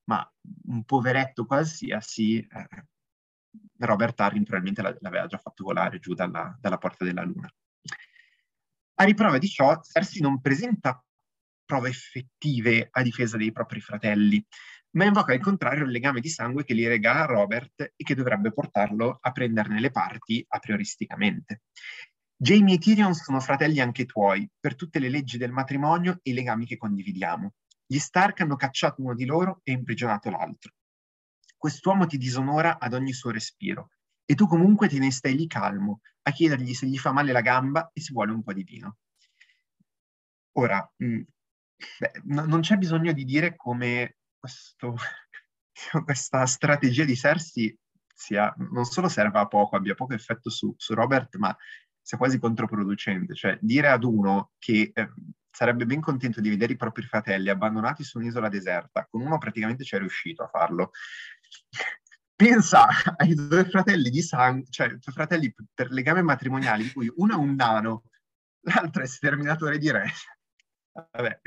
ma 0.04 0.28
un 0.66 0.84
poveretto 0.84 1.46
qualsiasi, 1.46 2.38
eh, 2.38 2.86
Robert 3.78 4.18
Arryn 4.20 4.44
probabilmente 4.44 4.82
l'aveva 5.00 5.26
già 5.26 5.38
fatto 5.38 5.64
volare 5.64 5.98
giù 5.98 6.14
dalla, 6.14 6.56
dalla 6.60 6.78
porta 6.78 7.04
della 7.04 7.22
luna. 7.22 7.52
A 8.94 9.04
riprova 9.04 9.38
di 9.38 9.48
ciò, 9.48 9.80
Cersei 9.80 10.20
non 10.20 10.40
presenta 10.40 11.02
prove 11.64 11.88
effettive 11.88 12.88
a 12.90 13.02
difesa 13.02 13.36
dei 13.36 13.52
propri 13.52 13.80
fratelli, 13.80 14.44
ma 14.92 15.04
invoca 15.04 15.32
al 15.32 15.40
contrario 15.40 15.84
il 15.84 15.90
legame 15.90 16.20
di 16.20 16.28
sangue 16.28 16.64
che 16.64 16.74
li 16.74 16.86
regala 16.86 17.24
Robert 17.24 17.80
e 17.80 18.04
che 18.04 18.14
dovrebbe 18.14 18.52
portarlo 18.52 19.18
a 19.20 19.30
prenderne 19.32 19.80
le 19.80 19.90
parti 19.90 20.44
a 20.48 20.58
prioristicamente. 20.58 21.62
Jamie 22.36 22.74
e 22.74 22.78
Tyrion 22.78 23.14
sono 23.14 23.40
fratelli 23.40 23.80
anche 23.80 24.04
tuoi, 24.04 24.48
per 24.58 24.74
tutte 24.74 24.98
le 24.98 25.08
leggi 25.08 25.38
del 25.38 25.52
matrimonio 25.52 26.18
e 26.22 26.30
i 26.30 26.34
legami 26.34 26.66
che 26.66 26.76
condividiamo. 26.76 27.52
Gli 27.86 27.98
Stark 27.98 28.40
hanno 28.40 28.56
cacciato 28.56 29.00
uno 29.00 29.14
di 29.14 29.24
loro 29.24 29.60
e 29.62 29.72
imprigionato 29.72 30.28
l'altro. 30.30 30.72
Quest'uomo 31.56 32.06
ti 32.06 32.18
disonora 32.18 32.78
ad 32.80 32.94
ogni 32.94 33.12
suo 33.12 33.30
respiro, 33.30 33.90
e 34.24 34.34
tu 34.34 34.46
comunque 34.46 34.88
te 34.88 34.98
ne 34.98 35.10
stai 35.10 35.36
lì 35.36 35.46
calmo, 35.46 36.00
a 36.22 36.30
chiedergli 36.32 36.74
se 36.74 36.86
gli 36.86 36.98
fa 36.98 37.12
male 37.12 37.32
la 37.32 37.40
gamba 37.40 37.90
e 37.92 38.00
se 38.00 38.12
vuole 38.12 38.32
un 38.32 38.42
po' 38.42 38.52
di 38.52 38.64
vino. 38.64 38.96
Ora, 40.52 40.92
mh, 40.96 41.06
mm, 41.06 41.20
beh, 41.98 42.20
no, 42.24 42.44
non 42.46 42.60
c'è 42.60 42.76
bisogno 42.76 43.12
di 43.12 43.24
dire 43.24 43.56
come 43.56 44.16
questo, 44.42 44.96
questa 46.04 46.46
strategia 46.46 47.04
di 47.04 47.14
Cersei 47.14 47.78
sia, 48.12 48.52
non 48.70 48.84
solo 48.84 49.08
serva 49.08 49.40
a 49.40 49.46
poco, 49.46 49.76
abbia 49.76 49.94
poco 49.94 50.14
effetto 50.14 50.50
su, 50.50 50.74
su 50.76 50.94
Robert, 50.94 51.36
ma 51.36 51.56
sia 52.00 52.18
quasi 52.18 52.38
controproducente. 52.38 53.34
Cioè, 53.34 53.58
dire 53.60 53.88
ad 53.88 54.02
uno 54.02 54.52
che 54.58 54.90
eh, 54.92 55.12
sarebbe 55.50 55.86
ben 55.86 56.00
contento 56.00 56.40
di 56.40 56.48
vedere 56.48 56.72
i 56.72 56.76
propri 56.76 57.02
fratelli 57.04 57.48
abbandonati 57.48 58.02
su 58.02 58.18
un'isola 58.18 58.48
deserta, 58.48 59.06
con 59.08 59.20
uno 59.20 59.38
praticamente 59.38 59.84
ci 59.84 59.94
è 59.94 59.98
riuscito 59.98 60.42
a 60.42 60.48
farlo, 60.48 60.90
pensa 62.34 62.88
ai 63.16 63.34
due 63.34 63.64
fratelli 63.64 64.10
di 64.10 64.22
sangue, 64.22 64.66
cioè 64.68 64.88
due 64.88 65.12
fratelli 65.12 65.54
per 65.72 65.90
legame 65.90 66.22
matrimoniale, 66.22 66.82
di 66.82 66.92
cui 66.92 67.12
uno 67.16 67.34
è 67.34 67.36
un 67.36 67.54
nano, 67.54 68.04
l'altro 68.62 69.02
è 69.02 69.06
sterminatore 69.06 69.78
di 69.78 69.90
re. 69.90 70.06
Vabbè, 71.12 71.40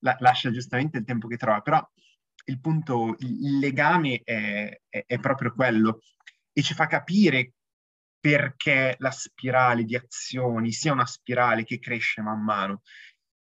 la, 0.00 0.16
lascia 0.20 0.50
giustamente 0.50 0.98
il 0.98 1.04
tempo 1.04 1.28
che 1.28 1.36
trova, 1.36 1.60
però 1.60 1.86
il 2.46 2.60
punto, 2.60 3.16
il 3.18 3.58
legame 3.58 4.20
è, 4.24 4.80
è, 4.88 5.04
è 5.06 5.18
proprio 5.18 5.52
quello 5.54 6.00
e 6.52 6.62
ci 6.62 6.74
fa 6.74 6.86
capire 6.86 7.52
perché 8.18 8.96
la 8.98 9.10
spirale 9.10 9.84
di 9.84 9.96
azioni 9.96 10.72
sia 10.72 10.92
una 10.92 11.06
spirale 11.06 11.64
che 11.64 11.78
cresce 11.78 12.20
man 12.20 12.42
mano, 12.42 12.82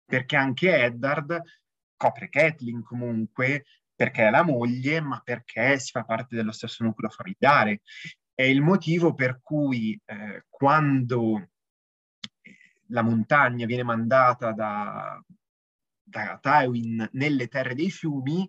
perché 0.04 0.36
anche 0.36 0.76
Eddard 0.76 1.40
copre 1.96 2.28
Kathleen 2.28 2.82
comunque, 2.82 3.64
perché 3.94 4.26
è 4.26 4.30
la 4.30 4.42
moglie, 4.42 5.00
ma 5.00 5.20
perché 5.22 5.78
si 5.78 5.92
fa 5.92 6.04
parte 6.04 6.34
dello 6.34 6.50
stesso 6.50 6.82
nucleo 6.82 7.08
familiare. 7.08 7.82
È 8.34 8.42
il 8.42 8.62
motivo 8.62 9.14
per 9.14 9.40
cui 9.40 9.98
eh, 10.04 10.44
quando 10.48 11.50
eh, 12.42 12.56
la 12.88 13.02
montagna 13.02 13.64
viene 13.64 13.84
mandata 13.84 14.50
da, 14.50 15.22
da 16.04 16.38
Tywin 16.40 17.08
nelle 17.12 17.48
terre 17.48 17.74
dei 17.74 17.90
fiumi, 17.90 18.48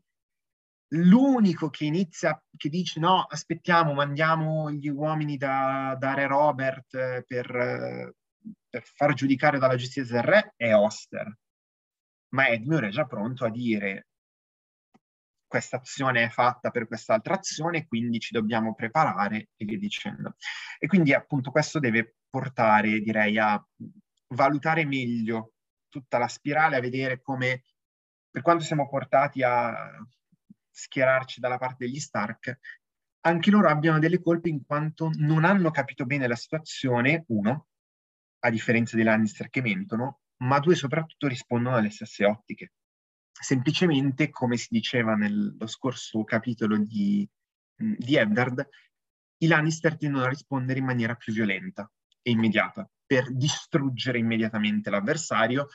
l'unico 0.89 1.69
che 1.69 1.85
inizia, 1.85 2.41
che 2.55 2.69
dice 2.69 2.99
no, 2.99 3.21
aspettiamo, 3.21 3.93
mandiamo 3.93 4.71
gli 4.71 4.89
uomini 4.89 5.37
da, 5.37 5.95
da 5.97 6.13
Re 6.13 6.27
Robert 6.27 6.93
eh, 6.93 7.23
per, 7.25 7.55
eh, 7.55 8.13
per 8.69 8.83
far 8.83 9.13
giudicare 9.13 9.57
dalla 9.57 9.75
giustizia 9.75 10.15
del 10.15 10.23
re 10.23 10.53
è 10.55 10.73
Oster. 10.73 11.37
Ma 12.29 12.49
Edmure 12.49 12.87
è 12.89 12.91
già 12.91 13.05
pronto 13.05 13.45
a 13.45 13.49
dire 13.49 14.07
questa 15.47 15.77
azione 15.77 16.25
è 16.25 16.29
fatta 16.29 16.69
per 16.69 16.85
quest'altra 16.85 17.35
azione, 17.35 17.87
quindi 17.87 18.19
ci 18.19 18.33
dobbiamo 18.33 18.75
preparare 18.75 19.49
e 19.55 19.65
via 19.65 19.77
dicendo. 19.77 20.35
E 20.77 20.87
quindi 20.87 21.13
appunto 21.13 21.51
questo 21.51 21.79
deve 21.79 22.15
portare, 22.29 22.99
direi, 22.99 23.37
a 23.37 23.63
valutare 24.33 24.85
meglio 24.85 25.53
tutta 25.99 26.17
la 26.17 26.27
spirale, 26.27 26.75
a 26.75 26.81
vedere 26.81 27.21
come, 27.21 27.63
per 28.29 28.41
quanto 28.41 28.63
siamo 28.63 28.89
portati 28.89 29.43
a 29.43 29.73
schierarci 30.69 31.39
dalla 31.39 31.57
parte 31.57 31.85
degli 31.85 31.99
Stark, 31.99 32.59
anche 33.21 33.49
loro 33.49 33.69
abbiano 33.69 33.97
delle 33.97 34.21
colpe 34.21 34.49
in 34.49 34.65
quanto 34.65 35.09
non 35.15 35.45
hanno 35.45 35.71
capito 35.71 36.05
bene 36.05 36.27
la 36.27 36.35
situazione, 36.35 37.23
uno, 37.27 37.67
a 38.39 38.49
differenza 38.49 38.97
dei 38.97 39.05
Lannister 39.05 39.49
che 39.49 39.61
mentono, 39.61 40.19
ma 40.43 40.59
due 40.59 40.75
soprattutto 40.75 41.27
rispondono 41.27 41.77
alle 41.77 41.89
stesse 41.89 42.25
ottiche. 42.25 42.73
Semplicemente, 43.31 44.29
come 44.29 44.57
si 44.57 44.67
diceva 44.69 45.15
nello 45.15 45.65
scorso 45.65 46.23
capitolo 46.23 46.77
di, 46.77 47.27
di 47.73 48.15
Eddard, 48.15 48.67
i 49.37 49.47
Lannister 49.47 49.97
tendono 49.97 50.25
a 50.25 50.29
rispondere 50.29 50.79
in 50.79 50.85
maniera 50.85 51.15
più 51.15 51.33
violenta 51.33 51.89
e 52.21 52.31
immediata, 52.31 52.87
per 53.05 53.31
distruggere 53.33 54.17
immediatamente 54.17 54.89
l'avversario, 54.89 55.67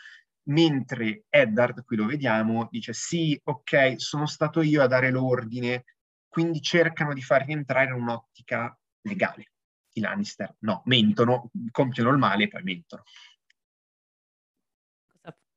mentre 0.45 1.25
Eddard, 1.29 1.85
qui 1.85 1.97
lo 1.97 2.07
vediamo, 2.07 2.69
dice 2.71 2.93
sì, 2.93 3.39
ok, 3.43 3.95
sono 3.97 4.27
stato 4.27 4.63
io 4.63 4.83
a 4.83 4.87
dare 4.87 5.11
l'ordine, 5.11 5.85
quindi 6.29 6.61
cercano 6.61 7.13
di 7.13 7.23
far 7.23 7.45
rientrare 7.45 7.87
in 7.87 8.01
un'ottica 8.01 8.77
legale. 9.03 9.53
I 9.93 10.01
Lannister 10.01 10.55
no, 10.61 10.83
mentono, 10.87 11.51
compiono 11.71 12.11
il 12.11 12.19
male 12.19 12.45
e 12.45 12.49
poi 12.49 12.63
mentono. 12.63 13.03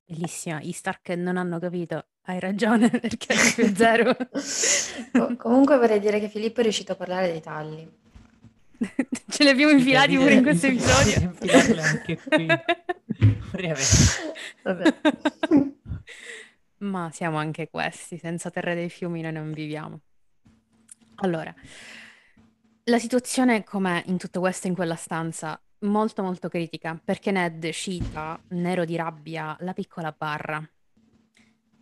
Bellissima, 0.06 0.60
i 0.62 0.74
Stark 0.74 1.10
non 1.10 1.38
hanno 1.38 1.60
capito, 1.60 2.08
hai 2.24 2.40
ragione 2.40 2.90
perché 3.00 3.34
è 3.34 3.54
più 3.56 3.74
zero. 3.74 4.16
comunque 5.38 5.78
vorrei 5.78 6.00
dire 6.00 6.20
che 6.20 6.30
Filippo 6.30 6.60
è 6.60 6.64
riuscito 6.64 6.92
a 6.92 6.96
parlare 6.96 7.32
dei 7.32 7.42
talli. 7.42 8.02
Ce 9.30 9.44
li 9.44 9.50
abbiamo 9.50 9.72
infilati 9.72 10.16
pure 10.18 10.34
in 10.34 10.42
questo 10.42 10.68
episodio. 10.68 11.36
Anche 11.82 12.18
qui. 12.18 12.48
Vabbè. 14.64 14.96
Ma 16.78 17.10
siamo 17.12 17.38
anche 17.38 17.70
questi, 17.70 18.18
senza 18.18 18.50
terra 18.50 18.74
dei 18.74 18.90
fiumi 18.90 19.22
noi 19.22 19.32
non 19.32 19.52
viviamo. 19.52 20.02
Allora, 21.16 21.54
la 22.86 23.00
situazione 23.00 23.64
com'è 23.64 24.04
in 24.08 24.18
tutto 24.18 24.40
questo 24.40 24.68
in 24.68 24.76
quella 24.76 24.96
stanza 24.96 25.60
molto 25.80 26.24
molto 26.24 26.50
critica 26.50 27.00
perché 27.02 27.32
Ned 27.32 27.70
cita, 27.72 28.42
nero 28.50 28.86
di 28.86 28.96
rabbia, 28.96 29.56
la 29.62 29.74
piccola 29.74 30.14
barra 30.18 30.62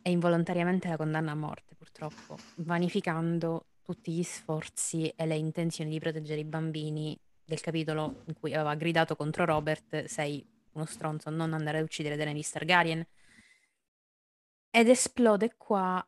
e 0.03 0.11
involontariamente 0.11 0.87
la 0.87 0.97
condanna 0.97 1.31
a 1.31 1.35
morte 1.35 1.75
purtroppo, 1.75 2.37
vanificando 2.55 3.65
tutti 3.91 4.13
gli 4.13 4.23
sforzi 4.23 5.09
e 5.09 5.25
le 5.25 5.35
intenzioni 5.35 5.89
di 5.89 5.99
proteggere 5.99 6.39
i 6.39 6.45
bambini 6.45 7.17
del 7.43 7.59
capitolo 7.59 8.23
in 8.27 8.33
cui 8.33 8.53
aveva 8.53 8.73
gridato 8.75 9.17
contro 9.17 9.43
Robert 9.43 10.05
sei 10.05 10.45
uno 10.73 10.85
stronzo, 10.85 11.29
non 11.29 11.51
andare 11.51 11.79
ad 11.79 11.83
uccidere 11.83 12.15
Daenerys 12.15 12.51
Targaryen. 12.51 13.05
Ed 14.69 14.87
esplode 14.87 15.55
qua 15.57 16.05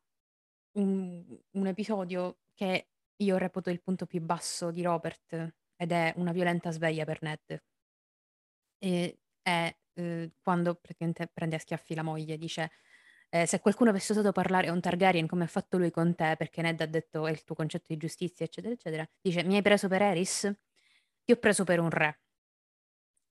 un, 0.78 1.38
un 1.52 1.68
episodio 1.68 2.38
che 2.54 2.88
io 3.18 3.38
reputo 3.38 3.70
il 3.70 3.82
punto 3.82 4.06
più 4.06 4.22
basso 4.22 4.72
di 4.72 4.82
Robert 4.82 5.54
ed 5.76 5.92
è 5.92 6.14
una 6.16 6.32
violenta 6.32 6.72
sveglia 6.72 7.04
per 7.04 7.22
Ned 7.22 7.62
e 8.78 9.20
è, 9.42 9.76
uhm, 9.96 10.32
quando 10.42 10.76
praticamente 10.76 11.28
prende 11.28 11.58
a 11.58 11.60
schiaffi 11.60 11.96
la 11.96 12.04
moglie, 12.04 12.38
dice, 12.38 12.72
ehm: 13.34 13.46
"Se 13.46 13.60
qualcuno 13.60 13.90
avesse 13.90 14.12
osato 14.14 14.32
parlare 14.32 14.68
a 14.70 14.72
un 14.74 14.82
Targaryen 14.82 15.28
come 15.28 15.44
ha 15.46 15.48
fatto 15.48 15.78
lui 15.78 15.92
con 15.92 16.16
te, 16.16 16.36
perché 16.38 16.62
Ned 16.62 16.82
ha 16.82 16.86
detto: 16.86 17.28
"È 17.28 17.32
il 17.32 17.44
tuo 17.44 17.56
concetto 17.56 17.86
di 17.90 17.98
giustizia", 17.98 18.46
eccetera, 18.46 18.74
eccetera", 18.74 19.08
dice: 19.22 19.44
"Mi 19.44 19.56
hai 19.56 19.62
preso 19.62 19.88
per 19.88 20.02
Eris? 20.04 20.52
Ti 21.24 21.32
ho 21.34 21.38
preso 21.38 21.64
per 21.64 21.80
un 21.80 21.90
re. 21.90 22.20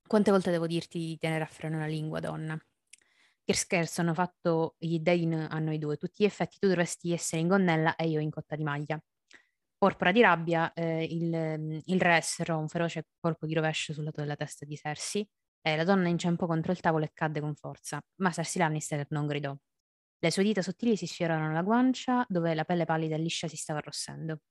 Quante 0.07 0.31
volte 0.31 0.51
devo 0.51 0.66
dirti 0.66 0.99
di 0.99 1.16
tenere 1.19 1.45
a 1.45 1.47
freno 1.47 1.79
la 1.79 1.87
lingua, 1.87 2.20
donna? 2.20 2.59
Che 3.45 3.55
scherzo 3.55 4.01
hanno 4.01 4.15
fatto 4.15 4.77
gli 4.79 4.99
dei 5.01 5.24
a 5.33 5.59
noi 5.59 5.79
due. 5.79 5.97
tutti 5.97 6.23
gli 6.23 6.27
effetti 6.27 6.59
tu 6.59 6.69
dovresti 6.69 7.12
essere 7.12 7.43
in 7.43 7.49
gonnella 7.49 7.97
e 7.97 8.09
io 8.09 8.20
in 8.20 8.31
cotta 8.31 8.57
di 8.57 8.62
maglia". 8.65 9.01
Porpora 9.79 10.12
di 10.12 10.20
rabbia, 10.23 10.73
ehm, 10.74 11.01
il 11.03 11.83
il 11.87 12.01
re 12.01 12.20
serrò 12.23 12.59
un 12.59 12.69
feroce 12.69 13.07
colpo 13.20 13.47
di 13.47 13.55
rovescio 13.55 13.93
sul 13.93 14.05
lato 14.05 14.20
della 14.20 14.37
testa 14.37 14.65
di 14.66 14.77
Cersei 14.77 15.29
eh, 15.62 15.77
la 15.77 15.85
donna 15.85 16.09
inciampò 16.09 16.47
contro 16.47 16.73
il 16.73 16.81
tavolo 16.81 17.05
e 17.05 17.11
cadde 17.15 17.41
con 17.41 17.55
forza, 17.57 18.01
ma 18.16 18.31
Cersei 18.33 18.62
Lannister 18.62 19.07
non 19.11 19.27
gridò. 19.27 19.57
Le 20.24 20.31
sue 20.31 20.44
dita 20.44 20.62
sottili 20.62 20.97
si 20.97 21.09
sfioravano 21.09 21.53
la 21.53 21.62
guancia, 21.62 22.24
dove 22.28 22.55
la 22.55 22.65
pelle 22.65 22.85
pallida 22.85 23.16
e 23.16 23.19
liscia 23.19 23.49
si 23.49 23.57
stava 23.57 23.81
arrossendo. 23.81 24.43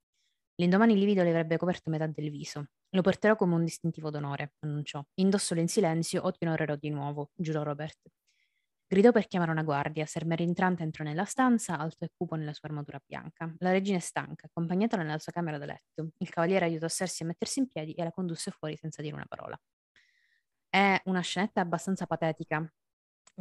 L'indomani 0.56 0.96
livido 0.96 1.24
le 1.24 1.30
avrebbe 1.30 1.56
coperto 1.56 1.90
metà 1.90 2.08
del 2.08 2.30
viso. 2.30 2.66
Lo 2.90 3.02
porterò 3.02 3.38
come 3.38 3.56
un 3.56 3.64
distintivo 3.64 4.10
d'onore, 4.10 4.56
annunciò. 4.60 5.02
Indossolo 5.14 5.62
in 5.62 5.70
silenzio 5.70 6.24
o 6.24 6.32
ti 6.34 6.44
onorerò 6.44 6.76
di 6.76 6.90
nuovo, 6.90 7.32
giurò 7.34 7.64
Robert. 7.64 8.00
Gridò 8.86 9.14
per 9.14 9.28
chiamare 9.28 9.52
una 9.52 9.64
guardia. 9.64 10.06
Ser 10.06 10.26
entrante 10.42 10.84
entrò 10.84 11.06
nella 11.06 11.24
stanza, 11.24 11.78
alto 11.78 12.04
e 12.04 12.10
cupo 12.18 12.36
nella 12.36 12.52
sua 12.52 12.68
armatura 12.68 13.00
bianca. 13.06 13.56
La 13.60 13.72
regina 13.72 13.96
è 13.96 14.02
stanca, 14.02 14.48
accompagnatela 14.48 15.04
nella 15.04 15.20
sua 15.20 15.32
camera 15.32 15.58
da 15.58 15.68
letto. 15.68 16.10
Il 16.18 16.30
cavaliere 16.30 16.66
aiutò 16.66 16.90
Cersei 16.90 17.26
a 17.26 17.30
mettersi 17.30 17.60
in 17.60 17.68
piedi 17.70 17.94
e 17.94 18.04
la 18.04 18.12
condusse 18.12 18.52
fuori 18.52 18.76
senza 18.76 19.02
dire 19.02 19.16
una 19.16 19.26
parola. 19.26 19.58
È 20.70 21.02
una 21.06 21.22
scenetta 21.22 21.62
abbastanza 21.62 22.06
patetica, 22.06 22.70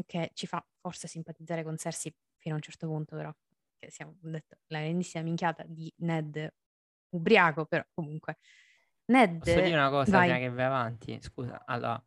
che 0.07 0.31
ci 0.35 0.47
fa 0.47 0.65
forse 0.81 1.09
simpatizzare 1.09 1.63
con 1.63 1.77
Cersei 1.77 2.15
fino 2.37 2.55
a 2.55 2.57
un 2.59 2.63
certo 2.63 2.87
punto, 2.87 3.17
però. 3.17 3.33
Che 3.79 3.91
siamo 3.91 4.15
detto, 4.21 4.59
la 4.67 4.81
grandissima 4.81 5.23
minchiata 5.23 5.65
di 5.67 5.93
Ned 5.99 6.53
ubriaco, 7.11 7.65
però 7.67 7.85
comunque. 7.95 8.39
Ned... 9.07 9.39
Posso 9.39 9.61
dire 9.61 9.73
una 9.73 9.91
cosa 9.91 10.11
vai. 10.19 10.29
prima 10.29 10.39
che 10.39 10.51
vai 10.51 10.65
avanti? 10.65 11.19
Scusa, 11.21 11.63
allora, 11.65 12.03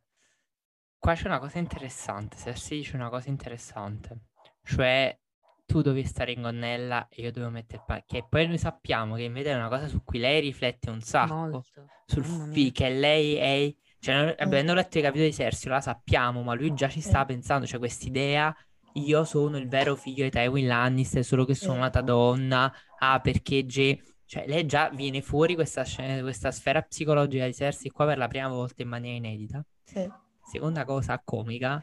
qua 0.98 1.14
c'è 1.14 1.26
una 1.26 1.38
cosa 1.38 1.58
interessante, 1.58 2.36
se 2.36 2.54
si 2.54 2.76
dice 2.76 2.96
una 2.96 3.10
cosa 3.10 3.28
interessante, 3.28 4.28
cioè 4.62 5.18
tu 5.66 5.82
dovevi 5.82 6.06
stare 6.06 6.32
in 6.32 6.42
gonnella 6.42 7.08
e 7.08 7.22
io 7.22 7.32
dovevo 7.32 7.50
mettere 7.50 7.78
il 7.78 7.84
pane, 7.86 8.04
che 8.06 8.26
poi 8.28 8.46
noi 8.46 8.58
sappiamo 8.58 9.14
che 9.16 9.22
invece 9.22 9.50
è 9.50 9.54
una 9.54 9.68
cosa 9.68 9.88
su 9.88 10.02
cui 10.02 10.18
lei 10.18 10.40
riflette 10.40 10.90
un 10.90 11.00
sacco, 11.00 11.34
Molto. 11.34 11.86
sul 12.06 12.24
fi- 12.24 12.72
che 12.72 12.88
lei 12.88 13.34
è... 13.34 13.74
Cioè, 14.04 14.14
noi, 14.16 14.34
avendo 14.36 14.74
letto 14.74 14.98
i 14.98 15.00
capitoli 15.00 15.30
di 15.30 15.34
Cersei, 15.34 15.70
la 15.70 15.80
sappiamo, 15.80 16.42
ma 16.42 16.52
lui 16.52 16.74
già 16.74 16.90
ci 16.90 17.00
sta 17.00 17.24
pensando, 17.24 17.66
cioè 17.66 17.78
quest'idea, 17.78 18.54
io 18.92 19.24
sono 19.24 19.56
il 19.56 19.66
vero 19.66 19.96
figlio 19.96 20.24
di 20.24 20.28
Tywin 20.28 20.66
Lannister, 20.66 21.24
solo 21.24 21.46
che 21.46 21.54
sono 21.54 21.78
nata 21.78 22.02
donna, 22.02 22.70
ah 22.98 23.18
perché 23.20 23.64
G... 23.64 23.98
Cioè, 24.26 24.46
lei 24.46 24.66
già 24.66 24.90
viene 24.90 25.22
fuori 25.22 25.54
questa, 25.54 25.84
questa 26.20 26.50
sfera 26.50 26.82
psicologica 26.82 27.46
di 27.46 27.54
Cersei 27.54 27.90
qua 27.90 28.04
per 28.04 28.18
la 28.18 28.28
prima 28.28 28.48
volta 28.48 28.82
in 28.82 28.88
maniera 28.88 29.16
inedita. 29.16 29.64
Sì. 29.84 30.06
Seconda 30.52 30.84
cosa 30.84 31.18
comica, 31.24 31.82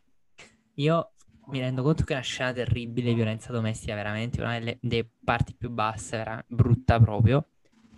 io 0.75 1.13
mi 1.47 1.59
rendo 1.59 1.81
conto 1.81 2.03
che 2.03 2.13
è 2.13 2.17
una 2.17 2.23
scena 2.23 2.53
terribile 2.53 3.15
violenza 3.15 3.51
domestica, 3.51 3.95
veramente 3.95 4.39
una 4.41 4.59
delle, 4.59 4.77
delle 4.79 5.09
parti 5.23 5.55
più 5.55 5.71
basse, 5.71 6.45
brutta 6.47 6.99
proprio. 6.99 7.47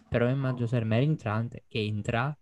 Però 0.07 0.29
immagino 0.29 0.65
Ser 0.65 0.89
entrante 0.89 1.65
che 1.67 1.79
entra 1.79 2.33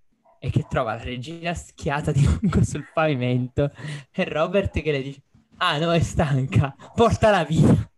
e 0.44 0.50
che 0.50 0.66
trova 0.68 0.96
la 0.96 1.04
regina 1.04 1.54
schiata 1.54 2.12
di 2.12 2.26
lungo 2.26 2.64
sul 2.64 2.90
pavimento 2.92 3.72
e 4.12 4.24
Robert 4.24 4.82
che 4.82 4.92
le 4.92 5.04
dice 5.04 5.22
ah 5.58 5.78
no 5.78 5.94
è 5.94 6.00
stanca, 6.00 6.76
portala 6.96 7.44
via. 7.44 7.90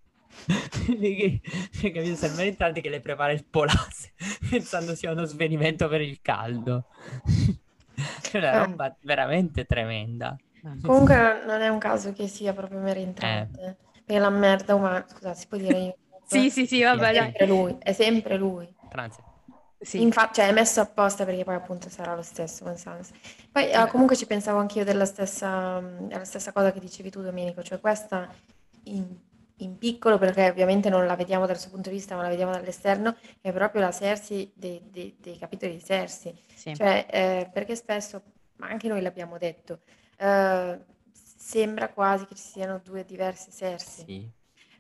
cioè, 0.46 1.92
capito? 1.94 2.16
Sembra 2.16 2.44
entrante 2.44 2.82
che 2.82 2.90
le 2.90 3.00
prepara 3.00 3.32
il 3.32 3.46
polase 3.46 4.12
pensando 4.50 4.94
sia 4.94 5.12
uno 5.12 5.24
svenimento 5.24 5.88
per 5.88 6.02
il 6.02 6.20
caldo. 6.22 6.88
È 7.96 8.38
una 8.38 8.52
eh. 8.52 8.66
roba 8.66 8.96
veramente 9.04 9.66
tremenda. 9.66 10.36
Comunque 10.82 11.44
non 11.46 11.62
è 11.62 11.68
un 11.68 11.78
caso 11.78 12.12
che 12.14 12.28
sia 12.28 12.52
proprio 12.54 12.80
merentrante. 12.80 13.62
Eh. 13.62 13.76
Perché 14.04 14.20
la 14.20 14.30
merda 14.32 14.74
umana, 14.74 15.06
scusa, 15.08 15.36
si 15.36 15.46
può 15.48 15.58
dire 15.58 15.78
io. 15.78 15.98
sì, 16.26 16.50
sì, 16.50 16.66
sì, 16.66 16.82
vabbè. 16.82 17.12
È 17.12 17.14
sempre 17.14 17.46
lui, 17.46 17.76
è 17.80 17.94
sempre 17.94 18.38
lui. 18.38 18.76
Transe. 18.90 19.22
Sì. 19.84 20.02
Infatti, 20.02 20.36
cioè, 20.36 20.48
è 20.48 20.54
messo 20.54 20.82
apposta 20.82 21.26
perché 21.26 21.44
poi 21.44 21.56
appunto 21.56 21.90
sarà 21.90 22.16
lo 22.16 22.22
stesso 22.22 22.64
con 22.64 22.78
Sans. 22.78 23.12
Poi 23.52 23.70
eh, 23.70 23.88
comunque 23.88 24.16
ci 24.16 24.26
pensavo 24.26 24.60
anch'io 24.60 24.84
della 24.84 25.06
stessa, 25.06 25.80
della 25.80 26.26
stessa 26.26 26.52
cosa 26.52 26.72
che 26.72 26.80
dicevi 26.80 27.10
tu, 27.10 27.22
Domenico, 27.22 27.62
cioè 27.64 27.80
questa 27.80 28.34
in 28.86 29.16
in 29.58 29.78
piccolo, 29.78 30.18
perché 30.18 30.50
ovviamente 30.50 30.90
non 30.90 31.06
la 31.06 31.16
vediamo 31.16 31.46
dal 31.46 31.58
suo 31.60 31.70
punto 31.70 31.90
di 31.90 31.96
vista, 31.96 32.16
ma 32.16 32.24
la 32.24 32.30
vediamo 32.30 32.52
dall'esterno, 32.52 33.16
è 33.42 33.52
proprio 33.52 33.82
la 33.82 33.92
Cersei 33.92 34.52
dei, 34.56 34.82
dei, 34.90 35.16
dei 35.20 35.38
capitoli 35.38 35.74
di 35.74 35.84
Cersei. 35.84 36.38
Sì. 36.54 36.76
Cioè, 36.76 37.06
eh, 37.10 37.50
perché 37.52 37.76
spesso, 37.76 38.22
ma 38.58 38.68
anche 38.68 38.88
noi 38.88 39.02
l'abbiamo 39.02 39.38
detto, 39.38 39.80
eh, 40.18 40.80
sembra 41.12 41.90
quasi 41.90 42.26
che 42.26 42.36
ci 42.36 42.44
siano 42.44 42.80
due 42.84 43.06
diverse 43.06 43.52
Cersei. 43.52 44.06
Sì. 44.06 44.30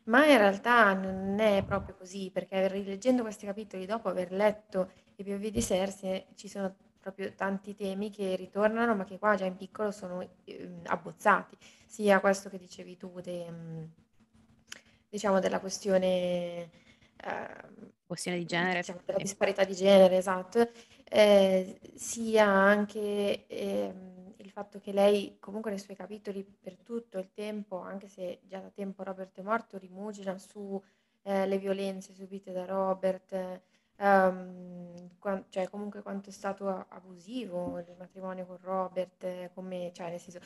Ma 0.05 0.25
in 0.25 0.37
realtà 0.37 0.93
non 0.93 1.39
è 1.39 1.63
proprio 1.65 1.95
così, 1.95 2.29
perché 2.31 2.67
rileggendo 2.67 3.21
questi 3.21 3.45
capitoli, 3.45 3.85
dopo 3.85 4.09
aver 4.09 4.31
letto 4.31 4.91
i 5.15 5.23
POV 5.23 5.47
di 5.47 5.61
Cersei, 5.61 6.25
ci 6.35 6.47
sono 6.49 6.75
proprio 6.99 7.33
tanti 7.33 7.75
temi 7.75 8.09
che 8.09 8.35
ritornano, 8.35 8.95
ma 8.95 9.03
che 9.03 9.17
qua 9.17 9.35
già 9.35 9.45
in 9.45 9.57
piccolo 9.57 9.91
sono 9.91 10.21
eh, 10.45 10.79
abbozzati. 10.85 11.57
Sia 11.85 12.19
questo 12.19 12.49
che 12.49 12.57
dicevi 12.57 12.97
tu, 12.97 13.19
de, 13.21 13.45
diciamo, 15.09 15.39
della 15.39 15.59
questione, 15.59 16.07
eh, 16.07 16.69
questione 18.05 18.37
di 18.37 18.45
genere, 18.45 18.79
diciamo, 18.79 19.01
della 19.05 19.17
disparità 19.19 19.63
di 19.63 19.75
genere, 19.75 20.17
esatto, 20.17 20.69
eh, 21.09 21.79
sia 21.95 22.45
anche 22.45 23.45
eh, 23.47 23.93
il 24.12 24.12
fatto 24.53 24.79
che 24.79 24.91
lei 24.91 25.37
comunque 25.39 25.71
nei 25.71 25.79
suoi 25.79 25.95
capitoli 25.95 26.43
per 26.43 26.77
tutto 26.77 27.17
il 27.17 27.31
tempo, 27.33 27.79
anche 27.79 28.07
se 28.07 28.41
già 28.43 28.59
da 28.59 28.69
tempo 28.69 29.03
Robert 29.03 29.39
è 29.39 29.41
morto, 29.41 29.79
rimugina 29.79 30.37
su 30.37 30.81
eh, 31.23 31.47
le 31.47 31.57
violenze 31.57 32.13
subite 32.13 32.51
da 32.51 32.65
Robert, 32.65 33.61
um, 33.97 35.17
qua- 35.17 35.43
cioè 35.49 35.67
comunque 35.69 36.03
quanto 36.03 36.29
è 36.29 36.31
stato 36.31 36.69
abusivo 36.69 37.79
il 37.79 37.95
matrimonio 37.97 38.45
con 38.45 38.57
Robert, 38.61 39.51
come, 39.53 39.91
cioè 39.91 40.09
nel 40.11 40.19
senso, 40.19 40.39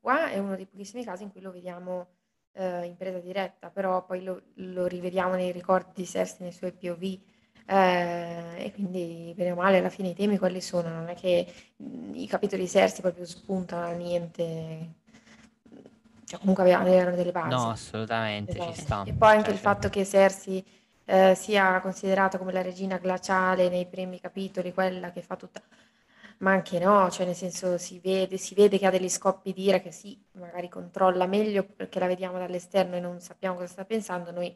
qua 0.00 0.28
è 0.28 0.38
uno 0.38 0.56
dei 0.56 0.66
pochissimi 0.66 1.02
casi 1.04 1.22
in 1.22 1.30
cui 1.32 1.40
lo 1.40 1.50
vediamo 1.50 2.08
eh, 2.52 2.84
in 2.84 2.96
presa 2.96 3.18
diretta, 3.18 3.70
però 3.70 4.04
poi 4.04 4.22
lo, 4.22 4.42
lo, 4.56 4.86
rivediamo 4.86 5.34
nei 5.34 5.52
ricordi 5.52 5.92
di 5.94 6.06
Cersei 6.06 6.42
nei 6.42 6.52
suoi 6.52 6.72
POV 6.72 7.18
eh, 7.66 8.64
e 8.64 8.72
quindi 8.72 9.32
bene 9.34 9.52
o 9.52 9.54
male 9.56 9.78
alla 9.78 9.88
fine 9.88 10.08
i 10.08 10.14
temi 10.14 10.38
quelli 10.38 10.60
sono, 10.60 10.88
non 10.88 11.08
è 11.08 11.14
che 11.14 11.46
mh, 11.76 12.14
i 12.14 12.26
capitoli 12.26 12.68
Cersei 12.68 13.00
proprio 13.00 13.24
spuntano 13.24 13.86
a 13.86 13.92
niente, 13.92 14.92
cioè 16.24 16.38
comunque 16.38 16.72
avevano 16.72 17.16
delle 17.16 17.32
basi. 17.32 17.48
No, 17.48 17.70
assolutamente, 17.70 18.60
ci 18.60 18.80
sta. 18.80 19.02
E 19.04 19.12
poi 19.12 19.30
anche 19.30 19.44
cioè, 19.44 19.54
il 19.54 19.58
fatto 19.60 19.88
che 19.88 20.04
Cersei 20.04 20.64
eh, 21.06 21.34
sia 21.34 21.80
considerata 21.80 22.38
come 22.38 22.52
la 22.52 22.62
regina 22.62 22.98
glaciale 22.98 23.68
nei 23.68 23.86
primi 23.86 24.20
capitoli, 24.20 24.72
quella 24.72 25.10
che 25.10 25.22
fa 25.22 25.36
tutta 25.36 25.60
ma 26.38 26.50
anche 26.52 26.78
no, 26.78 27.10
cioè 27.10 27.26
nel 27.26 27.34
senso 27.34 27.78
si 27.78 28.00
vede, 28.00 28.36
si 28.38 28.54
vede 28.54 28.78
che 28.78 28.86
ha 28.86 28.90
degli 28.90 29.08
scoppi 29.08 29.52
di 29.52 29.64
ira 29.64 29.78
che 29.78 29.92
sì, 29.92 30.18
magari 30.32 30.68
controlla 30.68 31.26
meglio 31.26 31.64
perché 31.64 31.98
la 31.98 32.06
vediamo 32.06 32.38
dall'esterno 32.38 32.96
e 32.96 33.00
non 33.00 33.20
sappiamo 33.20 33.54
cosa 33.56 33.68
sta 33.68 33.84
pensando, 33.84 34.30
noi 34.30 34.54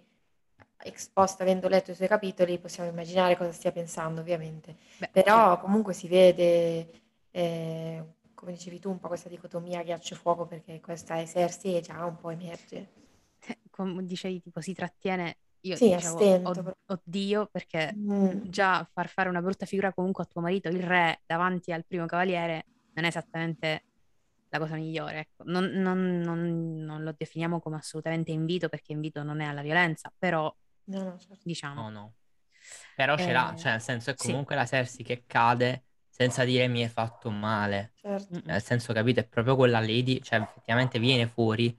ex 0.82 1.08
post 1.08 1.40
avendo 1.40 1.68
letto 1.68 1.90
i 1.90 1.94
suoi 1.94 2.08
capitoli 2.08 2.58
possiamo 2.58 2.88
immaginare 2.90 3.36
cosa 3.36 3.52
stia 3.52 3.72
pensando 3.72 4.20
ovviamente, 4.20 4.76
Beh, 4.98 5.10
però 5.12 5.54
sì. 5.56 5.60
comunque 5.62 5.92
si 5.94 6.08
vede, 6.08 6.90
eh, 7.30 8.04
come 8.34 8.52
dicevi 8.52 8.78
tu, 8.78 8.90
un 8.90 8.98
po' 8.98 9.08
questa 9.08 9.28
dicotomia 9.28 9.82
ghiaccio-fuoco 9.82 10.46
perché 10.46 10.80
questa 10.80 11.18
e 11.18 11.80
già 11.82 12.04
un 12.04 12.16
po' 12.16 12.30
emerge. 12.30 12.88
Eh, 13.40 13.58
come 13.70 14.04
dicevi, 14.04 14.40
tipo 14.42 14.60
si 14.60 14.74
trattiene 14.74 15.38
io 15.60 15.76
Sì, 15.76 15.88
dicevo, 15.90 16.16
stento. 16.16 16.74
oddio, 16.86 17.46
perché 17.50 17.92
Mm. 17.96 18.40
già 18.50 18.88
far 18.92 19.08
fare 19.08 19.28
una 19.28 19.40
brutta 19.42 19.66
figura 19.66 19.92
comunque 19.92 20.24
a 20.24 20.26
tuo 20.26 20.40
marito, 20.40 20.68
il 20.68 20.82
re, 20.82 21.22
davanti 21.26 21.72
al 21.72 21.84
primo 21.86 22.06
cavaliere, 22.06 22.66
non 22.92 23.04
è 23.04 23.08
esattamente 23.08 23.84
la 24.50 24.58
cosa 24.58 24.74
migliore. 24.76 25.20
Ecco. 25.20 25.42
Non, 25.44 25.64
non- 25.66 26.20
non- 26.20 26.76
non 26.84 27.02
lo 27.02 27.14
definiamo 27.16 27.60
come 27.60 27.76
assolutamente 27.76 28.30
invito, 28.32 28.68
perché 28.68 28.92
invito 28.92 29.22
non 29.22 29.40
è 29.40 29.44
alla 29.46 29.62
violenza, 29.62 30.12
però 30.16 30.54
No, 30.88 31.04
no, 31.04 31.18
certo. 31.18 31.42
diciamo, 31.44 31.82
No, 31.82 31.90
no. 31.90 32.14
Però 32.94 33.16
ce 33.16 33.32
l'ha, 33.32 33.54
cioè 33.56 33.72
nel 33.72 33.80
senso 33.80 34.10
è 34.10 34.16
sì, 34.16 34.26
comunque 34.26 34.54
la 34.56 34.66
Cersei 34.66 35.04
che 35.04 35.24
cade 35.26 35.84
senza 36.08 36.44
dire 36.44 36.66
mi 36.68 36.82
hai 36.82 36.88
fatto 36.88 37.30
male. 37.30 37.92
certo. 38.02 38.40
Nel 38.44 38.62
senso, 38.62 38.92
capito, 38.92 39.20
è 39.20 39.26
proprio 39.26 39.56
quella 39.56 39.80
lady, 39.80 40.20
cioè 40.20 40.40
effettivamente 40.40 40.98
viene 40.98 41.26
fuori 41.28 41.76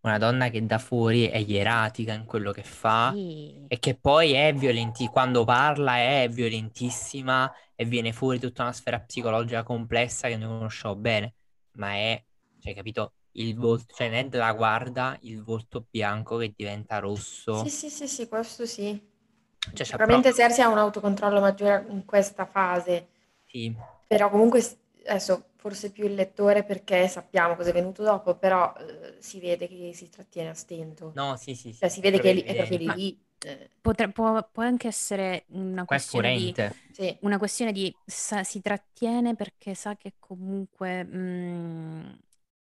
una 0.00 0.18
donna 0.18 0.48
che 0.50 0.64
da 0.66 0.78
fuori 0.78 1.26
è 1.26 1.38
ieratica 1.38 2.12
in 2.12 2.24
quello 2.24 2.52
che 2.52 2.62
fa 2.62 3.10
Sì. 3.12 3.66
e 3.66 3.78
che 3.78 3.96
poi 3.98 4.32
è 4.32 4.52
violenti, 4.54 5.06
quando 5.08 5.44
parla 5.44 5.96
è 5.96 6.28
violentissima 6.30 7.52
e 7.74 7.84
viene 7.84 8.12
fuori 8.12 8.38
tutta 8.38 8.62
una 8.62 8.72
sfera 8.72 9.00
psicologica 9.00 9.62
complessa 9.62 10.28
che 10.28 10.36
noi 10.36 10.48
conosciamo 10.48 10.96
bene, 10.96 11.34
ma 11.72 11.92
è, 11.92 12.24
cioè, 12.60 12.74
capito, 12.74 13.14
il 13.40 13.54
volto, 13.56 13.94
cioè 13.94 14.08
Ned 14.08 14.34
la 14.34 14.52
guarda, 14.52 15.16
il 15.22 15.42
volto 15.42 15.86
bianco 15.88 16.36
che 16.36 16.52
diventa 16.54 16.98
rosso. 16.98 17.64
Sì, 17.64 17.70
sì, 17.70 17.90
sì, 17.90 18.08
sì, 18.08 18.28
questo 18.28 18.66
sì. 18.66 19.00
Cioè, 19.74 19.86
Sicuramente 19.86 20.28
proprio... 20.28 20.46
Cersei 20.46 20.64
ha 20.64 20.68
un 20.68 20.78
autocontrollo 20.78 21.40
maggiore 21.40 21.86
in 21.88 22.04
questa 22.04 22.46
fase. 22.46 23.08
Sì. 23.46 23.74
Però 24.06 24.30
comunque 24.30 24.62
adesso 25.06 25.50
forse 25.56 25.90
più 25.90 26.04
il 26.04 26.14
lettore 26.14 26.64
perché 26.64 27.08
sappiamo 27.08 27.56
cosa 27.56 27.70
è 27.70 27.72
venuto 27.72 28.02
dopo, 28.02 28.36
però 28.36 28.72
eh, 28.76 29.16
si 29.18 29.40
vede 29.40 29.68
che 29.68 29.92
si 29.94 30.08
trattiene 30.08 30.50
a 30.50 30.54
stento. 30.54 31.12
No, 31.14 31.36
sì, 31.36 31.54
sì, 31.54 31.72
sì. 31.72 31.78
Cioè, 31.78 31.88
si 31.88 32.00
vede 32.00 32.20
che 32.20 32.30
è, 32.30 32.44
è 32.44 32.66
proprio 32.66 32.94
lì. 32.94 33.20
Eh. 33.40 33.70
Potre, 33.80 34.10
può, 34.10 34.48
può, 34.50 34.64
anche 34.64 34.88
essere 34.88 35.44
una 35.50 35.84
questione 35.84 36.36
di, 36.36 36.54
sì. 36.90 37.16
una 37.20 37.38
questione 37.38 37.70
di 37.70 37.94
sa, 38.04 38.42
si 38.42 38.60
trattiene 38.60 39.36
perché 39.36 39.74
sa 39.74 39.96
che 39.96 40.14
comunque 40.18 41.04
mh, 41.04 41.16
mm, 41.16 42.08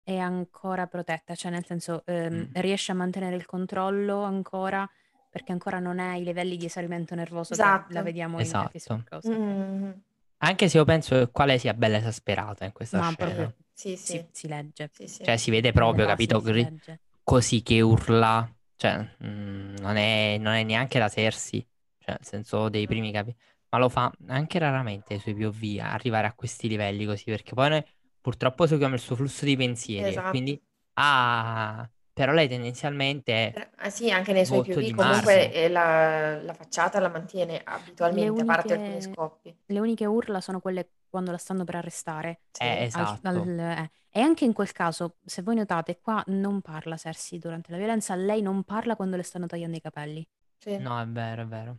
è 0.07 0.17
ancora 0.19 0.87
protetta, 0.87 1.35
cioè 1.35 1.51
nel 1.51 1.65
senso 1.65 2.03
ehm, 2.05 2.33
Mm. 2.33 2.43
riesce 2.61 2.93
a 2.93 2.95
mantenere 2.95 3.35
il 3.35 3.45
controllo 3.45 4.21
ancora 4.21 4.89
perché 5.29 5.51
ancora 5.51 5.79
non 5.79 5.99
ha 5.99 6.15
i 6.15 6.23
livelli 6.23 6.55
di 6.55 6.63
esaurimento 6.65 7.13
nervoso 7.13 7.49
che 7.49 7.61
Esatto. 7.61 7.93
la 7.93 8.01
vediamo 8.03 8.39
in 8.39 8.45
Esatto. 8.45 9.03
Close. 9.03 9.29
Mm, 9.29 9.91
Anche 10.37 10.69
se 10.69 10.77
io 10.77 10.85
penso 10.85 11.15
che 11.17 11.29
quale 11.29 11.57
sia 11.57 11.73
bella 11.73 11.97
esasperata 11.97 12.63
in 12.63 12.71
questa 12.71 12.99
Ma 12.99 13.09
scena. 13.09 13.25
proprio 13.25 13.55
Sì, 13.73 13.97
si, 13.97 14.05
sì, 14.13 14.25
si 14.31 14.47
legge. 14.47 14.89
sì, 14.93 15.07
sì. 15.07 15.23
Cioè 15.25 15.35
si 15.35 15.51
vede 15.51 15.73
proprio, 15.73 16.05
Nelle 16.05 16.15
capito? 16.15 16.39
si 16.39 16.81
Così, 17.23 17.61
che 17.61 17.81
urla. 17.81 18.49
Cioè, 18.77 19.15
mm, 19.25 19.75
non 19.79 19.97
è, 19.97 20.37
non 20.39 20.53
è 20.53 20.63
neanche 20.63 20.99
la 20.99 21.09
Cersei. 21.09 21.67
Cioè, 21.99 22.11
nel 22.11 22.23
senso 22.25 22.69
dei 22.69 22.83
Mm. 22.83 22.87
primi 22.87 23.11
capi. 23.11 23.35
Ma 23.69 23.79
lo 23.79 23.89
fa 23.89 24.09
anche 24.27 24.57
raramente 24.59 25.15
ai 25.15 25.19
suoi 25.19 25.35
POV 25.35 25.79
arrivare 25.81 26.27
a 26.27 26.33
questi 26.33 26.69
livelli 26.69 27.05
così. 27.05 27.25
Perché 27.25 27.53
poi 27.53 27.69
noi 27.69 27.83
purtroppo 28.27 28.67
seguiamo 28.67 28.93
il 28.93 28.99
suo 28.99 29.15
flusso 29.15 29.45
di 29.45 29.55
pensieri. 29.55 30.09
Esatto. 30.09 30.31
quindi, 30.31 30.61
ah, 30.95 31.89
però 32.11 32.33
lei 32.33 32.49
tendenzialmente 32.49 33.31
è 33.47 33.51
Però- 33.53 33.69
ah, 33.77 33.89
sì, 33.89 34.11
anche 34.11 34.33
nei 34.33 34.45
suoi 34.45 34.63
POV 34.65 34.79
di 34.79 34.91
comunque 34.93 35.53
eh, 35.53 35.69
la, 35.69 36.41
la 36.41 36.53
facciata 36.53 36.99
la 36.99 37.07
mantiene 37.07 37.61
abitualmente, 37.63 38.41
a 38.41 38.45
parte 38.45 38.73
uniche- 38.73 38.83
alcuni 38.93 39.13
scoppi. 39.13 39.57
Le 39.67 39.79
uniche 39.79 40.05
urla 40.05 40.41
sono 40.41 40.59
quelle 40.59 40.89
quando 41.09 41.31
la 41.31 41.37
stanno 41.37 41.63
per 41.63 41.75
arrestare. 41.75 42.41
Sì. 42.51 42.63
Eh, 42.63 42.67
Al- 42.69 42.83
esatto. 42.83 43.27
al- 43.29 43.59
eh. 43.59 43.91
E 44.09 44.19
anche 44.19 44.43
in 44.43 44.51
quel 44.51 44.73
caso, 44.73 45.19
se 45.23 45.41
voi 45.41 45.55
notate, 45.55 45.99
qua 46.01 46.21
non 46.27 46.59
parla 46.59 46.97
Cersei 46.97 47.39
durante 47.39 47.71
la 47.71 47.77
violenza, 47.77 48.13
lei 48.15 48.41
non 48.41 48.63
parla 48.65 48.97
quando 48.97 49.15
le 49.15 49.23
stanno 49.23 49.45
tagliando 49.45 49.77
i 49.77 49.81
capelli. 49.81 50.27
Sì. 50.57 50.75
No, 50.79 50.99
è 50.99 51.05
vero, 51.07 51.43
è 51.43 51.45
vero. 51.45 51.77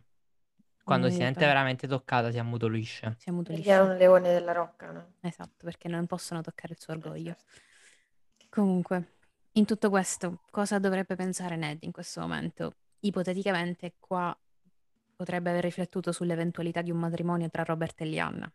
Quando 0.89 1.09
si 1.09 1.17
sente 1.17 1.45
veramente 1.45 1.87
toccata 1.87 2.31
si 2.31 2.37
ammutolisce. 2.39 3.15
Si 3.17 3.29
è 3.29 3.33
Perché 3.33 3.69
era 3.69 3.83
un 3.83 3.95
leone 3.95 4.31
della 4.31 4.51
rocca, 4.51 4.91
no? 4.91 5.13
Esatto, 5.21 5.65
perché 5.65 5.87
non 5.87 6.05
possono 6.07 6.41
toccare 6.41 6.73
il 6.73 6.79
suo 6.79 6.93
orgoglio. 6.93 7.35
certo. 7.35 8.47
Comunque, 8.49 9.15
in 9.53 9.65
tutto 9.65 9.89
questo, 9.89 10.41
cosa 10.49 10.79
dovrebbe 10.79 11.15
pensare 11.15 11.55
Ned 11.55 11.83
in 11.83 11.91
questo 11.91 12.21
momento? 12.21 12.73
Ipoteticamente, 13.01 13.95
qua 13.99 14.37
potrebbe 15.15 15.49
aver 15.49 15.63
riflettuto 15.63 16.11
sull'eventualità 16.11 16.81
di 16.81 16.91
un 16.91 16.97
matrimonio 16.97 17.49
tra 17.49 17.63
Robert 17.63 18.01
e 18.01 18.05
Lyanna. 18.05 18.51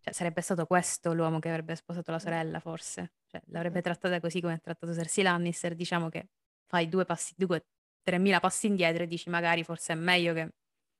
Cioè, 0.00 0.12
sarebbe 0.12 0.40
stato 0.40 0.66
questo 0.66 1.14
l'uomo 1.14 1.38
che 1.38 1.48
avrebbe 1.48 1.74
sposato 1.76 2.10
la 2.10 2.18
sorella, 2.18 2.58
forse. 2.58 3.12
Cioè, 3.26 3.40
l'avrebbe 3.46 3.80
trattata 3.80 4.18
così 4.20 4.40
come 4.40 4.54
ha 4.54 4.58
trattato 4.58 4.92
Cersei 4.92 5.24
Lannister. 5.24 5.74
Diciamo 5.74 6.08
che 6.08 6.28
fai 6.66 6.88
due 6.88 7.04
passi, 7.04 7.32
due, 7.36 7.64
tremila 8.02 8.40
passi 8.40 8.66
indietro 8.66 9.04
e 9.04 9.06
dici 9.06 9.30
magari 9.30 9.62
forse 9.62 9.92
è 9.92 9.96
meglio 9.96 10.34
che 10.34 10.52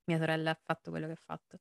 mia 0.05 0.19
sorella 0.19 0.51
ha 0.51 0.59
fatto 0.61 0.91
quello 0.91 1.07
che 1.07 1.13
ha 1.13 1.21
fatto. 1.23 1.61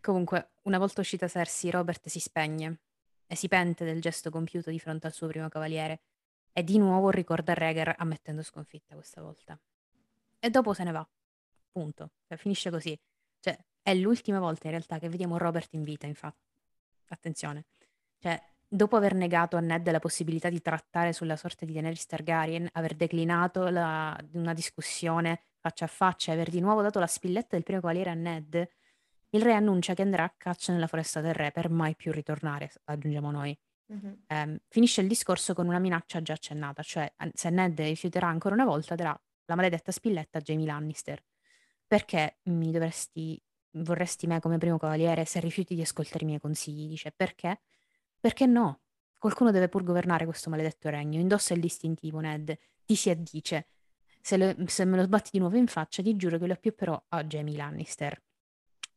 Comunque, 0.00 0.52
una 0.62 0.78
volta 0.78 1.00
uscita 1.00 1.28
Cersei, 1.28 1.70
Robert 1.70 2.08
si 2.08 2.20
spegne 2.20 2.80
e 3.26 3.36
si 3.36 3.48
pente 3.48 3.84
del 3.84 4.00
gesto 4.00 4.30
compiuto 4.30 4.70
di 4.70 4.78
fronte 4.78 5.06
al 5.06 5.12
suo 5.12 5.26
primo 5.28 5.48
cavaliere 5.48 6.02
e 6.52 6.64
di 6.64 6.78
nuovo 6.78 7.10
ricorda 7.10 7.54
Rhaegar 7.54 7.94
ammettendo 7.98 8.42
sconfitta 8.42 8.94
questa 8.94 9.22
volta. 9.22 9.58
E 10.38 10.50
dopo 10.50 10.72
se 10.72 10.84
ne 10.84 10.90
va. 10.90 11.08
Punto. 11.70 12.12
Cioè, 12.26 12.36
finisce 12.36 12.70
così. 12.70 12.98
Cioè, 13.38 13.56
è 13.82 13.94
l'ultima 13.94 14.40
volta 14.40 14.66
in 14.66 14.72
realtà 14.72 14.98
che 14.98 15.08
vediamo 15.08 15.38
Robert 15.38 15.72
in 15.74 15.82
vita, 15.82 16.06
infatti. 16.06 16.48
Attenzione. 17.08 17.66
Cioè, 18.18 18.42
dopo 18.70 18.96
aver 18.96 19.14
negato 19.14 19.56
a 19.56 19.60
Ned 19.60 19.90
la 19.90 19.98
possibilità 19.98 20.48
di 20.48 20.60
trattare 20.62 21.12
sulla 21.12 21.36
sorte 21.36 21.66
di 21.66 21.72
Daenerys 21.72 22.06
Targaryen, 22.06 22.68
aver 22.72 22.94
declinato 22.94 23.68
la- 23.68 24.16
una 24.34 24.54
discussione 24.54 25.42
faccia 25.60 25.84
a 25.86 25.88
faccia 25.88 26.30
e 26.32 26.34
aver 26.34 26.50
di 26.50 26.60
nuovo 26.60 26.82
dato 26.82 26.98
la 27.00 27.06
spilletta 27.06 27.48
del 27.56 27.64
primo 27.64 27.80
cavaliere 27.80 28.10
a 28.10 28.14
Ned, 28.14 28.68
il 29.30 29.42
re 29.42 29.52
annuncia 29.54 29.94
che 29.94 30.02
andrà 30.02 30.24
a 30.24 30.34
caccia 30.36 30.72
nella 30.72 30.86
foresta 30.86 31.20
del 31.20 31.34
re 31.34 31.50
per 31.52 31.70
mai 31.70 31.96
più 31.96 32.12
ritornare, 32.12 32.70
aggiungiamo 32.84 33.30
noi. 33.30 33.58
Mhm. 33.88 34.14
Ehm, 34.28 34.58
finisce 34.68 35.00
il 35.00 35.08
discorso 35.08 35.54
con 35.54 35.66
una 35.66 35.78
minaccia 35.80 36.22
già 36.22 36.34
accennata, 36.34 36.82
cioè 36.82 37.12
se 37.34 37.50
Ned 37.50 37.80
rifiuterà 37.80 38.28
ancora 38.28 38.54
una 38.54 38.64
volta 38.64 38.94
darà 38.94 39.20
la 39.46 39.54
maledetta 39.56 39.90
spilletta 39.92 40.38
a 40.38 40.40
Jamie 40.40 40.66
Lannister. 40.66 41.22
Perché 41.86 42.38
mi 42.44 42.70
dovresti, 42.70 43.42
vorresti 43.78 44.26
me 44.28 44.38
come 44.40 44.58
primo 44.58 44.78
cavaliere 44.78 45.24
se 45.24 45.40
rifiuti 45.40 45.74
di 45.74 45.82
ascoltare 45.82 46.22
i 46.24 46.26
miei 46.26 46.40
consigli? 46.40 46.88
Dice, 46.88 47.12
perché? 47.12 47.60
Perché 48.20 48.46
no? 48.46 48.80
Qualcuno 49.18 49.50
deve 49.50 49.68
pur 49.68 49.82
governare 49.82 50.24
questo 50.24 50.50
maledetto 50.50 50.88
regno. 50.88 51.18
Indossa 51.18 51.54
il 51.54 51.60
distintivo, 51.60 52.20
Ned. 52.20 52.56
Ti 52.84 52.94
si 52.94 53.10
addice. 53.10 53.66
Se, 54.20 54.36
lo- 54.36 54.54
se 54.66 54.84
me 54.84 54.96
lo 54.96 55.02
sbatti 55.04 55.30
di 55.32 55.38
nuovo 55.38 55.56
in 55.56 55.66
faccia, 55.66 56.02
ti 56.02 56.14
giuro 56.16 56.38
che 56.38 56.46
lo 56.46 56.52
appiopperò 56.52 57.02
a 57.08 57.24
Jamie 57.24 57.56
Lannister. 57.56 58.22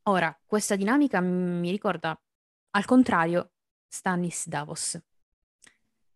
Ora, 0.04 0.38
questa 0.46 0.76
dinamica 0.76 1.22
mi 1.22 1.72
ricorda, 1.72 2.20
al 2.72 2.86
contrario, 2.86 3.52
Stannis 3.88 4.48
Davos. 4.48 5.02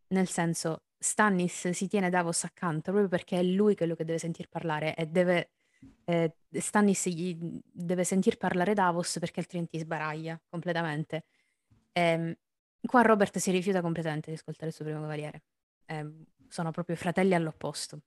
Nel 0.07 0.27
senso, 0.27 0.83
Stannis 0.97 1.69
si 1.69 1.87
tiene 1.87 2.09
Davos 2.09 2.43
accanto 2.43 2.91
proprio 2.91 3.07
perché 3.07 3.39
è 3.39 3.43
lui 3.43 3.75
quello 3.75 3.95
che 3.95 4.03
deve 4.03 4.19
sentir 4.19 4.49
parlare 4.49 4.95
e 4.95 5.05
deve... 5.05 5.51
eh, 6.05 6.35
Stannis 6.51 7.07
deve 7.71 8.03
sentir 8.03 8.37
parlare 8.37 8.73
Davos 8.73 9.17
perché 9.19 9.39
altrimenti 9.39 9.79
sbaraglia 9.79 10.41
completamente. 10.49 11.25
Ehm, 11.93 12.35
qua 12.87 13.01
Robert 13.03 13.37
si 13.37 13.51
rifiuta 13.51 13.81
completamente 13.81 14.31
di 14.31 14.37
ascoltare 14.37 14.67
il 14.69 14.73
suo 14.73 14.85
primo 14.85 15.01
cavaliere. 15.01 15.43
Ehm, 15.85 16.25
sono 16.47 16.71
proprio 16.71 16.95
fratelli 16.95 17.35
all'opposto. 17.35 17.99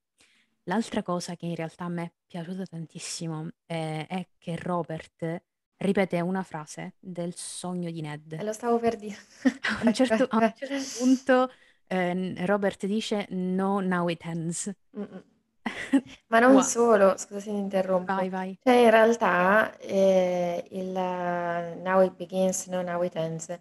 L'altra 0.64 1.02
cosa 1.02 1.36
che 1.36 1.46
in 1.46 1.54
realtà 1.54 1.84
a 1.84 1.88
me 1.88 2.02
è 2.04 2.12
piaciuta 2.26 2.64
tantissimo 2.64 3.48
eh, 3.66 4.06
è 4.06 4.26
che 4.38 4.56
Robert 4.56 5.42
ripete 5.76 6.20
una 6.20 6.42
frase 6.42 6.94
del 6.98 7.34
sogno 7.34 7.90
di 7.90 8.00
Ned. 8.02 8.32
E 8.32 8.44
lo 8.44 8.52
stavo 8.52 8.78
per 8.78 8.96
dire. 8.96 9.16
A 9.80 9.80
un 9.84 9.94
certo, 9.94 10.26
a 10.28 10.36
un 10.36 10.52
certo 10.56 10.98
punto 10.98 11.50
eh, 11.86 12.46
Robert 12.46 12.86
dice 12.86 13.26
no, 13.30 13.80
now 13.80 14.08
it 14.08 14.24
ends. 14.24 14.70
Mm-mm. 14.96 15.24
Ma 16.28 16.38
non 16.38 16.52
Wow. 16.52 16.62
solo, 16.62 17.16
scusa 17.16 17.40
se 17.40 17.50
mi 17.50 17.58
interrompo. 17.58 18.14
Vai, 18.14 18.28
vai. 18.28 18.58
Cioè, 18.62 18.74
in 18.74 18.90
realtà 18.90 19.76
eh, 19.78 20.64
il 20.70 20.96
eh, 20.96 21.74
Now 21.82 22.02
It 22.02 22.14
Begins, 22.16 22.66
no 22.66 22.82
Now 22.82 23.02
It 23.02 23.14
Ends, 23.16 23.58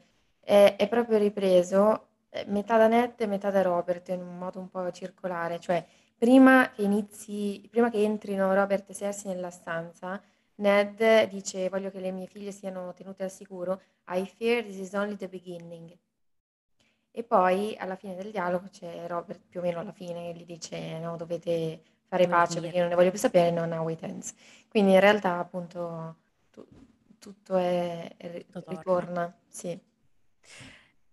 è, 0.49 0.75
è 0.77 0.87
proprio 0.89 1.19
ripreso 1.19 2.07
eh, 2.31 2.43
metà 2.47 2.75
da 2.77 2.87
Ned 2.87 3.13
e 3.17 3.27
metà 3.27 3.51
da 3.51 3.61
Robert 3.61 4.09
in 4.09 4.21
un 4.21 4.37
modo 4.39 4.59
un 4.59 4.67
po' 4.69 4.89
circolare. 4.91 5.59
Cioè, 5.59 5.85
prima 6.17 6.71
che 6.71 6.81
inizi, 6.81 7.67
prima 7.69 7.91
che 7.91 8.01
entrino 8.01 8.51
Robert 8.53 8.89
e 8.89 8.95
Cersei 8.95 9.31
nella 9.33 9.51
stanza, 9.51 10.19
Ned 10.55 11.27
dice: 11.29 11.69
Voglio 11.69 11.91
che 11.91 11.99
le 11.99 12.11
mie 12.11 12.25
figlie 12.25 12.51
siano 12.51 12.93
tenute 12.93 13.23
al 13.23 13.29
sicuro. 13.31 13.79
I 14.07 14.25
fear 14.25 14.63
this 14.63 14.77
is 14.77 14.93
only 14.93 15.15
the 15.15 15.27
beginning. 15.29 15.95
E 17.11 17.23
poi 17.23 17.75
alla 17.77 17.95
fine 17.95 18.15
del 18.15 18.31
dialogo 18.31 18.67
c'è 18.71 19.05
Robert, 19.07 19.41
più 19.47 19.59
o 19.59 19.63
meno 19.63 19.79
alla 19.81 19.91
fine, 19.91 20.31
che 20.31 20.39
gli 20.39 20.45
dice: 20.45 20.97
No, 20.97 21.15
dovete 21.15 21.81
fare 22.07 22.27
pace 22.27 22.59
finire." 22.59 22.61
perché 22.61 22.75
io 22.77 22.81
non 22.81 22.89
ne 22.89 22.95
voglio 22.95 23.11
più 23.11 23.19
sapere. 23.19 23.51
No, 23.51 23.65
now 23.65 23.87
it 23.87 24.01
ends. 24.01 24.33
Quindi 24.67 24.93
in 24.93 24.99
realtà, 24.99 25.37
appunto, 25.37 26.15
tu- 26.49 26.67
tutto 27.19 27.55
è, 27.55 28.15
ritorna. 28.17 29.31
Sì. 29.47 29.79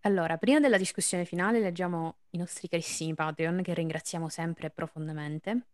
Allora, 0.01 0.37
prima 0.37 0.61
della 0.61 0.79
discussione 0.79 1.25
finale 1.25 1.59
leggiamo 1.59 2.19
i 2.31 2.39
nostri 2.39 2.69
carissimi 2.69 3.15
Patreon 3.15 3.63
che 3.63 3.75
ringraziamo 3.75 4.29
sempre 4.29 4.71
profondamente. 4.71 5.67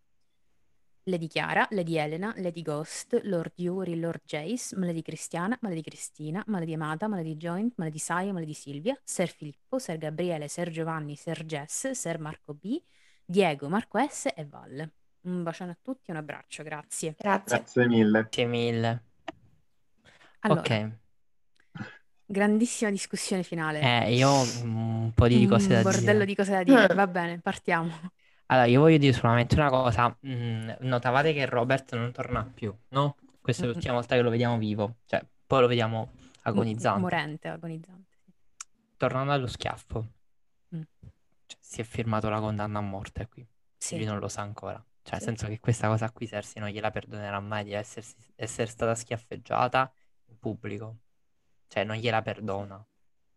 Lady 1.04 1.26
Chiara, 1.26 1.66
Lady 1.70 1.96
Elena, 1.96 2.32
Lady 2.36 2.62
Ghost, 2.62 3.20
Lord 3.24 3.52
Yuri, 3.56 3.98
Lord 3.98 4.22
Jace, 4.24 4.76
Maledi 4.76 5.02
Cristiana, 5.02 5.58
Maledi 5.60 5.82
Cristina, 5.82 6.42
Maledi 6.46 6.74
Amata, 6.74 7.08
Maledi 7.08 7.36
Joint, 7.36 7.74
Maledi 7.76 7.98
Saia, 7.98 8.32
Maledi 8.32 8.54
Silvia, 8.54 8.96
Ser 9.02 9.28
Filippo, 9.28 9.78
Ser 9.80 9.98
Gabriele, 9.98 10.46
Ser 10.46 10.70
Giovanni, 10.70 11.16
Ser 11.16 11.44
Jess, 11.44 11.90
Ser 11.90 12.20
Marco 12.20 12.54
B, 12.54 12.80
Diego, 13.24 13.68
Marco 13.68 13.98
S 13.98 14.30
e 14.34 14.46
Val. 14.46 14.90
Un 15.22 15.42
bacione 15.42 15.72
a 15.72 15.78
tutti 15.80 16.10
e 16.10 16.12
un 16.12 16.18
abbraccio, 16.18 16.62
grazie. 16.62 17.14
Grazie. 17.18 17.56
Grazie 17.58 17.86
mille. 17.86 18.20
Grazie 18.20 18.46
mille. 18.46 19.04
Allora, 20.40 20.60
Ok, 20.60 20.90
grandissima 22.32 22.90
discussione 22.90 23.42
finale. 23.42 23.80
eh, 23.80 24.14
io 24.14 24.28
ho 24.28 24.42
un 24.62 25.12
po' 25.14 25.28
di 25.28 25.46
cose 25.46 25.66
Un 25.68 25.72
da 25.74 25.82
bordello 25.82 26.12
dire. 26.12 26.24
di 26.24 26.34
cose 26.34 26.50
da 26.52 26.62
dire. 26.62 26.92
Mm. 26.92 26.96
Va 26.96 27.06
bene, 27.06 27.38
partiamo. 27.38 28.10
Allora, 28.46 28.66
io 28.66 28.80
voglio 28.80 28.98
dire 28.98 29.12
solamente 29.12 29.54
una 29.54 29.70
cosa. 29.70 30.16
Mm, 30.26 30.70
notavate 30.80 31.32
che 31.32 31.46
Robert 31.46 31.94
non 31.94 32.10
torna 32.12 32.44
più, 32.44 32.74
no? 32.88 33.16
Questa 33.40 33.62
è 33.62 33.66
Mm-mm. 33.66 33.72
l'ultima 33.74 33.94
volta 33.94 34.14
che 34.16 34.22
lo 34.22 34.30
vediamo 34.30 34.58
vivo, 34.58 34.96
cioè 35.06 35.24
poi 35.46 35.60
lo 35.60 35.66
vediamo 35.66 36.12
agonizzante. 36.42 37.00
morente, 37.00 37.48
agonizzante. 37.48 38.10
Tornando 38.96 39.32
allo 39.32 39.46
schiaffo, 39.46 40.06
Mm. 40.74 40.82
cioè, 41.46 41.58
si 41.60 41.80
è 41.80 41.84
firmato 41.84 42.28
la 42.28 42.40
condanna 42.40 42.78
a 42.78 42.82
morte 42.82 43.26
qui. 43.28 43.46
Sì. 43.76 43.96
Lui 43.96 44.04
non 44.06 44.18
lo 44.18 44.28
sa 44.28 44.42
ancora. 44.42 44.82
Cioè, 45.02 45.12
nel 45.14 45.20
Sì. 45.20 45.26
senso 45.26 45.46
che 45.48 45.58
questa 45.58 45.88
cosa 45.88 46.10
qui 46.12 46.28
Cersei 46.28 46.62
non 46.62 46.70
gliela 46.70 46.90
perdonerà 46.90 47.40
mai 47.40 47.64
di 47.64 47.72
essersi- 47.72 48.14
essere 48.36 48.68
stata 48.70 48.94
schiaffeggiata 48.94 49.92
in 50.28 50.38
pubblico. 50.38 50.96
Cioè, 51.72 51.84
non 51.84 51.96
gliela 51.96 52.20
perdona. 52.20 52.86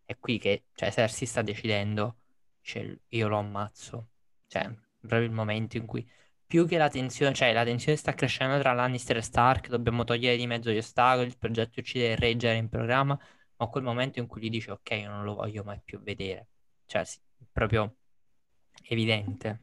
È 0.03 0.17
qui 0.19 0.37
che, 0.39 0.65
cioè, 0.73 0.91
Cersei 0.91 1.25
sta 1.25 1.41
decidendo, 1.41 2.17
dice, 2.59 3.03
io 3.07 3.27
lo 3.29 3.37
ammazzo. 3.37 4.09
Cioè, 4.47 4.69
proprio 4.99 5.21
il 5.21 5.31
momento 5.31 5.77
in 5.77 5.85
cui, 5.85 6.05
più 6.45 6.67
che 6.67 6.77
la 6.77 6.89
tensione, 6.89 7.33
cioè, 7.33 7.53
la 7.53 7.63
tensione 7.63 7.97
sta 7.97 8.13
crescendo 8.13 8.59
tra 8.59 8.73
Lannister 8.73 9.15
e 9.15 9.21
Stark, 9.21 9.69
dobbiamo 9.69 10.03
togliere 10.03 10.35
di 10.35 10.47
mezzo 10.47 10.69
gli 10.69 10.77
ostacoli, 10.77 11.27
il 11.27 11.37
progetto 11.37 11.79
uccidere 11.79 12.11
il 12.11 12.17
re 12.17 12.47
era 12.49 12.57
in 12.57 12.67
programma, 12.67 13.17
ma 13.55 13.67
quel 13.67 13.83
momento 13.83 14.19
in 14.19 14.27
cui 14.27 14.41
gli 14.41 14.49
dice, 14.49 14.71
ok, 14.71 14.89
io 14.91 15.09
non 15.09 15.23
lo 15.23 15.35
voglio 15.35 15.63
mai 15.63 15.79
più 15.81 16.01
vedere. 16.01 16.49
Cioè, 16.85 17.05
sì, 17.05 17.19
proprio 17.53 17.95
evidente. 18.89 19.61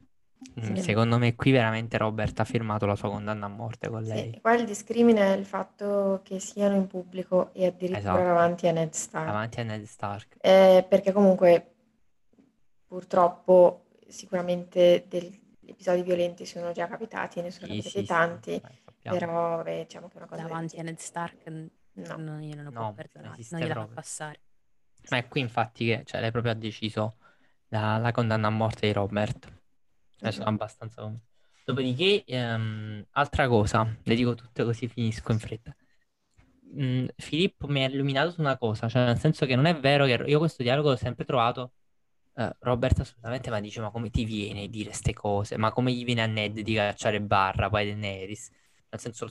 Mm, 0.59 0.75
Sì. 0.75 0.81
Secondo 0.81 1.17
me 1.17 1.35
qui 1.35 1.51
veramente 1.51 1.97
Robert 1.97 2.39
ha 2.39 2.43
firmato 2.43 2.85
la 2.85 2.95
sua 2.95 3.09
condanna 3.09 3.45
a 3.47 3.49
morte 3.49 3.89
con 3.89 4.03
Sì, 4.03 4.09
lei, 4.09 4.39
qua 4.41 4.53
il 4.53 4.65
discrimine 4.65 5.33
è 5.33 5.37
il 5.37 5.45
fatto 5.45 6.21
che 6.23 6.39
siano 6.39 6.75
in 6.75 6.87
pubblico 6.87 7.51
e 7.53 7.65
addirittura 7.65 7.99
Esatto. 7.99 8.23
davanti 8.23 8.67
a 8.67 8.71
Ned 8.71 8.91
Stark. 8.93 9.25
davanti 9.25 9.59
a 9.59 9.63
Ned 9.63 9.83
Stark. 9.85 10.37
Eh, 10.41 10.85
perché 10.87 11.11
comunque 11.11 11.73
purtroppo 12.87 13.85
sicuramente 14.07 15.05
degli 15.07 15.39
episodi 15.65 16.03
violenti 16.03 16.45
sono 16.45 16.71
già 16.71 16.87
capitati, 16.87 17.41
ne 17.41 17.49
sono 17.49 17.65
Sì, 17.67 17.77
capitati 17.81 17.89
sì, 17.89 17.99
sì, 18.01 18.05
tanti, 18.05 18.61
però 19.01 19.55
vabbè, 19.57 19.83
diciamo 19.85 20.07
che 20.07 20.13
è 20.13 20.17
una 20.17 20.27
cosa 20.27 20.41
Davanti 20.43 20.79
a 20.79 20.83
Ned 20.83 20.97
Stark 20.97 21.71
No. 21.95 22.15
non, 22.17 22.39
glielo 22.39 22.63
No, 22.63 22.69
può 22.71 22.79
non 22.81 22.93
perdonare, 22.95 23.45
non 23.49 23.61
gliela 23.61 23.73
fa 23.75 23.87
passare. 23.93 24.39
Ma 25.09 25.17
è 25.17 25.27
qui 25.27 25.41
infatti 25.41 25.85
che 25.85 26.03
cioè, 26.05 26.21
lei 26.21 26.31
proprio 26.31 26.53
ha 26.53 26.55
deciso 26.55 27.17
la, 27.67 27.97
la 27.97 28.11
condanna 28.11 28.47
a 28.47 28.51
morte 28.51 28.87
di 28.87 28.93
Robert. 28.93 29.52
Ne 30.23 30.31
sono 30.31 30.49
abbastanza 30.49 31.01
convinto. 31.01 31.27
Dopodiché, 31.65 32.23
ehm, 32.25 33.05
altra 33.11 33.47
cosa, 33.47 33.95
le 34.03 34.15
dico 34.15 34.35
tutte 34.35 34.63
così 34.63 34.87
finisco 34.87 35.31
in 35.31 35.39
fretta. 35.39 35.75
Mm, 36.75 37.05
Filippo 37.17 37.67
mi 37.67 37.83
ha 37.83 37.87
illuminato 37.87 38.31
su 38.31 38.41
una 38.41 38.57
cosa, 38.57 38.89
cioè 38.89 39.05
nel 39.05 39.17
senso 39.19 39.45
che 39.45 39.55
non 39.55 39.65
è 39.65 39.77
vero 39.79 40.05
che 40.05 40.23
io 40.25 40.39
questo 40.39 40.63
dialogo 40.63 40.89
l'ho 40.89 40.95
sempre 40.95 41.23
trovato, 41.25 41.73
eh, 42.35 42.55
Robert 42.59 42.99
assolutamente, 42.99 43.49
ma 43.49 43.59
dice, 43.59 43.81
ma 43.81 43.91
come 43.91 44.09
ti 44.09 44.25
viene 44.25 44.67
dire 44.69 44.89
queste 44.89 45.13
cose? 45.13 45.57
Ma 45.57 45.71
come 45.71 45.91
gli 45.93 46.03
viene 46.03 46.23
a 46.23 46.25
Ned 46.25 46.59
di 46.61 46.73
cacciare 46.73 47.21
Barra, 47.21 47.69
poi 47.69 47.85
Daenerys? 47.85 48.49
Nel 48.89 48.99
senso. 48.99 49.27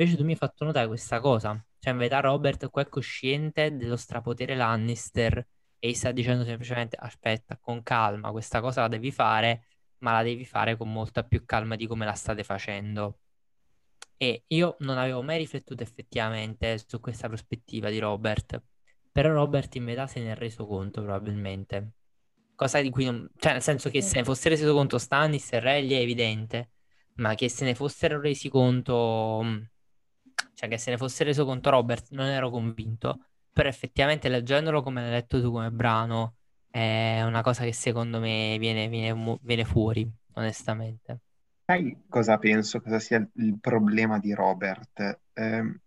Invece 0.00 0.16
tu 0.16 0.24
mi 0.24 0.32
hai 0.32 0.36
fatto 0.36 0.64
notare 0.64 0.86
questa 0.86 1.20
cosa, 1.20 1.52
cioè 1.80 1.92
in 1.92 1.98
verità 1.98 2.20
Robert 2.20 2.68
qua 2.70 2.82
è 2.82 2.88
cosciente 2.88 3.76
dello 3.76 3.96
strapotere 3.96 4.54
Lannister 4.54 5.44
e 5.80 5.88
gli 5.88 5.94
sta 5.94 6.12
dicendo 6.12 6.44
semplicemente, 6.44 6.96
aspetta, 6.96 7.56
con 7.56 7.82
calma, 7.82 8.30
questa 8.30 8.60
cosa 8.60 8.82
la 8.82 8.88
devi 8.88 9.10
fare, 9.10 9.64
ma 9.98 10.12
la 10.12 10.22
devi 10.22 10.44
fare 10.44 10.76
con 10.76 10.92
molta 10.92 11.24
più 11.24 11.44
calma 11.44 11.76
di 11.76 11.86
come 11.86 12.04
la 12.04 12.12
state 12.12 12.44
facendo. 12.44 13.20
E 14.16 14.44
io 14.48 14.76
non 14.80 14.98
avevo 14.98 15.22
mai 15.22 15.38
riflettuto 15.38 15.82
effettivamente 15.82 16.82
su 16.84 17.00
questa 17.00 17.28
prospettiva 17.28 17.88
di 17.90 17.98
Robert, 17.98 18.62
però 19.12 19.32
Robert 19.32 19.74
in 19.76 19.84
verità 19.84 20.06
se 20.06 20.20
ne 20.20 20.32
è 20.32 20.34
reso 20.34 20.66
conto 20.66 21.02
probabilmente. 21.02 21.92
Cosa 22.54 22.80
di 22.80 22.90
cui 22.90 23.04
non... 23.04 23.28
cioè 23.36 23.52
nel 23.52 23.62
senso 23.62 23.90
che 23.90 24.02
se 24.02 24.16
ne 24.16 24.24
fosse 24.24 24.48
reso 24.48 24.72
conto 24.74 24.98
Stannis 24.98 25.52
e 25.52 25.60
Ragli 25.60 25.92
è 25.92 26.00
evidente, 26.00 26.72
ma 27.16 27.34
che 27.34 27.48
se 27.48 27.64
ne 27.64 27.74
fossero 27.74 28.20
resi 28.20 28.48
conto, 28.48 29.40
mh, 29.42 29.70
cioè 30.54 30.68
che 30.68 30.78
se 30.78 30.90
ne 30.90 30.96
fosse 30.96 31.22
reso 31.24 31.44
conto 31.44 31.70
Robert 31.70 32.08
non 32.10 32.26
ero 32.26 32.50
convinto, 32.50 33.26
però 33.52 33.68
effettivamente 33.68 34.28
leggendolo 34.28 34.82
come 34.82 35.02
l'hai 35.02 35.10
letto 35.10 35.40
tu 35.40 35.52
come 35.52 35.70
brano 35.70 36.37
è 36.70 37.22
una 37.24 37.42
cosa 37.42 37.64
che 37.64 37.72
secondo 37.72 38.20
me 38.20 38.56
viene, 38.58 38.88
viene 38.88 39.38
viene 39.42 39.64
fuori, 39.64 40.10
onestamente. 40.34 41.20
Sai 41.66 42.04
cosa 42.08 42.36
penso, 42.38 42.80
cosa 42.80 42.98
sia 42.98 43.18
il- 43.34 43.58
problema 43.60 44.18
di 44.18 44.32
Robert? 44.34 45.20
Ehm, 45.34 45.80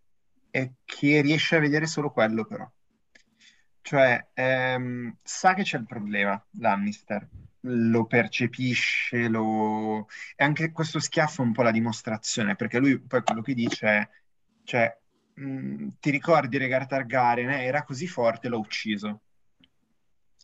è 0.50 0.72
che 0.86 1.22
riesce 1.22 1.58
a 1.58 1.60
vedere 1.60 1.88
solo 1.88 2.12
quello, 2.12 2.46
però. 2.46 2.70
Cioè, 3.82 4.30
ehm, 4.34 5.18
sa 5.24 5.54
che 5.54 5.64
c'è 5.64 5.78
il 5.78 5.86
problema, 5.86 6.44
Lannister, 6.60 7.28
lo 7.62 8.06
percepisce, 8.06 9.28
lo... 9.28 10.08
e 10.36 10.44
anche 10.44 10.72
questo 10.72 11.00
schiaffo 11.00 11.42
è 11.42 11.46
un 11.46 11.52
po' 11.54 11.64
la 11.64 11.72
dimostrazione, 11.72 12.56
perché 12.56 12.78
lui 12.80 13.00
poi 13.00 13.24
quello 13.24 13.42
che 13.42 13.54
dice 13.56 13.88
è, 13.88 14.10
cioè, 14.64 14.96
mh, 15.34 15.88
ti 16.00 16.10
ricordi 16.12 16.58
Rhaegar 16.58 16.86
Targaryen, 16.88 17.50
eh, 17.50 17.64
era 17.66 17.84
così 17.84 18.08
forte, 18.08 18.48
l'ho 18.50 18.60
ucciso. 18.60 19.22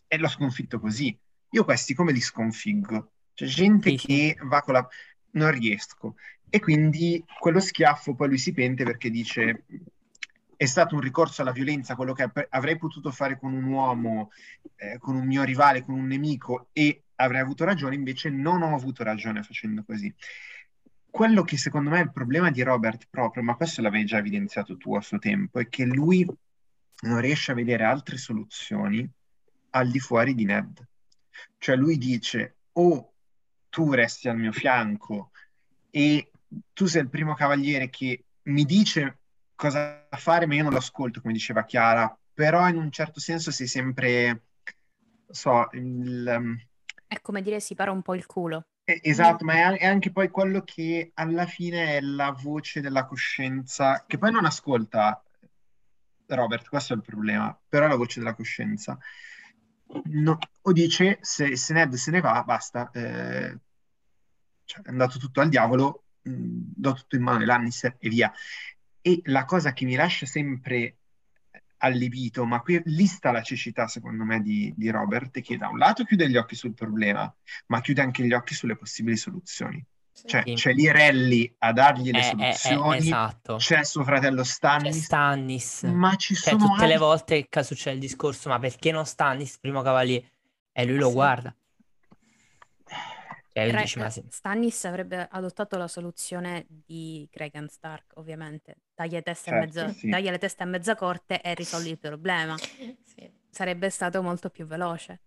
E 0.08 0.16
l'ho 0.18 0.28
sconfitto 0.28 0.80
così. 0.80 1.16
Io 1.50 1.64
questi 1.64 1.94
come 1.94 2.12
li 2.12 2.20
sconfiggo? 2.20 3.12
C'è 3.34 3.46
gente 3.46 3.90
Sì, 3.90 3.96
che 3.96 4.36
va 4.42 4.60
con 4.62 4.74
la... 4.74 4.88
non 5.32 5.50
riesco. 5.52 6.16
E 6.50 6.60
quindi 6.60 7.22
quello 7.38 7.60
schiaffo 7.60 8.14
poi 8.14 8.28
lui 8.28 8.38
si 8.38 8.52
pente 8.52 8.84
perché 8.84 9.10
dice 9.10 9.64
è 10.58 10.64
stato 10.64 10.96
un 10.96 11.00
ricorso 11.00 11.42
alla 11.42 11.52
violenza, 11.52 11.94
quello 11.94 12.12
che 12.12 12.28
avrei 12.48 12.76
potuto 12.76 13.12
fare 13.12 13.38
con 13.38 13.52
un 13.52 13.62
uomo, 13.62 14.32
eh, 14.74 14.98
con 14.98 15.14
un 15.14 15.24
mio 15.24 15.44
rivale, 15.44 15.84
con 15.84 15.94
un 15.94 16.04
nemico 16.08 16.70
e 16.72 17.04
avrei 17.14 17.40
avuto 17.40 17.64
ragione, 17.64 17.94
invece 17.94 18.28
non 18.28 18.62
ho 18.62 18.74
avuto 18.74 19.04
ragione 19.04 19.44
facendo 19.44 19.84
così. 19.84 20.12
Quello 21.08 21.44
che 21.44 21.56
secondo 21.56 21.90
me 21.90 22.00
è 22.00 22.02
il 22.02 22.12
problema 22.12 22.50
di 22.50 22.62
Robert 22.62 23.06
proprio, 23.08 23.44
ma 23.44 23.54
questo 23.54 23.82
l'avevi 23.82 24.04
già 24.04 24.18
evidenziato 24.18 24.76
tu 24.76 24.96
a 24.96 25.00
suo 25.00 25.18
tempo, 25.18 25.60
è 25.60 25.68
che 25.68 25.84
lui 25.84 26.26
non 27.02 27.20
riesce 27.20 27.52
a 27.52 27.54
vedere 27.54 27.84
altre 27.84 28.16
soluzioni 28.16 29.08
al 29.78 29.90
di 29.90 29.98
fuori 29.98 30.34
di 30.34 30.44
Ned. 30.44 30.86
Cioè 31.58 31.76
lui 31.76 31.98
dice 31.98 32.56
o 32.72 33.12
tu 33.68 33.92
resti 33.92 34.28
al 34.28 34.36
mio 34.36 34.52
fianco 34.52 35.30
e 35.90 36.30
tu 36.72 36.86
sei 36.86 37.02
il 37.02 37.08
primo 37.08 37.34
cavaliere 37.34 37.90
che 37.90 38.24
mi 38.42 38.64
dice 38.64 39.18
cosa 39.54 40.06
fare, 40.10 40.46
ma 40.46 40.54
io 40.54 40.62
non 40.62 40.72
lo 40.72 40.78
ascolto, 40.78 41.20
come 41.20 41.32
diceva 41.32 41.64
Chiara, 41.64 42.16
però 42.32 42.68
in 42.68 42.76
un 42.76 42.90
certo 42.90 43.20
senso 43.20 43.50
sei 43.50 43.66
sempre, 43.66 44.44
so, 45.28 45.68
il, 45.72 46.34
um, 46.38 46.56
È 47.06 47.20
come 47.20 47.42
dire 47.42 47.60
si 47.60 47.74
para 47.74 47.90
un 47.90 48.02
po' 48.02 48.14
il 48.14 48.26
culo. 48.26 48.66
esatto, 48.84 49.44
ma 49.44 49.76
è 49.76 49.84
anche 49.84 50.12
poi 50.12 50.28
quello 50.28 50.62
che 50.62 51.10
alla 51.14 51.46
fine 51.46 51.96
è 51.96 52.00
la 52.00 52.30
voce 52.30 52.80
della 52.80 53.04
coscienza, 53.04 54.04
che 54.06 54.16
poi 54.16 54.30
non 54.30 54.44
ascolta 54.44 55.22
Robert, 56.26 56.68
questo 56.68 56.92
è 56.92 56.96
il 56.96 57.02
problema, 57.02 57.58
però 57.68 57.86
è 57.86 57.88
la 57.88 57.96
voce 57.96 58.20
della 58.20 58.34
coscienza. 58.34 58.98
No- 60.04 60.38
o 60.62 60.72
dice, 60.72 61.18
se, 61.22 61.56
se 61.56 61.72
Ned 61.72 61.94
se 61.94 62.10
ne 62.10 62.20
va, 62.20 62.42
basta, 62.44 62.90
eh, 62.92 63.58
cioè, 64.64 64.82
è 64.82 64.90
andato 64.90 65.18
tutto 65.18 65.40
al 65.40 65.48
diavolo, 65.48 66.04
mh, 66.22 66.32
do 66.76 66.92
tutto 66.94 67.16
in 67.16 67.22
mano 67.22 67.38
ai 67.38 67.70
e 67.98 68.08
via. 68.08 68.32
E 69.00 69.20
la 69.24 69.44
cosa 69.44 69.72
che 69.72 69.84
mi 69.84 69.94
lascia 69.94 70.26
sempre 70.26 70.98
allibito, 71.78 72.44
ma 72.44 72.60
qui 72.60 72.80
lì 72.84 73.06
sta 73.06 73.30
la 73.30 73.42
cecità, 73.42 73.86
secondo 73.86 74.24
me, 74.24 74.40
di, 74.42 74.72
di 74.76 74.90
Robert, 74.90 75.40
che 75.40 75.56
da 75.56 75.68
un 75.68 75.78
lato 75.78 76.04
chiude 76.04 76.28
gli 76.28 76.36
occhi 76.36 76.54
sul 76.54 76.74
problema, 76.74 77.32
ma 77.66 77.80
chiude 77.80 78.02
anche 78.02 78.24
gli 78.24 78.32
occhi 78.32 78.54
sulle 78.54 78.76
possibili 78.76 79.16
soluzioni. 79.16 79.84
Cioè, 80.26 80.42
Sì. 80.44 80.54
c'è 80.54 80.72
lì 80.72 80.90
Rally 80.90 81.54
a 81.58 81.72
dargli 81.72 82.10
le 82.10 82.18
Eh, 82.18 82.22
eh, 82.22 82.48
eh, 82.48 82.52
soluzioni, 82.54 82.96
esatto. 82.98 83.56
c'è 83.56 83.84
suo 83.84 84.04
fratello 84.04 84.42
C'è 84.42 84.48
Stannis, 84.48 85.04
Stannis. 85.04 85.82
ma 85.84 86.14
ci 86.16 86.34
Cioè, 86.34 86.50
sono 86.54 86.66
tutte 86.66 86.86
le 86.86 86.92
altri... 86.94 86.98
volte 86.98 87.46
che 87.48 87.62
succede 87.62 87.94
il 87.94 88.00
discorso, 88.00 88.48
ma 88.48 88.58
perché 88.58 88.90
non 88.92 89.04
Stannis, 89.06 89.58
primo 89.58 89.82
cavaliere? 89.82 90.30
E 90.72 90.84
lui 90.84 90.96
lo 90.98 91.08
Sì. 91.08 91.14
guarda. 91.14 91.54
Cioè, 93.52 93.72
dice, 93.80 93.98
ma 93.98 94.08
sì. 94.10 94.24
Stannis 94.28 94.84
avrebbe 94.84 95.26
adottato 95.30 95.76
la 95.76 95.88
soluzione 95.88 96.64
di 96.68 97.26
Cregan 97.30 97.68
Stark, 97.68 98.12
ovviamente. 98.16 98.76
Taglia, 98.94 99.20
testa 99.20 99.50
e 99.50 99.54
Certo, 99.54 99.80
mezza, 99.80 99.92
sì. 99.98 100.08
taglia 100.10 100.30
le 100.30 100.38
teste 100.38 100.62
a 100.62 100.66
mezza 100.66 100.94
corte 100.94 101.40
e 101.40 101.54
risolvi 101.54 101.90
il 101.90 101.98
problema. 101.98 102.56
Sì. 103.04 103.28
Sarebbe 103.50 103.90
stato 103.90 104.22
molto 104.22 104.48
più 104.50 104.64
veloce. 104.66 105.22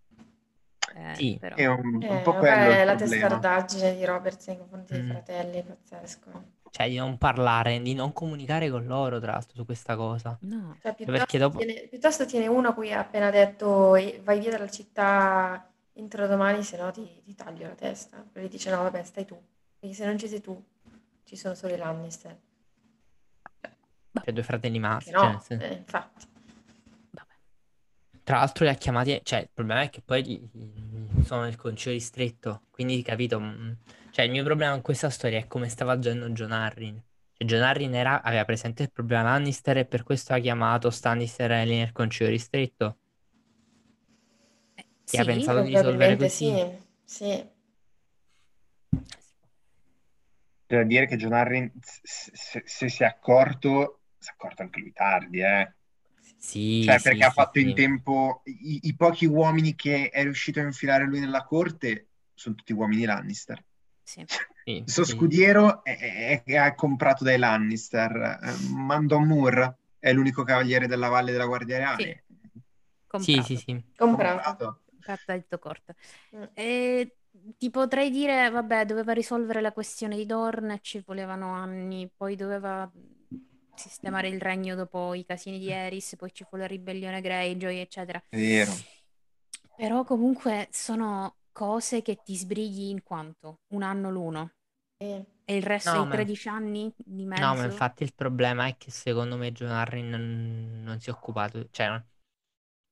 Eh, 0.94 1.14
Sì. 1.14 1.36
però. 1.40 1.56
È 1.56 1.66
un, 1.66 1.94
un 1.94 2.02
Eh, 2.02 2.20
po' 2.22 2.32
vabbè, 2.32 2.38
quello 2.38 2.70
il 2.80 2.84
la 2.86 2.94
problema. 2.94 2.96
testardaggine 3.28 3.96
di 3.96 4.04
Roberts 4.04 4.46
nei 4.48 4.58
confronti 4.58 4.92
dei 4.92 5.02
Mm. 5.02 5.10
fratelli 5.10 5.58
è 5.58 5.62
pazzesco. 5.64 6.30
Cioè, 6.70 6.88
di 6.88 6.96
non 6.96 7.18
parlare, 7.18 7.80
di 7.82 7.94
non 7.94 8.12
comunicare 8.12 8.70
con 8.70 8.86
loro, 8.86 9.20
tra 9.20 9.32
l'altro, 9.32 9.54
su 9.56 9.64
questa 9.64 9.94
cosa. 9.96 10.36
No. 10.42 10.76
Cioè, 10.80 10.94
piuttosto 10.94 11.38
dopo- 11.38 11.58
tiene, 11.58 11.86
piuttosto 11.88 12.24
tiene 12.24 12.46
uno 12.46 12.68
a 12.68 12.74
cui 12.74 12.92
ha 12.92 13.00
appena 13.00 13.30
detto 13.30 13.94
"Eh, 13.94 14.20
vai 14.24 14.38
via 14.40 14.50
dalla 14.52 14.68
città 14.70 15.70
entro 15.94 16.26
domani, 16.26 16.62
se 16.62 16.78
no 16.78 16.90
ti, 16.90 17.20
ti 17.24 17.34
taglio 17.34 17.68
la 17.68 17.74
testa. 17.74 18.24
E 18.32 18.42
gli 18.42 18.48
dice 18.48 18.70
no, 18.70 18.82
vabbè, 18.82 19.02
stai 19.02 19.26
tu. 19.26 19.38
Perché 19.78 19.94
se 19.94 20.06
non 20.06 20.18
ci 20.18 20.28
sei 20.28 20.40
tu, 20.40 20.62
ci 21.24 21.36
sono 21.36 21.54
solo 21.54 21.74
i 21.74 21.76
Lannister. 21.76 22.38
Cioè, 24.24 24.32
due 24.32 24.42
fratelli 24.42 24.78
maschi. 24.78 25.10
cioè, 25.10 25.32
no, 25.32 25.40
senso- 25.40 25.64
eh, 25.66 25.74
infatti. 25.74 26.26
Tra 28.24 28.38
l'altro 28.38 28.64
li 28.64 28.70
ha 28.70 28.74
chiamati, 28.74 29.20
cioè 29.24 29.40
il 29.40 29.50
problema 29.52 29.82
è 29.82 29.90
che 29.90 30.00
poi 30.02 30.22
gli- 30.24 30.48
gli- 30.52 31.22
sono 31.24 31.42
nel 31.42 31.56
concilio 31.56 31.98
ristretto, 31.98 32.62
quindi 32.70 33.02
capito, 33.02 33.40
mm, 33.40 33.72
cioè 34.10 34.24
il 34.24 34.30
mio 34.30 34.44
problema 34.44 34.74
in 34.74 34.82
questa 34.82 35.10
storia 35.10 35.38
è 35.38 35.46
come 35.48 35.68
stava 35.68 35.92
agendo 35.92 36.28
John 36.30 36.52
Arryn. 36.52 37.02
Cioè 37.32 37.46
John 37.48 37.62
Arryn 37.62 37.94
era- 37.94 38.22
aveva 38.22 38.44
presente 38.44 38.84
il 38.84 38.92
problema 38.92 39.22
Lannister 39.24 39.78
e 39.78 39.86
per 39.86 40.02
questo 40.04 40.32
ha 40.34 40.38
chiamato 40.38 40.90
Stannis 40.90 41.38
e 41.40 41.46
Renly 41.48 41.76
nel 41.78 41.92
concilio 41.92 42.30
ristretto. 42.32 42.98
Eh, 44.76 44.84
Chi 45.06 45.16
ha 45.16 45.24
sì, 45.24 45.24
pensato 45.24 45.60
di 45.62 45.68
risolvere 45.68 46.16
così? 46.16 46.28
sì, 46.28 46.76
sì. 47.04 47.50
Da 50.66 50.82
dire 50.84 51.06
che 51.06 51.16
John 51.16 51.34
Arryn, 51.34 51.70
se, 51.80 52.30
se- 52.34 52.62
se 52.64 52.88
si 52.88 53.02
è 53.02 53.06
accorto, 53.06 54.00
si 54.18 54.30
è 54.30 54.32
accorto 54.32 54.62
anche 54.62 54.80
lui 54.80 54.92
tardi, 54.92 55.40
eh. 55.40 55.74
Sì, 56.42 56.94
Cioè, 56.94 56.98
sì, 56.98 57.00
perché 57.00 57.24
ha 57.24 57.30
sì, 57.30 57.30
fatto 57.30 57.58
in 57.60 57.72
sì. 57.72 57.74
tempo 57.74 58.42
i, 58.44 58.80
i 58.82 58.96
pochi 58.96 59.24
uomini 59.26 59.74
che 59.74 60.08
è 60.10 60.22
riuscito 60.22 60.60
a 60.60 60.64
infilare 60.64 61.04
lui 61.06 61.20
nella 61.20 61.44
corte 61.44 62.08
sono 62.34 62.54
tutti 62.56 62.72
uomini 62.72 63.04
Lannister. 63.04 63.64
sì. 64.04 64.26
Sì, 64.64 64.84
Il 64.84 64.92
suo 64.92 65.04
sì. 65.04 65.04
scudiero 65.04 65.82
è, 65.82 66.42
è- 66.44 66.64
è 66.64 66.74
comprato 66.74 67.24
dai 67.24 67.38
Lannister. 67.38 68.38
Eh, 68.42 68.68
Mandon 68.74 69.26
Moore 69.26 69.78
è 69.98 70.12
l'unico 70.12 70.44
cavaliere 70.44 70.86
della 70.86 71.08
Valle 71.08 71.32
della 71.32 71.46
Guardia 71.46 71.78
Reale. 71.78 72.24
Sì, 73.14 73.42
Comprato. 73.42 73.42
sì, 73.42 73.56
sì. 73.56 73.84
Comprato. 73.96 74.82
carta 75.00 75.32
detto 75.34 75.58
corta. 75.58 75.94
Mm. 76.36 76.44
E 76.54 77.16
ti 77.56 77.70
potrei 77.70 78.10
dire, 78.10 78.50
vabbè, 78.50 78.84
doveva 78.86 79.12
risolvere 79.12 79.60
la 79.60 79.72
questione 79.72 80.16
di 80.16 80.26
Dorn 80.26 80.70
e 80.72 80.80
ci 80.82 81.02
volevano 81.04 81.52
anni, 81.54 82.10
poi 82.14 82.36
doveva 82.36 82.90
sistemare 83.88 84.28
il 84.28 84.40
regno 84.40 84.74
dopo 84.74 85.14
i 85.14 85.24
casini 85.24 85.58
di 85.58 85.70
Eris, 85.70 86.16
poi 86.16 86.32
ci 86.32 86.44
fu 86.48 86.56
la 86.56 86.66
ribellione 86.66 87.20
Greyjoy, 87.20 87.78
eccetera. 87.78 88.22
È 88.28 88.36
vero. 88.36 88.72
Però 89.76 90.04
comunque 90.04 90.68
sono 90.70 91.36
cose 91.52 92.02
che 92.02 92.20
ti 92.24 92.36
sbrighi 92.36 92.90
in 92.90 93.02
quanto? 93.02 93.60
Un 93.74 93.82
anno 93.82 94.10
l'uno. 94.10 94.50
Sì. 94.98 95.24
E 95.44 95.56
il 95.56 95.62
resto 95.62 95.90
No, 95.90 96.02
dei 96.02 96.08
ma- 96.08 96.14
13 96.14 96.48
anni 96.48 96.92
di 96.96 97.24
mezzo? 97.24 97.42
No, 97.44 97.54
ma 97.56 97.64
infatti 97.64 98.04
il 98.04 98.14
problema 98.14 98.66
è 98.66 98.76
che 98.76 98.90
secondo 98.90 99.36
me 99.36 99.50
John 99.52 99.70
Arryn 99.70 100.08
non, 100.08 100.82
non 100.84 101.00
si 101.00 101.10
è 101.10 101.12
occupato, 101.12 101.66
cioè 101.70 101.88
non- 101.88 102.06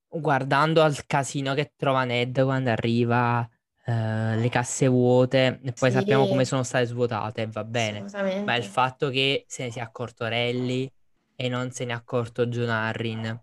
guardando 0.08 0.82
al 0.82 1.06
casino 1.06 1.54
che 1.54 1.72
trova 1.76 2.04
Ned 2.04 2.42
quando 2.42 2.70
arriva, 2.70 3.48
eh, 3.90 4.36
le 4.36 4.48
casse 4.48 4.86
vuote, 4.86 5.60
e 5.62 5.72
poi 5.72 5.90
Sì. 5.90 5.96
sappiamo 5.98 6.26
come 6.28 6.44
sono 6.44 6.62
state 6.62 6.84
svuotate, 6.86 7.46
va 7.46 7.64
bene. 7.64 8.04
Ma 8.44 8.54
il 8.56 8.64
fatto 8.64 9.10
che 9.10 9.44
se 9.48 9.64
ne 9.64 9.70
sia 9.70 9.82
accorto 9.84 10.26
Relly 10.26 10.90
e 11.34 11.48
non 11.48 11.70
se 11.72 11.84
ne 11.84 11.92
è 11.92 11.96
accorto 11.96 12.46
John 12.46 12.68
Arryn, 12.68 13.42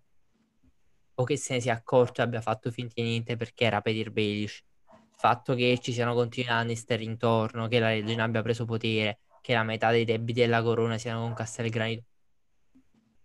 o 1.19 1.24
che 1.24 1.36
se 1.38 1.56
ne 1.56 1.61
sia 1.61 1.74
accorto 1.74 2.22
e 2.22 2.24
abbia 2.24 2.41
fatto 2.41 2.72
finta 2.72 2.94
di 2.95 3.02
niente 3.03 3.36
perché 3.36 3.65
era 3.65 3.82
Peter 3.82 4.11
Baelish, 4.11 4.61
il 4.91 5.15
fatto 5.18 5.56
che 5.56 5.80
ci 5.82 5.91
siano 5.91 6.14
continui 6.14 6.48
Lannister 6.49 7.02
intorno, 7.02 7.68
che 7.68 7.80
la 7.80 7.90
regina 7.90 8.24
abbia 8.24 8.44
preso 8.44 8.65
potere, 8.65 9.19
che 9.41 9.53
la 9.53 9.64
metà 9.64 9.90
dei 9.91 10.06
debiti 10.06 10.41
della 10.41 10.61
corona 10.61 10.98
siano 10.99 11.22
con 11.22 11.34
Castelgranito. 11.34 12.03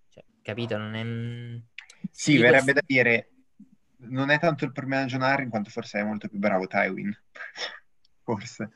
Cioè, 0.08 0.24
capito? 0.40 0.78
Non 0.78 0.94
è... 0.94 1.04
mm, 1.04 1.56
Sì, 2.10 2.38
verrebbe 2.38 2.72
questo- 2.72 2.72
da 2.72 2.82
dire, 2.86 3.31
non 4.08 4.30
è 4.30 4.38
tanto 4.38 4.64
il 4.64 4.72
problema 4.72 5.02
di 5.04 5.10
John 5.10 5.22
Arryn 5.22 5.48
quanto 5.48 5.70
forse 5.70 6.00
è 6.00 6.04
molto 6.04 6.28
più 6.28 6.38
bravo 6.38 6.66
Tywin. 6.66 7.16
Forse. 8.24 8.70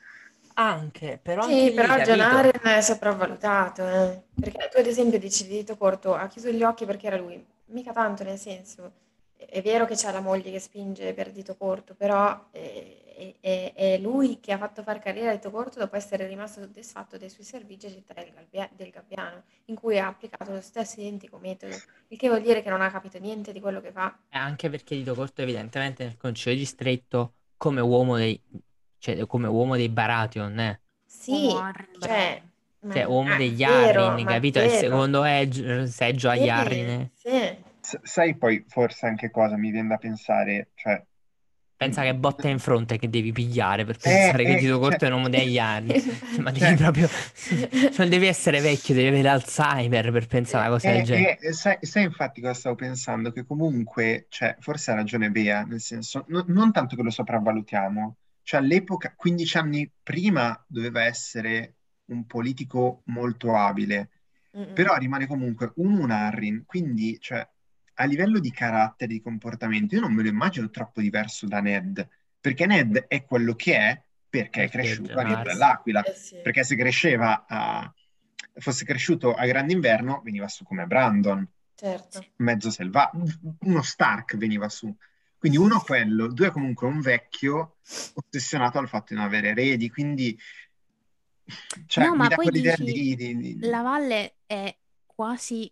Anche, 0.59 1.19
però 1.21 1.43
Sì, 1.43 1.71
anche 1.87 2.15
lì, 2.15 2.27
però? 2.27 2.37
Arryn 2.37 2.61
è 2.63 2.81
sopravvalutato, 2.81 3.87
eh. 3.87 4.23
Perché 4.39 4.69
tu 4.71 4.77
ad 4.79 4.87
esempio 4.87 5.19
dici 5.19 5.45
di 5.47 5.57
Dito 5.57 5.77
Corto, 5.77 6.15
ha 6.15 6.27
chiuso 6.27 6.49
gli 6.51 6.63
occhi 6.63 6.85
perché 6.85 7.07
era 7.07 7.17
lui. 7.17 7.45
Mica 7.67 7.91
tanto, 7.93 8.23
nel 8.23 8.39
senso, 8.39 8.91
è 9.35 9.61
vero 9.61 9.85
che 9.85 9.95
c'è 9.95 10.11
la 10.11 10.19
moglie 10.19 10.51
che 10.51 10.59
spinge 10.59 11.13
per 11.13 11.31
Dito 11.31 11.55
Corto, 11.55 11.93
però 11.95 12.47
è, 12.51 13.06
è- 13.17 13.35
è- 13.39 13.73
è 13.73 13.97
lui 13.97 14.39
che 14.39 14.51
ha 14.53 14.57
fatto 14.57 14.83
far 14.83 14.99
carriera 14.99 15.31
a 15.31 15.33
Dito 15.35 15.49
Corto 15.49 15.79
dopo 15.79 15.95
essere 15.95 16.27
rimasto 16.27 16.61
soddisfatto 16.61 17.17
dei 17.17 17.29
suoi 17.29 17.45
servigi 17.45 17.87
a 17.87 17.89
Città 17.89 18.13
del, 18.13 18.31
Galbia- 18.31 18.69
del 18.75 18.89
Gabbiano, 18.91 19.43
in 19.65 19.75
cui 19.75 19.97
ha 19.99 20.07
applicato 20.07 20.51
lo 20.51 20.61
stesso 20.61 20.99
identico 20.99 21.37
metodo, 21.37 21.75
il 22.09 22.17
che 22.17 22.27
vuol 22.27 22.41
dire 22.41 22.61
che 22.61 22.69
non 22.69 22.81
ha 22.81 22.91
capito 22.91 23.17
niente 23.19 23.51
di 23.51 23.59
quello 23.59 23.81
che 23.81 23.91
fa. 23.91 24.15
Eh, 24.29 24.37
Anche 24.37 24.69
perché 24.69 24.95
Dito 24.95 25.15
Corto 25.15 25.41
evidentemente 25.41 26.03
nel 26.03 26.17
concilio 26.17 26.57
di 26.57 26.65
stretto 26.65 27.33
come 27.57 27.81
uomo 27.81 28.17
dei, 28.17 28.39
cioè, 28.99 29.25
come 29.25 29.47
uomo 29.47 29.75
dei 29.75 29.89
Baratheon, 29.89 30.59
eh. 30.59 30.81
Sì, 31.05 31.49
cioè, 31.99 32.41
ma- 32.81 32.93
Cioè, 32.93 33.03
uomo 33.05 33.33
ah, 33.33 33.37
degli 33.37 33.65
vero, 33.65 34.11
ma 34.11 34.23
capito? 34.25 34.59
È 34.59 34.63
il 34.63 34.69
vero. 34.69 34.79
secondo 34.79 35.23
eg- 35.23 35.83
seggio 35.85 36.29
agli 36.29 36.47
eh. 36.47 37.09
sì. 37.13 37.65
S- 37.81 37.99
sai 38.03 38.35
poi 38.35 38.63
forse 38.67 39.05
anche 39.05 39.31
cosa 39.31 39.55
mi 39.57 39.71
viene 39.71 39.87
da 39.89 39.97
pensare, 39.97 40.71
cioè... 40.75 41.03
Pensa 41.77 42.01
che 42.01 42.15
botta 42.15 42.47
in 42.49 42.57
fronte 42.57 42.97
che 42.97 43.07
devi 43.09 43.31
pigliare 43.31 43.85
per 43.85 43.97
pensare 43.97 44.43
che 44.43 44.55
eh, 44.55 44.59
Dito 44.59 44.79
Corto 44.79 44.97
cioè- 44.97 45.09
è 45.09 45.11
un 45.11 45.13
uomo 45.13 45.29
degli 45.29 45.59
Arryn. 45.59 46.01
Ma 46.41 46.51
Cioè- 46.51 46.69
devi 46.69 46.75
proprio... 46.81 47.07
Non 47.97 48.09
devi 48.09 48.25
essere 48.25 48.61
vecchio, 48.61 48.95
devi 48.95 49.07
avere 49.09 49.27
Alzheimer 49.29 50.11
per 50.11 50.25
pensare 50.27 50.65
a 50.65 50.67
una 50.69 50.75
cosa 50.77 50.91
del 50.91 51.01
Eh, 51.01 51.03
genere. 51.03 51.37
eh, 51.39 51.53
sai, 51.53 51.77
sai 51.81 52.03
infatti 52.03 52.41
cosa 52.41 52.53
stavo 52.55 52.75
pensando? 52.75 53.31
Che 53.31 53.45
comunque, 53.45 54.25
cioè, 54.29 54.55
forse 54.59 54.91
ha 54.91 54.95
ragione 54.95 55.29
Bea, 55.29 55.63
nel 55.63 55.79
senso, 55.81 56.25
no- 56.29 56.45
non 56.47 56.71
tanto 56.71 56.95
che 56.95 57.03
lo 57.03 57.11
sopravvalutiamo, 57.11 58.17
cioè 58.41 58.59
all'epoca, 58.59 59.13
15 59.15 59.57
anni 59.57 59.91
prima, 60.01 60.59
doveva 60.67 61.03
essere 61.03 61.75
un 62.05 62.25
politico 62.25 63.01
molto 63.05 63.55
abile, 63.55 64.09
Mm-mm. 64.57 64.73
però 64.73 64.95
rimane 64.95 65.27
comunque 65.27 65.73
un 65.75 65.99
Unarrin, 65.99 66.63
quindi, 66.65 67.17
cioè, 67.19 67.47
a 67.99 68.05
livello 68.05 68.39
di 68.39 68.51
carattere, 68.51 69.11
di 69.13 69.21
comportamento, 69.21 69.95
io 69.95 70.01
non 70.01 70.13
me 70.13 70.21
lo 70.21 70.29
immagino 70.29 70.69
troppo 70.69 71.01
diverso 71.01 71.47
da 71.47 71.59
Ned, 71.59 72.07
perché 72.39 72.65
Ned 72.65 73.05
è 73.07 73.23
quello 73.25 73.55
che 73.55 73.75
è 73.75 74.01
perché 74.29 74.63
è 74.65 74.69
cresciuto 74.69 75.13
a 75.13 75.15
John 75.15 75.25
Riva 75.25 75.39
Arryn. 75.39 75.53
dell'Aquila, 75.53 76.03
Eh 76.03 76.13
sì. 76.13 76.37
perché 76.43 76.63
se 76.63 76.75
cresceva 76.75 77.45
a... 77.47 77.93
fosse 78.55 78.85
cresciuto 78.85 79.33
a 79.33 79.45
Grande 79.45 79.73
Inverno, 79.73 80.21
veniva 80.23 80.47
su 80.47 80.63
come 80.63 80.85
Brandon, 80.85 81.47
Certo. 81.75 82.25
mezzo 82.37 82.69
selvaggio, 82.69 83.39
uno 83.61 83.81
Stark 83.81 84.35
veniva 84.37 84.67
su. 84.69 84.93
Quindi 85.37 85.57
uno 85.57 85.79
quello, 85.79 86.27
due 86.27 86.51
comunque 86.51 86.87
un 86.87 86.99
vecchio 86.99 87.77
ossessionato 88.13 88.79
al 88.79 88.87
fatto 88.87 89.13
di 89.13 89.15
non 89.15 89.25
avere 89.25 89.49
eredi, 89.49 89.89
quindi 89.89 90.37
cioè, 91.85 92.05
No, 92.05 92.11
mi 92.11 92.17
ma 92.17 92.27
dà 92.27 92.35
poi 92.35 92.45
quell'idea 92.45 92.75
dici, 92.75 93.15
di, 93.15 93.35
di- 93.35 93.55
di- 93.57 93.67
la 93.67 93.81
valle 93.81 94.37
è 94.45 94.75
quasi 95.05 95.71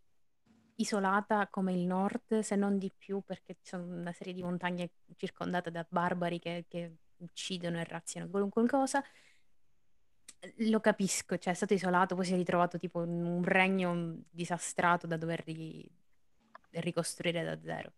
isolata 0.76 1.47
come 1.47 1.73
il 1.73 1.85
nord, 1.85 2.39
se 2.39 2.56
non 2.56 2.77
di 2.77 2.91
più, 2.95 3.22
perché 3.22 3.56
ci 3.61 3.69
sono 3.69 3.84
una 3.84 4.11
serie 4.11 4.34
di 4.34 4.43
montagne 4.43 4.91
circondate 5.15 5.72
da 5.72 5.85
barbari 5.88 6.39
che, 6.39 6.65
che 6.68 6.95
uccidono 7.18 7.80
e 7.80 7.84
razziano 7.84 8.30
qualunque 8.30 8.65
cosa. 8.68 9.03
Lo 10.57 10.80
capisco, 10.80 11.38
cioè 11.38 11.53
è 11.53 11.56
stato 11.56 11.73
isolato, 11.73 12.15
poi 12.15 12.26
si 12.26 12.34
è 12.34 12.35
ritrovato 12.35 12.77
tipo 12.77 12.99
un 12.99 13.43
regno 13.43 14.18
disastrato 14.30 15.07
da 15.07 15.18
dover 15.18 15.43
ri- 15.45 15.89
ricostruire 16.72 17.43
da 17.43 17.60
zero. 17.61 17.93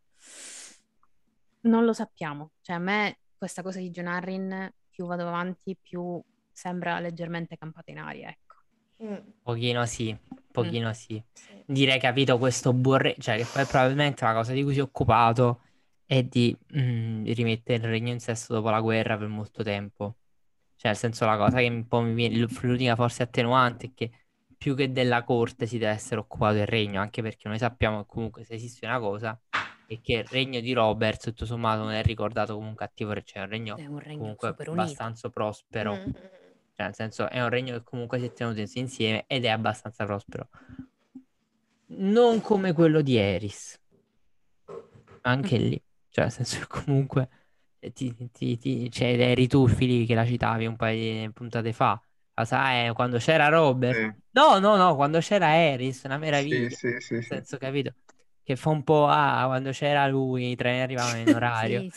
Non 1.61 1.83
lo 1.83 1.93
sappiamo, 1.93 2.51
cioè 2.61 2.75
a 2.75 2.79
me 2.79 3.19
questa 3.37 3.61
cosa 3.61 3.79
di 3.79 3.89
John 3.89 4.07
Arryn, 4.07 4.71
più 4.89 5.05
vado 5.05 5.27
avanti, 5.27 5.75
più 5.75 6.21
sembra 6.51 6.99
leggermente 6.99 7.57
campata 7.57 7.91
in 7.91 7.99
aria, 7.99 8.29
ecco. 8.29 8.46
Mm, 9.03 9.15
Pochino 9.43 9.85
sì, 9.85 10.17
pochino 10.51 10.91
sì. 10.93 11.21
sì. 11.31 11.63
Direi, 11.65 11.99
capito, 11.99 12.37
questo 12.37 12.73
borre... 12.73 13.15
Cioè, 13.19 13.37
che 13.37 13.45
poi 13.51 13.65
probabilmente 13.65 14.25
la 14.25 14.33
cosa 14.33 14.53
di 14.53 14.63
cui 14.63 14.73
si 14.73 14.79
è 14.79 14.81
occupato 14.81 15.61
è 16.05 16.23
di 16.23 16.55
mm, 16.75 17.25
rimettere 17.25 17.83
il 17.83 17.89
regno 17.89 18.11
in 18.11 18.19
sesto 18.19 18.53
dopo 18.53 18.69
la 18.69 18.81
guerra 18.81 19.17
per 19.17 19.27
molto 19.27 19.63
tempo. 19.63 20.17
Cioè, 20.75 20.91
nel 20.91 20.99
senso, 20.99 21.25
la 21.25 21.37
cosa 21.37 21.57
che 21.57 21.67
un 21.67 21.87
po' 21.87 22.01
mi 22.01 22.13
viene... 22.13 22.47
L'unica 22.61 22.95
forse 22.95 23.23
attenuante 23.23 23.87
è 23.87 23.91
che 23.93 24.11
più 24.57 24.75
che 24.75 24.91
della 24.91 25.23
corte 25.23 25.67
si 25.67 25.77
deve 25.77 25.91
essere 25.91 26.19
occupato 26.19 26.55
del 26.55 26.65
regno, 26.67 26.99
anche 26.99 27.21
perché 27.21 27.47
noi 27.47 27.59
sappiamo 27.59 28.01
che 28.01 28.05
comunque 28.07 28.43
se 28.43 28.55
esiste 28.55 28.85
una 28.85 28.99
cosa 28.99 29.39
è 29.87 30.01
che 30.01 30.13
il 30.13 30.25
regno 30.25 30.59
di 30.59 30.73
Robert, 30.73 31.23
tutto 31.23 31.45
sommato, 31.45 31.83
non 31.83 31.91
è 31.91 32.03
ricordato 32.03 32.55
come 32.55 32.67
un 32.67 32.75
cattivo 32.75 33.13
re, 33.13 33.23
cioè 33.23 33.43
un 33.43 33.49
regno 33.49 33.77
È 33.77 33.85
un 33.85 33.99
regno 33.99 34.19
comunque 34.19 34.55
abbastanza 34.65 35.29
prospero. 35.29 35.93
Mm, 35.93 35.99
mm, 35.99 36.07
mm. 36.07 36.46
Cioè, 36.77 36.85
nel 36.85 36.93
senso, 36.93 37.27
è 37.27 37.41
un 37.41 37.49
regno 37.49 37.73
che 37.75 37.83
comunque 37.83 38.19
si 38.19 38.25
è 38.25 38.33
tenuto 38.33 38.59
insieme 38.75 39.23
ed 39.25 39.45
è 39.45 39.47
abbastanza 39.47 40.05
prospero. 40.05 40.47
Non 41.87 42.39
come 42.39 42.71
quello 42.73 43.01
di 43.01 43.15
Eris. 43.15 43.81
Anche 45.21 45.57
lì. 45.57 45.81
Cioè, 46.09 46.25
nel 46.25 46.33
senso 46.33 46.59
che 46.59 46.67
comunque 46.67 47.29
eh, 47.79 47.91
ti, 47.91 48.13
ti, 48.31 48.59
ti, 48.59 48.91
cioè, 48.91 49.07
eri 49.07 49.47
tu, 49.47 49.67
Fili, 49.67 50.05
che 50.05 50.13
la 50.13 50.23
citavi 50.23 50.67
un 50.67 50.75
paio 50.75 51.21
di 51.25 51.31
puntate 51.31 51.73
fa. 51.73 51.99
La 52.35 52.45
sai, 52.45 52.93
quando 52.93 53.17
c'era 53.17 53.47
Robert. 53.47 53.95
Sì, 53.97 54.13
No, 54.33 54.59
no, 54.59 54.75
no, 54.75 54.95
quando 54.95 55.17
c'era 55.17 55.55
Eris, 55.55 56.03
una 56.03 56.19
meraviglia. 56.19 56.69
sì, 56.69 56.95
sì, 56.99 57.13
Nel 57.15 57.23
senso, 57.23 57.57
capito? 57.57 57.95
Che 58.43 58.55
fa 58.55 58.69
un 58.69 58.83
po', 58.83 59.07
ah, 59.07 59.45
quando 59.47 59.71
c'era 59.71 60.05
lui, 60.07 60.51
i 60.51 60.55
treni 60.55 60.81
arrivavano 60.81 61.17
in 61.17 61.29
orario. 61.33 61.87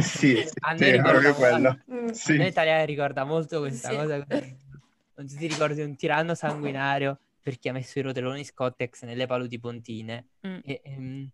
Sì, 0.00 0.36
A 0.60 0.76
sì, 0.76 0.90
ricorda 0.90 1.34
quello. 1.34 1.78
Mm. 1.92 2.08
A 2.08 2.12
Sì. 2.12 2.36
noi 2.36 2.46
italiani 2.48 2.86
ricorda 2.86 3.24
molto 3.24 3.60
questa 3.60 3.90
Sì. 3.90 3.96
cosa. 3.96 4.26
Non 5.14 5.26
ti 5.26 5.46
ricordi 5.46 5.80
un 5.82 5.96
tiranno 5.96 6.34
sanguinario 6.34 7.18
perché 7.42 7.68
ha 7.68 7.72
messo 7.72 7.98
i 7.98 8.02
rotelloni 8.02 8.44
Scottex 8.44 9.02
nelle 9.04 9.26
paludi 9.26 9.58
pontine. 9.58 10.28
Mm. 10.46 10.58
E, 10.62 10.80
ehm, 10.84 11.30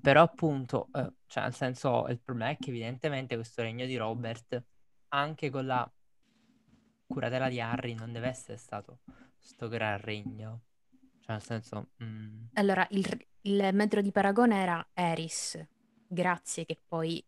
però 0.00 0.22
appunto, 0.22 0.88
eh, 0.92 1.12
cioè 1.26 1.44
nel 1.44 1.54
senso, 1.54 2.06
il 2.08 2.20
problema 2.20 2.50
è 2.50 2.56
che 2.56 2.70
evidentemente 2.70 3.34
questo 3.34 3.62
regno 3.62 3.86
di 3.86 3.96
Robert, 3.96 4.62
anche 5.08 5.50
con 5.50 5.66
la 5.66 5.90
curatela 7.06 7.48
di 7.48 7.60
Harry, 7.60 7.94
non 7.94 8.12
deve 8.12 8.28
essere 8.28 8.56
stato 8.56 9.00
sto 9.38 9.68
gran 9.68 9.98
regno. 9.98 10.62
Cioè 11.20 11.32
nel 11.36 11.42
senso... 11.42 11.88
mm, 12.02 12.44
Allora, 12.54 12.86
il, 12.90 13.26
il 13.42 13.70
metro 13.72 14.00
di 14.02 14.10
paragone 14.12 14.60
era 14.60 14.86
Eris, 14.92 15.58
grazie 16.06 16.64
che 16.64 16.78
poi... 16.86 17.24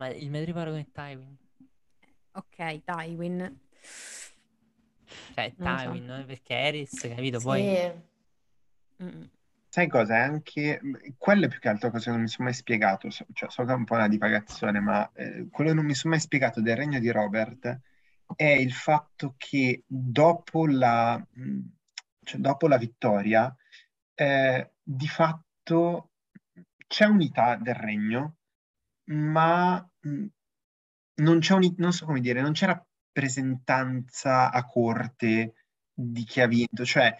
ma 0.00 0.08
il 0.08 0.30
metro 0.30 0.46
di 0.46 0.52
paragone 0.52 0.80
è 0.80 0.90
Tywin. 0.90 1.36
Ok, 2.32 2.84
Tywin. 2.84 3.60
Cioè 5.34 5.52
Non 5.58 5.72
lo 5.72 5.78
so. 5.78 5.84
Tywin, 5.84 6.04
no? 6.06 6.24
perché 6.24 6.54
Eris, 6.54 7.00
capito? 7.00 7.38
Sì. 7.38 7.44
Poi... 7.44 7.92
Mm. 9.02 9.22
Sai 9.68 9.88
cosa? 9.88 10.16
È 10.16 10.20
anche 10.20 10.80
quello 11.18 11.44
è 11.44 11.48
più 11.48 11.60
che 11.60 11.68
altro 11.68 11.90
cosa 11.90 12.06
che 12.06 12.10
non 12.12 12.22
mi 12.22 12.28
sono 12.28 12.44
mai 12.44 12.54
spiegato. 12.54 13.10
So, 13.10 13.26
cioè, 13.34 13.50
so 13.50 13.62
che 13.64 13.72
è 13.72 13.74
un 13.74 13.84
po' 13.84 13.94
una 13.94 14.08
divagazione, 14.08 14.80
ma 14.80 15.08
eh, 15.12 15.48
quello 15.50 15.70
che 15.70 15.76
non 15.76 15.84
mi 15.84 15.94
sono 15.94 16.14
mai 16.14 16.22
spiegato 16.22 16.62
del 16.62 16.76
regno 16.76 16.98
di 16.98 17.10
Robert 17.10 17.80
è 18.36 18.44
il 18.44 18.72
fatto 18.72 19.34
che 19.36 19.84
dopo 19.86 20.66
la, 20.66 21.18
mh, 21.18 21.60
cioè, 22.24 22.40
dopo 22.40 22.68
la 22.68 22.78
vittoria, 22.78 23.54
eh, 24.14 24.72
di 24.82 25.08
fatto 25.08 26.12
c'è 26.86 27.04
unità 27.04 27.56
del 27.56 27.74
regno, 27.74 28.36
ma 29.10 29.89
non 30.02 31.38
c'è 31.40 31.54
uni- 31.54 31.74
non 31.78 31.92
so 31.92 32.06
come 32.06 32.20
dire, 32.20 32.40
non 32.40 32.52
c'è 32.52 32.66
rappresentanza 32.66 34.50
a 34.50 34.64
corte 34.64 35.54
di 35.92 36.24
chi 36.24 36.40
ha 36.40 36.46
vinto, 36.46 36.84
cioè 36.84 37.14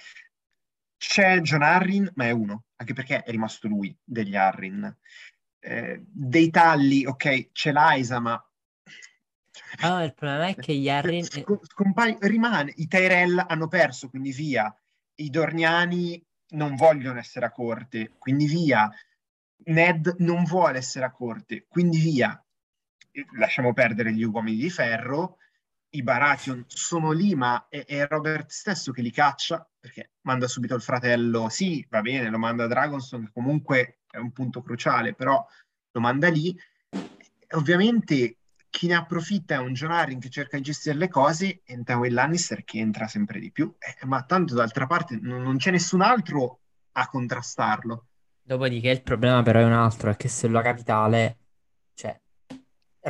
c'è 0.96 1.40
John 1.40 1.62
Arryn, 1.62 2.10
ma 2.14 2.26
è 2.26 2.30
uno, 2.30 2.64
anche 2.76 2.92
perché 2.92 3.22
è 3.22 3.30
rimasto 3.30 3.68
lui 3.68 3.96
degli 4.02 4.36
Arryn. 4.36 4.96
Eh, 5.62 6.02
dei 6.06 6.50
Talli, 6.50 7.04
ok, 7.04 7.52
c'è 7.52 7.72
l'Aisa, 7.72 8.18
ma 8.18 8.42
Allora, 9.80 10.04
il 10.04 10.14
problema 10.14 10.46
è 10.46 10.54
che 10.56 10.74
gli 10.74 10.88
Arryn... 10.88 11.24
Sc- 11.24 11.60
scompare- 11.62 12.18
rimane, 12.20 12.72
i 12.76 12.86
Tyrell 12.86 13.44
hanno 13.46 13.68
perso, 13.68 14.08
quindi 14.08 14.32
via. 14.32 14.74
I 15.16 15.30
Dorniani 15.30 16.22
non 16.50 16.74
vogliono 16.74 17.18
essere 17.18 17.46
a 17.46 17.50
corte, 17.50 18.12
quindi 18.18 18.46
via. 18.46 18.90
Ned 19.64 20.16
non 20.18 20.44
vuole 20.44 20.78
essere 20.78 21.04
a 21.04 21.10
corte, 21.10 21.66
quindi 21.68 21.98
via. 21.98 22.42
Lasciamo 23.36 23.72
perdere 23.72 24.12
gli 24.12 24.22
uomini 24.22 24.56
di 24.56 24.70
ferro. 24.70 25.38
I 25.92 26.02
Baratheon 26.02 26.64
sono 26.68 27.10
lì, 27.10 27.34
ma 27.34 27.66
è, 27.68 27.84
è 27.84 28.06
Robert 28.06 28.50
stesso 28.50 28.92
che 28.92 29.02
li 29.02 29.10
caccia, 29.10 29.68
perché 29.78 30.12
manda 30.22 30.46
subito 30.46 30.74
il 30.74 30.82
fratello. 30.82 31.48
Sì, 31.48 31.84
va 31.90 32.00
bene, 32.00 32.30
lo 32.30 32.38
manda 32.38 32.64
a 32.64 32.68
Dragonstone, 32.68 33.26
che 33.26 33.32
comunque 33.32 34.00
è 34.08 34.18
un 34.18 34.30
punto 34.32 34.62
cruciale, 34.62 35.14
però 35.14 35.44
lo 35.92 36.00
manda 36.00 36.28
lì. 36.28 36.56
Ovviamente 37.52 38.36
chi 38.70 38.86
ne 38.86 38.94
approfitta 38.94 39.54
è 39.54 39.58
un 39.58 39.72
John 39.72 39.90
Arryn 39.90 40.20
che 40.20 40.30
cerca 40.30 40.56
di 40.56 40.62
gestire 40.62 40.96
le 40.96 41.08
cose 41.08 41.62
e 41.64 41.82
Tywin 41.82 42.14
Lannister 42.14 42.62
che 42.62 42.78
entra 42.78 43.08
sempre 43.08 43.40
di 43.40 43.50
più. 43.50 43.74
Eh, 43.78 44.06
ma 44.06 44.22
tanto 44.22 44.54
d'altra 44.54 44.86
parte 44.86 45.18
non, 45.20 45.42
non 45.42 45.56
c'è 45.56 45.72
nessun 45.72 46.02
altro 46.02 46.60
a 46.92 47.08
contrastarlo. 47.08 48.06
Dopodiché 48.42 48.90
il 48.90 49.02
problema 49.02 49.42
però 49.42 49.60
è 49.60 49.64
un 49.64 49.72
altro, 49.72 50.10
è 50.10 50.16
che 50.16 50.28
se 50.28 50.48
la 50.48 50.62
capitale, 50.62 51.38
cioè, 51.94 52.18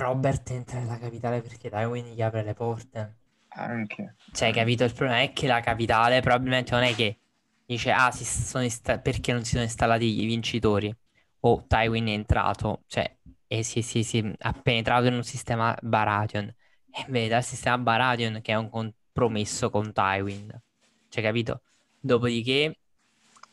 Robert 0.01 0.51
entra 0.51 0.79
nella 0.79 0.99
capitale 0.99 1.43
perché 1.43 1.69
Tywin 1.69 2.07
gli 2.15 2.23
apre 2.23 2.43
le 2.43 2.55
porte. 2.55 3.17
Anche. 3.49 4.15
Cioè, 4.33 4.53
capito? 4.53 4.85
Il 4.85 4.95
problema 4.95 5.21
è 5.21 5.33
che 5.33 5.47
la 5.47 5.61
capitale 5.61 6.21
probabilmente 6.21 6.73
non 6.73 6.85
è 6.85 6.95
che 6.95 7.19
dice, 7.67 7.91
ah, 7.91 8.11
si 8.11 8.25
sono 8.25 8.65
insta- 8.65 8.99
perché 8.99 9.33
non 9.33 9.45
si 9.45 9.53
sono 9.53 9.63
installati 9.65 10.23
i 10.23 10.25
vincitori? 10.25 10.95
O 11.41 11.65
Tywin 11.67 12.07
è 12.07 12.13
entrato, 12.13 12.83
cioè, 12.87 13.15
e 13.47 13.63
si, 13.63 13.83
si- 13.83 14.03
si- 14.05 14.33
ha 14.39 14.53
penetrato 14.53 15.07
in 15.07 15.15
un 15.15 15.23
sistema 15.23 15.77
Baratheon. 15.83 16.47
E 16.93 17.01
in 17.07 17.13
verità 17.13 17.37
il 17.39 17.45
sistema 17.45 17.79
Baratheon 17.79 18.41
che 18.43 18.53
è 18.53 18.57
un 18.57 18.71
compromesso 18.71 19.71
con 19.71 19.93
Tywin. 19.93 20.61
Cioè, 21.09 21.23
capito? 21.23 21.63
Dopodiché, 22.01 22.79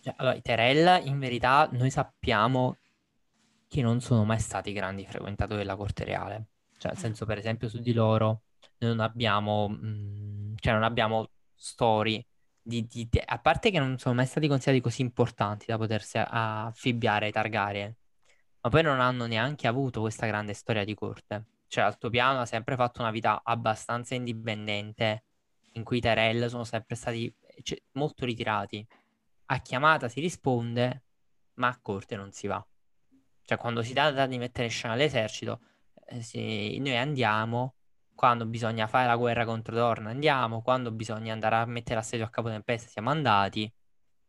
cioè, 0.02 0.14
allora, 0.18 0.36
i 0.36 0.42
Tyrell, 0.42 1.06
in 1.08 1.20
verità, 1.20 1.68
noi 1.72 1.90
sappiamo 1.90 2.78
che 3.68 3.82
non 3.82 4.00
sono 4.02 4.24
mai 4.26 4.40
stati 4.40 4.72
grandi 4.74 5.06
frequentatori 5.06 5.60
della 5.60 5.76
corte 5.76 6.04
reale. 6.04 6.48
Cioè, 6.78 6.92
nel 6.92 7.02
senso, 7.02 7.26
per 7.26 7.38
esempio, 7.38 7.70
su 7.70 7.80
di 7.80 7.94
loro 7.94 8.44
non 8.80 9.00
abbiamo, 9.00 9.70
mm, 9.70 10.56
cioè 10.60 10.74
non 10.74 10.84
abbiamo 10.84 11.30
storie 11.56 12.26
di, 12.62 12.86
di- 12.88 13.08
di- 13.10 13.22
a 13.24 13.40
parte 13.40 13.72
che 13.72 13.80
non 13.80 13.98
sono 13.98 14.16
mai 14.16 14.26
stati 14.26 14.48
considerati 14.48 14.82
così 14.84 15.02
importanti 15.02 15.66
da 15.68 15.78
potersi 15.78 16.18
affibbiare 16.20 17.28
ai 17.28 17.32
Targaryen, 17.32 17.96
ma 18.62 18.70
poi 18.70 18.84
non 18.84 19.00
hanno 19.00 19.26
neanche 19.26 19.68
avuto 19.68 20.02
questa 20.02 20.26
grande 20.28 20.54
storia 20.54 20.84
di 20.84 20.94
corte. 20.94 21.46
Cioè, 21.68 21.84
Altopiano 21.84 22.40
ha 22.42 22.46
sempre 22.46 22.76
fatto 22.76 23.02
una 23.02 23.12
vita 23.12 23.42
abbastanza 23.44 24.16
indipendente, 24.16 25.24
in 25.74 25.84
cui 25.84 25.98
i 25.98 26.02
Tyrell 26.02 26.48
sono 26.48 26.64
sempre 26.64 26.96
stati 26.96 27.34
cioè, 27.62 27.82
molto 27.94 28.26
ritirati. 28.26 28.86
A 29.48 29.60
chiamata 29.62 30.10
si 30.10 30.20
risponde, 30.20 31.04
ma 31.56 31.68
a 31.70 31.80
corte 31.82 32.16
non 32.16 32.32
si 32.32 32.48
va. 32.48 32.66
Cioè, 33.48 33.58
quando 33.58 33.82
si 33.82 33.94
tratta 33.94 34.26
di 34.26 34.38
mettere 34.38 34.66
in 34.66 34.72
scena 34.72 34.94
l'esercito, 34.94 35.62
eh, 36.06 36.78
noi 36.80 36.98
andiamo, 36.98 37.76
quando 38.14 38.46
bisogna 38.46 38.88
fare 38.88 39.08
la 39.08 39.16
guerra 39.16 39.46
contro 39.46 39.74
Dorne 39.74 40.10
andiamo, 40.10 40.62
quando 40.62 40.92
bisogna 40.92 41.32
andare 41.32 41.56
a 41.56 41.66
mettere 41.66 41.98
assedio 41.98 42.26
a 42.26 42.30
Capotempesta 42.30 42.90
siamo 42.90 43.10
andati, 43.10 43.72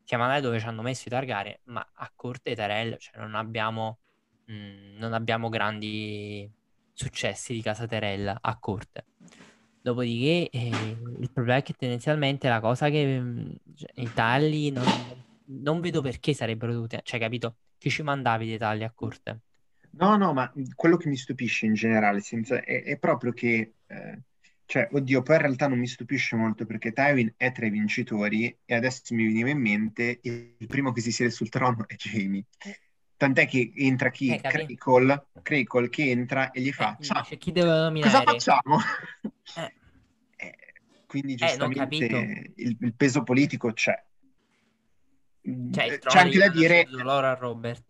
siamo 0.05 0.23
andati 0.23 0.43
dove 0.43 0.61
ci 0.61 0.67
hanno 0.67 0.83
messo 0.83 1.09
i 1.09 1.11
Targaryen, 1.11 1.59
ma 1.65 1.85
a 1.95 2.13
corte 2.15 2.55
Tyrell, 2.55 2.97
cioè 2.99 3.19
non 3.19 3.35
abbiamo, 3.35 3.99
mm, 4.53 4.99
non 4.99 5.13
abbiamo 5.13 5.49
grandi 5.49 6.49
successi 6.93 7.53
di 7.53 7.61
casa 7.61 7.89
Tyrell 7.89 8.39
a 8.41 8.59
corte. 8.61 9.05
Dopodiché 9.83 10.49
eh, 10.49 10.97
il 11.19 11.31
problema 11.33 11.59
è 11.59 11.63
che 11.65 11.73
tendenzialmente 11.73 12.49
la 12.49 12.61
cosa 12.61 12.89
che 12.89 13.19
mm, 13.19 13.51
cioè, 13.75 13.91
i 13.95 14.13
tagli 14.13 14.71
non, 14.71 14.85
non 15.49 15.81
vedo 15.81 16.01
perché 16.01 16.35
sarebbero 16.35 16.73
dovuti, 16.73 16.99
cioè 17.03 17.21
capito? 17.21 17.57
Chi 17.79 17.91
ci 17.91 18.03
mandavi 18.03 18.47
dei 18.47 18.59
tagli 18.59 18.83
a 18.83 18.91
corte? 18.91 19.41
No, 19.91 20.17
no, 20.17 20.33
ma 20.33 20.53
quello 20.75 20.97
che 20.97 21.09
mi 21.09 21.17
stupisce 21.17 21.67
in 21.67 21.75
generale 21.75 22.21
senza- 22.21 22.63
è, 22.63 22.83
è 22.83 22.99
proprio 22.99 23.33
che, 23.33 23.75
eh, 23.87 24.19
cioè, 24.67 24.89
oddio, 24.93 25.23
poi 25.23 25.37
in 25.37 25.43
realtà 25.43 25.67
non 25.67 25.79
mi 25.79 25.87
stupisce 25.87 26.37
molto 26.37 26.67
perché 26.67 26.93
Tywin 26.93 27.33
è 27.37 27.53
tra 27.53 27.67
i 27.67 27.71
vincitori 27.71 28.55
e 28.65 28.75
adesso 28.75 29.15
mi 29.15 29.25
veniva 29.25 29.49
in 29.49 29.61
mente 29.61 30.19
il, 30.23 30.55
primo 30.67 30.93
che 30.93 31.01
si 31.01 31.11
siede 31.11 31.31
sul 31.31 31.49
trono 31.49 31.87
è 31.89 31.95
Jamie. 31.95 32.45
Tant'è 33.17 33.47
che 33.47 33.73
entra 33.75 34.11
chi? 34.11 34.29
Eh, 34.29 34.41
Crackle, 34.41 35.27
Crackle 35.43 35.89
che 35.89 36.11
entra 36.11 36.51
e 36.51 36.61
gli 36.61 36.69
Eh, 36.69 36.73
fa, 36.73 36.97
ciao, 37.01 37.23
dice 37.23 37.39
chi 37.39 37.51
deve 37.51 38.01
cosa 38.01 38.23
facciamo? 38.23 38.79
Eh, 39.57 39.73
Eh, 40.41 40.55
quindi 41.07 41.33
eh, 41.33 41.37
giustamente 41.37 42.53
il, 42.55 42.77
il 42.79 42.95
peso 42.95 43.25
politico 43.25 43.73
c'è. 43.73 44.01
Mm, 45.49 45.73
Cioè, 45.73 45.85
il 45.85 45.99
C'è 45.99 46.19
anche 46.19 46.39
da 46.39 46.49
dire 46.49 46.85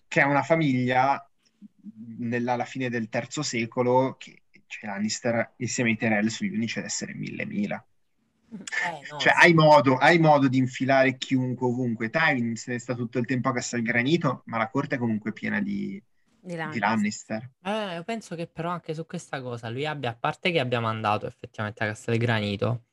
che 0.06 0.20
è 0.20 0.24
una 0.24 0.42
famiglia 0.42 1.28
nella, 2.18 2.52
alla 2.54 2.64
fine 2.64 2.88
del 2.88 3.08
terzo 3.08 3.42
secolo 3.42 4.16
che 4.18 4.42
c'è 4.66 4.86
Lannister 4.86 5.54
insieme 5.56 5.90
ai 5.90 5.96
Tyrell 5.96 6.26
sugli 6.28 6.54
unici 6.54 6.78
ad 6.78 6.84
essere 6.84 7.14
mille 7.14 7.46
mila. 7.46 7.82
Eh, 8.50 9.06
no, 9.10 9.18
Cioè, 9.18 9.32
sì. 9.32 9.38
hai 9.44 9.52
modo, 9.54 9.96
hai 9.96 10.18
modo 10.18 10.48
di 10.48 10.58
infilare 10.58 11.16
chiunque 11.16 11.66
ovunque. 11.66 12.10
Tywin 12.10 12.56
se 12.56 12.72
ne 12.72 12.78
sta 12.78 12.94
tutto 12.94 13.18
il 13.18 13.26
tempo 13.26 13.48
a 13.48 13.52
Castelgranito, 13.54 14.42
ma 14.46 14.58
la 14.58 14.68
corte 14.70 14.94
è 14.96 14.98
comunque 14.98 15.32
piena 15.32 15.60
di, 15.60 16.02
Di 16.40 16.56
di 16.64 16.78
Lannister. 16.78 16.80
Lannister. 16.80 17.50
Eh, 17.62 17.94
io 17.94 18.04
penso 18.04 18.34
che 18.36 18.46
però 18.48 18.70
anche 18.70 18.94
su 18.94 19.06
questa 19.06 19.40
cosa 19.42 19.68
lui 19.68 19.86
abbia, 19.86 20.10
a 20.10 20.16
parte 20.16 20.50
che 20.50 20.60
abbia 20.60 20.80
mandato 20.80 21.26
effettivamente 21.26 21.84
a 21.84 21.88
Castelgranito, 21.88 22.87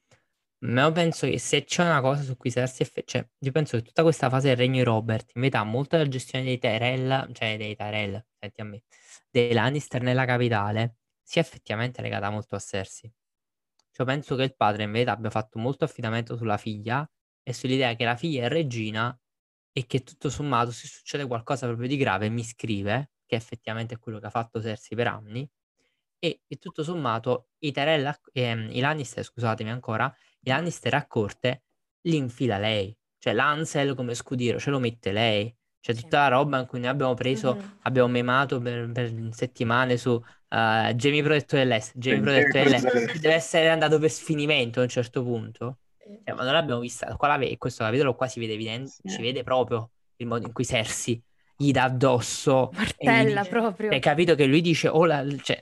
ma 0.60 0.84
io 0.84 0.92
penso 0.92 1.28
che 1.28 1.38
se 1.40 1.64
c'è 1.66 1.84
una 1.84 2.02
cosa 2.02 2.24
su 2.24 2.36
cui 2.38 2.52
Cersei, 2.52 2.86
effe- 2.86 3.04
cioè, 3.06 3.28
io 3.40 3.52
penso 3.52 3.78
che 3.78 3.84
tutta 3.84 4.02
questa 4.04 4.30
fase 4.30 4.48
del 4.50 4.58
regno 4.58 4.78
di 4.78 4.84
Robert, 4.84 5.32
in 5.36 5.42
verità, 5.42 5.64
molta 5.64 5.98
della 5.98 6.10
gestione 6.10 6.46
dei 6.46 6.58
Tyrell, 6.58 7.32
cioè 7.34 7.58
dei 7.58 7.76
Tyrell, 7.76 8.26
senti 8.40 8.62
a 8.62 8.64
me, 8.64 8.84
dei 9.30 9.54
Lannister 9.54 10.02
nella 10.02 10.26
capitale, 10.26 10.98
sia 11.22 11.42
effettivamente 11.42 12.02
legata 12.02 12.30
molto 12.30 12.56
a 12.56 12.60
Cersei. 12.60 13.12
Cioè, 13.92 14.06
penso 14.06 14.36
che 14.36 14.44
il 14.44 14.56
padre 14.56 14.84
in 14.84 14.92
verità 14.92 15.14
abbia 15.14 15.30
fatto 15.30 15.60
molto 15.60 15.86
affidamento 15.86 16.36
sulla 16.36 16.58
figlia 16.58 17.10
e 17.44 17.54
sull'idea 17.54 17.96
che 17.96 18.04
la 18.06 18.16
figlia 18.18 18.46
è 18.46 18.50
regina 18.50 19.18
e 19.72 19.86
che 19.86 20.04
tutto 20.04 20.30
sommato 20.30 20.72
se 20.72 20.88
succede 20.88 21.26
qualcosa 21.28 21.68
proprio 21.68 21.88
di 21.88 21.98
grave 21.98 22.30
mi 22.30 22.44
scrive, 22.44 23.12
che 23.26 23.36
effettivamente 23.36 23.96
è 23.96 24.00
quello 24.00 24.20
che 24.20 24.26
ha 24.28 24.30
fatto 24.30 24.62
Cersei 24.62 24.98
per 24.98 25.08
anni, 25.08 25.50
e, 26.20 26.42
e 26.48 26.56
tutto 26.58 26.84
sommato 26.84 27.50
i 27.60 27.72
Tyrell, 27.72 28.14
ehm, 28.34 28.70
i 28.72 28.80
Lannister, 28.80 29.24
scusatemi 29.24 29.70
ancora, 29.70 30.14
i 30.46 30.50
Lannister 30.50 30.94
a 30.94 31.06
corte 31.08 31.64
li 32.02 32.18
infila 32.18 32.58
lei, 32.58 32.96
cioè 33.18 33.34
l'Ansel 33.34 33.96
come 33.96 34.14
scudiero 34.14 34.60
ce 34.60 34.70
lo 34.70 34.80
mette 34.80 35.12
lei, 35.12 35.54
cioè 35.80 35.96
Sì. 35.96 36.02
tutta 36.04 36.20
la 36.20 36.28
roba 36.36 36.60
in 36.60 36.68
cui 36.68 36.80
noi 36.80 36.90
abbiamo 36.90 37.14
preso, 37.16 37.56
Mhm. 37.56 37.78
abbiamo 37.82 38.08
memato 38.10 38.60
per, 38.60 38.92
per 38.92 39.12
settimane 39.32 39.98
su 39.98 40.22
eh, 40.50 40.94
Jamie 40.96 41.24
Protetto 41.24 41.56
dell'Est, 41.56 41.94
Jamie 41.98 42.22
Protetto 42.22 42.58
dell'Est, 42.64 43.20
deve 43.20 43.34
essere 43.34 43.70
andato 43.70 43.98
per 44.00 44.10
sfinimento 44.12 44.80
a 44.80 44.84
un 44.84 44.90
certo 44.90 45.24
punto. 45.24 45.80
Eh, 46.24 46.32
ma 46.34 46.44
non 46.44 46.54
l'abbiamo 46.54 46.80
vista. 46.80 47.16
Qua 47.16 47.28
la 47.30 47.38
ve- 47.38 47.58
questo 47.58 47.84
capitolo 47.84 48.14
qua 48.16 48.28
si 48.28 48.40
vede 48.40 48.54
evidente, 48.54 48.92
Sì. 49.04 49.10
si 49.10 49.22
vede 49.24 49.42
proprio 49.44 49.90
il 50.18 50.28
modo 50.28 50.46
in 50.46 50.54
cui 50.54 50.64
Cersei 50.64 51.22
gli 51.58 51.72
dà 51.72 51.84
addosso 51.84 52.70
e 52.72 52.76
gli 52.76 52.78
Martella 53.08 53.40
dice- 53.42 53.50
proprio. 53.50 53.90
hai 53.90 54.00
capito 54.00 54.36
che 54.36 54.46
lui 54.46 54.62
dice 54.62 54.88
o 54.88 55.04
la, 55.06 55.26
cioè, 55.42 55.62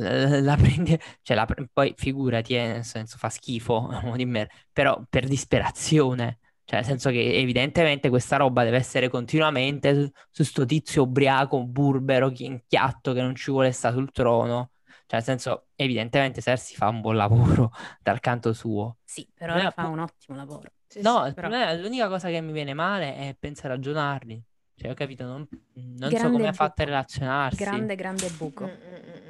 la, 0.00 0.40
la 0.40 0.56
prende, 0.56 1.00
cioè 1.22 1.36
la 1.36 1.46
poi 1.72 1.94
figurati, 1.96 2.54
eh, 2.54 2.66
nel 2.66 2.84
senso 2.84 3.18
fa 3.18 3.28
schifo, 3.28 3.88
però 4.72 5.02
per 5.08 5.26
disperazione. 5.26 6.38
Cioè, 6.64 6.78
nel 6.78 6.88
senso 6.88 7.10
che 7.10 7.34
evidentemente 7.34 8.08
questa 8.10 8.36
roba 8.36 8.62
deve 8.62 8.76
essere 8.76 9.08
continuamente 9.08 9.92
su, 9.92 10.10
su 10.30 10.44
sto 10.44 10.64
tizio 10.64 11.02
ubriaco, 11.02 11.64
burbero, 11.66 12.30
chiacchiatto 12.30 13.12
che 13.12 13.20
non 13.20 13.34
ci 13.34 13.50
vuole 13.50 13.72
stare 13.72 13.94
sul 13.96 14.12
trono. 14.12 14.70
Cioè, 14.84 15.18
nel 15.18 15.24
senso, 15.24 15.66
evidentemente 15.74 16.40
Cersei 16.40 16.76
fa 16.76 16.86
un 16.88 17.00
buon 17.00 17.16
lavoro 17.16 17.72
dal 18.00 18.20
canto 18.20 18.52
suo. 18.52 18.98
Sì, 19.04 19.28
però 19.34 19.58
fa 19.72 19.82
pu- 19.86 19.90
un 19.90 19.98
ottimo 19.98 20.36
lavoro. 20.36 20.70
sì, 20.86 21.00
No, 21.00 21.24
sì. 21.26 21.34
però- 21.34 21.48
problema- 21.48 21.72
l'unica 21.72 22.06
cosa 22.06 22.28
che 22.28 22.40
mi 22.40 22.52
viene 22.52 22.72
male 22.74 23.16
è 23.16 23.36
pensare 23.36 23.74
a 23.74 24.12
Arryn. 24.12 24.40
Cioè, 24.76 24.90
ho 24.92 24.94
capito, 24.94 25.24
non, 25.24 25.46
non 25.74 26.10
so 26.10 26.30
come 26.30 26.46
ha 26.46 26.52
fatto 26.52 26.82
a 26.82 26.84
relazionarsi. 26.84 27.62
Grande, 27.62 27.96
grande 27.96 28.30
buco. 28.30 28.64
Mm, 28.64 28.68
mm, 28.68 29.28
mm. 29.28 29.29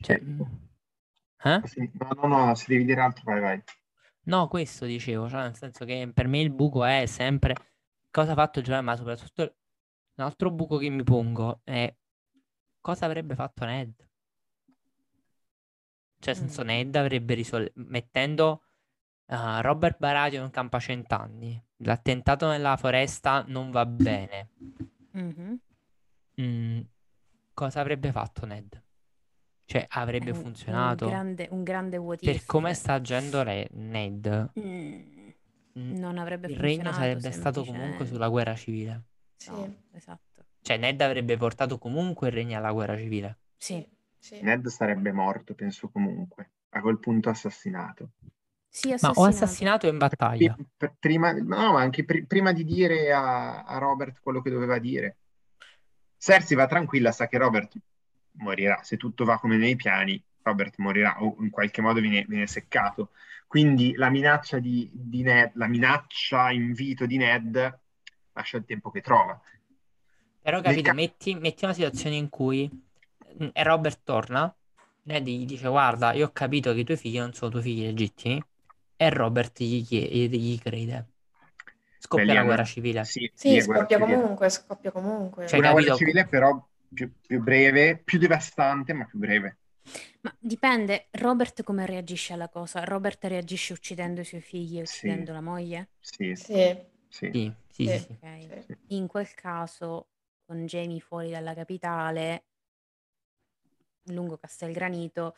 Cioè, 0.00 0.20
mm. 0.20 0.40
eh? 1.44 1.60
Sì, 1.64 1.90
no, 1.94 2.08
no, 2.14 2.46
no, 2.46 2.54
se 2.54 2.64
devi 2.68 2.84
dire 2.84 3.00
altro, 3.00 3.22
vai, 3.24 3.40
vai. 3.40 3.62
No, 4.24 4.48
questo 4.48 4.84
dicevo, 4.84 5.28
cioè 5.28 5.42
nel 5.42 5.56
senso 5.56 5.84
che 5.84 6.10
per 6.12 6.28
me 6.28 6.40
il 6.40 6.50
buco 6.50 6.84
è 6.84 7.06
sempre 7.06 7.54
cosa 8.10 8.32
ha 8.32 8.34
fatto 8.34 8.60
Giovanni, 8.60 8.84
ma 8.84 8.96
soprattutto 8.96 9.56
un 10.14 10.24
altro 10.24 10.50
buco 10.50 10.76
che 10.76 10.88
mi 10.88 11.02
pongo 11.02 11.60
è 11.64 11.92
cosa 12.80 13.06
avrebbe 13.06 13.34
fatto 13.34 13.64
Ned? 13.64 13.94
Cioè, 16.18 16.34
nel 16.34 16.36
senso, 16.36 16.62
Mm. 16.62 16.66
Ned 16.66 16.96
avrebbe 16.96 17.34
risolto 17.34 17.72
mettendo 17.76 18.62
uh, 19.26 19.60
Robert 19.60 19.98
Baratheon 19.98 20.44
in 20.44 20.50
campo 20.50 20.76
a 20.76 20.80
cent'anni. 20.80 21.62
L'attentato 21.78 22.46
nella 22.46 22.76
foresta 22.76 23.42
non 23.46 23.70
va 23.70 23.86
bene. 23.86 24.50
Mhm. 25.12 25.60
Mm, 26.40 26.80
cosa 27.54 27.80
avrebbe 27.80 28.12
fatto 28.12 28.44
Ned? 28.44 28.82
Cioè, 29.70 29.86
avrebbe 29.90 30.32
un- 30.32 30.36
funzionato? 30.36 31.04
Un 31.04 31.10
grande, 31.12 31.46
un 31.52 31.62
grande 31.62 31.96
what 31.96 32.18
Per 32.24 32.44
come 32.44 32.74
sta 32.74 32.94
agendo 32.94 33.44
Re- 33.44 33.68
Ned, 33.70 34.50
Mm, 34.58 35.92
non 35.94 36.18
avrebbe 36.18 36.48
il 36.48 36.56
regno 36.56 36.92
sarebbe 36.92 37.30
stato 37.30 37.64
comunque 37.64 38.04
sulla 38.04 38.28
guerra 38.28 38.56
civile. 38.56 39.04
Sì, 39.36 39.50
No, 39.52 39.72
esatto. 39.92 40.44
Cioè, 40.60 40.76
Ned 40.76 41.00
avrebbe 41.00 41.36
portato 41.36 41.78
comunque 41.78 42.26
il 42.26 42.34
regno 42.34 42.56
alla 42.58 42.72
guerra 42.72 42.96
civile. 42.96 43.38
Sì, 43.56 43.86
sì. 44.18 44.40
Ned 44.42 44.66
sarebbe 44.66 45.12
morto, 45.12 45.54
penso 45.54 45.88
comunque. 45.88 46.50
A 46.70 46.80
quel 46.80 46.98
punto 46.98 47.28
assassinato. 47.28 48.10
sì, 48.68 48.88
Ma 48.88 48.94
o 48.94 48.96
assassinato. 48.96 49.28
assassinato 49.28 49.86
in 49.86 49.98
battaglia. 49.98 50.52
Pri- 50.54 50.66
pr- 50.76 50.94
Prima, 50.98 51.30
no, 51.32 51.72
ma 51.74 51.80
anche 51.80 52.04
pri- 52.04 52.26
prima 52.26 52.50
di 52.50 52.64
dire 52.64 53.12
a, 53.12 53.62
a 53.62 53.78
Robert 53.78 54.18
quello 54.20 54.42
che 54.42 54.50
doveva 54.50 54.80
dire. 54.80 55.16
Cersei 56.18 56.56
va 56.56 56.66
tranquilla, 56.66 57.12
sa 57.12 57.28
che 57.28 57.38
Robert 57.38 57.72
morirà. 58.40 58.82
Se 58.82 58.96
tutto 58.96 59.24
va 59.24 59.38
come 59.38 59.56
nei 59.56 59.76
piani, 59.76 60.22
Robert 60.42 60.74
morirà 60.78 61.22
o 61.22 61.36
in 61.40 61.50
qualche 61.50 61.80
modo 61.82 62.00
viene, 62.00 62.24
viene 62.28 62.46
seccato. 62.46 63.10
Quindi 63.46 63.94
la 63.94 64.10
minaccia 64.10 64.58
di, 64.58 64.90
di 64.92 65.22
Ned, 65.22 65.52
la 65.54 65.66
minaccia 65.68 66.50
invito 66.50 67.06
di 67.06 67.16
Ned 67.16 67.78
lascia 68.32 68.56
il 68.58 68.64
tempo 68.64 68.90
che 68.90 69.00
trova. 69.00 69.40
Però, 70.42 70.60
capito, 70.62 70.90
ca- 70.90 70.92
metti, 70.92 71.34
metti 71.34 71.64
una 71.64 71.74
situazione 71.74 72.16
in 72.16 72.28
cui 72.28 72.70
mm, 73.42 73.48
e 73.52 73.62
Robert 73.62 74.00
torna, 74.04 74.54
Ned 75.02 75.26
gli 75.26 75.44
dice, 75.46 75.68
guarda, 75.68 76.12
io 76.12 76.26
ho 76.26 76.32
capito 76.32 76.72
che 76.72 76.80
i 76.80 76.84
tuoi 76.84 76.96
figli 76.96 77.18
non 77.18 77.32
sono 77.34 77.50
tuoi 77.50 77.62
figli 77.62 77.82
legittimi, 77.84 78.42
e 78.96 79.10
Robert 79.10 79.60
gli, 79.62 79.84
chie- 79.84 80.28
gli 80.28 80.58
crede. 80.58 81.08
Scoppia 81.98 82.34
Beh, 82.34 82.34
la 82.34 82.42
guerra 82.44 82.64
civile. 82.64 83.14
Sì, 83.32 83.32
Sì, 83.32 83.56
è 83.56 83.62
guerra 83.64 83.86
scoppia 83.86 83.98
comunque, 83.98 84.48
scoppia 84.50 84.90
comunque. 84.92 85.44
Cioè, 85.44 85.60
Una 85.60 85.70
guerra 85.72 85.90
capito? 85.90 85.90
civile 85.90 86.26
però 86.26 86.66
più, 86.92 87.12
più 87.26 87.40
breve, 87.42 87.98
più 88.04 88.18
devastante, 88.18 88.92
ma 88.92 89.04
più 89.06 89.18
breve. 89.18 89.58
Ma 90.22 90.34
dipende, 90.38 91.08
Robert 91.12 91.62
come 91.62 91.86
reagisce 91.86 92.32
alla 92.32 92.48
cosa? 92.48 92.84
Robert 92.84 93.24
reagisce 93.24 93.72
uccidendo 93.72 94.20
i 94.20 94.24
suoi 94.24 94.40
figli 94.40 94.78
e 94.78 94.82
Sì. 94.82 95.08
uccidendo 95.08 95.32
la 95.32 95.40
moglie? 95.40 95.90
Sì, 96.00 96.34
Sì, 96.36 96.76
sì. 97.08 97.32
Sì, 97.32 97.38
sì, 97.38 97.54
sì, 97.68 97.98
Sì. 97.98 97.98
sì. 97.98 98.18
Ok. 98.24 98.66
sì. 98.66 98.76
In 98.88 99.06
quel 99.06 99.32
caso, 99.34 100.08
con 100.44 100.66
Jamie 100.66 101.00
fuori 101.00 101.30
dalla 101.30 101.54
capitale, 101.54 102.46
lungo 104.04 104.38
Castelgranito, 104.38 105.34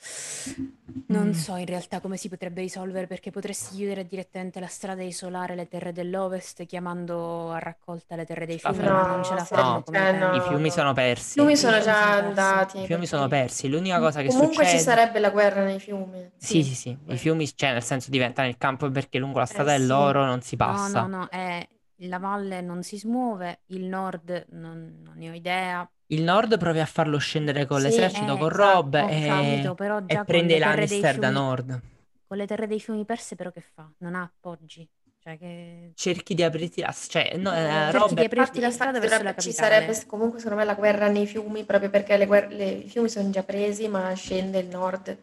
non 1.09 1.29
Mm. 1.29 1.31
so 1.33 1.57
in 1.57 1.67
realtà 1.67 2.01
come 2.01 2.17
si 2.17 2.29
potrebbe 2.29 2.61
risolvere 2.63 3.07
perché 3.07 3.31
potresti 3.31 3.77
chiudere 3.77 4.07
direttamente 4.07 4.61
la 4.61 4.67
strada 4.67 5.03
e 5.03 5.07
isolare 5.07 5.55
le 5.55 5.69
terre 5.69 5.93
dell'ovest 5.93 6.65
chiamando 6.67 7.51
a 7.51 7.59
raccolta 7.59 8.17
le 8.17 8.25
terre 8.25 8.47
dei 8.47 8.59
fiumi, 8.59 8.79
ma 8.83 9.07
non 9.07 9.23
ce 9.25 9.35
la 9.35 9.41
No, 9.41 9.45
fanno 9.45 9.79
sì, 9.79 9.85
come 9.85 9.99
cioè, 9.99 10.11
tempo. 10.13 10.27
no. 10.27 10.37
I 10.37 10.41
fiumi 10.41 10.71
sono 10.71 10.93
persi. 10.93 11.31
I 11.31 11.33
fiumi 11.43 11.57
sono 11.57 11.81
già 11.81 12.15
sono 12.15 12.27
andati. 12.29 12.81
I 12.83 12.87
fiumi 12.87 13.07
sono 13.07 13.29
persi. 13.29 13.69
L'unica 13.69 13.99
cosa 13.99 14.21
che 14.23 14.29
Comunque 14.29 14.65
ci 14.65 14.71
succede... 14.71 14.79
sarebbe 14.83 15.19
la 15.19 15.31
guerra 15.31 15.65
nei 15.65 15.79
fiumi. 15.81 16.31
Sì, 16.37 16.63
sì, 16.63 16.75
sì. 16.75 16.97
I 17.07 17.17
fiumi, 17.17 17.47
cioè, 17.55 17.73
nel 17.73 17.83
senso 17.83 18.11
diventano 18.11 18.49
il 18.49 18.57
campo 18.57 18.91
perché 18.91 19.19
lungo 19.19 19.39
la 19.39 19.47
strada 19.47 19.73
Eh, 19.75 19.77
sì. 19.77 19.81
dell'oro 19.83 20.25
non 20.25 20.41
si 20.41 20.57
No, 20.57 20.67
passa. 20.67 21.01
no, 21.03 21.19
no, 21.19 21.29
è 21.29 21.67
la 22.07 22.19
valle 22.19 22.61
non 22.63 22.83
si 22.83 22.99
smuove, 22.99 23.61
il 23.67 23.85
nord 23.85 24.47
non, 24.51 25.01
non 25.05 25.15
ne 25.17 25.31
ho 25.31 25.35
idea. 25.35 25.89
Il 26.13 26.23
nord 26.23 26.59
prova 26.59 26.83
a 26.83 26.87
farlo 26.87 27.17
scendere 27.19 27.65
con 27.65 27.79
Sì, 27.79 27.85
l'esercito, 27.87 28.35
eh, 28.35 28.39
con 28.39 28.51
esatto, 28.51 28.73
Rob 28.73 28.95
e, 28.95 29.27
capito, 29.27 29.75
però 29.75 29.99
e 29.99 30.05
già 30.07 30.17
con 30.17 30.25
prende 30.27 30.59
Lannister 30.59 31.19
da 31.19 31.29
fiumi- 31.29 31.33
nord. 31.33 31.81
Con 32.27 32.37
le 32.37 32.47
terre 32.47 32.67
dei 32.67 32.81
fiumi 32.81 33.05
perse 33.05 33.35
però 33.35 33.51
che 33.51 33.63
fa? 33.75 33.91
Non 33.99 34.15
ha 34.15 34.23
appoggi. 34.23 34.89
Cioè 35.23 35.39
che... 35.39 35.93
Cerchi 35.95 36.35
di 36.35 36.43
aprirti 36.43 36.81
la... 36.81 36.93
Cioè, 36.93 37.37
no, 37.37 37.53
eh, 37.55 37.57
Cerchi 37.57 37.97
Rob 37.97 38.13
di 38.13 38.25
aprirti 38.25 38.61
la 38.61 38.71
strada 38.71 38.99
verso 38.99 39.23
la 39.23 39.31
ci 39.37 39.53
capitale. 39.53 39.53
sarebbe 39.53 40.07
comunque 40.07 40.39
secondo 40.41 40.59
me 40.61 40.67
la 40.67 40.75
guerra 40.75 41.09
nei 41.09 41.27
fiumi 41.27 41.65
proprio 41.65 41.91
perché 41.91 42.17
le 42.17 42.27
guer- 42.27 42.51
le- 42.53 42.71
i 42.71 42.89
fiumi 42.89 43.09
sono 43.09 43.31
già 43.31 43.43
presi 43.43 43.89
ma 43.89 44.13
scende 44.15 44.59
il 44.59 44.67
nord. 44.69 45.17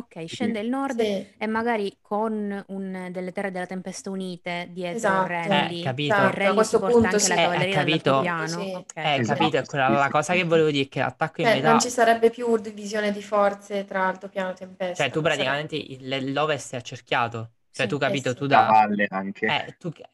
Ok, 0.00 0.24
scende 0.26 0.60
il 0.60 0.68
nord 0.68 0.98
Sì. 1.00 1.26
e 1.36 1.46
magari 1.46 1.98
con 2.00 2.64
un- 2.68 3.08
delle 3.10 3.32
terre 3.32 3.50
della 3.50 3.66
tempesta 3.66 4.10
unite 4.10 4.68
dietro 4.70 4.96
Esatto. 4.96 5.26
Renly. 5.26 5.80
Eh, 5.80 5.82
capito. 5.82 6.14
E 6.14 6.16
Esatto, 6.16 6.48
a 6.48 6.54
questo 6.54 6.78
porta 6.78 6.92
punto 6.92 7.06
anche 7.06 7.18
sì. 7.18 7.28
la 7.28 7.34
Eh, 7.34 7.42
cavalleria 7.42 7.78
hai 7.78 7.84
dall'altro 7.84 8.12
capito? 8.12 8.20
piano. 8.22 8.46
Sì. 8.46 8.74
Ok. 8.74 8.96
Eh, 8.96 9.18
Esatto, 9.20 9.38
capito, 9.38 9.56
è 9.58 9.64
quella 9.66 9.88
la 9.88 10.08
cosa 10.10 10.32
che 10.34 10.44
volevo 10.44 10.70
dire, 10.70 10.88
che 10.88 11.00
l'attacco 11.00 11.40
in 11.42 11.46
Cioè, 11.48 11.56
metà... 11.56 11.70
non 11.70 11.80
ci 11.80 11.90
sarebbe 11.90 12.30
più 12.30 12.56
divisione 12.58 13.12
di 13.12 13.22
forze 13.22 13.84
tra 13.84 14.06
altopiano 14.06 14.50
e 14.50 14.54
tempesta. 14.54 15.02
Cioè, 15.02 15.12
tu 15.12 15.20
praticamente 15.22 15.76
il- 15.76 16.32
l'ovest 16.32 16.72
è 16.74 16.76
accerchiato. 16.76 17.52
Cioè, 17.72 17.86
Sì, 17.86 17.88
tu 17.88 17.98
capito, 17.98 18.28
eh 18.28 18.32
sì. 18.32 18.36
tu 18.38 18.46
La 18.46 18.62
da... 18.62 18.66
valle 18.66 19.06
anche. 19.10 19.46
Eh, 19.46 19.76
tu 19.78 19.90
ca- 19.90 20.10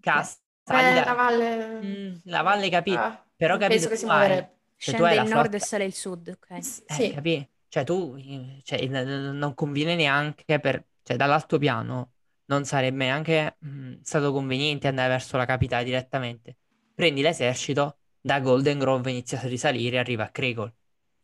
cas- 0.00 0.40
Beh, 0.64 0.72
sali 0.74 0.94
da- 0.94 1.04
la 1.04 1.12
valle... 1.14 1.80
Mm, 1.82 2.14
la 2.24 2.42
valle 2.42 2.68
capito. 2.70 2.98
Ah, 2.98 3.24
Però 3.36 3.52
non 3.54 3.60
capito, 3.60 3.80
penso 3.80 3.88
che 3.88 3.96
si 3.96 4.04
tu 4.04 4.10
hai- 4.10 4.28
muoverebbe. 4.28 4.56
se 4.76 4.94
tu 4.94 5.02
hai 5.02 5.10
Scende 5.10 5.14
la 5.16 5.22
il 5.22 5.28
nord 5.28 5.54
flotta- 5.54 5.56
e 5.56 5.60
sale 5.60 5.84
il 5.84 5.94
sud, 5.94 6.28
ok. 6.28 6.50
Eh, 6.50 6.62
Sì, 6.94 7.08
capì? 7.08 7.48
Cioè, 7.72 7.84
tu, 7.84 8.18
cioè, 8.64 8.86
non 8.86 9.54
conviene 9.54 9.94
neanche 9.94 10.60
per, 10.60 10.84
cioè, 11.02 11.16
dall'altopiano 11.16 12.12
non 12.44 12.66
sarebbe 12.66 13.04
neanche 13.06 13.56
mh, 13.60 14.00
stato 14.02 14.30
conveniente 14.30 14.88
andare 14.88 15.08
verso 15.08 15.38
la 15.38 15.46
capitale 15.46 15.82
direttamente. 15.82 16.58
Prendi 16.94 17.22
l'esercito, 17.22 17.96
da 18.20 18.40
Golden 18.40 18.78
Grove 18.78 19.10
inizia 19.10 19.40
a 19.40 19.46
risalire 19.46 19.96
e 19.96 20.00
arriva 20.00 20.24
a 20.24 20.28
Cregol. 20.28 20.70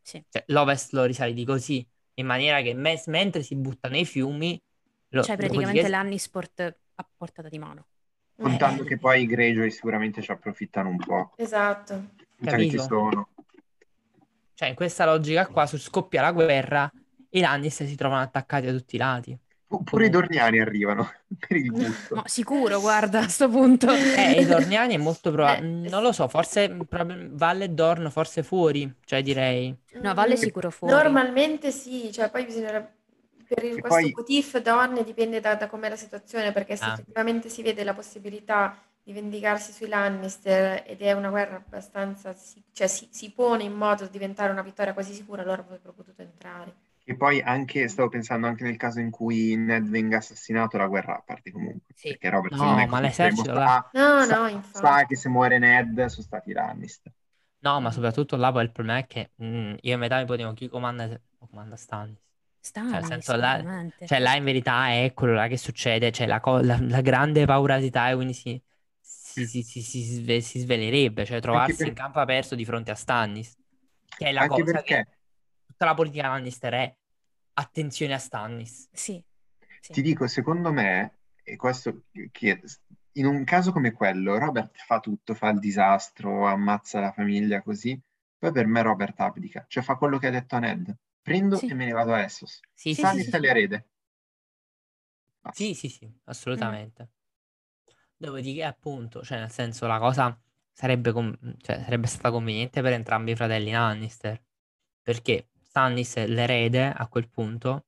Sì. 0.00 0.24
Cioè, 0.26 0.44
l'ovest 0.46 0.94
lo 0.94 1.04
risali 1.04 1.34
di 1.34 1.44
così, 1.44 1.86
in 2.14 2.24
maniera 2.24 2.62
che 2.62 2.72
me- 2.72 3.02
mentre 3.08 3.42
si 3.42 3.54
butta 3.54 3.90
nei 3.90 4.06
fiumi, 4.06 4.58
lo, 5.08 5.20
C'hai 5.20 5.36
praticamente 5.36 5.82
dopodiché- 5.82 5.88
l'Annisport 5.90 6.78
a 6.94 7.08
portata 7.14 7.50
di 7.50 7.58
mano. 7.58 7.88
Contando 8.40 8.84
Eh. 8.84 8.86
che 8.86 8.96
poi 8.96 9.20
i 9.20 9.26
Greyjoy 9.26 9.70
sicuramente 9.70 10.22
ci 10.22 10.30
approfittano 10.30 10.88
un 10.88 10.96
po'. 10.96 11.32
esatto. 11.36 12.12
Chi 12.38 12.46
Capito? 12.46 12.82
sono. 12.84 13.28
Cioè, 14.58 14.70
in 14.70 14.74
questa 14.74 15.04
logica 15.04 15.46
qua, 15.46 15.66
su 15.66 15.78
scoppia 15.78 16.20
la 16.20 16.32
guerra, 16.32 16.90
i 17.30 17.38
Lannister 17.38 17.86
si 17.86 17.94
trovano 17.94 18.22
attaccati 18.22 18.66
da 18.66 18.72
tutti 18.72 18.96
i 18.96 18.98
lati. 18.98 19.38
Oppure 19.68 20.06
i 20.06 20.10
Dorniani 20.10 20.58
arrivano 20.60 21.08
per 21.38 21.56
il 21.58 21.70
gusto. 21.70 22.16
Ma 22.16 22.26
sicuro, 22.26 22.80
guarda, 22.80 23.20
a 23.20 23.28
sto 23.28 23.48
punto. 23.48 23.88
Eh, 23.92 24.40
i 24.40 24.44
Dorniani 24.46 24.94
è 24.94 24.98
molto 24.98 25.30
probabile. 25.30 25.68
Eh, 25.86 25.88
non 25.90 26.02
lo 26.02 26.10
so, 26.10 26.26
forse 26.26 26.68
proprio 26.88 27.28
Valle 27.30 27.64
e 27.64 27.68
Dorn, 27.68 28.10
forse 28.10 28.42
fuori, 28.42 28.92
cioè 29.04 29.22
direi. 29.22 29.72
No, 30.02 30.12
Valle 30.14 30.34
Mm, 30.34 30.36
sicuro 30.36 30.70
fuori. 30.70 30.94
Normalmente 30.94 31.70
sì, 31.70 32.10
cioè 32.12 32.28
poi 32.30 32.44
bisognerebbe... 32.44 32.96
Per 33.48 33.64
il- 33.64 33.80
questo 33.80 33.88
poi- 33.88 34.12
what 34.14 34.28
if 34.28 34.58
donne 34.60 35.04
dipende 35.04 35.40
da, 35.40 35.54
da 35.54 35.68
com'è 35.68 35.88
la 35.88 35.96
situazione, 35.96 36.52
perché 36.52 36.76
se 36.76 36.84
Ah. 36.84 36.92
effettivamente 36.92 37.48
si 37.48 37.62
vede 37.62 37.82
la 37.84 37.94
possibilità 37.94 38.76
di 39.08 39.14
vendicarsi 39.14 39.72
sui 39.72 39.88
Lannister 39.88 40.84
ed 40.86 41.00
è 41.00 41.12
una 41.12 41.30
guerra 41.30 41.56
abbastanza... 41.56 42.34
si- 42.34 42.62
cioè 42.74 42.86
si, 42.86 43.08
si 43.10 43.30
pone 43.30 43.62
in 43.62 43.72
modo 43.72 44.04
da 44.04 44.10
diventare 44.10 44.52
una 44.52 44.60
vittoria 44.60 44.92
quasi 44.92 45.14
sicura, 45.14 45.40
allora 45.40 45.62
avrebbero 45.62 45.94
potuto 45.94 46.20
entrare. 46.20 46.74
E 47.04 47.16
poi 47.16 47.40
anche, 47.40 47.88
stavo 47.88 48.10
pensando 48.10 48.46
anche 48.46 48.64
nel 48.64 48.76
caso 48.76 49.00
in 49.00 49.10
cui 49.10 49.56
Ned 49.56 49.88
venga 49.88 50.18
assassinato, 50.18 50.76
la 50.76 50.86
guerra 50.88 51.22
parte 51.24 51.50
comunque. 51.50 51.94
Sì. 51.94 52.08
Perché 52.10 52.28
Robert 52.28 52.52
No, 52.52 52.64
non 52.64 52.78
è 52.80 52.86
ma 52.86 53.00
l'esercito 53.00 53.52
là- 53.54 53.88
No, 53.94 54.26
sa- 54.26 54.36
no, 54.36 54.46
infatti. 54.48 54.78
sa 54.78 55.06
che 55.06 55.16
se 55.16 55.28
muore 55.30 55.58
Ned 55.58 56.04
sono 56.04 56.22
stati 56.26 56.50
i 56.50 56.52
Lannister. 56.52 57.10
No, 57.60 57.80
ma 57.80 57.90
soprattutto 57.90 58.36
là 58.36 58.52
poi 58.52 58.64
il 58.64 58.70
problema 58.72 58.98
è 58.98 59.06
che 59.06 59.30
mm, 59.42 59.74
io 59.80 59.94
e 59.94 59.96
metà 59.96 60.18
mi 60.18 60.26
potevo 60.26 60.52
chi 60.52 60.68
comanda, 60.68 61.18
comanda 61.38 61.76
Stannis. 61.76 62.18
Stannis, 62.60 62.92
Cioè, 62.92 63.04
senso, 63.06 63.36
là-. 63.36 63.90
Cioè, 64.04 64.18
là 64.20 64.34
in 64.36 64.44
verità 64.44 64.88
è 64.90 65.12
quello 65.14 65.32
là 65.34 65.48
che 65.48 65.56
succede. 65.56 66.12
Cioè, 66.12 66.26
la, 66.26 66.40
co- 66.40 66.60
la- 66.60 66.78
la 66.80 67.00
grande 67.00 67.46
paura 67.46 67.78
di 67.78 67.90
Tywin 67.90 68.32
si, 68.32 68.60
si, 69.46 69.62
si, 69.62 69.82
si, 69.82 69.82
si 69.82 70.02
sve- 70.14 70.40
si 70.40 70.58
svelerebbe. 70.60 71.24
Cioè, 71.24 71.40
trovarsi 71.40 71.76
per- 71.76 71.86
in 71.88 71.94
campo 71.94 72.18
aperto 72.20 72.54
di 72.54 72.64
fronte 72.64 72.90
a 72.90 72.94
Stannis. 72.94 73.56
Che 74.04 74.26
è 74.26 74.32
la 74.32 74.42
Anche 74.42 74.60
cosa 74.62 74.72
perché 74.72 75.04
che 75.04 75.18
tutta 75.66 75.84
la 75.84 75.94
politica 75.94 76.28
Lannister 76.28 76.72
è 76.72 76.96
attenzione 77.54 78.14
a 78.14 78.18
Stannis. 78.18 78.88
Sì. 78.92 79.22
sì. 79.80 79.92
ti 79.92 80.02
dico, 80.02 80.26
secondo 80.26 80.72
me, 80.72 81.18
e 81.42 81.56
questo 81.56 82.04
che 82.30 82.60
in 83.12 83.26
un 83.26 83.44
caso 83.44 83.72
come 83.72 83.92
quello, 83.92 84.38
Robert 84.38 84.76
fa 84.76 85.00
tutto, 85.00 85.34
fa 85.34 85.50
il 85.50 85.58
disastro, 85.58 86.46
ammazza 86.46 87.00
la 87.00 87.12
famiglia 87.12 87.62
così. 87.62 88.00
Poi 88.38 88.52
per 88.52 88.66
me 88.66 88.82
Robert 88.82 89.18
abdica, 89.20 89.64
cioè 89.68 89.82
fa 89.82 89.96
quello 89.96 90.18
che 90.18 90.28
ha 90.28 90.30
detto 90.30 90.54
a 90.56 90.60
Ned. 90.60 90.96
Prendo 91.20 91.56
Sì. 91.56 91.66
e 91.66 91.74
me 91.74 91.86
ne 91.86 91.92
vado 91.92 92.12
a 92.12 92.20
Essos. 92.22 92.60
Sì, 92.72 92.90
Sì, 92.90 92.94
sì, 92.94 93.00
Stannis 93.00 93.28
sì, 93.28 93.34
è 93.36 93.38
l'erede. 93.40 93.88
Sì, 95.52 95.74
sì, 95.74 95.88
sì, 95.88 96.10
assolutamente. 96.24 97.08
Dopodiché, 98.20 98.64
appunto, 98.64 99.22
cioè, 99.22 99.38
nel 99.38 99.50
senso, 99.50 99.86
la 99.86 100.00
cosa 100.00 100.36
sarebbe, 100.72 101.12
com- 101.12 101.38
cioè, 101.60 101.82
sarebbe 101.84 102.08
stata 102.08 102.32
conveniente 102.32 102.82
per 102.82 102.92
entrambi 102.92 103.30
i 103.30 103.36
fratelli 103.36 103.70
Lannister. 103.70 104.42
Perché 105.00 105.50
Stannis 105.62 106.16
è 106.16 106.26
l'erede 106.26 106.92
a 106.92 107.06
quel 107.06 107.28
punto, 107.28 107.86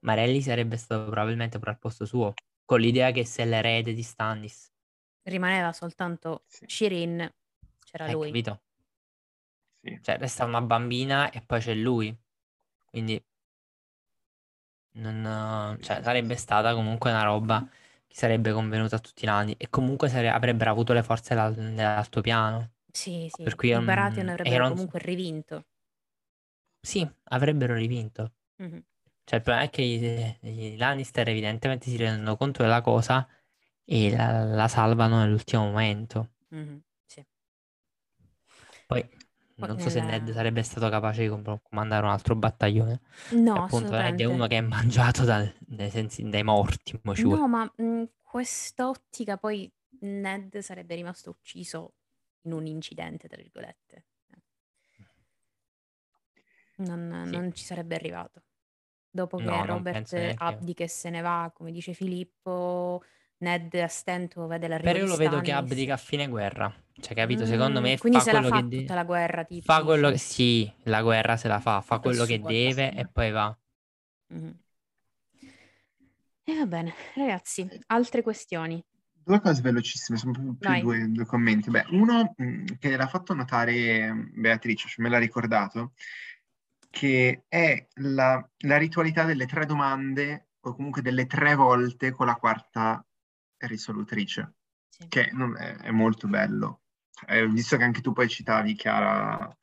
Marelli 0.00 0.40
sarebbe 0.40 0.78
stato 0.78 1.10
probabilmente 1.10 1.58
pure 1.58 1.72
al 1.72 1.78
posto 1.78 2.06
suo, 2.06 2.32
con 2.64 2.80
l'idea 2.80 3.10
che 3.10 3.26
se 3.26 3.44
l'erede 3.44 3.92
di 3.92 4.02
Stannis. 4.02 4.72
Rimaneva 5.22 5.72
soltanto 5.74 6.44
Sì. 6.46 6.64
Shirin 6.66 7.30
c'era 7.84 8.06
Hai 8.06 8.12
lui. 8.12 8.26
capito? 8.28 8.62
Sì. 9.82 9.98
Cioè, 10.00 10.16
resta 10.16 10.44
una 10.46 10.62
bambina 10.62 11.30
e 11.30 11.42
poi 11.42 11.60
c'è 11.60 11.74
lui. 11.74 12.16
Quindi 12.86 13.22
non, 14.92 15.76
cioè, 15.80 16.02
sarebbe 16.02 16.36
stata 16.36 16.72
comunque 16.74 17.10
una 17.10 17.22
roba 17.22 17.68
sarebbe 18.08 18.52
convenuta 18.52 18.96
a 18.96 18.98
tutti 18.98 19.24
i 19.24 19.26
nani 19.26 19.54
e 19.56 19.68
comunque 19.70 20.08
sare- 20.08 20.28
avrebbero 20.30 20.70
avuto 20.70 20.92
le 20.92 21.02
forze 21.02 21.34
dell'al- 21.34 21.54
dell'altopiano. 21.54 22.70
Sì, 22.90 23.28
sì, 23.32 23.42
Per 23.42 23.54
cui 23.54 23.68
i 23.70 23.78
Baratheon 23.80 24.28
avrebbero 24.28 24.62
non- 24.64 24.72
comunque 24.72 24.98
rivinto. 25.00 25.64
Sì, 26.80 27.08
avrebbero 27.24 27.74
rivinto. 27.74 28.32
Mhm. 28.56 28.82
Cioè, 29.24 29.36
il 29.38 29.42
problema 29.42 29.66
è 29.66 29.70
che 29.70 29.82
i, 29.82 30.38
i 30.72 30.76
Lannister 30.76 31.28
evidentemente 31.28 31.90
si 31.90 31.96
rendono 31.96 32.36
conto 32.36 32.62
della 32.62 32.80
cosa 32.80 33.28
e 33.84 34.10
la, 34.10 34.44
la 34.44 34.68
salvano 34.68 35.18
nell'ultimo 35.18 35.64
momento. 35.64 36.30
Mhm, 36.48 36.80
Sì. 37.04 37.24
Poi 38.86 39.06
non 39.66 39.80
so 39.80 39.90
se 39.90 40.00
Ned 40.00 40.30
sarebbe 40.32 40.62
stato 40.62 40.88
capace 40.88 41.22
di 41.22 41.28
com- 41.28 41.60
comandare 41.62 42.04
un 42.06 42.12
altro 42.12 42.34
battaglione. 42.36 43.00
No, 43.30 43.56
E 43.56 43.58
appunto 43.58 43.90
Ned 43.90 43.92
è 43.92 43.96
assolutamente. 43.96 44.24
uno 44.24 44.46
che 44.46 44.56
è 44.56 44.60
mangiato 44.60 45.24
dal- 45.24 45.52
dai, 45.58 45.90
sensi- 45.90 46.28
dai 46.28 46.42
morti. 46.44 46.98
mo. 47.02 47.12
No, 47.16 47.48
ma 47.48 47.72
in 47.78 48.08
quest'ottica 48.22 49.36
poi 49.36 49.70
Ned 50.00 50.58
sarebbe 50.58 50.94
rimasto 50.94 51.30
ucciso 51.30 51.94
in 52.42 52.52
un 52.52 52.66
incidente, 52.66 53.26
tra 53.28 53.36
virgolette. 53.40 54.04
Non, 56.76 57.24
Sì. 57.26 57.30
non 57.36 57.52
ci 57.52 57.64
sarebbe 57.64 57.96
arrivato. 57.96 58.42
Dopo 59.10 59.38
che 59.38 59.44
No, 59.44 59.64
Robert 59.64 60.12
abdica 60.36 60.84
e 60.84 60.88
se 60.88 61.10
ne 61.10 61.20
va, 61.22 61.50
come 61.52 61.72
dice 61.72 61.92
Filippo, 61.92 63.02
Ned 63.40 63.74
a 63.74 63.88
stento 63.88 64.46
vede 64.46 64.68
l'arrivo 64.68 64.92
Però 64.92 64.98
io 65.04 65.06
lo 65.06 65.16
vedo 65.16 65.40
che 65.40 65.52
abdica 65.52 65.94
a 65.94 65.96
fine 65.96 66.28
guerra. 66.28 66.72
Cioè, 67.00 67.14
capito? 67.14 67.46
Secondo 67.46 67.80
Mm, 67.80 67.82
me 67.82 67.96
quindi 67.98 68.20
fa 68.20 68.20
se 68.20 68.32
la 68.32 68.40
quello 68.40 68.48
fa 68.48 68.62
che 68.62 68.68
deve. 68.68 68.82
tutta 68.82 68.94
la 68.94 69.04
guerra, 69.04 69.44
tipo, 69.44 69.66
Fa 69.66 69.82
quello 69.84 70.10
che... 70.10 70.18
Sì, 70.18 70.72
la 70.84 71.02
guerra 71.02 71.36
se 71.36 71.48
la 71.48 71.60
fa. 71.60 71.80
Fa 71.80 71.98
quello 71.98 72.24
che 72.24 72.40
deve 72.42 72.94
e 72.94 73.06
poi 73.06 73.30
va. 73.30 73.56
Mhm. 74.30 74.58
E 76.44 76.52
va 76.56 76.66
bene, 76.66 76.92
ragazzi, 77.14 77.68
altre 77.86 78.22
questioni. 78.22 78.84
Due 79.22 79.40
cose 79.40 79.60
velocissime, 79.60 80.16
sono 80.18 80.32
proprio 80.32 80.54
più 80.58 80.74
due, 80.76 81.06
due 81.10 81.26
commenti. 81.26 81.68
Beh, 81.70 81.84
uno 81.90 82.32
mh, 82.34 82.78
che 82.78 82.96
l'ha 82.96 83.06
fatto 83.06 83.34
notare 83.34 84.10
mh, 84.12 84.30
Beatrice, 84.40 84.88
cioè 84.88 85.04
me 85.04 85.10
l'ha 85.10 85.18
ricordato, 85.18 85.92
che 86.90 87.44
è 87.48 87.86
la, 87.96 88.50
la 88.64 88.76
ritualità 88.78 89.24
delle 89.24 89.46
tre 89.46 89.66
domande 89.66 90.48
o 90.60 90.74
comunque 90.74 91.02
delle 91.02 91.26
tre 91.26 91.54
volte 91.54 92.10
con 92.12 92.26
la 92.26 92.34
quarta 92.36 93.04
risolutrice, 93.60 94.54
Sì. 94.90 95.08
che 95.08 95.30
non- 95.32 95.56
è, 95.56 95.76
è 95.78 95.90
molto 95.90 96.28
bello. 96.28 96.82
Eh, 97.26 97.46
visto 97.48 97.76
che 97.76 97.84
anche 97.84 98.00
tu 98.00 98.12
poi 98.12 98.28
citavi 98.28 98.74
Chiara 98.74 99.56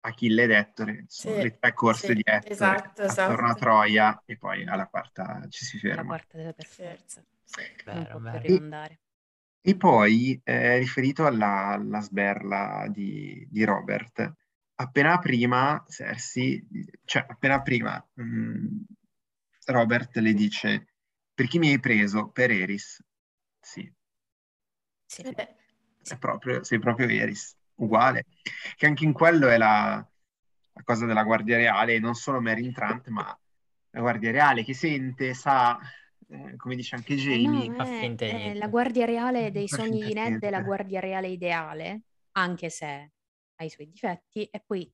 Achille 0.00 0.44
ed 0.44 0.50
Ettore, 0.52 1.04
sono 1.08 1.36
Sì, 1.36 1.40
le 1.40 1.58
tre 1.58 1.72
corse 1.74 2.14
sì, 2.14 2.14
di 2.14 2.22
Ettore 2.24 2.52
esatto, 2.52 3.02
attorno 3.04 3.48
a 3.48 3.54
esatto. 3.54 3.56
Troia 3.56 4.22
e 4.24 4.36
poi 4.38 4.64
alla 4.66 4.86
quarta 4.88 5.46
ci 5.48 5.64
si 5.64 5.78
La 5.90 6.02
ferma. 6.02 6.04
quarta 6.04 6.36
deve 6.38 6.54
per 6.54 6.66
forza, 6.66 7.24
Sì. 7.44 7.62
non 7.90 8.04
Vero, 8.04 8.08
può 8.08 8.20
più 8.26 8.40
vero. 8.40 8.40
rimandare. 8.40 8.98
E 9.64 9.76
poi, 9.76 10.40
eh, 10.44 10.78
riferito 10.78 11.24
alla, 11.26 11.68
alla 11.74 12.00
sberla 12.00 12.86
di, 12.90 13.46
di 13.50 13.64
Robert, 13.64 14.32
appena 14.76 15.18
prima 15.18 15.84
Cersei, 15.88 16.66
cioè 17.04 17.24
appena 17.28 17.62
prima 17.62 18.04
mh, 18.14 18.66
Robert 19.66 20.16
le 20.18 20.32
dice, 20.34 20.94
per 21.34 21.46
chi 21.46 21.58
mi 21.58 21.70
hai 21.70 21.80
preso? 21.80 22.28
Per 22.30 22.50
Eris. 22.50 23.00
Sì, 23.62 23.92
Sì. 25.06 25.22
Eh 25.22 25.32
beh, 25.32 25.54
è 26.02 26.18
proprio, 26.18 26.64
sei 26.64 26.78
proprio 26.78 27.08
Eris, 27.08 27.56
uguale. 27.76 28.24
Che 28.76 28.86
anche 28.86 29.04
in 29.04 29.12
quello 29.12 29.48
è 29.48 29.56
la, 29.56 30.04
la 30.72 30.82
cosa 30.84 31.06
della 31.06 31.22
Guardia 31.24 31.56
Reale, 31.56 31.98
non 31.98 32.14
solo 32.14 32.40
Meryn 32.40 32.72
Trant, 32.72 33.08
ma 33.08 33.38
la 33.90 34.00
Guardia 34.00 34.30
Reale 34.30 34.64
che 34.64 34.74
sente, 34.74 35.34
sa, 35.34 35.78
eh, 36.28 36.56
come 36.56 36.76
dice 36.76 36.96
anche 36.96 37.14
Eh 37.14 37.16
Jamie, 37.16 37.68
no, 37.68 37.72
è- 37.76 38.14
è 38.24 38.54
la 38.54 38.68
guardia 38.68 39.04
reale 39.06 39.50
dei 39.50 39.68
sogni 39.68 40.02
di 40.02 40.12
Ned 40.12 40.42
è 40.42 40.50
la 40.50 40.60
guardia 40.62 41.00
reale 41.00 41.28
ideale, 41.28 42.02
anche 42.32 42.68
se 42.70 43.12
ha 43.56 43.64
i 43.64 43.70
suoi 43.70 43.88
difetti, 43.90 44.44
e 44.46 44.60
poi 44.60 44.90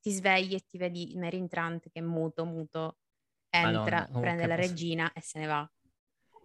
ti 0.00 0.10
svegli 0.10 0.54
e 0.54 0.64
ti 0.66 0.78
vedi 0.78 1.12
Meryn 1.16 1.48
Trant 1.48 1.88
che 1.90 1.98
è 2.00 2.02
muto, 2.02 2.44
muto, 2.44 2.98
entra, 3.50 3.98
Madonna, 3.98 4.20
prende 4.20 4.46
la 4.46 4.54
posso- 4.56 4.68
regina 4.68 5.12
e 5.12 5.20
se 5.20 5.38
ne 5.38 5.46
va. 5.46 5.70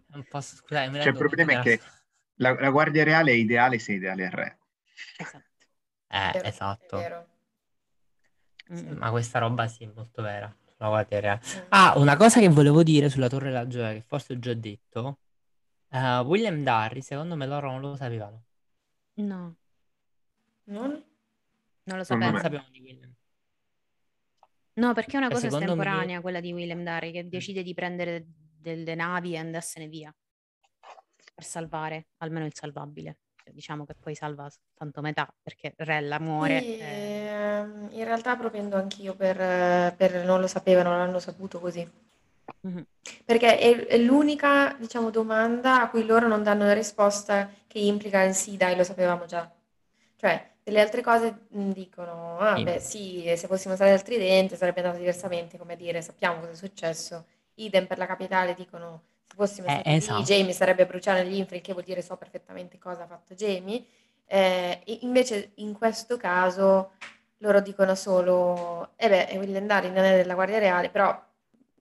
Non 0.08 0.24
posso, 0.30 0.56
scusate, 0.56 1.02
Cioè, 1.02 1.12
il 1.12 1.18
problema 1.18 1.60
è 1.60 1.62
che 1.62 1.80
la, 2.36 2.54
la 2.60 2.70
Guardia 2.70 3.04
Reale 3.04 3.32
è 3.32 3.36
ideale 3.36 3.80
se 3.80 3.94
è 3.94 3.96
ideale 3.96 4.26
il 4.26 4.32
re. 4.32 4.58
Esatto. 5.18 5.44
Eh, 6.08 6.32
vero, 6.34 6.46
esatto. 6.48 6.98
È 6.98 7.02
vero. 7.02 7.28
Mm. 8.74 8.98
Ma 8.98 9.10
questa 9.12 9.40
roba 9.40 9.68
sì, 9.68 9.84
è 9.84 9.92
molto 9.94 10.22
vera. 10.22 10.54
sulla 10.76 10.90
Guardia 10.90 11.20
Reale. 11.20 11.42
Mm. 11.46 11.60
Ah, 11.70 11.94
una 11.98 12.16
cosa 12.18 12.40
che 12.40 12.50
volevo 12.50 12.84
dire 12.84 13.10
sulla 13.10 13.28
Torre 13.30 13.48
della 13.48 13.68
Gioia, 13.68 13.94
che 13.94 14.02
forse 14.02 14.34
ho 14.34 14.40
già 14.40 14.54
detto. 14.54 15.20
eh, 15.90 16.20
William 16.20 16.64
Darry, 16.64 17.02
secondo 17.02 17.36
me 17.36 17.46
loro 17.48 17.72
non 17.72 17.82
lo 17.82 17.96
sapevano. 17.96 18.44
No, 19.16 19.56
Non? 20.66 21.04
non 21.84 21.98
lo 21.98 22.04
sapevo. 22.04 22.38
sapevano 22.38 22.70
di 22.72 22.82
William. 22.82 23.14
No, 24.74 24.94
perché 24.94 25.14
è 25.16 25.18
una 25.18 25.30
cosa 25.30 25.42
secondo 25.50 25.66
me- 25.66 25.72
estemporanea, 25.72 26.22
quella 26.22 26.40
di 26.42 26.52
Willem 26.52 26.84
Darry, 26.84 27.12
che 27.12 27.30
decide 27.30 27.64
di 27.64 27.74
prendere 27.74 28.26
delle 28.66 28.96
navi 28.96 29.34
e 29.34 29.38
andarsene 29.38 29.88
via 29.88 30.12
per 31.36 31.44
salvare 31.44 32.08
almeno 32.18 32.46
il 32.46 32.54
salvabile. 32.56 33.18
Cioè, 33.36 33.54
diciamo 33.54 33.86
che 33.86 33.94
poi 33.94 34.16
salva 34.16 34.50
soltanto 34.50 35.02
metà, 35.02 35.32
perché 35.42 35.74
Rella 35.78 36.20
muore. 36.20 36.62
Sì, 36.62 36.78
e- 36.80 37.28
ehm, 37.28 37.90
in 37.92 38.04
realtà 38.04 38.36
propendo 38.36 38.76
anch'io 38.76 39.14
per, 39.16 39.40
eh, 39.40 39.94
per 39.96 40.26
non 40.26 40.40
lo 40.40 40.48
sapevano, 40.48 40.90
non 40.90 40.98
l'hanno 41.00 41.20
saputo 41.20 41.60
così. 41.60 41.88
Mhm. 42.62 42.84
Perché 43.24 43.60
è, 43.60 43.86
è 43.86 43.98
l'unica, 44.00 44.76
diciamo, 44.80 45.12
domanda 45.12 45.82
a 45.82 45.90
cui 45.90 46.06
loro 46.06 46.28
non 46.28 46.42
danno 46.42 46.64
una 46.64 46.74
risposta 46.74 47.48
che 47.68 47.78
implica 47.78 48.24
il 48.24 48.34
sì, 48.34 48.58
dai, 48.58 48.76
lo 48.76 48.84
sapevamo 48.84 49.26
già. 49.26 49.48
Cioè, 50.16 50.54
delle 50.64 50.82
altre 50.82 51.02
cose 51.04 51.46
dicono, 51.50 52.40
ah, 52.40 52.56
Sì. 52.58 52.64
beh, 52.64 52.80
sì, 52.80 53.34
se 53.38 53.46
fossimo 53.48 53.76
stati 53.76 53.92
al 53.92 54.02
tridente 54.02 54.56
sarebbe 54.56 54.80
andato 54.82 54.98
diversamente, 54.98 55.58
come 55.60 55.76
dire, 55.76 56.02
sappiamo 56.02 56.40
cosa 56.40 56.52
è 56.54 56.56
successo. 56.56 57.26
Idem 57.56 57.88
per 57.88 57.98
la 57.98 58.06
capitale, 58.06 58.54
dicono, 58.54 59.04
se 59.28 59.36
fossimo 59.36 59.68
Eh, 59.68 59.80
stati 59.80 59.96
esatto. 59.96 60.24
Jamie 60.24 60.54
sarebbe 60.54 60.86
bruciato 60.86 61.22
negli 61.24 61.36
inferi, 61.38 61.62
che 61.62 61.72
vuol 61.74 61.86
dire 61.86 62.02
so 62.02 62.18
perfettamente 62.18 62.78
cosa 62.78 63.04
ha 63.04 63.08
fatto 63.08 63.34
Jamie. 63.36 63.86
Eh, 64.26 64.82
invece 65.02 65.52
in 65.56 65.74
questo 65.74 66.18
caso 66.18 66.94
loro 67.40 67.62
dicono 67.62 67.96
solo, 67.96 68.92
eh 68.98 69.08
beh, 69.08 69.28
è 69.28 69.38
William 69.38 69.66
Darin, 69.68 69.94
non 69.94 70.04
è 70.04 70.16
della 70.18 70.34
Guardia 70.34 70.58
Reale, 70.60 70.90
però, 70.90 71.18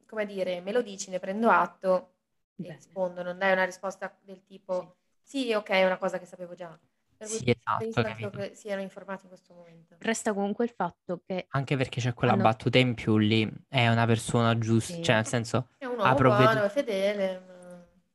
come 0.06 0.26
dire, 0.26 0.60
me 0.60 0.72
lo 0.72 0.82
dici, 0.82 1.10
ne 1.10 1.18
prendo 1.18 1.48
atto 1.50 2.10
e 2.56 2.62
Bene. 2.62 2.74
rispondo, 2.76 3.22
non 3.22 3.38
dai 3.38 3.52
una 3.52 3.64
risposta 3.64 4.14
del 4.22 4.44
tipo, 4.44 4.96
sì, 5.22 5.52
ok, 5.52 5.68
è 5.70 5.84
una 5.86 5.98
cosa 5.98 6.18
che 6.18 6.26
sapevo 6.26 6.54
già. 6.54 6.78
Sì, 7.26 7.50
esatto, 7.50 8.02
penso 8.02 8.30
che 8.30 8.52
siano 8.54 8.80
informati 8.82 9.22
in 9.24 9.28
questo 9.28 9.54
momento. 9.54 9.96
Resta 9.98 10.32
comunque 10.32 10.64
il 10.64 10.70
fatto 10.70 11.20
che 11.26 11.46
Anche 11.50 11.76
perché 11.76 12.00
c'è 12.00 12.14
quella 12.14 12.32
Hanno- 12.34 12.42
battuta 12.42 12.78
in 12.78 12.94
più 12.94 13.16
lì. 13.18 13.50
È 13.68 13.88
una 13.88 14.06
persona 14.06 14.56
giusta. 14.58 14.94
Sì. 14.94 15.02
Cioè, 15.02 15.14
nel 15.16 15.26
senso, 15.26 15.68
È 15.78 15.84
un 15.86 15.98
uomo 15.98 16.14
provveduto- 16.14 16.50
buono, 16.52 16.64
è 16.66 16.68
fedele. 16.70 17.42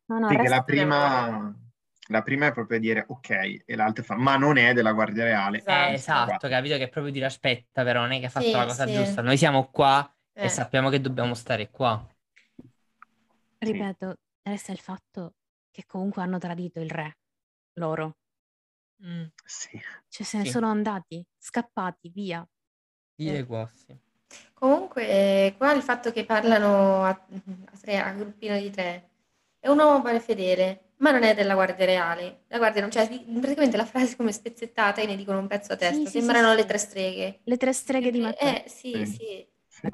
ma- 0.05 0.15
no, 0.15 0.19
no, 0.19 0.27
Sì, 0.29 0.35
che 0.35 0.41
resta- 0.41 0.55
la 0.55 0.63
prima, 0.63 1.55
la 2.09 2.21
prima 2.23 2.47
è 2.47 2.51
proprio 2.51 2.79
dire 2.79 3.05
ok, 3.07 3.29
e 3.65 3.75
l'altra 3.75 4.03
fa 4.03 4.15
ma 4.15 4.35
non 4.37 4.57
è 4.57 4.73
della 4.73 4.91
Guardia 4.93 5.23
Reale. 5.23 5.57
Esatto. 5.59 5.89
Eh, 5.89 5.93
esatto, 5.93 6.47
capito 6.47 6.77
che 6.77 6.83
è 6.83 6.89
proprio 6.89 7.13
dire 7.13 7.25
aspetta, 7.25 7.83
però 7.83 8.01
non 8.01 8.11
è 8.13 8.19
che 8.19 8.25
ha 8.25 8.29
fatto 8.29 8.45
Sì, 8.47 8.51
la 8.51 8.65
cosa 8.65 8.85
sì. 8.87 8.93
giusta. 8.93 9.21
Noi 9.21 9.37
siamo 9.37 9.69
qua 9.69 10.11
Eh, 10.33 10.45
e 10.45 10.49
sappiamo 10.49 10.89
che 10.89 11.01
dobbiamo 11.01 11.33
stare 11.35 11.69
qua. 11.69 12.03
ripeto, 13.59 14.15
resta 14.43 14.71
il 14.71 14.79
fatto 14.79 15.33
che 15.71 15.85
comunque 15.85 16.21
hanno 16.21 16.37
tradito 16.37 16.79
il 16.79 16.89
re, 16.89 17.17
loro. 17.73 18.15
Sì. 19.45 19.79
Cioè 20.09 20.25
se 20.25 20.37
ne 20.37 20.45
Sì. 20.45 20.51
sono 20.51 20.67
andati, 20.67 21.25
scappati, 21.37 22.09
via. 22.09 22.47
Dire 23.15 23.45
qua, 23.45 23.69
sì. 23.73 23.95
Comunque, 24.53 25.07
eh, 25.07 25.55
qua 25.57 25.73
il 25.73 25.81
fatto 25.81 26.11
che 26.11 26.25
parlano 26.25 27.03
a, 27.03 27.09
a 27.09 27.77
tre, 27.79 27.97
a 27.97 28.11
gruppino 28.11 28.57
di 28.59 28.69
tre, 28.69 29.09
è 29.59 29.67
un 29.69 29.79
uomo 29.79 30.01
buono 30.01 30.17
e 30.17 30.21
fedele, 30.21 30.91
ma 30.97 31.11
non 31.11 31.23
è 31.23 31.33
della 31.33 31.53
Guardia 31.53 31.85
Reale. 31.85 32.43
La 32.47 32.57
Guardia 32.57 32.81
non, 32.81 32.91
cioè, 32.91 33.07
praticamente 33.07 33.77
la 33.77 33.85
frase 33.85 34.15
come 34.15 34.31
spezzettata 34.31 35.01
e 35.01 35.05
ne 35.05 35.15
dicono 35.15 35.39
un 35.39 35.47
pezzo 35.47 35.73
a 35.73 35.75
testa, 35.77 36.09
sì, 36.09 36.19
sembrano 36.19 36.51
sì, 36.51 36.55
le 36.57 36.65
tre 36.65 36.77
streghe. 36.77 37.39
Le 37.43 37.57
tre 37.57 37.73
streghe 37.73 38.11
di 38.11 38.19
Matteo. 38.19 38.49
Eh, 38.49 38.63
sì, 38.67 39.05
Sì. 39.05 39.47
sì. 39.67 39.91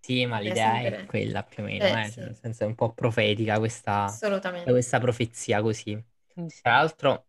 Sì, 0.00 0.24
ma 0.26 0.38
Eh, 0.38 0.42
l'idea 0.44 0.72
sempre. 0.80 1.02
è 1.02 1.06
quella 1.06 1.42
più 1.42 1.62
o 1.62 1.66
meno, 1.66 1.84
Eh, 1.84 2.00
eh, 2.00 2.04
sì. 2.06 2.12
cioè, 2.12 2.24
nel 2.24 2.36
senso 2.36 2.62
è 2.64 2.66
un 2.66 2.74
po' 2.74 2.92
profetica 2.92 3.58
questa, 3.58 4.04
Assolutamente. 4.04 4.70
questa 4.70 4.98
profezia 5.00 5.60
così. 5.60 5.94
Mm, 6.40 6.46
sì. 6.46 6.62
Tra 6.62 6.76
l'altro, 6.76 7.26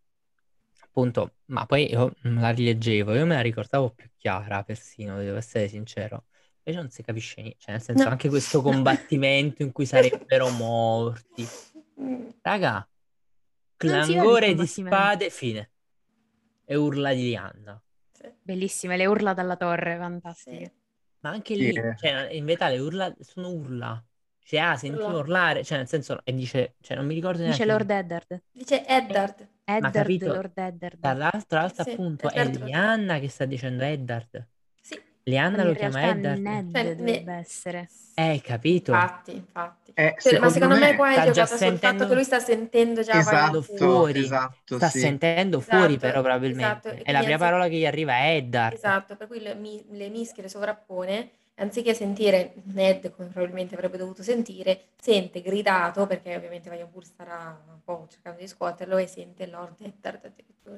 appunto, 0.89 1.35
ma 1.45 1.65
poi 1.65 1.89
io 1.91 2.13
la 2.23 2.49
rileggevo, 2.49 3.13
io 3.15 3.25
me 3.25 3.35
la 3.35 3.41
ricordavo 3.41 3.91
più 3.91 4.09
chiara 4.17 4.63
persino, 4.63 5.17
devo 5.17 5.37
essere 5.37 5.67
sincero. 5.67 6.25
Invece 6.63 6.81
non 6.81 6.89
si 6.91 7.03
capisce 7.03 7.41
niente, 7.41 7.59
cioè 7.61 7.71
nel 7.75 7.81
senso 7.83 8.03
No. 8.03 8.09
anche 8.09 8.27
questo 8.29 8.61
combattimento 8.61 9.63
in 9.63 9.71
cui 9.71 9.85
sarebbero 9.85 10.49
morti. 10.49 11.47
Raga, 12.41 12.87
clangore 13.77 14.53
di 14.55 14.65
spade, 14.67 15.29
fine. 15.29 15.71
e 16.65 16.75
urla 16.75 17.13
di 17.13 17.21
Lianna. 17.23 17.81
Sì. 18.11 18.31
Bellissime, 18.41 18.97
le 18.97 19.05
urla 19.05 19.33
dalla 19.33 19.55
torre, 19.55 19.97
fantastiche. 19.97 20.65
Sì. 20.65 20.71
Ma 21.21 21.29
anche 21.31 21.55
Sì. 21.55 21.61
lì, 21.61 21.73
cioè, 21.97 22.29
in 22.31 22.45
verità 22.45 22.69
le 22.69 22.77
urla 22.79 23.13
sono 23.19 23.49
urla. 23.49 24.03
Dice, 24.39 24.59
ah, 24.59 24.75
senti 24.77 24.99
Urla. 24.99 25.17
urlare, 25.19 25.63
cioè 25.63 25.77
nel 25.77 25.87
senso, 25.87 26.21
e 26.23 26.33
dice, 26.33 26.75
cioè 26.81 26.97
non 26.97 27.05
mi 27.05 27.13
ricordo 27.13 27.43
Dice 27.43 27.63
neanche. 27.65 27.65
Lord 27.65 27.89
Eddard. 27.91 28.43
Dice 28.51 28.85
Eddard. 28.87 29.47
Eddard, 29.77 29.93
capito? 29.93 30.25
Lord 30.27 30.57
Eddard. 30.57 30.97
Dall'altra 30.99 31.61
altra 31.61 31.83
Sì, 31.83 31.91
appunto 31.91 32.29
è 32.29 32.39
Eddard. 32.39 32.63
Lianna 32.65 33.19
che 33.19 33.29
sta 33.29 33.45
dicendo 33.45 33.83
Eddard. 33.83 34.47
Sì. 34.81 34.99
Lianna 35.23 35.61
Quindi 35.61 35.63
lo 35.65 35.71
in 35.71 35.77
chiama 35.77 35.99
realtà 35.99 36.17
Eddard. 36.19 36.39
Ned 36.41 36.71
Cioè, 36.73 36.95
dovrebbe 36.95 37.23
ne- 37.25 37.37
essere. 37.39 37.89
Eh, 38.15 38.41
capito? 38.43 38.91
Infatti, 38.91 39.31
infatti. 39.35 39.91
Eh, 39.93 40.15
Cioè, 40.19 40.39
ma 40.39 40.49
secondo 40.49 40.77
me 40.77 40.95
qua 40.95 41.09
è 41.09 41.13
sta 41.13 41.21
già 41.25 41.31
giocata 41.31 41.47
sul 41.47 41.57
sentendo- 41.57 41.97
fatto 41.97 42.07
che 42.09 42.15
lui 42.15 42.23
sta 42.23 42.39
sentendo 42.39 43.01
già 43.01 43.13
Esatto, 43.19 43.61
vari 43.67 43.77
fuori. 43.77 44.19
esatto, 44.19 44.75
Sta 44.77 44.87
sì. 44.87 44.99
sentendo 44.99 45.59
fuori 45.59 45.93
Esatto, 45.95 45.99
però 45.99 46.21
probabilmente. 46.21 46.63
esatto, 46.63 46.87
e 46.87 46.91
E 46.91 46.95
la 46.97 47.03
quindi 47.03 47.11
prima 47.25 47.33
anzi- 47.33 47.43
parola 47.43 47.67
che 47.67 47.75
gli 47.75 47.85
arriva 47.85 48.13
è 48.13 48.35
Eddard. 48.35 48.73
Esatto, 48.73 49.15
per 49.15 49.27
cui 49.27 49.39
le, 49.41 49.53
mi- 49.55 49.85
le 49.91 50.09
mischie 50.09 50.41
le 50.43 50.49
sovrappone, 50.49 51.29
anziché 51.59 51.93
sentire 51.93 52.53
Ned 52.65 53.11
come 53.11 53.29
probabilmente 53.29 53.75
avrebbe 53.75 53.97
dovuto 53.97 54.23
sentire, 54.23 54.89
sente 54.99 55.41
gridato, 55.41 56.07
perché 56.07 56.35
ovviamente 56.35 56.69
Valiant 56.69 56.91
Bull 56.91 57.03
starà 57.03 57.61
un 57.67 57.83
po' 57.83 58.07
cercando 58.09 58.39
di 58.39 58.47
scuoterlo, 58.47 58.97
e 58.97 59.07
sente 59.07 59.45
Lord 59.47 59.75
Eddard 59.81 60.25
addirittura. 60.25 60.77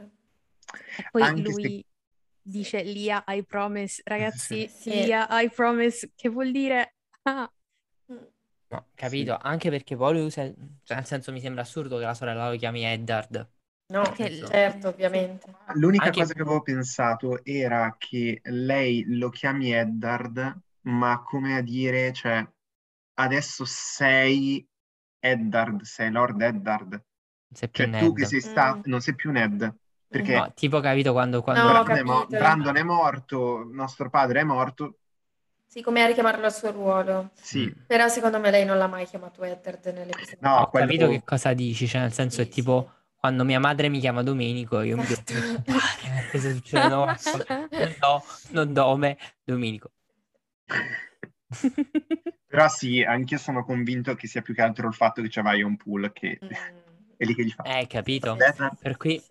E 0.97 1.07
poi 1.11 1.21
Anche 1.21 1.51
se- 1.51 1.61
lui 1.61 1.85
dice 2.41 2.81
Lia, 2.83 3.23
I 3.27 3.43
promise. 3.43 4.01
Ragazzi, 4.05 4.67
Sì. 4.73 4.89
Lia, 4.89 5.27
I 5.41 5.49
promise, 5.49 6.11
che 6.15 6.29
vuol 6.29 6.51
dire... 6.51 6.95
Ah. 7.23 7.51
No, 8.71 8.87
capito? 8.95 9.37
Anche 9.39 9.69
perché 9.69 9.97
poi 9.97 10.13
lui 10.13 10.23
usa, 10.25 10.43
cioè 10.83 10.95
nel 10.95 11.05
senso 11.05 11.31
mi 11.33 11.41
sembra 11.41 11.61
assurdo 11.61 11.97
che 11.97 12.05
la 12.05 12.13
sorella 12.13 12.49
lo 12.49 12.55
chiami 12.57 12.85
Eddard. 12.85 13.49
No, 13.91 14.01
Perché- 14.03 14.45
certo, 14.45 14.87
ovviamente. 14.87 15.53
L'unica 15.73 16.05
Anche- 16.05 16.21
cosa 16.21 16.33
che 16.33 16.41
avevo 16.41 16.61
pensato 16.61 17.43
era 17.43 17.93
che 17.99 18.39
lei 18.45 19.03
lo 19.17 19.27
chiami 19.29 19.73
Eddard, 19.73 20.61
ma 20.83 21.21
come 21.23 21.57
a 21.57 21.61
dire, 21.61 22.11
cioè, 22.13 22.45
adesso 23.15 23.65
sei 23.65 24.65
Eddard, 25.19 25.81
sei 25.81 26.11
Lord 26.11 26.41
Eddard. 26.41 26.89
Non 26.91 27.03
sei 27.51 27.69
più 27.69 27.83
Cioè, 27.83 27.99
tu 27.99 28.05
Ned. 28.07 28.15
che 28.15 28.25
sei 28.25 28.41
sta- 28.41 28.75
Mm. 28.75 28.81
non 28.85 29.01
sei 29.01 29.15
più 29.15 29.31
Ned, 29.31 29.75
perché 30.07 30.35
No, 30.35 30.51
tipo 30.55 30.79
capito 30.79 31.11
quando, 31.11 31.41
quando 31.41 31.61
No, 31.61 31.69
Brandon, 31.83 31.97
è 31.97 32.03
mo- 32.03 32.19
capito. 32.21 32.37
Brandon 32.37 32.77
è 32.77 32.83
morto, 32.83 33.69
nostro 33.71 34.09
padre 34.09 34.39
è 34.39 34.43
morto, 34.43 34.95
Sì, 35.65 35.81
come 35.81 36.03
a 36.03 36.07
richiamarlo 36.07 36.45
al 36.45 36.53
suo 36.53 36.71
ruolo. 36.71 37.29
sì. 37.33 37.65
Mm. 37.65 37.83
Però 37.87 38.07
secondo 38.07 38.39
me 38.39 38.51
lei 38.51 38.65
non 38.65 38.77
l'ha 38.77 38.87
mai 38.87 39.05
chiamato 39.05 39.43
Eddard 39.43 39.85
nell'episodio. 39.87 40.37
No, 40.41 40.55
Ho 40.61 40.69
quello- 40.69 40.85
capito 40.87 41.07
che 41.09 41.23
cosa 41.23 41.53
dici, 41.53 41.87
cioè 41.87 42.01
nel 42.01 42.11
senso 42.13 42.41
Sì, 42.41 42.47
è 42.47 42.49
tipo 42.49 42.89
sì. 42.93 42.99
quando 43.21 43.43
mia 43.43 43.59
madre 43.59 43.87
mi 43.89 43.99
chiama 43.99 44.23
Domenico 44.23 44.81
io 44.81 44.97
mi 44.97 45.03
devo 45.05 45.21
Esatto. 45.25 45.33
preoccupare 45.63 46.21
perché 46.21 46.39
se 46.39 46.53
succedono 46.55 47.03
qualcosa 47.05 47.45
non 47.69 47.95
do, 47.99 48.23
non 48.51 48.71
nome 48.71 49.17
Domenico. 49.43 49.91
Però 52.47 52.67
sì, 52.67 53.01
anch'io 53.01 53.37
sono 53.37 53.63
convinto 53.63 54.13
che 54.15 54.27
sia 54.27 54.41
più 54.41 54.53
che 54.53 54.61
altro 54.61 54.87
il 54.87 54.93
fatto 54.93 55.21
che 55.21 55.29
c'è 55.29 55.41
un 55.63 55.77
Pool 55.77 56.11
che 56.11 56.39
Mm. 56.43 56.49
è 57.17 57.25
lì 57.25 57.33
che 57.35 57.45
gli 57.45 57.51
fa. 57.51 57.63
Eh, 57.63 57.87
capito? 57.87 58.37
Per 58.81 58.97
cui 58.97 59.21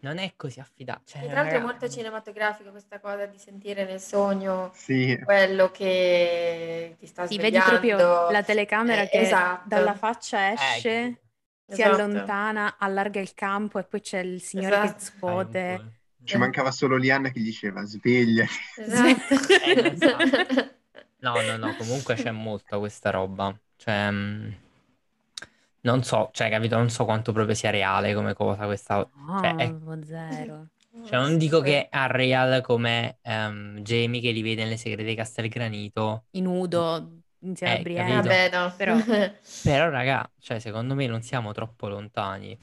non 0.00 0.18
è 0.18 0.32
così 0.36 0.60
affidato. 0.60 1.02
Cioè, 1.06 1.22
E 1.22 1.26
tra 1.26 1.42
l'altro 1.42 1.58
è 1.58 1.62
molto 1.62 1.88
cinematografico 1.88 2.70
questa 2.70 3.00
cosa 3.00 3.26
di 3.26 3.38
sentire 3.38 3.84
nel 3.84 4.00
sogno 4.00 4.70
Sì, 4.74 5.18
quello 5.24 5.70
che 5.70 6.96
ti 6.98 7.06
sta 7.06 7.26
Sì, 7.26 7.36
vedi 7.36 7.58
svegliando. 7.58 7.78
proprio 7.80 8.30
la 8.30 8.42
telecamera 8.42 9.02
Eh, 9.02 9.08
che 9.10 9.18
esatto. 9.18 9.68
dalla 9.68 9.94
faccia 9.94 10.52
esce, 10.52 10.90
Eh, 10.90 11.16
si 11.66 11.82
Esatto. 11.82 11.82
allontana, 11.82 12.76
allarga 12.78 13.20
il 13.20 13.34
campo 13.34 13.78
e 13.78 13.84
poi 13.84 14.00
c'è 14.00 14.20
il 14.20 14.40
signore 14.40 14.78
che 14.78 14.86
Esatto. 14.88 15.04
scuote. 15.04 15.92
Ci 16.30 16.38
mancava 16.38 16.70
solo 16.70 16.96
Lianna 16.96 17.30
che 17.30 17.40
diceva 17.40 17.84
sveglia. 17.84 18.46
Esatto. 18.76 19.34
Eh. 19.64 20.74
No, 21.22 21.34
no, 21.42 21.58
no, 21.58 21.74
comunque 21.76 22.14
c'è 22.14 22.30
molto 22.30 22.78
questa 22.78 23.10
roba. 23.10 23.54
Cioè, 23.76 24.10
mh, 24.10 24.56
non 25.82 26.02
so, 26.02 26.30
cioè, 26.32 26.50
capito? 26.50 26.76
Non 26.76 26.90
so 26.90 27.04
quanto 27.04 27.32
proprio 27.32 27.54
sia 27.54 27.70
reale 27.70 28.14
come 28.14 28.34
cosa 28.34 28.64
questa. 28.64 28.96
No, 28.96 29.40
Cioè, 29.40 29.54
è- 29.56 29.68
proprio 29.74 30.04
zero. 30.04 30.66
Cioè, 31.06 31.18
non 31.20 31.38
dico 31.38 31.60
che 31.60 31.88
è 31.88 32.06
real 32.08 32.62
come 32.62 33.18
ehm, 33.22 33.80
Jamie 33.80 34.20
che 34.20 34.30
li 34.32 34.42
vede 34.42 34.64
nelle 34.64 34.76
segrete 34.76 35.08
di 35.08 35.14
Castelgranito. 35.14 36.24
I 36.32 36.40
nudo 36.40 37.18
insieme 37.40 37.74
Eh, 37.74 37.78
a 37.78 37.82
Brienne. 37.82 38.10
capito? 38.14 38.28
Vabbè, 38.28 38.50
no. 38.52 38.74
Però- 38.76 38.96
Però, 39.62 39.88
raga, 39.88 40.30
cioè, 40.38 40.58
secondo 40.58 40.94
me 40.94 41.06
non 41.06 41.22
siamo 41.22 41.52
troppo 41.52 41.88
lontani. 41.88 42.58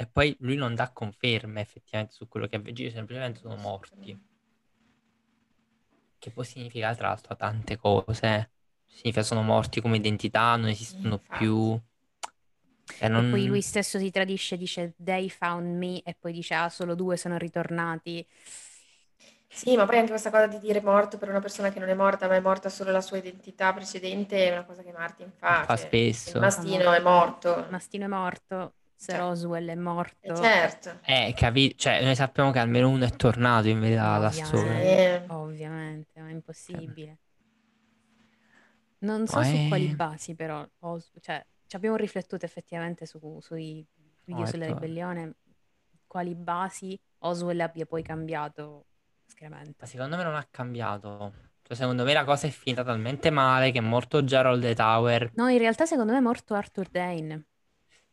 E 0.00 0.06
poi 0.06 0.36
lui 0.40 0.54
non 0.54 0.76
dà 0.76 0.90
conferme 0.92 1.60
effettivamente 1.60 2.14
su 2.14 2.28
quello 2.28 2.46
che 2.46 2.54
avveggiano, 2.54 2.90
semplicemente 2.90 3.40
sono 3.40 3.56
morti. 3.56 4.16
Che 6.20 6.30
poi 6.30 6.44
significa, 6.44 6.94
tra 6.94 7.08
l'altro, 7.08 7.34
tante 7.34 7.76
cose. 7.76 8.50
Significa 8.86 9.24
sono 9.24 9.42
morti 9.42 9.80
come 9.80 9.96
identità, 9.96 10.54
non 10.56 10.68
esistono 10.68 11.14
Infatti. 11.14 11.36
più. 11.38 11.80
E 13.00 13.08
non- 13.08 13.30
poi 13.30 13.46
lui 13.46 13.60
stesso 13.60 13.98
si 13.98 14.10
tradisce, 14.10 14.56
dice 14.56 14.94
they 15.02 15.28
found 15.28 15.76
me 15.76 16.00
e 16.02 16.16
poi 16.18 16.32
dice 16.32 16.54
ah 16.54 16.68
solo 16.68 16.94
due 16.94 17.16
sono 17.16 17.36
ritornati. 17.36 18.26
Sì, 19.50 19.76
ma 19.76 19.86
poi 19.86 19.96
anche 19.96 20.10
questa 20.10 20.30
cosa 20.30 20.46
di 20.46 20.60
dire 20.60 20.80
morto 20.80 21.18
per 21.18 21.28
una 21.28 21.40
persona 21.40 21.70
che 21.70 21.80
non 21.80 21.88
è 21.88 21.94
morta, 21.94 22.28
ma 22.28 22.36
è 22.36 22.40
morta 22.40 22.68
solo 22.68 22.92
la 22.92 23.00
sua 23.00 23.16
identità 23.16 23.72
precedente, 23.72 24.48
è 24.48 24.52
una 24.52 24.64
cosa 24.64 24.82
che 24.82 24.92
Martin 24.92 25.32
fa. 25.36 25.64
Fa 25.66 25.76
cioè, 25.76 25.88
spesso. 25.88 26.38
Mastino 26.38 26.92
è 26.92 27.00
morto. 27.00 27.66
Mastino 27.70 28.04
è 28.04 28.08
morto, 28.08 28.74
Sir 29.00 29.14
Cioè, 29.14 29.22
Oswell 29.22 29.68
è 29.68 29.72
Eh, 29.72 29.76
morto. 29.76 30.34
certo. 30.34 30.98
Eh, 31.04 31.32
capi- 31.36 31.72
Cioè, 31.78 32.02
noi 32.02 32.16
sappiamo 32.16 32.50
che 32.50 32.58
almeno 32.58 32.88
uno 32.88 33.04
è 33.04 33.10
tornato 33.10 33.68
in 33.68 33.78
verità 33.78 34.18
da 34.18 34.26
Ovviamente. 34.26 34.44
solo. 34.58 34.70
Eh, 34.72 35.24
Ovviamente, 35.28 36.20
ma 36.20 36.28
è 36.28 36.32
impossibile. 36.32 37.18
Non 39.00 39.28
so 39.28 39.38
No, 39.38 39.44
su 39.44 39.54
è- 39.54 39.68
quali 39.68 39.94
basi 39.94 40.34
però, 40.34 40.66
Os- 40.80 41.12
cioè 41.20 41.44
ci 41.66 41.76
abbiamo 41.76 41.94
riflettuto 41.94 42.44
effettivamente 42.44 43.06
su- 43.06 43.38
sui 43.40 43.86
video 44.24 44.42
è 44.42 44.46
sulla 44.48 44.66
to- 44.66 44.72
ribellione, 44.74 45.34
quali 46.08 46.34
basi 46.34 46.98
Oswell 47.18 47.60
abbia 47.60 47.86
poi 47.86 48.02
cambiato 48.02 48.86
schieramente. 49.26 49.76
Ma 49.78 49.86
secondo 49.86 50.16
me 50.16 50.24
non 50.24 50.34
ha 50.34 50.44
cambiato. 50.50 51.32
Cioè, 51.62 51.76
secondo 51.76 52.02
me 52.02 52.12
la 52.14 52.24
cosa 52.24 52.48
è 52.48 52.50
finita 52.50 52.82
talmente 52.82 53.30
male 53.30 53.70
che 53.70 53.78
è 53.78 53.82
morto 53.82 54.24
Gerald 54.24 54.62
the 54.62 54.74
Tower. 54.74 55.30
No, 55.36 55.46
in 55.48 55.58
realtà 55.58 55.86
secondo 55.86 56.10
me 56.10 56.18
è 56.18 56.22
morto 56.22 56.54
Arthur 56.54 56.88
Dane. 56.88 57.44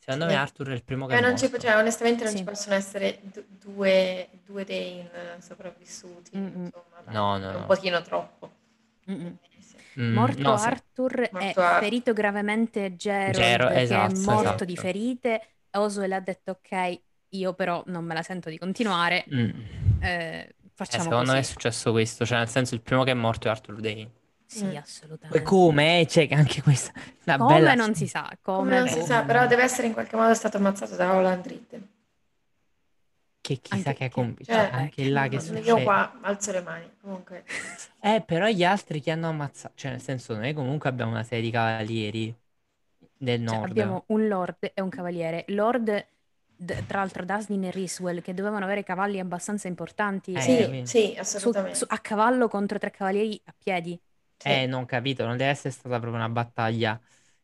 Secondo 0.06 0.26
me 0.28 0.36
Arthur 0.36 0.70
è 0.70 0.74
il 0.74 0.84
primo 0.84 1.08
che 1.08 1.16
Eh, 1.16 1.18
è 1.18 1.22
non 1.22 1.36
ci- 1.36 1.46
morto. 1.50 1.60
cioè, 1.60 1.76
onestamente 1.78 2.24
non 2.24 2.32
Sì. 2.32 2.38
ci 2.40 2.44
possono 2.44 2.76
essere 2.76 3.20
du- 3.24 3.44
due, 3.48 4.28
due 4.46 4.64
Dane 4.64 5.38
sopravvissuti, 5.40 6.38
Mm-mm. 6.38 6.66
insomma, 6.66 7.12
No, 7.12 7.38
no, 7.38 7.44
è 7.52 7.54
un 7.56 7.60
no. 7.62 7.66
pochino 7.66 8.02
troppo. 8.04 8.52
Mm-mm. 9.10 9.26
Eh, 9.42 9.62
sì. 9.62 9.76
Mm, 10.00 10.14
Morto 10.14 10.42
no, 10.42 10.54
Arthur 10.54 11.30
Morto 11.32 11.62
Ar- 11.62 11.80
ferito 11.84 12.14
gravemente 12.14 12.96
Gerald, 12.96 13.72
che 13.72 13.82
esatto, 13.82 14.14
è 14.14 14.18
morto 14.20 14.42
esatto. 14.42 14.66
di 14.66 14.76
ferite. 14.78 15.42
Oswell 15.72 16.12
ha 16.12 16.20
detto 16.20 16.52
ok, 16.52 17.00
io 17.30 17.54
però 17.54 17.82
non 17.88 18.04
me 18.06 18.14
la 18.14 18.22
sento 18.22 18.50
di 18.50 18.58
continuare, 18.58 19.26
Mm. 19.34 19.50
eh, 20.02 20.08
Eh, 20.08 20.56
facciamo 20.74 21.04
secondo 21.04 21.32
me 21.32 21.38
è 21.38 21.42
così. 21.42 21.52
successo 21.52 21.92
questo. 21.92 22.26
Cioè, 22.26 22.38
nel 22.40 22.48
senso, 22.50 22.76
il 22.76 22.82
primo 22.82 23.04
che 23.04 23.12
è 23.12 23.16
morto 23.16 23.48
è 23.48 23.52
Arthur 23.52 23.80
Dane. 23.80 24.10
Sì, 24.46 24.66
Mm. 24.66 24.78
Poi 25.28 25.42
assolutamente. 25.42 25.42
come? 25.42 26.02
Eh, 26.02 26.08
Cioè, 26.08 26.28
che 26.28 26.34
anche 26.36 26.62
questa... 26.62 26.92
Una 27.26 27.40
Come 27.40 27.46
bella... 27.46 27.76
non 27.76 27.94
si 27.94 28.08
sa, 28.08 28.36
Come 28.52 28.70
come 28.70 28.80
non 28.80 28.88
si 28.90 29.02
sa, 29.04 29.24
però 29.24 29.46
deve 29.48 29.62
essere 29.64 29.86
in 29.88 29.94
qualche 29.94 30.16
modo 30.16 30.34
stato 30.34 30.58
ammazzato 30.58 30.96
da 30.96 31.14
Holland 31.14 31.46
Ritten. 31.46 31.88
Che 33.40 33.60
chissà 33.62 33.92
Anche 33.92 33.94
che 33.94 34.10
complice. 34.10 34.52
cioè, 34.52 34.70
anche 34.72 35.08
là 35.10 35.28
che 35.30 35.40
Io 35.40 35.76
succede. 35.76 35.84
qua 35.84 36.20
alzo 36.22 36.52
le 36.52 36.62
mani, 36.62 36.90
comunque. 37.02 37.44
Eh, 38.00 38.24
però 38.26 38.48
gli 38.48 38.64
altri 38.64 39.02
che 39.02 39.12
hanno 39.12 39.30
ammazzato... 39.30 39.74
Cioè, 39.76 39.92
nel 39.92 40.02
senso, 40.02 40.36
noi 40.36 40.54
comunque 40.54 40.90
abbiamo 40.90 41.12
una 41.12 41.24
serie 41.24 41.44
di 41.44 41.52
cavalieri 41.52 42.36
del 43.18 43.42
Cioè, 43.44 43.60
nord. 43.60 43.70
abbiamo 43.70 44.04
un 44.08 44.28
lord 44.28 44.72
e 44.74 44.82
un 44.82 44.90
cavaliere. 44.90 45.46
Lord, 45.50 46.06
d- 46.56 46.86
tra 46.86 47.00
l'altro, 47.00 47.24
Dustin 47.26 47.64
e 47.66 47.72
Riswell, 47.72 48.22
che 48.22 48.34
dovevano 48.34 48.66
avere 48.66 48.84
cavalli 48.84 49.20
abbastanza 49.20 49.68
importanti 49.68 50.32
Eh, 50.34 50.42
Sì, 50.42 50.80
sì, 50.84 51.16
su- 51.16 51.18
assolutamente. 51.18 51.78
su- 51.78 51.86
a 51.88 52.00
cavallo 52.00 52.48
contro 52.48 52.78
tre 52.80 52.92
cavalieri 52.92 53.40
a 53.46 53.54
piedi. 53.58 54.00
Sì. 54.38 54.50
Eh, 54.50 54.66
non 54.68 54.86
capito, 54.86 55.26
non 55.26 55.38
deve 55.38 55.50
essere 55.52 55.72
stata 55.74 56.00
proprio 56.00 56.14
una 56.22 56.30
battaglia. 56.30 57.00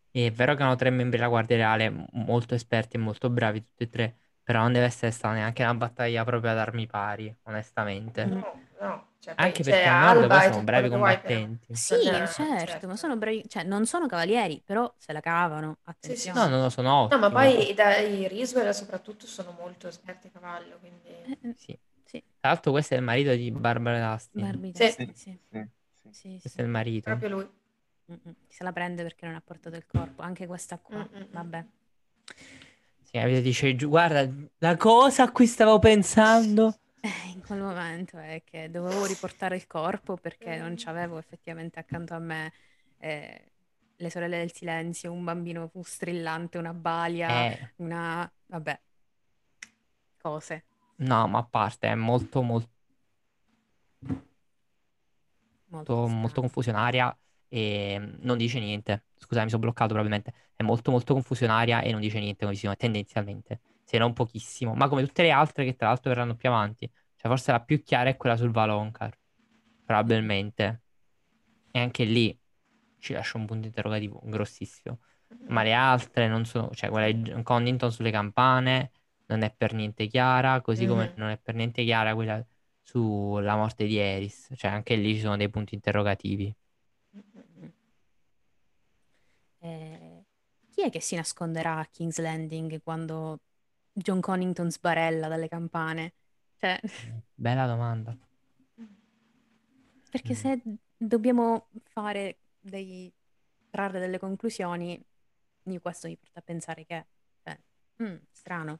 È 0.10 0.32
vero 0.32 0.56
che 0.56 0.64
hanno 0.64 0.76
tre 0.76 0.90
membri 0.90 1.18
della 1.18 1.30
Guardia 1.30 1.56
Reale 1.58 2.06
molto 2.14 2.54
esperti 2.54 2.98
e 2.98 3.00
molto 3.00 3.30
bravi 3.30 3.62
tutti 3.64 3.84
e 3.84 3.90
tre, 3.90 4.18
però 4.44 4.62
non 4.62 4.74
deve 4.74 4.86
essere 4.86 5.12
stata 5.12 5.34
neanche 5.34 5.64
una 5.64 5.74
battaglia 5.74 6.24
proprio 6.26 6.52
ad 6.52 6.58
armi 6.58 6.86
pari, 6.88 7.34
onestamente. 7.44 8.26
No, 8.26 8.60
no, 8.80 9.08
cioè, 9.20 9.36
poi 9.36 9.46
Anche 9.46 9.64
c'è 9.64 9.72
perché 9.72 9.88
al 9.88 9.98
nord 10.00 10.18
Alba 10.18 10.28
poi 10.28 10.42
e 10.42 10.44
sono 10.44 10.58
tutto 10.58 10.66
bravi 10.66 10.88
vuoi, 10.90 11.20
però. 11.20 11.26
combattenti. 11.30 11.74
Sì, 11.76 11.94
Eh, 11.94 12.28
certo, 12.28 12.66
certo. 12.72 12.88
ma 12.88 12.96
sono 12.98 13.18
bravi, 13.18 13.44
cioè 13.48 13.64
non 13.64 13.86
sono 13.86 14.08
cavalieri, 14.08 14.62
però 14.64 14.94
se 14.98 15.14
la 15.14 15.22
cavano, 15.22 15.78
Sì, 16.00 16.16
sì, 16.16 16.30
attenzione. 16.30 16.40
No, 16.40 16.48
no, 16.50 16.62
no, 16.64 16.70
sono 16.70 16.90
No, 16.92 17.04
ottimi. 17.04 17.22
ma 17.22 17.30
poi 17.32 17.70
i, 17.72 17.74
da- 17.74 17.98
i 17.98 18.28
Riswell 18.28 18.70
soprattutto 18.72 19.26
sono 19.28 19.52
molto 19.58 19.88
esperti 19.88 20.28
a 20.28 20.30
cavallo, 20.32 20.78
quindi... 20.80 21.08
Eh, 21.10 21.38
eh, 21.44 21.54
Sì. 21.58 21.78
sì, 22.06 22.24
Tra 22.40 22.50
l'altro 22.52 22.72
questo 22.72 22.94
è 22.96 22.98
il 22.98 23.04
marito 23.04 23.34
di 23.36 23.52
Barbara 23.52 24.12
Dustin. 24.14 24.44
Barbie 24.44 24.72
Sì. 24.74 24.84
Dustin, 24.86 25.16
sì, 25.16 25.38
Sì, 25.52 25.70
sì. 26.12 26.40
sì, 26.40 26.40
Questo 26.40 26.58
sì. 26.58 26.62
è 26.62 26.66
il 26.66 26.70
marito. 26.70 27.10
Proprio 27.10 27.30
lui. 27.30 27.50
Mm-mm. 28.12 28.36
Se 28.48 28.64
la 28.64 28.72
prende 28.74 29.04
perché 29.04 29.26
non 29.26 29.36
ha 29.36 29.42
portato 29.42 29.76
il 29.76 29.86
corpo, 29.86 30.22
anche 30.22 30.48
questa 30.48 30.80
qua, 30.80 31.08
Mm-mm. 31.14 31.28
vabbè. 31.32 31.66
Sì, 33.04 33.12
capito? 33.12 33.42
Dice, 33.42 33.76
"Giu- 33.76 33.90
guarda, 33.90 34.28
la 34.60 34.78
cosa 34.78 35.24
a 35.24 35.32
cui 35.32 35.46
stavo 35.48 35.80
pensando... 35.80 36.74
Eh, 37.00 37.10
in 37.34 37.42
quel 37.42 37.60
momento 37.62 38.18
è 38.18 38.44
che 38.46 38.70
dovevo 38.70 39.06
riportare 39.06 39.56
il 39.56 39.66
corpo 39.68 40.18
perché 40.18 40.58
non 40.58 40.76
c'avevo 40.78 41.18
effettivamente 41.18 41.80
accanto 41.80 42.14
a 42.14 42.20
me 42.20 42.54
eh, 42.98 43.52
le 43.96 44.10
sorelle 44.10 44.38
del 44.38 44.54
silenzio, 44.54 45.12
un 45.12 45.24
bambino 45.24 45.72
strillante, 45.84 46.58
una 46.58 46.74
balia, 46.74 47.50
Eh, 47.52 47.74
una... 47.78 48.32
vabbè, 48.48 48.80
cose. 50.22 50.64
no, 51.00 51.28
ma 51.28 51.40
a 51.40 51.44
parte, 51.44 51.88
è 51.90 51.96
molto, 51.96 52.42
molto, 52.42 52.70
Molto 55.72 56.08
molto, 56.08 56.42
confusionaria 56.42 57.16
e 57.48 57.98
mm, 58.00 58.14
non 58.22 58.38
dice 58.38 58.60
niente. 58.60 59.06
Scusami, 59.18 59.46
mi 59.46 59.50
sono 59.50 59.62
bloccato 59.62 59.94
probabilmente. 59.94 60.34
È 60.56 60.64
molto, 60.64 60.92
molto 60.92 61.14
confusionaria 61.14 61.82
e 61.82 61.92
non 61.92 62.02
dice 62.02 62.20
niente 62.20 62.40
come 62.42 62.52
visione, 62.52 62.76
tendenzialmente, 62.76 63.62
se 63.84 63.98
non 63.98 64.14
pochissimo. 64.14 64.74
Ma 64.74 64.88
come 64.88 65.04
tutte 65.06 65.22
le 65.24 65.32
altre 65.32 65.66
che 65.66 65.76
tra 65.76 65.88
l'altro 65.88 66.10
verranno 66.10 66.36
più 66.36 66.50
avanti. 66.50 66.90
Cioè, 67.16 67.30
forse 67.30 67.52
la 67.52 67.62
più 67.62 67.82
chiara 67.84 68.10
è 68.10 68.18
quella 68.18 68.36
sul 68.36 68.52
Valonqar, 68.52 69.18
probabilmente. 69.86 70.82
E 71.72 71.80
anche 71.80 72.04
lì 72.04 72.38
ci 73.00 73.14
lascia 73.14 73.38
un 73.38 73.46
punto 73.46 73.68
interrogativo 73.68 74.20
grossissimo. 74.24 75.00
Ma 75.48 75.64
le 75.64 75.74
altre 75.74 76.28
non 76.28 76.46
sono, 76.46 76.70
cioè 76.72 76.90
quella 76.90 77.12
di 77.12 77.44
Connington 77.44 77.92
sulle 77.92 78.12
campane 78.12 78.92
non 79.28 79.42
è 79.44 79.54
per 79.56 79.74
niente 79.74 80.08
chiara, 80.08 80.62
così 80.62 80.86
come 80.86 81.06
Mhm. 81.08 81.14
non 81.16 81.30
è 81.30 81.38
per 81.38 81.56
niente 81.56 81.84
chiara 81.84 82.14
quella 82.14 82.46
sulla 82.92 83.56
morte 83.56 83.86
di 83.86 83.98
Eris. 83.98 84.52
Cioè, 84.56 84.72
anche 84.72 84.96
lì 84.96 85.14
ci 85.16 85.22
sono 85.22 85.38
dei 85.38 85.50
punti 85.50 85.76
interrogativi. 85.76 86.54
Eh, 89.60 90.26
chi 90.70 90.82
è 90.84 90.90
che 90.90 91.00
si 91.00 91.16
nasconderà 91.16 91.78
a 91.78 91.86
King's 91.86 92.20
Landing 92.20 92.82
quando 92.82 93.40
John 93.94 94.20
Connington 94.20 94.72
sbarella 94.72 95.28
dalle 95.28 95.48
campane? 95.48 96.14
Cioè, 96.58 96.80
Bella 97.34 97.66
domanda. 97.66 98.18
perché 100.10 100.34
Mm. 100.34 100.36
se 100.36 100.62
dobbiamo 100.98 101.70
fare 101.84 102.40
dei, 102.60 103.12
trarre 103.70 104.00
delle 104.00 104.20
conclusioni, 104.20 105.02
io 105.64 105.80
questo 105.80 106.08
mi 106.08 106.18
porta 106.18 106.40
a 106.40 106.44
pensare 106.44 106.86
che, 106.86 107.06
cioè, 107.44 107.58
mm, 108.04 108.16
strano. 108.32 108.80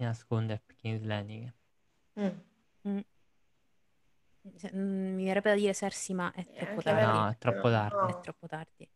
Si 0.00 0.06
nasconde 0.06 0.54
a 0.54 0.60
King's 0.76 1.02
Landing. 1.04 1.52
Mm. 2.18 2.28
Mm. 2.88 3.00
Mm, 4.74 5.14
mi 5.14 5.24
verrebbe 5.26 5.50
da 5.50 5.56
dire 5.56 5.74
Cersei, 5.74 6.14
ma 6.16 6.32
è 6.32 6.40
Eh, 6.40 6.54
troppo 6.54 6.70
anche 6.70 6.82
tardi. 6.84 7.18
No, 7.18 7.28
è 7.28 7.36
troppo 7.36 7.68
tardi. 7.68 7.96
È 8.10 8.14
no. 8.14 8.20
troppo 8.22 8.46
tardi. 8.46 8.90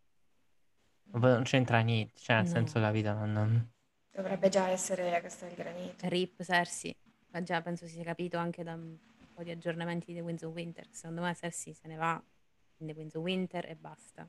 Non 1.12 1.42
c'entra 1.42 1.80
niente, 1.80 2.14
cioè 2.16 2.36
nel 2.36 2.46
No. 2.46 2.50
senso 2.52 2.80
capito, 2.80 3.12
non... 3.12 3.70
Dovrebbe 4.12 4.48
già 4.48 4.68
essere 4.70 5.20
questa 5.20 5.46
il 5.46 5.54
granito. 5.54 6.08
Rip 6.08 6.42
Cersei, 6.42 6.96
ma 7.32 7.42
già 7.42 7.60
penso 7.60 7.84
si 7.86 7.92
sia 7.96 8.04
capito 8.04 8.38
anche 8.38 8.62
da 8.62 8.72
un 8.72 8.96
po' 9.34 9.42
di 9.42 9.50
aggiornamenti 9.50 10.06
di 10.06 10.14
The 10.14 10.20
Winds 10.24 10.42
of 10.44 10.54
Winter. 10.54 10.86
Secondo 10.90 11.20
me 11.20 11.34
Cersei 11.34 11.74
se 11.74 11.86
ne 11.86 11.96
va 11.96 12.18
in 12.78 12.86
The 12.86 12.94
Winds 12.94 13.14
of 13.14 13.22
Winter 13.22 13.68
e 13.68 13.76
basta. 13.76 14.26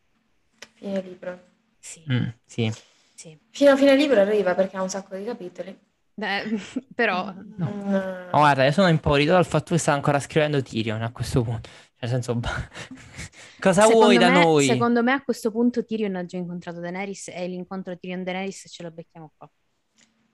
Fine 0.74 1.02
libro. 1.02 1.40
Sì, 1.80 2.04
Mm, 2.12 2.28
sì. 2.44 2.70
sì. 3.14 3.40
Fino 3.52 3.72
a 3.72 3.78
fine 3.78 3.96
libro 3.96 4.20
arriva 4.20 4.54
perché 4.54 4.76
ha 4.76 4.82
un 4.82 4.90
sacco 4.90 5.16
di 5.16 5.24
capitoli. 5.24 5.94
Beh, 6.18 6.44
però 6.96 7.34
no. 7.58 7.68
Mm, 7.68 8.30
Ma 8.32 8.40
guarda, 8.40 8.66
io 8.66 8.72
sono 8.72 8.88
impaurito 8.90 9.32
dal 9.32 9.46
fatto 9.46 9.74
che 9.74 9.80
sta 9.80 9.94
ancora 9.94 10.20
scrivendo 10.20 10.62
Tyrion 10.62 11.02
a 11.02 11.12
questo 11.12 11.42
punto. 11.42 11.70
Cioè, 11.70 12.10
nel 12.10 12.10
senso, 12.10 12.40
cosa 13.60 13.86
Secondo 13.86 13.96
vuoi 14.04 14.18
da 14.18 14.30
me- 14.30 14.44
noi? 14.44 14.66
Secondo 14.66 15.04
me 15.04 15.12
a 15.14 15.24
questo 15.24 15.52
punto 15.52 15.84
Tyrion 15.86 16.16
ha 16.16 16.26
già 16.26 16.38
incontrato 16.38 16.80
Daenerys 16.80 17.28
e 17.30 17.48
l'incontro 17.48 17.98
Tyrion-Daenerys 17.98 18.66
ce 18.70 18.84
lo 18.84 18.92
becchiamo 18.92 19.32
qua. 19.38 19.50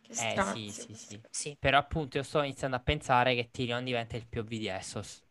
Che 0.02 0.14
Eh 0.14 0.42
sì, 0.42 0.72
sì, 0.72 0.94
sì. 0.94 1.22
Sì. 1.30 1.58
Però 1.60 1.78
appunto 1.78 2.18
io 2.18 2.24
sto 2.24 2.42
iniziando 2.42 2.76
a 2.76 2.80
pensare 2.82 3.36
che 3.36 3.50
Tyrion 3.52 3.84
diventa 3.84 4.16
il 4.16 4.28
POV 4.28 4.48
di 4.48 4.68
Essos. 4.68 5.24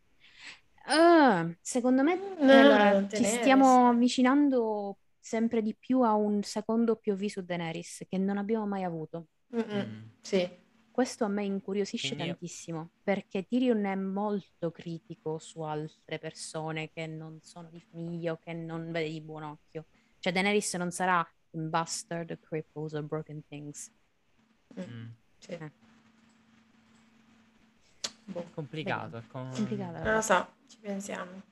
Ah, 0.87 1.49
secondo 1.61 2.03
me 2.03 2.19
No, 2.41 2.59
allora, 2.61 3.07
ci 3.13 3.25
stiamo 3.25 3.89
avvicinando 3.89 4.99
sempre 5.21 5.63
di 5.63 5.77
più 5.77 6.01
a 6.03 6.15
un 6.15 6.43
secondo 6.43 6.97
POV 6.97 7.27
su 7.27 7.43
Daenerys 7.45 8.05
che 8.09 8.19
non 8.19 8.39
abbiamo 8.39 8.67
mai 8.67 8.83
avuto. 8.85 9.27
Mm-mm. 9.55 9.87
Mm. 9.87 10.03
Sì. 10.21 10.59
Questo 10.91 11.25
a 11.25 11.29
me 11.29 11.45
incuriosisce 11.45 12.09
Quindi 12.09 12.25
io- 12.27 12.31
tantissimo 12.33 12.91
perché 13.03 13.47
Tyrion 13.47 13.85
è 13.85 13.95
molto 13.95 14.71
critico 14.71 15.39
su 15.39 15.61
altre 15.63 16.19
persone 16.19 16.91
che 16.91 17.07
non 17.07 17.39
sono 17.43 17.69
di 17.71 17.81
famiglia 17.81 18.33
o 18.33 18.39
che 18.39 18.53
non 18.53 18.91
vede 18.91 19.09
di 19.09 19.21
buon 19.21 19.45
occhio. 19.45 19.87
Cioè 20.19 20.33
Daenerys 20.33 20.75
non 20.75 20.91
sarà 20.91 21.27
un 21.53 21.71
bastard, 21.71 22.39
cripples 22.41 22.93
or 22.93 23.03
broken 23.03 23.43
things. 23.49 23.91
Mm. 24.79 24.83
Mm. 24.83 25.07
Sì. 25.39 25.51
Eh. 25.53 25.71
Boh. 28.27 28.45
Complicato. 28.55 29.17
è 29.17 29.23
com- 29.27 29.53
Complicata. 29.55 30.03
Non 30.03 30.15
lo 30.15 30.21
so, 30.21 30.47
ci 30.69 30.79
pensiamo. 30.81 31.43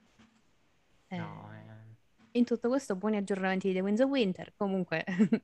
Eh, 1.07 1.17
No, 1.17 1.49
eh. 1.53 2.37
in 2.37 2.45
tutto 2.45 2.67
questo 2.69 2.95
buoni 2.95 3.17
aggiornamenti 3.17 3.67
di 3.69 3.73
The 3.73 3.81
Winds 3.81 4.01
of 4.01 4.09
Winter. 4.09 4.53
Comunque 4.55 5.03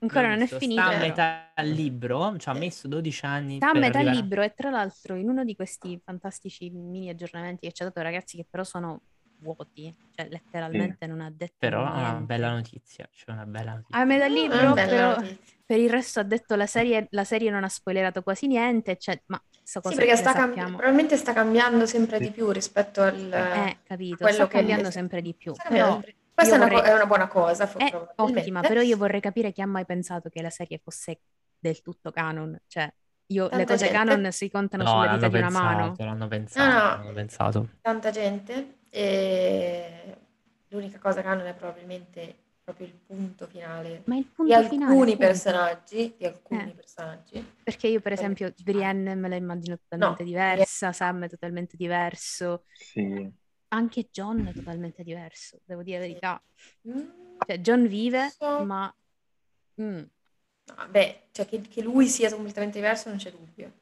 ancora 0.00 0.28
non 0.28 0.40
è 0.42 0.46
finito. 0.46 0.80
Sta 0.82 0.90
a 0.94 0.98
metà 0.98 1.52
libro, 1.62 2.36
ci 2.38 2.48
ha 2.48 2.52
messo 2.52 2.88
12 2.88 3.24
anni 3.24 3.56
Sta 3.56 3.70
a 3.70 3.74
metà 3.78 3.98
arrivare- 3.98 4.16
libro 4.20 4.42
e 4.42 4.52
tra 4.54 4.70
l'altro 4.70 5.14
in 5.16 5.28
uno 5.28 5.44
di 5.44 5.54
questi 5.56 6.00
fantastici 6.04 6.70
mini 6.70 7.08
aggiornamenti 7.08 7.66
che 7.66 7.72
ci 7.72 7.82
ha 7.82 7.86
dato 7.86 8.00
ragazzi 8.02 8.36
che 8.36 8.46
però 8.48 8.64
sono 8.64 9.00
vuoti, 9.40 9.94
cioè 10.16 10.28
letteralmente 10.28 11.06
non 11.06 11.20
ha 11.20 11.30
detto 11.30 11.54
Però 11.58 11.80
è 11.86 11.90
una 11.90 12.08
niente. 12.10 12.24
bella 12.24 12.50
notizia, 12.50 13.08
c'è 13.12 13.30
una 13.30 13.46
bella 13.46 13.72
notizia. 13.74 14.00
A 14.00 14.04
metà 14.04 14.26
libro 14.26 14.72
bella 14.72 14.86
però 14.90 15.14
notizia. 15.20 15.36
per 15.64 15.78
il 15.78 15.90
resto 15.90 16.18
ha 16.20 16.24
detto 16.24 16.56
la 16.56 16.66
serie, 16.66 17.06
la 17.10 17.22
serie 17.24 17.48
non 17.50 17.62
ha 17.62 17.68
spoilerato 17.68 18.22
quasi 18.24 18.48
niente, 18.48 18.96
cioè, 18.96 19.20
ma 19.26 19.40
sta 19.62 19.78
Sì, 19.80 19.80
cosa 19.80 19.94
perché 19.96 20.10
le 20.10 20.16
sta 20.16 20.32
cambi- 20.32 20.60
probabilmente 20.60 21.16
sta 21.16 21.32
cambiando 21.32 21.86
sempre 21.86 22.16
Sì. 22.16 22.22
di 22.24 22.30
più 22.32 22.50
rispetto 22.50 23.00
al... 23.02 23.32
Eh, 23.32 23.76
capito, 23.84 24.16
quello 24.16 24.32
sta 24.32 24.46
che- 24.48 24.56
cambiando 24.56 24.90
sempre 24.90 25.22
di 25.22 25.34
più. 25.34 25.52
sta 25.54 25.62
cambiando 25.64 25.90
Però 26.00 26.04
sempre- 26.04 26.17
Questa 26.38 26.54
è 26.54 26.58
una, 26.58 26.68
co- 26.68 26.74
vorrei- 26.76 26.90
è 26.90 26.94
una 26.94 27.06
buona 27.06 27.26
cosa, 27.26 27.64
è 27.64 27.66
probabilmente. 27.90 28.40
ottima, 28.40 28.60
però 28.60 28.80
io 28.80 28.96
vorrei 28.96 29.20
capire 29.20 29.50
chi 29.50 29.60
ha 29.60 29.66
mai 29.66 29.84
pensato 29.84 30.28
che 30.28 30.40
la 30.40 30.50
serie 30.50 30.78
fosse 30.78 31.20
del 31.58 31.82
tutto 31.82 32.12
canon. 32.12 32.56
Cioè, 32.68 32.92
io 33.30 33.48
le 33.50 33.64
cose 33.64 33.86
gente. 33.88 33.92
canon 33.92 34.30
si 34.30 34.48
contano 34.48 34.84
No, 34.84 35.04
l'hanno 35.04 35.14
dita 35.16 35.28
di 35.28 35.36
una 35.36 35.50
mano. 35.50 35.94
l'hanno 35.98 36.28
pensato, 36.28 36.68
No, 36.68 36.72
no. 36.74 36.80
l'hanno 37.02 37.12
pensato. 37.12 37.68
Tanta 37.80 38.10
gente 38.10 38.76
e 38.90 40.16
l'unica 40.68 40.98
cosa 41.00 41.22
hanno 41.24 41.44
è 41.44 41.54
probabilmente 41.54 42.36
proprio 42.62 42.86
il 42.86 42.92
punto 42.94 43.46
finale 43.46 44.02
Ma 44.04 44.16
il 44.16 44.22
di 44.22 44.30
punto 44.32 44.54
alcuni 44.54 44.68
finale, 44.78 44.92
appunto. 45.00 45.16
personaggi, 45.16 46.14
di 46.18 46.24
alcuni 46.24 46.70
Eh. 46.70 46.74
personaggi. 46.74 47.52
Perché 47.64 47.88
io, 47.88 48.00
per 48.00 48.12
esempio. 48.12 48.52
Brienne 48.62 49.14
me 49.16 49.28
la 49.28 49.36
immagino 49.36 49.76
totalmente 49.76 50.22
No, 50.22 50.28
diversa, 50.28 50.92
Sam 50.92 51.24
è 51.24 51.28
totalmente 51.28 51.76
diverso, 51.76 52.64
Sì. 52.72 53.28
Anche 53.68 54.08
John 54.10 54.46
è 54.46 54.52
totalmente 54.52 55.02
diverso, 55.02 55.60
devo 55.64 55.82
dire 55.82 55.98
la 55.98 56.06
verità. 56.06 56.42
Mm, 56.88 57.08
Cioè, 57.46 57.58
John 57.60 57.86
vive, 57.86 58.30
So. 58.30 58.64
ma... 58.64 58.94
mm, 59.80 60.02
beh, 60.90 61.22
cioè 61.32 61.46
che, 61.46 61.60
che 61.60 61.82
lui 61.82 62.06
sia 62.08 62.30
completamente 62.30 62.78
diverso 62.78 63.08
non 63.08 63.18
c'è 63.18 63.30
dubbio. 63.30 63.72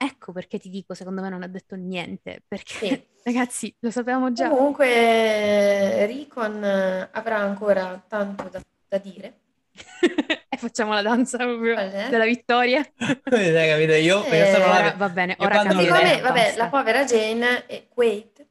Ecco 0.00 0.30
perché 0.32 0.58
ti 0.58 0.70
dico, 0.70 0.94
secondo 0.94 1.20
me 1.20 1.28
non 1.28 1.42
ha 1.42 1.48
detto 1.48 1.74
niente, 1.74 2.42
perché, 2.46 2.86
Sì. 2.86 3.06
ragazzi, 3.24 3.74
lo 3.80 3.90
sapevamo 3.90 4.32
già. 4.32 4.48
Comunque 4.48 6.06
Ricon 6.06 6.64
eh, 6.64 7.08
avrà 7.12 7.38
ancora 7.38 8.02
tanto 8.06 8.48
da, 8.48 8.62
da 8.88 8.98
dire. 8.98 9.40
e 10.48 10.56
facciamo 10.56 10.92
la 10.92 11.02
danza 11.02 11.38
proprio 11.38 11.74
Qual 11.74 11.90
è? 11.90 12.08
della 12.08 12.24
vittoria. 12.24 12.80
Hai 12.98 13.68
capito? 13.68 13.92
Io, 13.94 14.24
Eh, 14.24 14.52
sono 14.52 14.64
ora- 14.66 14.80
la- 14.84 14.94
va 14.96 15.08
bene, 15.08 15.36
io 15.38 15.44
ora 15.46 15.54
quando 15.56 15.74
lo 15.74 15.80
cambieremo, 15.80 15.96
Secondo 16.06 16.14
leggo- 16.14 16.32
me, 16.32 16.40
vabbè, 16.42 16.56
la 16.56 16.68
povera 16.68 17.04
Jane 17.04 17.66
e 17.66 17.86
Quaid. 17.88 18.46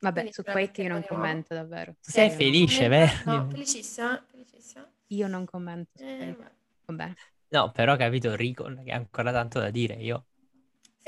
Vabbè, 0.00 0.14
quindi 0.20 0.32
su 0.32 0.42
Quake 0.44 0.82
io 0.82 0.88
non 0.90 1.04
commento 1.06 1.54
davvero. 1.54 1.96
Sei 2.00 2.28
Io- 2.28 2.32
felice, 2.34 2.82
Commenta- 2.84 3.22
vero? 3.24 3.36
No, 3.42 3.48
felicissima, 3.50 4.24
felicissima. 4.30 4.88
Io 5.08 5.26
non 5.26 5.44
commento 5.44 6.02
Eh, 6.02 6.34
vabbè. 6.36 6.50
Va 6.86 6.94
bene. 6.94 7.14
No, 7.48 7.70
però 7.72 7.96
capito 7.96 8.34
Ricon 8.36 8.82
che 8.84 8.92
ha 8.92 8.96
ancora 8.96 9.32
tanto 9.32 9.58
da 9.58 9.70
dire 9.70 9.94
io. 9.94 10.26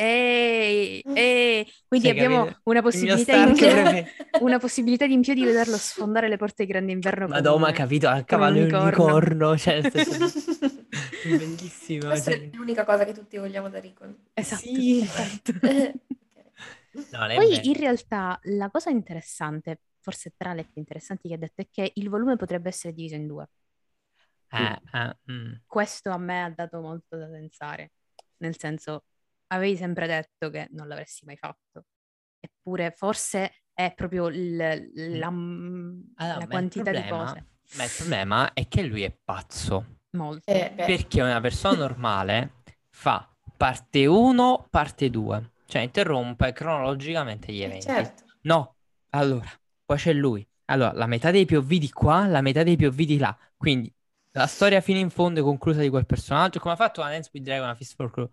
Ehi, 0.03 1.03
ehi, 1.13 1.67
quindi 1.87 2.09
Cioè, 2.09 2.17
abbiamo 2.17 2.45
capito? 2.45 2.61
una 2.65 2.81
possibilità 2.81 3.35
in 3.37 3.53
più, 3.53 3.67
una 4.41 4.59
possibilità 4.59 5.05
in 5.05 5.21
più 5.21 5.35
di 5.35 5.45
vederlo 5.45 5.77
sfondare 5.77 6.29
le 6.29 6.39
porte 6.39 6.65
di 6.65 6.71
Grande 6.73 6.93
Inverno 6.93 7.29
Madonna, 7.29 7.67
un- 7.69 7.73
capito? 7.75 8.09
A 8.09 8.23
cavallo 8.25 8.55
di 8.57 8.61
unicorno. 8.63 8.83
unicorno, 8.83 9.57
cioè, 9.59 9.81
bellissimo. 11.23 12.07
Questa 12.07 12.31
cioè. 12.31 12.41
è 12.51 12.57
l'unica 12.57 12.85
cosa 12.85 13.05
che 13.05 13.13
tutti 13.13 13.37
vogliamo 13.37 13.69
da 13.69 13.79
Ricon. 13.79 14.17
Esatto, 14.33 14.63
Sì. 14.63 15.01
esatto. 15.01 15.53
No, 17.11 17.27
Poi 17.35 17.67
in 17.69 17.75
realtà 17.75 18.39
la 18.45 18.71
cosa 18.71 18.91
interessante, 18.91 19.83
forse 20.01 20.33
tra 20.37 20.55
le 20.55 20.65
più 20.65 20.73
interessanti 20.77 21.29
che 21.29 21.35
ha 21.35 21.39
detto, 21.39 21.63
è 21.63 21.69
che 21.71 21.93
il 21.95 22.09
volume 22.09 22.37
potrebbe 22.37 22.69
essere 22.69 22.95
diviso 22.95 23.15
in 23.17 23.27
due. 23.27 23.49
Eh, 24.53 24.81
eh, 24.93 25.17
mm. 25.31 25.53
Questo 25.67 26.11
a 26.11 26.19
me 26.19 26.43
ha 26.45 26.51
dato 26.51 26.81
molto 26.81 27.17
da 27.17 27.27
pensare, 27.27 27.93
nel 28.39 28.59
senso, 28.59 29.05
avevi 29.53 29.77
sempre 29.77 30.07
detto 30.07 30.51
che 30.51 30.69
non 30.73 30.89
l'avresti 30.89 31.25
mai 31.27 31.37
fatto, 31.37 31.85
eppure 32.39 32.91
forse 32.91 33.63
è 33.73 33.93
proprio 33.95 34.29
il- 34.29 34.57
la, 34.57 35.27
Allora, 35.29 36.39
la 36.39 36.47
quantità 36.47 36.91
di 36.91 36.99
problema 37.01 37.25
cose. 37.25 37.47
Ma 37.77 37.85
il 37.85 37.91
problema 37.97 38.53
è 38.53 38.67
che 38.69 38.83
lui 38.83 39.03
è 39.03 39.17
pazzo. 39.25 39.99
Molto. 40.17 40.51
Eh, 40.51 40.73
Perché 40.75 41.23
una 41.23 41.41
persona 41.41 41.79
normale 41.79 42.63
fa 42.91 43.29
parte 43.57 44.07
1, 44.07 44.67
parte 44.69 45.09
2. 45.09 45.53
Cioè 45.67 45.83
interrompe 45.83 46.53
cronologicamente 46.53 47.53
gli 47.53 47.63
eh, 47.63 47.67
eventi. 47.67 47.87
certo. 47.87 48.25
No, 48.43 48.75
allora, 49.11 49.49
poi 49.85 49.97
c'è 49.97 50.13
lui. 50.13 50.47
Allora, 50.67 50.93
la 50.93 51.07
metà 51.07 51.31
dei 51.31 51.47
POV 51.47 51.75
di 51.75 51.91
qua, 51.91 52.27
la 52.27 52.41
metà 52.41 52.63
dei 52.65 52.77
POV 52.77 52.97
di 53.03 53.19
là. 53.19 53.37
Quindi, 53.57 53.93
la 54.33 54.47
storia 54.47 54.81
fino 54.81 54.99
in 54.99 55.11
fondo 55.11 55.41
è 55.41 55.43
conclusa 55.43 55.81
di 55.81 55.89
quel 55.89 56.07
personaggio. 56.07 56.59
Come 56.61 56.75
ha 56.75 56.77
fatto 56.77 57.01
la 57.01 57.09
Dance 57.11 57.31
with 57.33 57.45
Dragon, 57.45 57.69
a 57.69 57.75
Fist 57.75 57.95
for 57.95 58.11
Crew. 58.11 58.29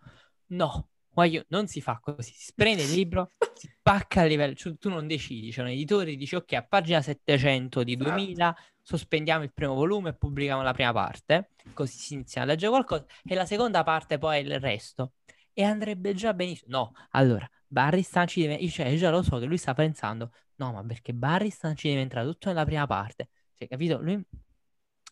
No, 0.47 0.89
guaglio, 1.17 1.45
non 1.49 1.67
si 1.67 1.81
fa 1.81 1.99
così. 1.99 2.31
Si 2.35 2.51
prende 2.53 2.83
il 2.83 2.91
libro, 2.91 3.31
si 3.53 3.67
pacca 3.81 4.21
a 4.21 4.25
livello... 4.25 4.53
cioè, 4.53 4.77
tu 4.77 4.89
non 4.89 5.07
decidi. 5.07 5.49
C'è 5.49 5.61
un 5.61 5.69
editore, 5.69 6.15
dici, 6.15 6.35
ok, 6.35 6.53
a 6.53 6.63
pagina 6.63 7.01
700 7.01 7.83
di 7.83 7.93
Esatto. 7.93 8.09
2000 8.09 8.55
sospendiamo 8.81 9.43
il 9.43 9.51
primo 9.51 9.73
volume 9.73 10.09
e 10.09 10.13
pubblichiamo 10.13 10.61
la 10.61 10.73
prima 10.73 10.93
parte. 10.93 11.49
Così 11.73 11.97
si 11.97 12.13
inizia 12.13 12.43
a 12.43 12.45
leggere 12.45 12.69
qualcosa. 12.69 13.05
E 13.23 13.33
la 13.33 13.45
seconda 13.45 13.83
parte 13.83 14.19
poi 14.19 14.37
è 14.37 14.39
il 14.41 14.59
resto. 14.59 15.13
E 15.53 15.63
andrebbe 15.63 16.13
già 16.13 16.33
benissimo. 16.33 16.77
No, 16.77 16.91
allora, 17.11 17.49
Barry 17.65 18.03
Stanci 18.03 18.41
deve... 18.41 18.53
Io, 18.55 18.69
cioè, 18.69 18.87
io 18.87 18.97
già 18.97 19.09
lo 19.09 19.23
so 19.23 19.39
che 19.39 19.45
lui 19.45 19.57
sta 19.57 19.73
pensando, 19.73 20.31
no, 20.57 20.71
ma 20.71 20.83
perché 20.83 21.13
Barry 21.13 21.49
Stanci 21.49 21.89
deve 21.89 22.01
entrare 22.01 22.27
tutto 22.27 22.49
nella 22.49 22.63
prima 22.63 22.85
parte. 22.85 23.29
Cioè, 23.55 23.67
capito? 23.67 23.99
Lui... 24.01 24.23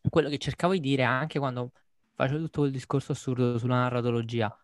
Quello 0.07 0.29
che 0.29 0.37
cercavo 0.37 0.73
di 0.73 0.79
dire 0.79 1.01
anche 1.01 1.39
quando 1.39 1.71
facevo 2.13 2.37
tutto 2.41 2.59
quel 2.61 2.71
discorso 2.71 3.11
assurdo 3.13 3.57
sulla 3.57 3.79
narratologia, 3.79 4.55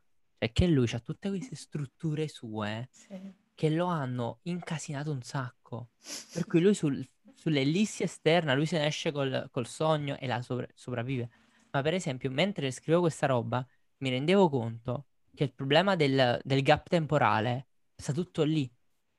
è 0.42 0.52
che 0.52 0.66
lui 0.66 0.90
ha 0.94 1.00
tutte 1.00 1.30
queste 1.30 1.56
strutture 1.56 2.28
sue 2.28 2.88
Sì. 2.92 3.32
che 3.54 3.70
lo 3.70 3.86
hanno 3.86 4.40
incasinato 4.44 5.12
un 5.12 5.22
sacco. 5.22 5.90
Per 6.34 6.48
cui 6.48 6.62
lui 6.62 6.74
sul- 6.74 7.08
sull'ellissi 7.32 8.02
esterna, 8.02 8.56
lui 8.56 8.66
se 8.66 8.80
ne 8.80 8.88
esce 8.88 9.12
col, 9.12 9.50
col 9.52 9.68
sogno 9.68 10.18
e 10.18 10.26
la 10.26 10.42
sovra- 10.42 10.66
sopravvive. 10.74 11.30
Ma 11.72 11.82
per 11.84 11.94
esempio, 11.94 12.32
mentre 12.32 12.72
scrivevo 12.72 13.02
questa 13.02 13.28
roba, 13.28 13.64
mi 13.98 14.10
rendevo 14.10 14.50
conto 14.50 15.06
che 15.36 15.44
il 15.44 15.54
problema 15.54 15.96
del, 15.96 16.40
del 16.44 16.62
gap 16.64 16.88
temporale 16.90 17.68
sta 17.96 18.12
tutto 18.12 18.42
lì. 18.42 18.68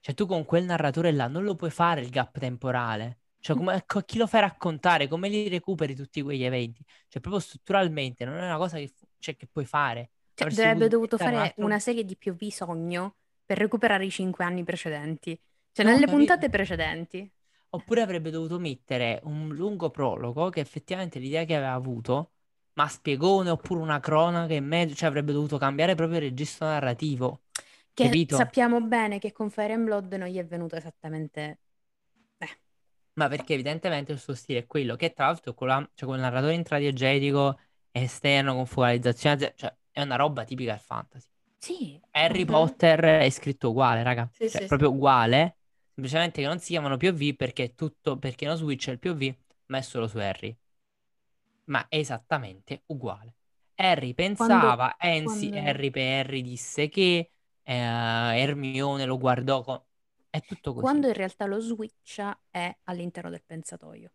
Cioè 0.01 0.15
tu 0.17 0.27
con 0.27 0.45
quel 0.45 0.65
narratore 0.65 1.13
là 1.13 1.29
non 1.29 1.45
lo 1.45 1.55
puoi 1.55 1.71
fare 1.71 2.01
il 2.01 2.11
gap 2.11 2.37
temporale. 2.37 3.21
Cioè 3.39 3.57
come, 3.57 3.85
co- 3.87 4.01
chi 4.03 4.19
lo 4.19 4.27
fai 4.27 4.41
raccontare? 4.41 5.07
Come 5.07 5.29
li 5.29 5.49
recuperi 5.49 5.95
tutti 5.95 6.21
quegli 6.21 6.43
eventi? 6.43 6.85
Cioè 7.09 7.21
proprio 7.23 7.41
strutturalmente 7.41 8.25
non 8.25 8.35
è 8.39 8.45
una 8.45 8.57
cosa 8.57 8.77
che, 8.79 8.93
cioè, 9.19 9.37
che 9.37 9.47
puoi 9.47 9.65
fare. 9.67 10.11
Cioè, 10.35 10.47
Avresti 10.47 10.67
dovrebbe 10.67 10.89
dovuto 10.89 11.19
fare 11.19 11.37
altro- 11.37 11.55
una 11.57 11.79
serie 11.79 12.05
di 12.05 12.17
POV 12.17 12.49
sogno 12.49 13.17
per 13.45 13.59
recuperare 13.59 14.05
i 14.07 14.11
cinque 14.11 14.45
anni 14.45 14.65
precedenti. 14.65 15.39
Cioè, 15.73 15.85
No, 15.85 15.93
nelle 15.93 16.07
capito. 16.07 16.09
puntate 16.09 16.49
precedenti. 16.49 17.31
Oppure 17.75 18.03
avrebbe 18.03 18.31
dovuto 18.31 18.59
mettere 18.59 19.21
un 19.25 19.49
lungo 19.55 19.91
prologo 19.91 20.51
che 20.51 20.61
effettivamente 20.61 21.19
l'idea 21.19 21.45
che 21.45 21.57
aveva 21.57 21.73
avuto, 21.73 22.33
ma 22.75 22.87
spiegone 22.89 23.49
oppure 23.51 23.81
una 23.81 23.99
cronaca 24.01 24.53
in 24.55 24.67
mezzo, 24.67 24.95
cioè 24.95 25.09
avrebbe 25.09 25.33
dovuto 25.33 25.57
cambiare 25.59 25.95
proprio 25.95 26.19
il 26.19 26.25
registro 26.25 26.67
narrativo. 26.67 27.45
Che 27.95 28.23
Capito? 28.25 28.27
sappiamo 28.27 28.81
bene 28.83 29.19
che 29.19 29.33
con 29.33 29.49
Fire 29.51 29.73
and 29.75 29.85
Blood 29.85 30.13
non 30.15 30.29
gli 30.29 30.37
è 30.39 30.45
venuto 30.47 30.77
esattamente... 30.77 31.59
Ma 33.15 33.29
perché 33.29 33.53
evidentemente 33.55 34.13
il 34.13 34.19
suo 34.19 34.35
stile 34.35 34.61
è 34.61 34.67
quello, 34.67 34.97
che 34.97 35.13
tra 35.13 35.27
l'altro 35.27 35.53
con 35.55 35.67
la- 35.69 35.91
cioè, 35.95 36.09
quel 36.09 36.21
narratore 36.21 36.55
intradiegetico 36.55 37.59
esterno 37.91 38.55
con 38.55 38.67
focalizzazione, 38.67 39.53
cioè 39.55 39.75
è 39.93 40.03
una 40.03 40.17
roba 40.17 40.45
tipica 40.45 40.73
del 40.73 40.81
fantasy. 40.81 41.29
Sì, 41.59 41.99
Harry 42.13 42.45
Mhm. 42.45 42.47
Potter 42.47 43.01
è 43.05 43.31
scritto 43.31 43.71
uguale, 43.71 44.03
raga. 44.03 44.31
Sì, 44.31 44.49
Cioè, 44.49 44.63
sì, 44.63 44.65
è 44.65 44.67
proprio 44.67 44.91
uguale. 44.91 45.59
Semplicemente 45.95 46.41
che 46.43 46.47
non 46.49 46.59
si 46.61 46.69
chiamano 46.73 46.97
POV 46.97 47.35
perché 47.37 47.65
è 47.65 47.75
tutto, 47.75 48.19
perché 48.19 48.47
no 48.47 48.55
Switch 48.57 48.89
è 48.89 48.93
il 48.93 48.99
POV, 48.99 49.37
ma 49.67 49.79
è 49.79 49.83
solo 49.83 50.09
su 50.09 50.19
Harry. 50.19 50.57
Ma 51.65 51.87
è 51.89 51.97
esattamente 51.97 52.83
uguale. 52.87 53.35
Harry 53.77 54.15
pensava, 54.15 54.97
Enzi, 54.99 55.51
quando- 55.51 55.55
Harry 55.55 55.91
per 55.91 56.03
Harry 56.27 56.43
disse 56.43 56.89
che 56.89 57.31
eh, 57.63 57.75
Hermione 57.75 59.05
lo 59.07 59.19
guardò 59.19 59.63
con... 59.63 59.81
È 60.31 60.45
tutto 60.45 60.75
così. 60.75 60.95
quando 60.95 61.07
in 61.07 61.15
realtà 61.15 61.47
lo 61.47 61.61
switch 61.61 62.21
è 62.51 62.77
all'interno 62.85 63.31
del 63.31 63.43
pensatoio, 63.45 64.13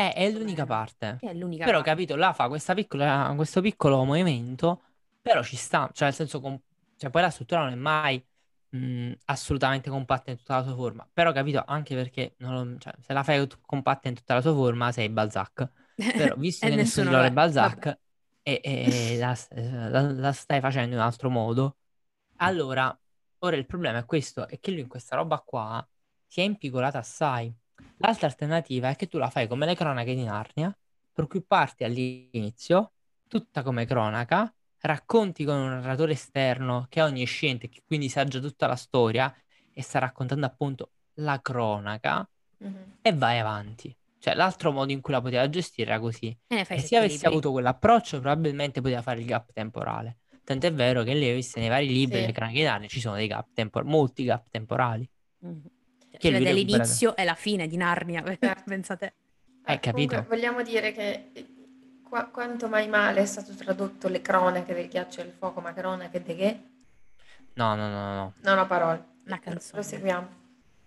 Eh, 0.00 0.12
è 0.12 0.30
l'unica 0.30 0.64
parte. 0.66 1.24
è 1.28 1.32
l'unica 1.34 1.70
Però, 1.70 1.80
parte. 1.80 1.82
capito, 1.82 2.14
là 2.16 2.32
fa 2.32 2.48
questa 2.48 2.74
piccola, 2.74 3.32
questo 3.36 3.60
piccolo 3.60 4.04
movimento, 4.04 4.84
però 5.20 5.42
ci 5.42 5.56
sta, 5.56 5.90
cioè 5.92 6.08
nel 6.08 6.14
senso, 6.16 6.40
com- 6.40 6.60
cioè 6.96 7.10
poi 7.10 7.22
la 7.22 7.30
struttura 7.30 7.62
non 7.64 7.72
è 7.72 7.74
mai 7.74 8.24
mh, 8.70 9.12
assolutamente 9.26 9.90
compatta 9.90 10.30
in 10.30 10.36
tutta 10.38 10.56
la 10.58 10.62
sua 10.62 10.74
forma, 10.74 11.08
però 11.12 11.32
capito, 11.32 11.62
anche 11.66 11.94
perché 11.96 12.34
non 12.38 12.54
lo- 12.72 12.78
cioè, 12.78 12.92
se 13.00 13.12
la 13.12 13.22
fai 13.24 13.46
compatta 13.60 14.08
in 14.08 14.14
tutta 14.14 14.34
la 14.34 14.40
sua 14.40 14.52
forma 14.54 14.92
sei 14.92 15.08
Balzac, 15.08 15.68
però 16.14 16.34
visto 16.36 16.66
E 16.66 16.70
che 16.70 16.76
nessuno 16.76 17.12
lo 17.12 17.22
è. 17.22 17.30
Balzac 17.30 17.98
e, 18.42 18.60
e- 18.62 19.16
la, 19.18 19.36
eh, 19.50 19.88
la- 19.90 20.00
la 20.12 20.32
stai 20.32 20.60
facendo 20.60 20.94
in 20.94 21.00
un 21.00 21.04
altro 21.06 21.28
modo, 21.30 21.76
allora, 22.36 22.96
ora 23.40 23.56
il 23.56 23.66
problema 23.66 23.98
è 23.98 24.04
questo, 24.04 24.48
è 24.48 24.58
che 24.60 24.70
lui 24.70 24.80
in 24.80 24.88
questa 24.88 25.16
roba 25.16 25.40
qua 25.40 25.86
si 26.26 26.40
è 26.40 26.44
impiccolata 26.44 26.98
assai. 26.98 27.52
L'altra 27.98 28.26
alternativa 28.26 28.88
è 28.90 28.96
che 28.96 29.06
tu 29.08 29.18
la 29.18 29.30
fai 29.30 29.46
come 29.48 29.66
le 29.66 29.74
cronache 29.74 30.14
di 30.14 30.24
Narnia, 30.24 30.76
per 31.12 31.26
cui 31.26 31.42
parti 31.42 31.84
all'inizio, 31.84 32.92
tutta 33.26 33.62
come 33.62 33.84
cronaca, 33.86 34.52
racconti 34.80 35.44
con 35.44 35.56
un 35.56 35.68
narratore 35.70 36.12
esterno 36.12 36.86
che 36.88 37.00
è 37.00 37.04
onnisciente, 37.04 37.68
che 37.68 37.82
quindi 37.84 38.08
sa 38.08 38.24
già 38.24 38.38
tutta 38.38 38.66
la 38.68 38.76
storia 38.76 39.34
e 39.72 39.82
sta 39.82 39.98
raccontando 39.98 40.46
appunto 40.46 40.92
la 41.14 41.40
cronaca 41.40 42.28
Mhm. 42.58 42.98
e 43.02 43.12
vai 43.14 43.38
avanti. 43.38 43.94
Cioè, 44.18 44.34
l'altro 44.34 44.72
modo 44.72 44.92
in 44.92 45.00
cui 45.00 45.12
la 45.12 45.20
poteva 45.20 45.48
gestire 45.48 45.90
era 45.90 46.00
così. 46.00 46.36
E 46.48 46.64
E 46.68 46.78
se 46.80 46.96
avessi 46.96 47.14
libri. 47.18 47.26
avuto 47.28 47.50
quell'approccio, 47.52 48.20
probabilmente 48.20 48.80
poteva 48.80 49.02
fare 49.02 49.20
il 49.20 49.26
gap 49.26 49.52
temporale. 49.52 50.18
Tant'è 50.44 50.72
vero 50.72 51.02
che 51.02 51.14
lei, 51.14 51.34
viste 51.34 51.60
nei 51.60 51.68
vari 51.68 51.86
libri, 51.88 52.20
Sì. 52.20 52.26
le 52.26 52.32
cronache 52.32 52.58
di 52.58 52.64
Narnia, 52.64 52.88
ci 52.88 53.00
sono 53.00 53.16
dei 53.16 53.26
gap 53.26 53.48
temporali, 53.52 53.90
molti 53.90 54.24
gap 54.24 54.48
temporali. 54.48 55.08
Mhm. 55.40 55.62
Cioè, 56.18 56.30
Che 56.32 56.36
si 56.36 56.44
lui 56.44 56.44
vede 56.44 56.52
recupera- 56.56 56.76
l'inizio 56.82 57.16
e 57.16 57.24
la 57.24 57.34
fine 57.34 57.66
di 57.68 57.76
Narnia, 57.76 58.22
Certo. 58.38 58.62
pensate. 58.66 59.14
Eh, 59.64 59.78
capito? 59.80 60.14
comunque 60.14 60.36
vogliamo 60.36 60.62
dire 60.62 60.92
che 60.92 61.30
eh, 61.32 61.46
qua- 62.02 62.26
quanto 62.26 62.68
mai 62.68 62.88
male 62.88 63.20
è 63.20 63.26
stato 63.26 63.54
tradotto 63.54 64.08
le 64.08 64.20
cronache 64.22 64.74
del 64.74 64.88
ghiaccio 64.88 65.20
e 65.20 65.24
del 65.24 65.32
fuoco, 65.32 65.60
ma 65.60 65.72
cronache 65.72 66.22
di 66.22 66.34
che? 66.34 66.62
No, 67.54 67.74
no, 67.74 67.88
no, 67.88 68.14
no. 68.14 68.32
Non 68.42 68.58
ho 68.58 68.66
parole. 68.66 69.04
Una 69.26 69.38
canzone. 69.38 69.80
Proseguiamo. 69.80 70.28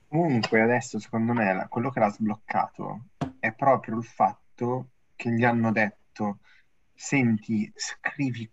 Comunque 0.07 0.61
adesso 0.61 0.99
secondo 0.99 1.31
me 1.33 1.53
la- 1.53 1.67
quello 1.67 1.89
che 1.89 1.99
l'ha 1.99 2.09
sbloccato 2.09 3.05
è 3.39 3.53
proprio 3.53 3.97
il 3.97 4.03
fatto 4.03 4.89
che 5.15 5.31
gli 5.31 5.43
hanno 5.45 5.71
detto 5.71 6.39
senti, 6.93 7.71
scrivi 7.75 8.49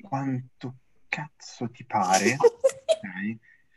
quanto 0.00 0.76
cazzo 1.08 1.70
ti 1.70 1.84
pare, 1.84 2.36
ok? 2.40 3.36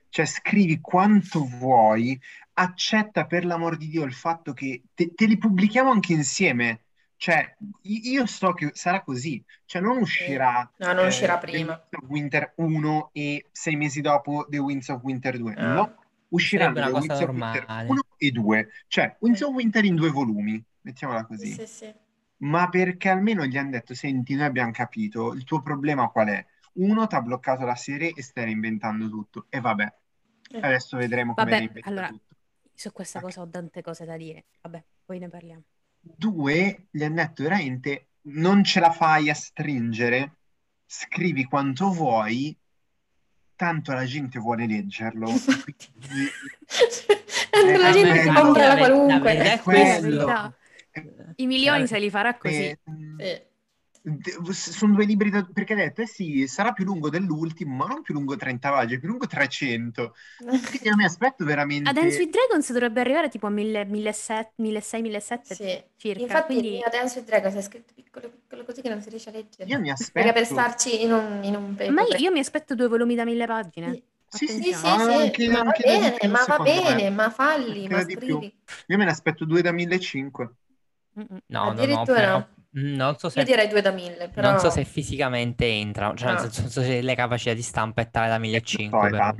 Cioè 0.09 0.25
scrivi 0.25 0.79
quanto 0.81 1.45
vuoi, 1.45 2.19
accetta 2.53 3.25
per 3.25 3.45
l'amor 3.45 3.77
di 3.77 3.87
Dio 3.89 4.03
il 4.03 4.13
fatto 4.13 4.53
che 4.53 4.83
te, 4.93 5.13
te 5.13 5.25
li 5.25 5.37
pubblichiamo 5.37 5.89
anche 5.91 6.13
insieme. 6.13 6.83
Cioè, 7.15 7.57
io 7.81 8.25
so 8.25 8.53
che 8.53 8.71
sarà 8.73 9.01
così, 9.01 9.43
cioè 9.65 9.81
non 9.81 9.97
uscirà 9.97 10.69
No, 10.77 10.93
non 10.93 11.03
eh, 11.03 11.07
uscirà 11.07 11.37
The 11.37 11.47
prima. 11.47 11.73
Winds 11.73 11.89
of 12.03 12.09
Winter 12.09 12.53
1 12.55 13.09
e 13.13 13.49
sei 13.51 13.75
mesi 13.75 13.99
dopo 14.01 14.45
The 14.49 14.57
Winds 14.57 14.87
of 14.87 15.01
Winter 15.03 15.37
2. 15.37 15.53
Ah. 15.55 15.73
No, 15.73 15.95
usciranno 16.29 16.81
The 16.81 16.89
Winds 16.91 17.19
of 17.19 17.29
Winter 17.29 17.65
normale. 17.67 17.89
1 17.89 18.01
e 18.17 18.31
2, 18.31 18.69
cioè 18.87 19.17
Winds 19.19 19.41
of 19.41 19.53
Winter 19.53 19.83
in 19.83 19.95
due 19.95 20.09
volumi, 20.11 20.63
mettiamola 20.81 21.25
così. 21.25 21.51
Sì, 21.51 21.65
sì. 21.67 21.93
Ma 22.37 22.69
perché 22.69 23.09
almeno 23.09 23.45
gli 23.45 23.57
hanno 23.57 23.71
detto, 23.71 23.93
senti, 23.93 24.33
noi 24.35 24.45
abbiamo 24.45 24.71
capito, 24.71 25.33
il 25.33 25.43
tuo 25.43 25.61
problema 25.61 26.07
qual 26.09 26.27
è? 26.29 26.45
Uno, 26.73 27.05
ti 27.07 27.15
ha 27.15 27.21
bloccato 27.21 27.65
la 27.65 27.75
serie 27.75 28.13
e 28.13 28.21
stai 28.21 28.45
reinventando 28.45 29.09
tutto. 29.09 29.45
E 29.49 29.59
vabbè, 29.59 29.83
Eh. 29.83 29.93
Adesso 30.61 30.97
vedremo 30.97 31.33
come 31.33 31.67
Vabbè, 31.67 31.79
allora, 31.81 32.07
tutto. 32.07 32.35
su 32.73 32.91
questa 32.91 33.19
cosa 33.21 33.41
ho 33.41 33.49
tante 33.49 33.81
cose 33.81 34.05
da 34.05 34.17
dire. 34.17 34.45
Vabbè, 34.61 34.83
poi 35.05 35.19
ne 35.19 35.29
parliamo. 35.29 35.63
Due, 36.01 36.87
gli 36.89 37.03
hanno 37.03 37.15
detto 37.15 37.43
veramente, 37.43 38.07
non 38.21 38.63
ce 38.63 38.79
la 38.79 38.91
fai 38.91 39.29
a 39.29 39.33
stringere, 39.33 40.37
scrivi 40.85 41.43
quanto 41.45 41.91
vuoi, 41.91 42.57
tanto 43.55 43.91
la 43.93 44.05
gente 44.05 44.39
vuole 44.39 44.65
leggerlo. 44.65 45.27
Quindi, 45.29 46.29
Tanto 47.51 47.81
la 47.81 47.89
Eh, 47.89 47.93
gente 47.93 48.21
si 48.21 48.31
compra 48.31 48.77
qualunque. 48.77 49.37
è 49.37 49.53
Eh, 49.55 49.59
quello. 49.61 50.53
eh, 50.91 51.03
I 51.37 51.45
milioni 51.47 51.83
Eh, 51.83 51.87
se 51.87 51.99
li 51.99 52.09
farà 52.09 52.37
così. 52.37 52.77
eh, 53.17 53.48
sono 54.53 54.95
due 54.95 55.05
libri 55.05 55.29
da- 55.29 55.43
perché 55.45 55.73
ha 55.73 55.75
detto, 55.75 56.01
eh 56.01 56.07
sì, 56.07 56.47
sarà 56.47 56.71
più 56.73 56.83
lungo 56.85 57.09
dell'ultimo, 57.09 57.75
ma 57.75 57.85
non 57.87 58.01
più 58.01 58.13
lungo 58.13 58.35
30 58.35 58.69
pagine, 58.71 58.99
più 58.99 59.09
lungo 59.09 59.27
300. 59.27 60.13
Quindi 60.69 60.87
io 60.87 60.95
mi 60.95 61.03
aspetto 61.05 61.43
veramente... 61.45 61.89
A 61.89 61.93
Dance 61.93 62.19
with 62.19 62.31
Dragons 62.31 62.71
dovrebbe 62.71 62.99
arrivare 63.01 63.29
tipo 63.29 63.47
a 63.47 63.49
1600, 63.49 64.53
1600, 64.57 65.55
Sì. 65.55 65.83
circa. 65.95 66.21
Infatti 66.23 66.53
quindi 66.55 66.81
a 66.83 66.89
Dance 66.89 67.19
with 67.19 67.27
Dragons 67.27 67.55
è 67.55 67.61
scritto 67.61 67.93
piccolo 67.93 68.29
piccolo 68.29 68.63
così 68.65 68.81
che 68.81 68.89
non 68.89 69.01
si 69.01 69.09
riesce 69.09 69.29
a 69.29 69.31
leggere. 69.31 69.69
Io 69.69 69.79
mi 69.79 69.89
Perché 69.89 70.33
per 70.33 70.45
aspetto... 70.45 70.45
starci 70.45 71.01
in 71.03 71.11
un, 71.13 71.43
in 71.43 71.55
un 71.55 71.75
Ma 71.87 72.01
io, 72.03 72.17
io 72.17 72.31
mi 72.31 72.39
aspetto 72.39 72.75
due 72.75 72.87
volumi 72.87 73.15
da 73.15 73.23
mille 73.25 73.45
pagine. 73.47 74.01
Sì, 74.27 74.47
Sì, 74.47 74.47
sì, 74.47 74.73
sì, 74.73 74.73
sì, 74.73 74.87
Anche- 74.87 75.47
ma 75.47 75.59
va 75.63 75.71
anche 75.71 75.97
di 75.97 76.11
bene, 76.11 76.13
più, 76.13 76.29
ma 76.29 76.45
va 76.45 76.59
me. 76.59 76.63
bene, 76.63 77.09
ma 77.09 77.29
falli, 77.29 77.87
Anche 77.87 77.89
ma 77.89 78.03
da 78.03 78.03
di 78.03 78.17
più. 78.17 78.37
scrivi. 78.37 78.53
Io 78.87 78.97
me 78.97 79.05
ne 79.05 79.11
aspetto 79.11 79.45
due 79.45 79.61
da 79.61 79.71
1500. 79.71 80.55
Mm-mm. 81.17 81.41
No, 81.47 81.73
no, 81.73 81.85
no, 81.87 82.07
Addirittura? 82.07 82.11
però 82.11 82.39
mm, 82.39 82.58
non 82.71 83.17
so 83.17 83.27
Io 83.27 83.31
se, 83.31 83.43
direi 83.43 83.67
2 83.67 83.81
da 83.81 83.91
1000, 83.91 84.29
però... 84.29 84.49
non 84.51 84.59
so 84.59 84.69
se 84.69 84.85
fisicamente 84.85 85.65
entra, 85.65 86.13
cioè 86.15 86.29
nel 86.29 86.37
Ah. 86.37 86.41
senso 86.41 86.61
non 86.61 86.69
so 86.71 86.81
se 86.81 87.01
le 87.01 87.15
capacità 87.15 87.53
di 87.53 87.61
stampa 87.61 88.01
è 88.01 88.09
tale 88.09 88.27
da 88.29 88.35
So, 88.35 88.39
1500, 88.41 89.05
è 89.07 89.09
però. 89.09 89.33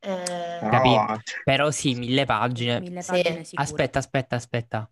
Eh, 0.00 0.58
Però, 0.60 0.70
Capì? 0.70 1.22
Però 1.44 1.70
sì, 1.70 1.94
mille 1.94 2.24
pagine. 2.24 2.80
Mille 2.80 3.02
Sì. 3.02 3.10
pagine 3.10 3.44
sicure. 3.44 3.62
Aspetta, 3.62 3.98
aspetta, 3.98 4.36
aspetta. 4.36 4.90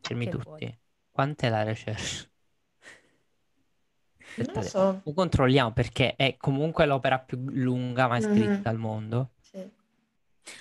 Fermi 0.00 0.24
Che 0.24 0.30
tutti. 0.30 0.48
vuoi? 0.48 0.78
Quant'è 1.10 1.48
la 1.48 1.62
recherche? 1.62 2.30
non 4.36 4.54
lo 4.54 4.62
Aspettate, 4.62 4.68
so. 4.68 5.00
lo 5.04 5.12
controlliamo 5.12 5.72
perché 5.72 6.14
è 6.16 6.36
comunque 6.36 6.86
l'opera 6.86 7.18
più 7.20 7.38
lunga 7.50 8.08
mai 8.08 8.20
scritta 8.20 8.68
Mhm. 8.68 8.68
al 8.68 8.78
mondo. 8.78 9.30
Sì. 9.40 9.58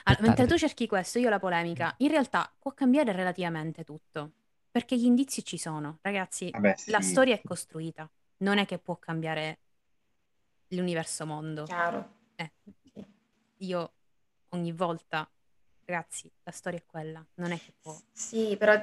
Allora, 0.04 0.22
mentre 0.24 0.48
tu 0.48 0.58
cerchi 0.58 0.88
questo, 0.88 1.20
io 1.20 1.30
la 1.30 1.40
polemica. 1.40 1.94
In 1.98 2.10
realtà 2.10 2.52
può 2.60 2.74
cambiare 2.74 3.12
relativamente 3.12 3.84
tutto, 3.84 4.32
perché 4.74 4.98
gli 4.98 5.06
indizi 5.06 5.46
ci 5.46 5.60
sono. 5.60 6.00
Ragazzi, 6.02 6.50
Vabbè, 6.50 6.76
la 6.88 7.00
sì. 7.00 7.10
storia 7.12 7.36
è 7.36 7.42
costruita, 7.44 8.10
non 8.38 8.58
è 8.58 8.66
che 8.66 8.80
può 8.80 8.98
cambiare 8.98 9.60
l'universo 10.70 11.28
mondo. 11.28 11.66
Chiaro. 11.66 12.10
Eh, 12.36 12.52
io 13.58 13.92
ogni 14.50 14.72
volta, 14.72 15.30
ragazzi, 15.86 16.28
la 16.42 16.52
storia 16.52 16.80
è 16.80 16.84
quella, 16.88 17.24
non 17.36 17.52
è 17.52 17.60
che 17.60 17.72
può. 17.80 17.96
Sì, 18.12 18.56
però 18.58 18.74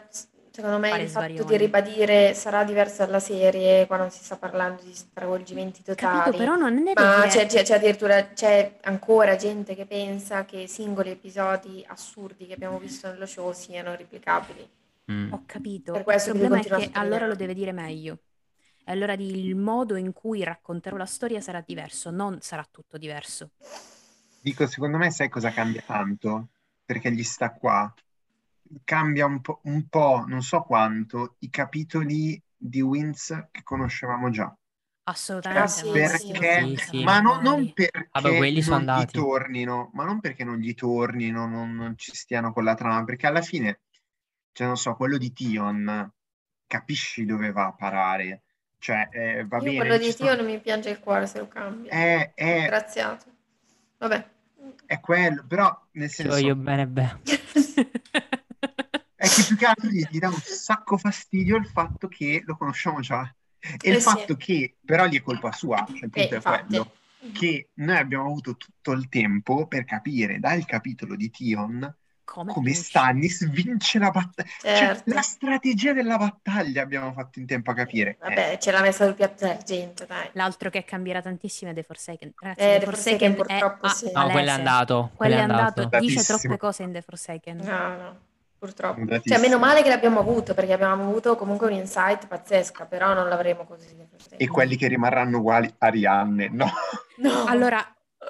secondo 0.53 0.79
me 0.79 0.91
il 0.91 1.09
fatto 1.09 1.27
svarioni. 1.27 1.45
di 1.49 1.57
ribadire 1.57 2.35
sarà 2.35 2.63
diverso 2.63 3.05
dalla 3.05 3.19
serie, 3.19 3.89
qua 3.89 3.97
non 3.97 4.13
si 4.13 4.23
sta 4.23 4.37
parlando 4.37 4.83
di 4.83 4.95
stravolgimenti 4.95 5.83
Capito, 5.83 6.07
totali. 6.07 6.37
però 6.37 6.55
non 6.55 6.87
è 6.87 6.93
Ma 6.95 7.27
c'è, 7.27 7.47
c'è- 7.47 7.65
c'è 7.65 7.75
addirittura 7.75 8.29
c'è 8.29 8.79
ancora 8.83 9.35
gente 9.35 9.75
che 9.75 9.87
pensa 9.87 10.45
che 10.45 10.59
i 10.61 10.69
singoli 10.69 11.11
episodi 11.11 11.85
assurdi 11.89 12.47
che 12.47 12.53
abbiamo 12.53 12.79
visto 12.79 13.09
nello 13.09 13.27
show 13.27 13.53
siano 13.53 13.97
replicabili. 13.97 14.79
Mm. 15.11 15.33
Ho 15.33 15.43
capito. 15.47 15.93
Per 15.93 16.05
questo 16.05 16.31
il 16.31 16.39
problema 16.39 16.63
è 16.63 16.65
che 16.65 16.91
allora 16.93 17.27
lo 17.27 17.35
deve 17.35 17.55
dire 17.55 17.73
meglio. 17.73 18.21
E 18.85 18.93
allora 18.93 19.13
il 19.15 19.57
modo 19.57 19.97
in 19.97 20.13
cui 20.13 20.43
racconterò 20.43 20.97
la 20.97 21.07
storia 21.07 21.41
sarà 21.41 21.63
diverso, 21.67 22.11
non 22.11 22.41
sarà 22.41 22.67
tutto 22.71 22.97
diverso. 22.97 23.51
Dico, 24.41 24.67
secondo 24.67 24.97
me, 24.97 25.11
sai 25.11 25.29
cosa 25.29 25.51
cambia 25.51 25.83
tanto? 25.85 26.49
Perché 26.85 27.13
gli 27.13 27.23
sta 27.23 27.53
qua. 27.53 27.93
Cambia 28.85 29.27
un 29.27 29.41
po', 29.41 29.61
un 29.65 29.89
po', 29.89 30.25
non 30.27 30.43
so 30.43 30.63
quanto, 30.63 31.35
i 31.41 31.51
capitoli 31.51 32.41
di 32.57 32.81
Wins 32.81 33.49
che 33.51 33.63
conoscevamo 33.63 34.31
già. 34.31 34.55
Assolutamente. 35.05 35.63
Ah, 35.63 35.67
sì, 35.67 35.87
no, 35.87 35.93
Perché- 35.93 36.19
sì, 36.19 36.27
Sì, 36.27 36.85
sono 36.85 36.99
sì. 36.99 37.05
Ma 37.05 37.21
non, 37.21 37.73
perché 37.73 38.09
Vabbè, 38.13 38.37
quelli 38.37 38.63
sono 38.63 38.85
non 38.85 39.01
gli 39.01 39.05
tornino, 39.07 39.91
ma 39.95 40.05
non 40.05 40.21
perché 40.21 40.45
non 40.45 40.59
gli 40.59 40.75
tornino, 40.75 41.47
non, 41.47 41.75
non 41.75 41.97
ci 41.97 42.15
stiano 42.15 42.53
con 42.53 42.65
la 42.65 42.75
trama, 42.75 43.03
perché 43.05 43.27
alla 43.27 43.43
fine, 43.43 43.81
cioè 44.53 44.67
non 44.67 44.77
so, 44.77 44.95
quello 44.95 45.17
di 45.19 45.33
Tion, 45.33 46.13
capisci 46.67 47.25
dove 47.25 47.53
va 47.53 47.67
a 47.67 47.73
parare. 47.73 48.43
Cioè, 48.79 49.09
eh, 49.13 49.45
va 49.47 49.59
Io 49.59 49.63
bene, 49.65 49.77
quello 49.77 49.97
di 49.99 50.11
sono- 50.13 50.31
Tio 50.31 50.37
non 50.43 50.51
mi 50.51 50.61
piange 50.61 50.91
il 50.91 51.01
cuore 51.01 51.27
se 51.27 51.39
lo 51.39 51.49
cambia. 51.49 51.91
È, 51.91 52.33
è- 52.35 52.67
Graziato. 52.67 53.27
Vabbè. 53.99 54.29
è 54.87 55.01
quello, 55.01 55.45
però 55.47 55.87
nel 55.93 56.09
Ti 56.09 56.15
senso, 56.15 56.33
voglio 56.33 56.55
bene 56.57 56.87
bene. 56.87 57.21
è 59.15 59.29
che 59.29 59.43
più 59.47 59.57
che 59.57 59.67
altro 59.67 59.89
gli, 59.89 60.05
gli 60.11 60.19
dà 60.19 60.29
un 60.29 60.35
sacco 60.41 60.97
fastidio 60.97 61.57
il 61.57 61.67
fatto 61.67 62.09
che 62.09 62.43
lo 62.45 62.57
conosciamo 62.57 63.01
già. 63.01 63.33
E 63.59 63.91
il 63.91 63.97
Eh 63.97 64.01
sì. 64.01 64.09
fatto 64.09 64.37
che, 64.37 64.77
però 64.83 65.07
gli 65.07 65.17
è 65.17 65.23
colpa 65.23 65.53
sua, 65.53 65.85
cioè 65.87 65.97
il 65.99 66.05
Eh, 66.05 66.09
punto 66.09 66.33
è 66.33 66.37
infatti. 66.37 66.67
quello. 66.67 66.93
che 67.35 67.69
noi 67.75 67.97
abbiamo 67.99 68.25
avuto 68.25 68.57
tutto 68.57 68.93
il 68.93 69.11
tempo 69.11 69.67
per 69.67 69.85
capire 69.85 70.39
dal 70.39 70.65
capitolo 70.65 71.15
di 71.17 71.29
Tion 71.31 71.95
Come 72.31 72.53
come? 72.53 72.73
Stannis 72.75 73.49
vince 73.51 73.99
la 73.99 74.11
battaglia. 74.11 74.49
Cioè, 74.61 74.77
Certo. 74.77 75.13
la 75.13 75.21
strategia 75.21 75.93
della 75.93 76.17
battaglia 76.17 76.81
abbiamo 76.83 77.13
fatto 77.13 77.41
in 77.41 77.47
tempo 77.47 77.73
a 77.73 77.75
capire. 77.75 78.19
Vabbè, 78.21 78.57
ce 78.61 78.71
l'ha 78.71 78.81
messa 78.83 79.05
sul 79.05 79.15
piatto 79.15 79.45
d'argento, 79.47 80.05
dai. 80.07 80.29
L'altro 80.35 80.71
che 80.71 80.85
cambierà 80.85 81.21
tantissimo 81.21 81.73
è 81.73 81.75
The 81.75 81.83
Forsaken. 81.83 82.33
Ragazzi, 82.39 82.61
Eh, 82.61 82.73
The 82.75 82.79
The 82.79 82.85
Forsaken 82.85 83.19
Forsaken 83.19 83.33
è 83.33 83.35
purtroppo 83.59 83.87
a- 83.87 83.91
sì. 83.91 84.11
No, 84.15 84.29
quello 84.29 84.49
è 84.49 84.53
andato. 84.53 85.11
Quello 85.17 85.35
è 85.35 85.39
è 85.39 85.41
andato, 85.41 85.89
dice 85.99 86.23
troppe 86.23 86.57
cose 86.57 86.83
in 86.85 86.93
The 86.93 87.03
Forsaken. 87.03 87.57
No, 87.57 87.97
no, 87.97 88.17
purtroppo. 88.59 89.01
Datissimo. 89.05 89.35
Cioè, 89.35 89.45
meno 89.49 89.59
male 89.59 89.83
che 89.83 89.89
l'abbiamo 89.89 90.21
avuto, 90.21 90.55
perché 90.55 90.73
abbiamo 90.73 91.03
avuto 91.09 91.35
comunque 91.35 91.67
un 91.67 91.73
insight 91.73 92.29
pazzesca, 92.29 92.87
però 92.87 93.13
non 93.13 93.29
l'avremo 93.29 93.65
così. 93.65 93.89
E 94.37 94.47
quelli 94.47 94.77
che 94.77 94.87
rimarranno 94.87 95.39
uguali, 95.39 95.69
Arianne, 95.79 96.49
no. 96.49 96.71
No. 97.17 97.45
Allora, 97.47 97.85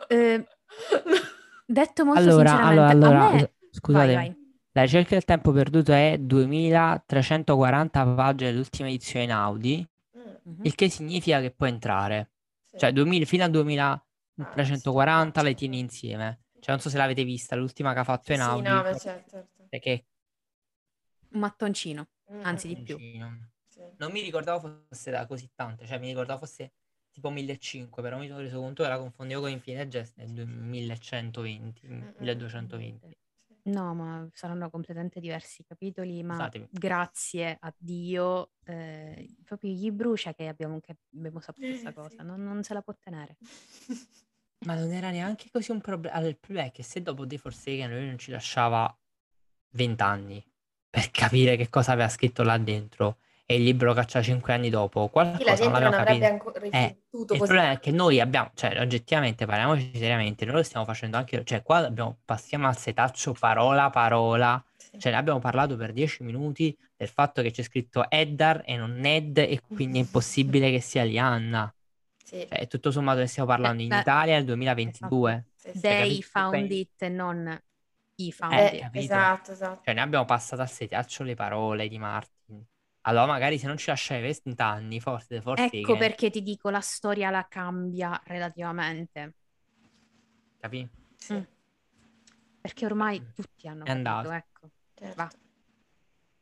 eh, 0.08 0.46
detto 1.66 2.04
molto 2.04 2.20
Allora, 2.20 2.48
sinceramente, 2.48 2.80
allora, 2.92 3.08
a 3.18 3.26
allora, 3.26 3.30
me... 3.36 3.50
scusate, 3.70 4.14
Vai, 4.14 4.28
vai. 4.28 4.36
la 4.72 4.82
ricerca 4.82 5.10
del 5.10 5.24
tempo 5.24 5.52
perduto 5.52 5.92
è 5.92 6.16
2340 6.18 8.14
pagine 8.14 8.50
dell'ultima 8.50 8.88
edizione 8.88 9.24
in 9.24 9.32
Audi, 9.32 9.86
Mm, 10.16 10.20
Mhm. 10.44 10.64
il 10.64 10.74
che 10.74 10.88
significa 10.88 11.40
che 11.40 11.50
può 11.52 11.66
entrare. 11.66 12.30
sì. 12.66 12.78
Cioè, 12.78 12.92
2000 12.92 13.24
fino 13.26 13.44
a 13.44 13.48
2340 13.48 15.40
Ah, 15.40 15.42
sì. 15.42 15.48
le 15.48 15.54
tieni 15.54 15.78
insieme. 15.78 16.40
Cioè, 16.60 16.70
non 16.74 16.80
so 16.80 16.90
se 16.90 16.96
l'avete 16.98 17.24
vista, 17.24 17.56
l'ultima 17.56 17.92
che 17.92 18.00
ha 18.00 18.04
fatto 18.04 18.24
Sì, 18.26 18.32
in 18.34 18.40
sì, 18.40 18.44
Audi. 18.46 18.68
no, 18.68 18.82
beh, 18.82 18.98
certo, 18.98 19.30
certo. 19.30 19.66
Perché 19.68 20.04
Un 21.32 21.40
mattoncino, 21.40 22.08
Mm, 22.32 22.40
anzi 22.44 22.68
di 22.68 22.76
più. 22.82 22.96
sì. 22.98 23.80
Non 23.98 24.12
mi 24.12 24.20
ricordavo 24.20 24.84
fosse 24.88 25.10
da 25.10 25.26
così 25.26 25.50
tante, 25.54 25.86
cioè 25.86 25.98
mi 25.98 26.08
ricordavo 26.08 26.40
fosse 26.40 26.72
tipo 27.10 27.30
1500, 27.30 28.02
però 28.02 28.18
mi 28.18 28.28
sono 28.28 28.40
reso 28.40 28.60
conto 28.60 28.82
che 28.82 28.88
la 28.88 28.98
confondevo 28.98 29.40
con 29.42 29.50
Infinite 29.50 29.88
Jest 29.88 30.16
nel 30.16 30.46
1120, 30.46 31.86
Mm, 31.86 31.92
mm, 31.92 32.08
1220. 32.18 33.16
Sì. 33.70 33.76
No, 33.76 33.94
ma 33.94 34.28
saranno 34.32 34.68
completamente 34.70 35.20
diversi 35.20 35.64
capitoli, 35.64 36.22
ma 36.22 36.36
Scusatemi. 36.36 36.68
grazie 36.70 37.56
a 37.60 37.72
Dio, 37.76 38.50
eh, 38.64 39.36
proprio 39.44 39.70
gli 39.72 39.90
brucia 39.90 40.34
che 40.34 40.48
abbiamo, 40.48 40.80
che 40.80 40.96
abbiamo 41.14 41.40
saputo 41.40 41.66
Eh, 41.66 41.70
questa 41.70 41.90
sì. 41.90 41.94
cosa, 41.96 42.22
non, 42.22 42.42
non 42.42 42.62
se 42.62 42.74
la 42.74 42.82
può 42.82 42.94
tenere. 42.98 43.36
Ma 44.66 44.74
non 44.74 44.90
era 44.92 45.10
neanche 45.10 45.48
così 45.50 45.70
un 45.70 45.80
problema. 45.80 46.14
Allora, 46.16 46.30
il 46.30 46.38
problema 46.38 46.66
è 46.66 46.70
che 46.70 46.82
se 46.82 47.00
dopo 47.02 47.26
The 47.26 47.38
Forsaken 47.38 47.90
lui 47.90 48.06
non 48.06 48.18
ci 48.18 48.30
lasciava 48.30 48.94
20 49.70 50.02
anni 50.02 50.44
per 50.90 51.10
capire 51.10 51.56
che 51.56 51.68
cosa 51.70 51.92
aveva 51.92 52.08
scritto 52.08 52.42
là 52.42 52.58
dentro 52.58 53.20
e 53.50 53.56
il 53.56 53.62
libro 53.64 53.92
caccia 53.94 54.22
5 54.22 54.52
anni 54.52 54.70
dopo, 54.70 55.08
Sì, 55.32 55.44
la 55.44 55.54
qualcosa 55.54 55.68
non 55.68 55.72
gente 55.72 55.80
non 55.82 55.90
l'abbiamo 55.90 55.98
avrebbe 55.98 56.26
ancora 56.26 56.60
Eh, 56.70 56.98
riflettuto 57.08 57.34
il 57.34 57.38
così. 57.38 57.52
problema 57.52 57.72
è 57.72 57.78
che 57.80 57.90
noi 57.90 58.20
abbiamo, 58.20 58.50
cioè 58.54 58.78
oggettivamente, 58.80 59.46
parliamoci 59.46 59.90
seriamente, 59.96 60.44
noi 60.44 60.54
lo 60.56 60.62
stiamo 60.62 60.84
facendo 60.86 61.16
anche, 61.16 61.42
cioè 61.44 61.62
qua 61.62 61.78
abbiamo, 61.78 62.18
passiamo 62.24 62.66
al 62.68 62.76
setaccio 62.76 63.32
parola 63.32 63.90
parola, 63.90 64.62
Sì. 64.76 64.98
cioè 64.98 65.12
ne 65.12 65.18
abbiamo 65.18 65.38
parlato 65.40 65.76
per 65.76 65.92
10 65.92 66.22
minuti 66.22 66.76
del 66.96 67.08
fatto 67.08 67.42
che 67.42 67.50
c'è 67.50 67.62
scritto 67.62 68.08
Eddar 68.10 68.62
e 68.64 68.76
non 68.76 68.92
Ned 68.92 69.38
e 69.38 69.60
quindi 69.66 69.98
è 69.98 70.02
impossibile 70.02 70.70
che 70.70 70.80
sia 70.80 71.02
Lianna. 71.04 71.72
Sì. 72.24 72.46
Cioè, 72.48 72.66
tutto 72.68 72.90
sommato 72.90 73.18
ne 73.20 73.26
stiamo 73.26 73.48
parlando 73.48 73.82
in 73.82 73.88
beh, 73.88 73.98
Italia 74.00 74.34
nel 74.36 74.44
2022. 74.44 75.46
Sì, 75.56 75.72
sì. 75.72 75.80
They 75.80 76.20
capito? 76.20 76.28
found 76.28 76.70
it 76.70 77.02
e 77.02 77.08
non 77.08 77.62
i 78.16 78.32
found 78.32 78.54
Eh, 78.54 78.66
Eh, 78.66 78.76
it. 78.76 78.96
esatto, 78.96 79.52
esatto. 79.52 79.80
Cioè, 79.84 79.94
ne 79.94 80.00
abbiamo 80.00 80.24
passato 80.24 80.62
al 80.62 80.70
setaccio 80.70 81.22
le 81.24 81.34
parole 81.34 81.88
di 81.88 81.98
Martin. 81.98 82.38
Allora, 83.02 83.26
magari 83.26 83.58
se 83.58 83.66
non 83.66 83.78
ci 83.78 83.88
lasciavi 83.88 84.20
20 84.20 84.60
anni, 84.62 85.00
forse, 85.00 85.40
forse 85.40 85.70
Ecco 85.70 85.96
perché 85.96 86.30
ti 86.30 86.42
dico 86.42 86.68
la 86.70 86.80
storia 86.80 87.30
la 87.30 87.46
cambia 87.48 88.20
relativamente, 88.24 89.34
Capì? 90.60 90.86
Sì, 91.16 91.34
Mm. 91.34 91.42
perché 92.60 92.84
ormai 92.84 93.22
tutti 93.34 93.66
hanno 93.68 93.84
È 93.84 93.88
capito, 93.88 93.96
andato. 93.96 94.30
ecco. 94.32 94.70
certo. 94.94 95.14
Va. 95.16 95.30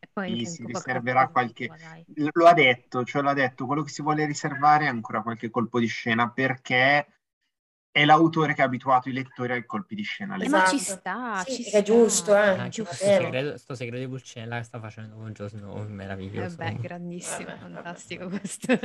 E 0.01 0.09
poi 0.13 0.47
si 0.47 0.65
riserverà 0.67 1.29
qualche-. 1.29 1.71
L- 2.15 2.29
Lo 2.33 2.47
ha 2.47 2.55
detto, 2.55 3.05
cioè 3.05 3.23
l'ha 3.23 3.35
detto, 3.35 3.67
quello 3.67 3.83
che 3.83 3.91
si 3.91 4.03
vuole 4.03 4.27
riservare 4.27 4.87
è 4.87 4.89
ancora 4.89 5.23
qualche 5.23 5.51
colpo 5.51 5.79
di 5.79 5.87
scena 5.87 6.31
perché 6.31 7.07
è 7.91 8.05
l'autore 8.05 8.55
che 8.55 8.63
ha 8.63 8.67
abituato 8.67 9.09
i 9.09 9.13
lettori 9.13 9.53
ai 9.53 9.65
colpi 9.67 9.95
di 9.95 10.03
scena. 10.03 10.37
Lì. 10.37 10.49
ma 10.49 10.67
ci 10.67 10.77
Esatto. 10.77 10.99
sta, 11.01 11.43
Sì, 11.47 11.55
ci 11.55 11.63
è 11.65 11.69
sta. 11.69 11.83
giusto, 11.83 12.35
eh. 12.37 12.49
Anche 12.49 12.71
ci 12.71 12.83
questo 12.83 13.05
segreto, 13.05 13.57
sto 13.59 13.75
segreto 13.75 14.03
di 14.05 14.09
Pulcinella 14.09 14.59
che 14.59 14.63
sta 14.65 14.79
facendo 14.81 15.17
con 15.17 15.33
Jon 15.33 15.49
Snow 15.49 15.85
è 15.85 15.89
meraviglioso. 15.89 16.61
Eh 16.61 16.73
beh, 16.73 16.77
grandissimo, 16.81 17.45
Vabbè, 17.47 17.59
vabbè, 17.61 17.73
fantastico 17.75 18.29
vabbè. 18.29 18.39
questo. 18.39 18.79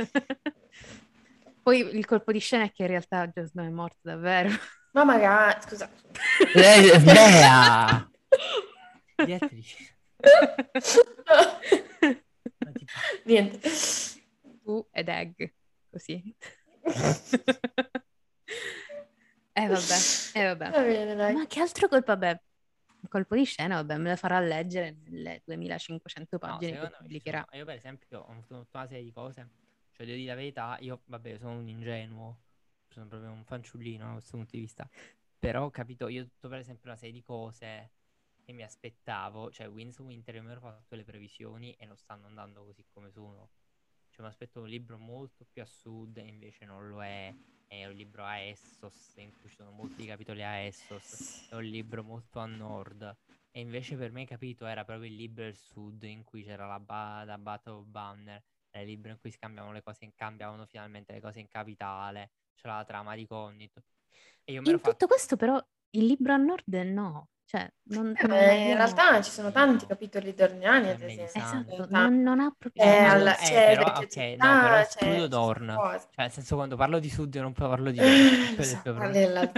Poi 1.62 1.78
il 1.96 2.04
colpo 2.04 2.32
di 2.32 2.40
scena 2.40 2.64
è 2.64 2.72
che 2.72 2.82
in 2.82 2.88
realtà 2.88 3.26
Jon 3.28 3.46
Snow 3.46 3.64
è 3.64 3.70
morto 3.70 3.98
davvero. 4.02 4.50
Ma 4.92 5.04
magari, 5.04 5.60
scusa. 5.62 5.88
Eh, 6.54 6.98
Bea! 7.00 8.10
Beatrice. 9.16 9.96
Niente. 13.24 13.70
tu 14.64 14.86
ed 14.92 15.08
Egg, 15.08 15.52
così. 15.90 16.34
Eh 19.56 19.68
vabbè, 19.68 19.96
eh 20.34 20.44
vabbè. 20.46 20.70
Va 20.70 20.82
bene, 20.82 21.14
dai. 21.14 21.32
Ma 21.34 21.46
che 21.46 21.60
altro 21.60 21.86
colpo? 21.86 22.06
Vabbè, 22.06 22.42
un 23.02 23.08
colpo 23.08 23.36
di 23.36 23.44
scena, 23.44 23.76
vabbè, 23.76 23.96
me 23.98 24.10
lo 24.10 24.16
farà 24.16 24.40
leggere 24.40 24.96
nelle 25.06 25.42
2500 25.44 26.38
No, 26.40 26.52
pagine 26.58 26.72
che 26.72 26.78
me 26.78 26.88
ci 26.88 26.94
pubblicherà. 26.98 27.46
Io 27.52 27.64
per 27.64 27.76
esempio 27.76 28.20
ho 28.20 28.30
avuto 28.30 28.58
tutta 28.58 28.78
una 28.78 28.86
serie 28.88 29.04
di 29.04 29.12
cose, 29.12 29.48
cioè 29.92 30.06
devo 30.06 30.18
dire 30.18 30.30
la 30.30 30.34
verità, 30.34 30.76
io 30.80 31.02
vabbè 31.04 31.38
sono 31.38 31.58
un 31.58 31.68
ingenuo, 31.68 32.40
sono 32.88 33.06
proprio 33.06 33.30
un 33.30 33.44
fanciullino 33.44 34.06
da 34.06 34.12
questo 34.12 34.36
punto 34.36 34.50
di 34.52 34.60
vista, 34.60 34.88
però 35.38 35.66
ho 35.66 35.70
capito, 35.70 36.08
io 36.08 36.22
ho 36.22 36.26
tutto 36.26 36.48
per 36.48 36.58
esempio 36.58 36.88
una 36.88 36.98
serie 36.98 37.14
di 37.14 37.22
cose 37.22 37.92
che 38.42 38.52
mi 38.52 38.64
aspettavo, 38.64 39.52
cioè 39.52 39.68
Winds 39.68 39.98
Winter, 40.00 40.34
io 40.34 40.42
mi 40.42 40.50
ero 40.50 40.60
fatto 40.60 40.96
le 40.96 41.04
previsioni 41.04 41.72
e 41.74 41.86
non 41.86 41.96
stanno 41.96 42.26
andando 42.26 42.64
così 42.64 42.84
come 42.92 43.10
sono. 43.10 43.50
Cioè 44.10 44.22
mi 44.22 44.28
aspetto 44.28 44.60
un 44.60 44.68
libro 44.68 44.98
molto 44.98 45.44
più 45.44 45.62
a 45.62 45.66
sud 45.66 46.18
e 46.18 46.22
invece 46.26 46.64
non 46.64 46.88
lo 46.88 47.02
è. 47.02 47.34
È 47.66 47.86
un 47.86 47.94
libro 47.94 48.24
a 48.24 48.38
Essos, 48.38 49.14
in 49.16 49.32
cui 49.32 49.48
ci 49.48 49.56
sono 49.56 49.70
molti 49.70 50.06
capitoli 50.06 50.42
a 50.42 50.56
Essos. 50.56 51.14
È 51.46 51.54
un 51.54 51.64
libro 51.64 52.02
molto 52.02 52.38
a 52.38 52.46
nord. 52.46 53.02
E 53.50 53.60
invece 53.60 53.96
per 53.96 54.10
me, 54.12 54.24
capito, 54.26 54.66
era 54.66 54.84
proprio 54.84 55.08
il 55.08 55.16
libro 55.16 55.44
del 55.44 55.56
sud 55.56 56.02
in 56.04 56.24
cui 56.24 56.42
c'era 56.44 56.66
la, 56.66 56.80
ba- 56.80 57.24
la 57.24 57.38
Battle 57.38 57.72
of 57.74 57.86
Banner. 57.86 58.42
Era 58.70 58.82
il 58.84 58.90
libro 58.90 59.10
in 59.12 59.18
cui 59.18 59.30
scambiavano 59.30 59.72
le 59.74 59.82
cose, 59.82 60.04
in- 60.04 60.14
cambiavano 60.14 60.66
finalmente 60.66 61.12
le 61.12 61.20
cose 61.20 61.40
in 61.40 61.48
capitale. 61.48 62.32
C'era 62.54 62.76
la 62.76 62.84
trama 62.84 63.14
di 63.14 63.26
Connit. 63.26 63.82
E 64.44 64.52
io 64.52 64.60
mi 64.60 64.68
In 64.68 64.74
ero 64.74 64.78
fatto... 64.78 64.92
tutto 64.92 65.06
questo 65.06 65.36
però 65.36 65.56
il 65.90 66.06
libro 66.06 66.32
a 66.32 66.36
nord 66.36 66.72
no, 66.74 67.28
cioè 67.46 67.70
non, 67.84 68.14
Eh, 68.18 68.26
non 68.26 68.38
in 68.40 68.74
realtà 68.74 69.22
ci 69.22 69.30
sono 69.30 69.52
tanti 69.52 69.86
capitoli 69.86 70.34
dorniani, 70.34 70.90
ad 70.90 71.00
Eh, 71.00 71.04
esempio. 71.06 71.22
In 71.22 71.28
Esatto, 71.38 71.76
realtà. 71.76 71.98
non, 72.00 72.22
non 72.22 72.40
ha 72.40 72.54
proprio... 72.58 72.84
Eh, 72.84 72.96
alla- 72.96 73.36
eh, 73.36 73.44
c'è 73.44 73.64
però, 73.66 73.84
Vecchia 73.84 74.06
ok, 74.06 74.10
Città, 74.10 74.54
no, 74.54 74.60
però 74.60 74.74
c'è- 74.76 74.80
escludo 74.88 75.26
Dorn. 75.28 75.66
Cioè, 75.66 76.24
nel 76.24 76.30
senso, 76.30 76.54
quando 76.56 76.76
parlo 76.76 76.98
di 76.98 77.10
sud, 77.10 77.34
io 77.34 77.42
non 77.42 77.52
parlo 77.52 77.90
di 77.90 77.98
il 78.58 78.64
So, 78.64 78.92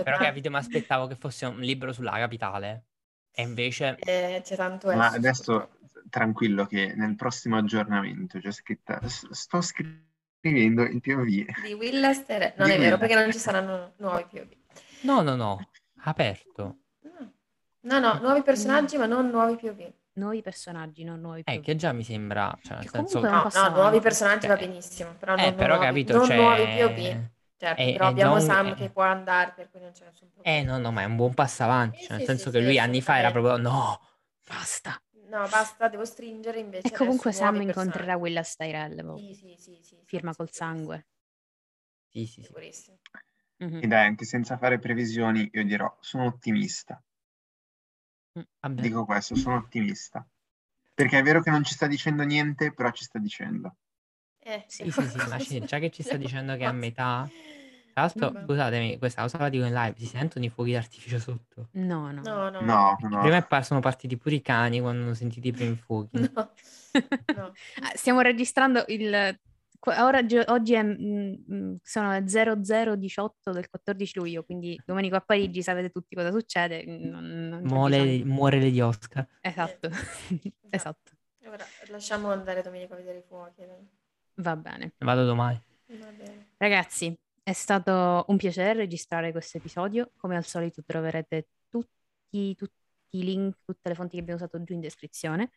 Però 0.03 0.19
capito, 0.19 0.51
mi 0.51 0.57
aspettavo 0.57 1.07
che 1.07 1.15
fosse 1.17 1.47
un 1.47 1.59
libro 1.61 1.93
sulla 1.93 2.13
capitale. 2.13 2.85
E 3.33 3.43
invece... 3.43 3.97
Eh, 4.07 4.41
c'è 4.43 4.57
tanto 4.57 4.91
Ma 4.91 5.07
Essos, 5.07 5.17
adesso 5.17 5.71
tranquillo 6.09 6.67
che 6.67 6.95
nel 6.95 7.15
prossimo 7.17 7.57
aggiornamento 7.57 8.39
c'è 8.39 8.51
scritta, 8.53 9.01
sto 9.07 9.61
scrivendo 9.61 10.83
il 10.85 11.01
POV. 11.01 11.45
Di 11.63 11.73
Willester 11.75 12.55
non 12.57 12.69
Di 12.69 12.75
è 12.75 12.79
vero 12.79 12.97
perché 12.99 13.15
non 13.15 13.31
ci 13.33 13.39
saranno 13.39 13.93
nuovi 13.99 14.25
POV. 14.31 14.49
No, 15.03 15.23
no, 15.23 15.37
no, 15.37 15.59
aperto. 16.05 16.79
No, 17.91 17.99
no, 18.01 18.15
no, 18.15 18.21
nuovi 18.21 18.43
personaggi 18.43 18.97
ma 18.99 19.07
non 19.07 19.31
nuovi 19.31 19.57
POV. 19.57 19.93
Nuovi 20.15 20.43
personaggi, 20.43 21.05
non 21.05 21.21
nuovi 21.21 21.43
Eh, 21.47 21.53
POV. 21.53 21.63
che 21.63 21.77
già 21.77 21.93
mi 21.93 22.03
sembra... 22.05 22.57
Cioè, 22.63 22.79
nel 22.79 22.89
senso... 22.89 23.21
No, 23.21 23.51
no, 23.53 23.69
nuovi 23.71 24.01
personaggi 24.01 24.47
va 24.47 24.57
Cioè, 24.57 24.67
benissimo, 24.67 25.15
però 25.19 25.37
Eh, 25.37 25.53
non, 25.53 25.55
però 25.55 25.75
nuovi, 25.75 25.87
capito, 25.87 26.13
non 26.13 26.27
cioè... 26.27 26.37
nuovi 26.37 26.69
POV. 26.69 27.31
Certo, 27.57 27.83
è- 27.83 27.93
però 27.93 28.07
è 28.07 28.09
abbiamo 28.09 28.35
un- 28.35 28.41
Sam 28.41 28.75
è- 28.75 28.75
che 28.75 28.91
può 28.91 29.03
andare, 29.03 29.53
per 29.55 29.71
cui 29.71 29.81
non 29.81 29.93
c'è 29.93 30.05
nessun 30.05 30.31
problema. 30.33 30.61
Eh, 30.61 30.63
no, 30.65 30.79
no, 30.79 30.93
ma 30.93 31.03
è 31.03 31.05
un 31.05 31.17
buon 31.17 31.35
passo 31.35 31.63
avanti. 31.65 31.99
Cioè, 32.01 32.13
nel 32.17 32.23
sì, 32.23 32.25
senso 32.25 32.51
sì, 32.51 32.53
che 32.53 32.61
sì, 32.61 32.65
lui 32.65 32.79
anni 32.79 33.01
fa 33.03 33.19
era 33.19 33.31
proprio... 33.31 33.57
No, 33.57 34.01
basta. 34.47 35.01
No, 35.31 35.49
basta, 35.49 35.89
devo 35.89 36.05
stringere 36.05 36.61
invece 36.61 36.89
E 36.89 36.91
comunque 36.99 37.33
Sam 37.33 37.61
incontrerà 37.61 38.15
personaggi. 38.15 38.23
Willas 38.23 38.55
Tyrell, 38.57 39.03
boh, 39.05 39.21
Sì, 39.21 39.35
sì, 39.35 39.57
sì, 39.59 39.79
sì, 39.83 39.97
firma 40.05 40.33
col 40.37 40.51
sangue. 40.53 41.07
Sì, 42.09 42.27
sì, 42.27 42.43
sì. 42.43 42.49
Sicurissimo. 42.49 42.99
Mhm. 43.59 43.79
E 43.79 43.87
dai, 43.87 44.07
anche 44.07 44.25
senza 44.25 44.57
fare 44.59 44.79
previsioni, 44.79 45.49
io 45.53 45.65
dirò, 45.65 45.97
sono 46.01 46.25
ottimista. 46.27 47.03
Vabbè. 48.61 48.81
Dico 48.81 49.05
questo, 49.05 49.35
sono 49.37 49.57
ottimista. 49.57 50.27
Perché 50.95 51.19
è 51.19 51.23
vero 51.23 51.43
che 51.43 51.51
non 51.51 51.63
ci 51.65 51.75
sta 51.75 51.87
dicendo 51.87 52.23
niente, 52.23 52.73
però 52.73 52.91
ci 52.91 53.05
sta 53.05 53.19
dicendo. 53.19 53.77
Eh, 54.39 54.65
Sì, 54.67 54.91
sì, 54.91 55.07
sì, 55.09 55.17
ma 55.29 55.37
c'è- 55.39 55.61
già 55.65 55.79
che 55.79 55.91
ci 55.91 56.03
sta 56.03 56.17
dicendo 56.17 56.53
che 56.57 56.61
è 56.61 56.65
a 56.65 56.73
metà... 56.73 57.29
Tra 57.93 58.03
l'altro, 58.05 58.31
Vabbè. 58.31 58.45
scusatemi, 58.45 58.99
questa 58.99 59.23
cosa 59.23 59.39
la 59.39 59.49
dico 59.49 59.65
in 59.65 59.73
live, 59.73 59.95
si 59.99 60.07
sentono 60.07 60.45
i 60.45 60.51
fuochi 60.51 60.73
d'artificio 60.73 61.19
sotto? 61.19 61.69
No, 61.73 62.11
no. 62.13 62.21
No, 62.23 62.51
no, 62.51 62.61
No, 62.61 62.97
no. 63.01 63.21
Prima 63.21 63.41
par- 63.43 63.65
sono 63.65 63.81
partiti 63.81 64.17
pure 64.19 64.35
i 64.35 64.43
cani 64.43 64.81
quando 64.81 65.03
hanno 65.05 65.15
sentito 65.15 65.49
i 65.49 65.53
primi 65.53 65.77
fuochi. 65.77 66.19
no, 66.21 66.29
no. 67.35 67.53
Stiamo 67.95 68.21
registrando 68.21 68.85
il... 68.89 69.39
Ora, 69.91 70.19
oggi- 70.47 70.75
è, 70.75 70.83
mm, 70.83 71.35
mm, 71.53 71.75
sono 71.83 72.11
le 72.13 72.27
0018 72.29 73.53
del 73.53 73.69
14 73.69 74.19
luglio, 74.19 74.45
quindi 74.45 74.81
domenico 74.85 75.17
a 75.17 75.21
Parigi 75.21 75.63
sapete 75.63 75.91
tutti 75.91 76.15
cosa 76.15 76.31
succede. 76.31 76.85
Non, 76.85 77.49
non 77.49 77.63
c'è 77.63 78.23
Muore, 78.25 78.61
Lady 78.61 78.81
Oscar. 78.81 79.27
Esatto, 79.41 79.89
esatto. 80.71 81.13
Ora 81.47 81.65
lasciamo 81.89 82.31
andare 82.31 82.63
Domenico 82.63 82.95
a 82.95 82.97
vedere 82.97 83.19
i 83.19 83.23
fuochi. 83.23 83.65
dai. 83.65 83.89
Va 84.37 84.57
bene. 84.57 84.95
Vado 84.99 85.25
domani. 85.25 85.63
Va 85.87 86.11
bene. 86.11 86.49
Ragazzi, 86.57 87.17
è 87.43 87.53
stato 87.53 88.25
un 88.27 88.37
piacere 88.37 88.73
registrare 88.75 89.31
questo 89.31 89.59
episodio. 89.59 90.11
Come 90.17 90.37
al 90.37 90.45
solito 90.45 90.83
troverete 90.85 91.49
tutti, 91.69 92.55
tutti 92.57 92.75
i 93.11 93.23
link, 93.23 93.59
tutte 93.65 93.89
le 93.89 93.95
fonti 93.95 94.17
che 94.17 94.23
abbiamo 94.23 94.41
usato 94.41 94.63
giù 94.65 94.75
in 94.75 94.81
descrizione. 94.81 95.51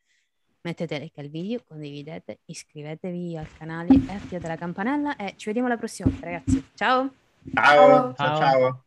Mettete 0.62 1.00
like 1.00 1.20
al 1.22 1.30
video, 1.30 1.62
condividete, 1.66 2.40
iscrivetevi 2.46 3.38
al 3.38 3.48
canale 3.58 3.94
e 3.94 4.14
attivate 4.14 4.48
la 4.48 4.58
campanella 4.58 5.16
e 5.16 5.34
ci 5.38 5.46
vediamo 5.48 5.68
la 5.68 5.78
prossima 5.78 6.10
volta, 6.10 6.26
ragazzi. 6.26 6.64
Ciao! 6.76 7.10
Ciao, 7.54 8.14
ciao, 8.14 8.16
Ciao. 8.16 8.38
ciao. 8.38 8.84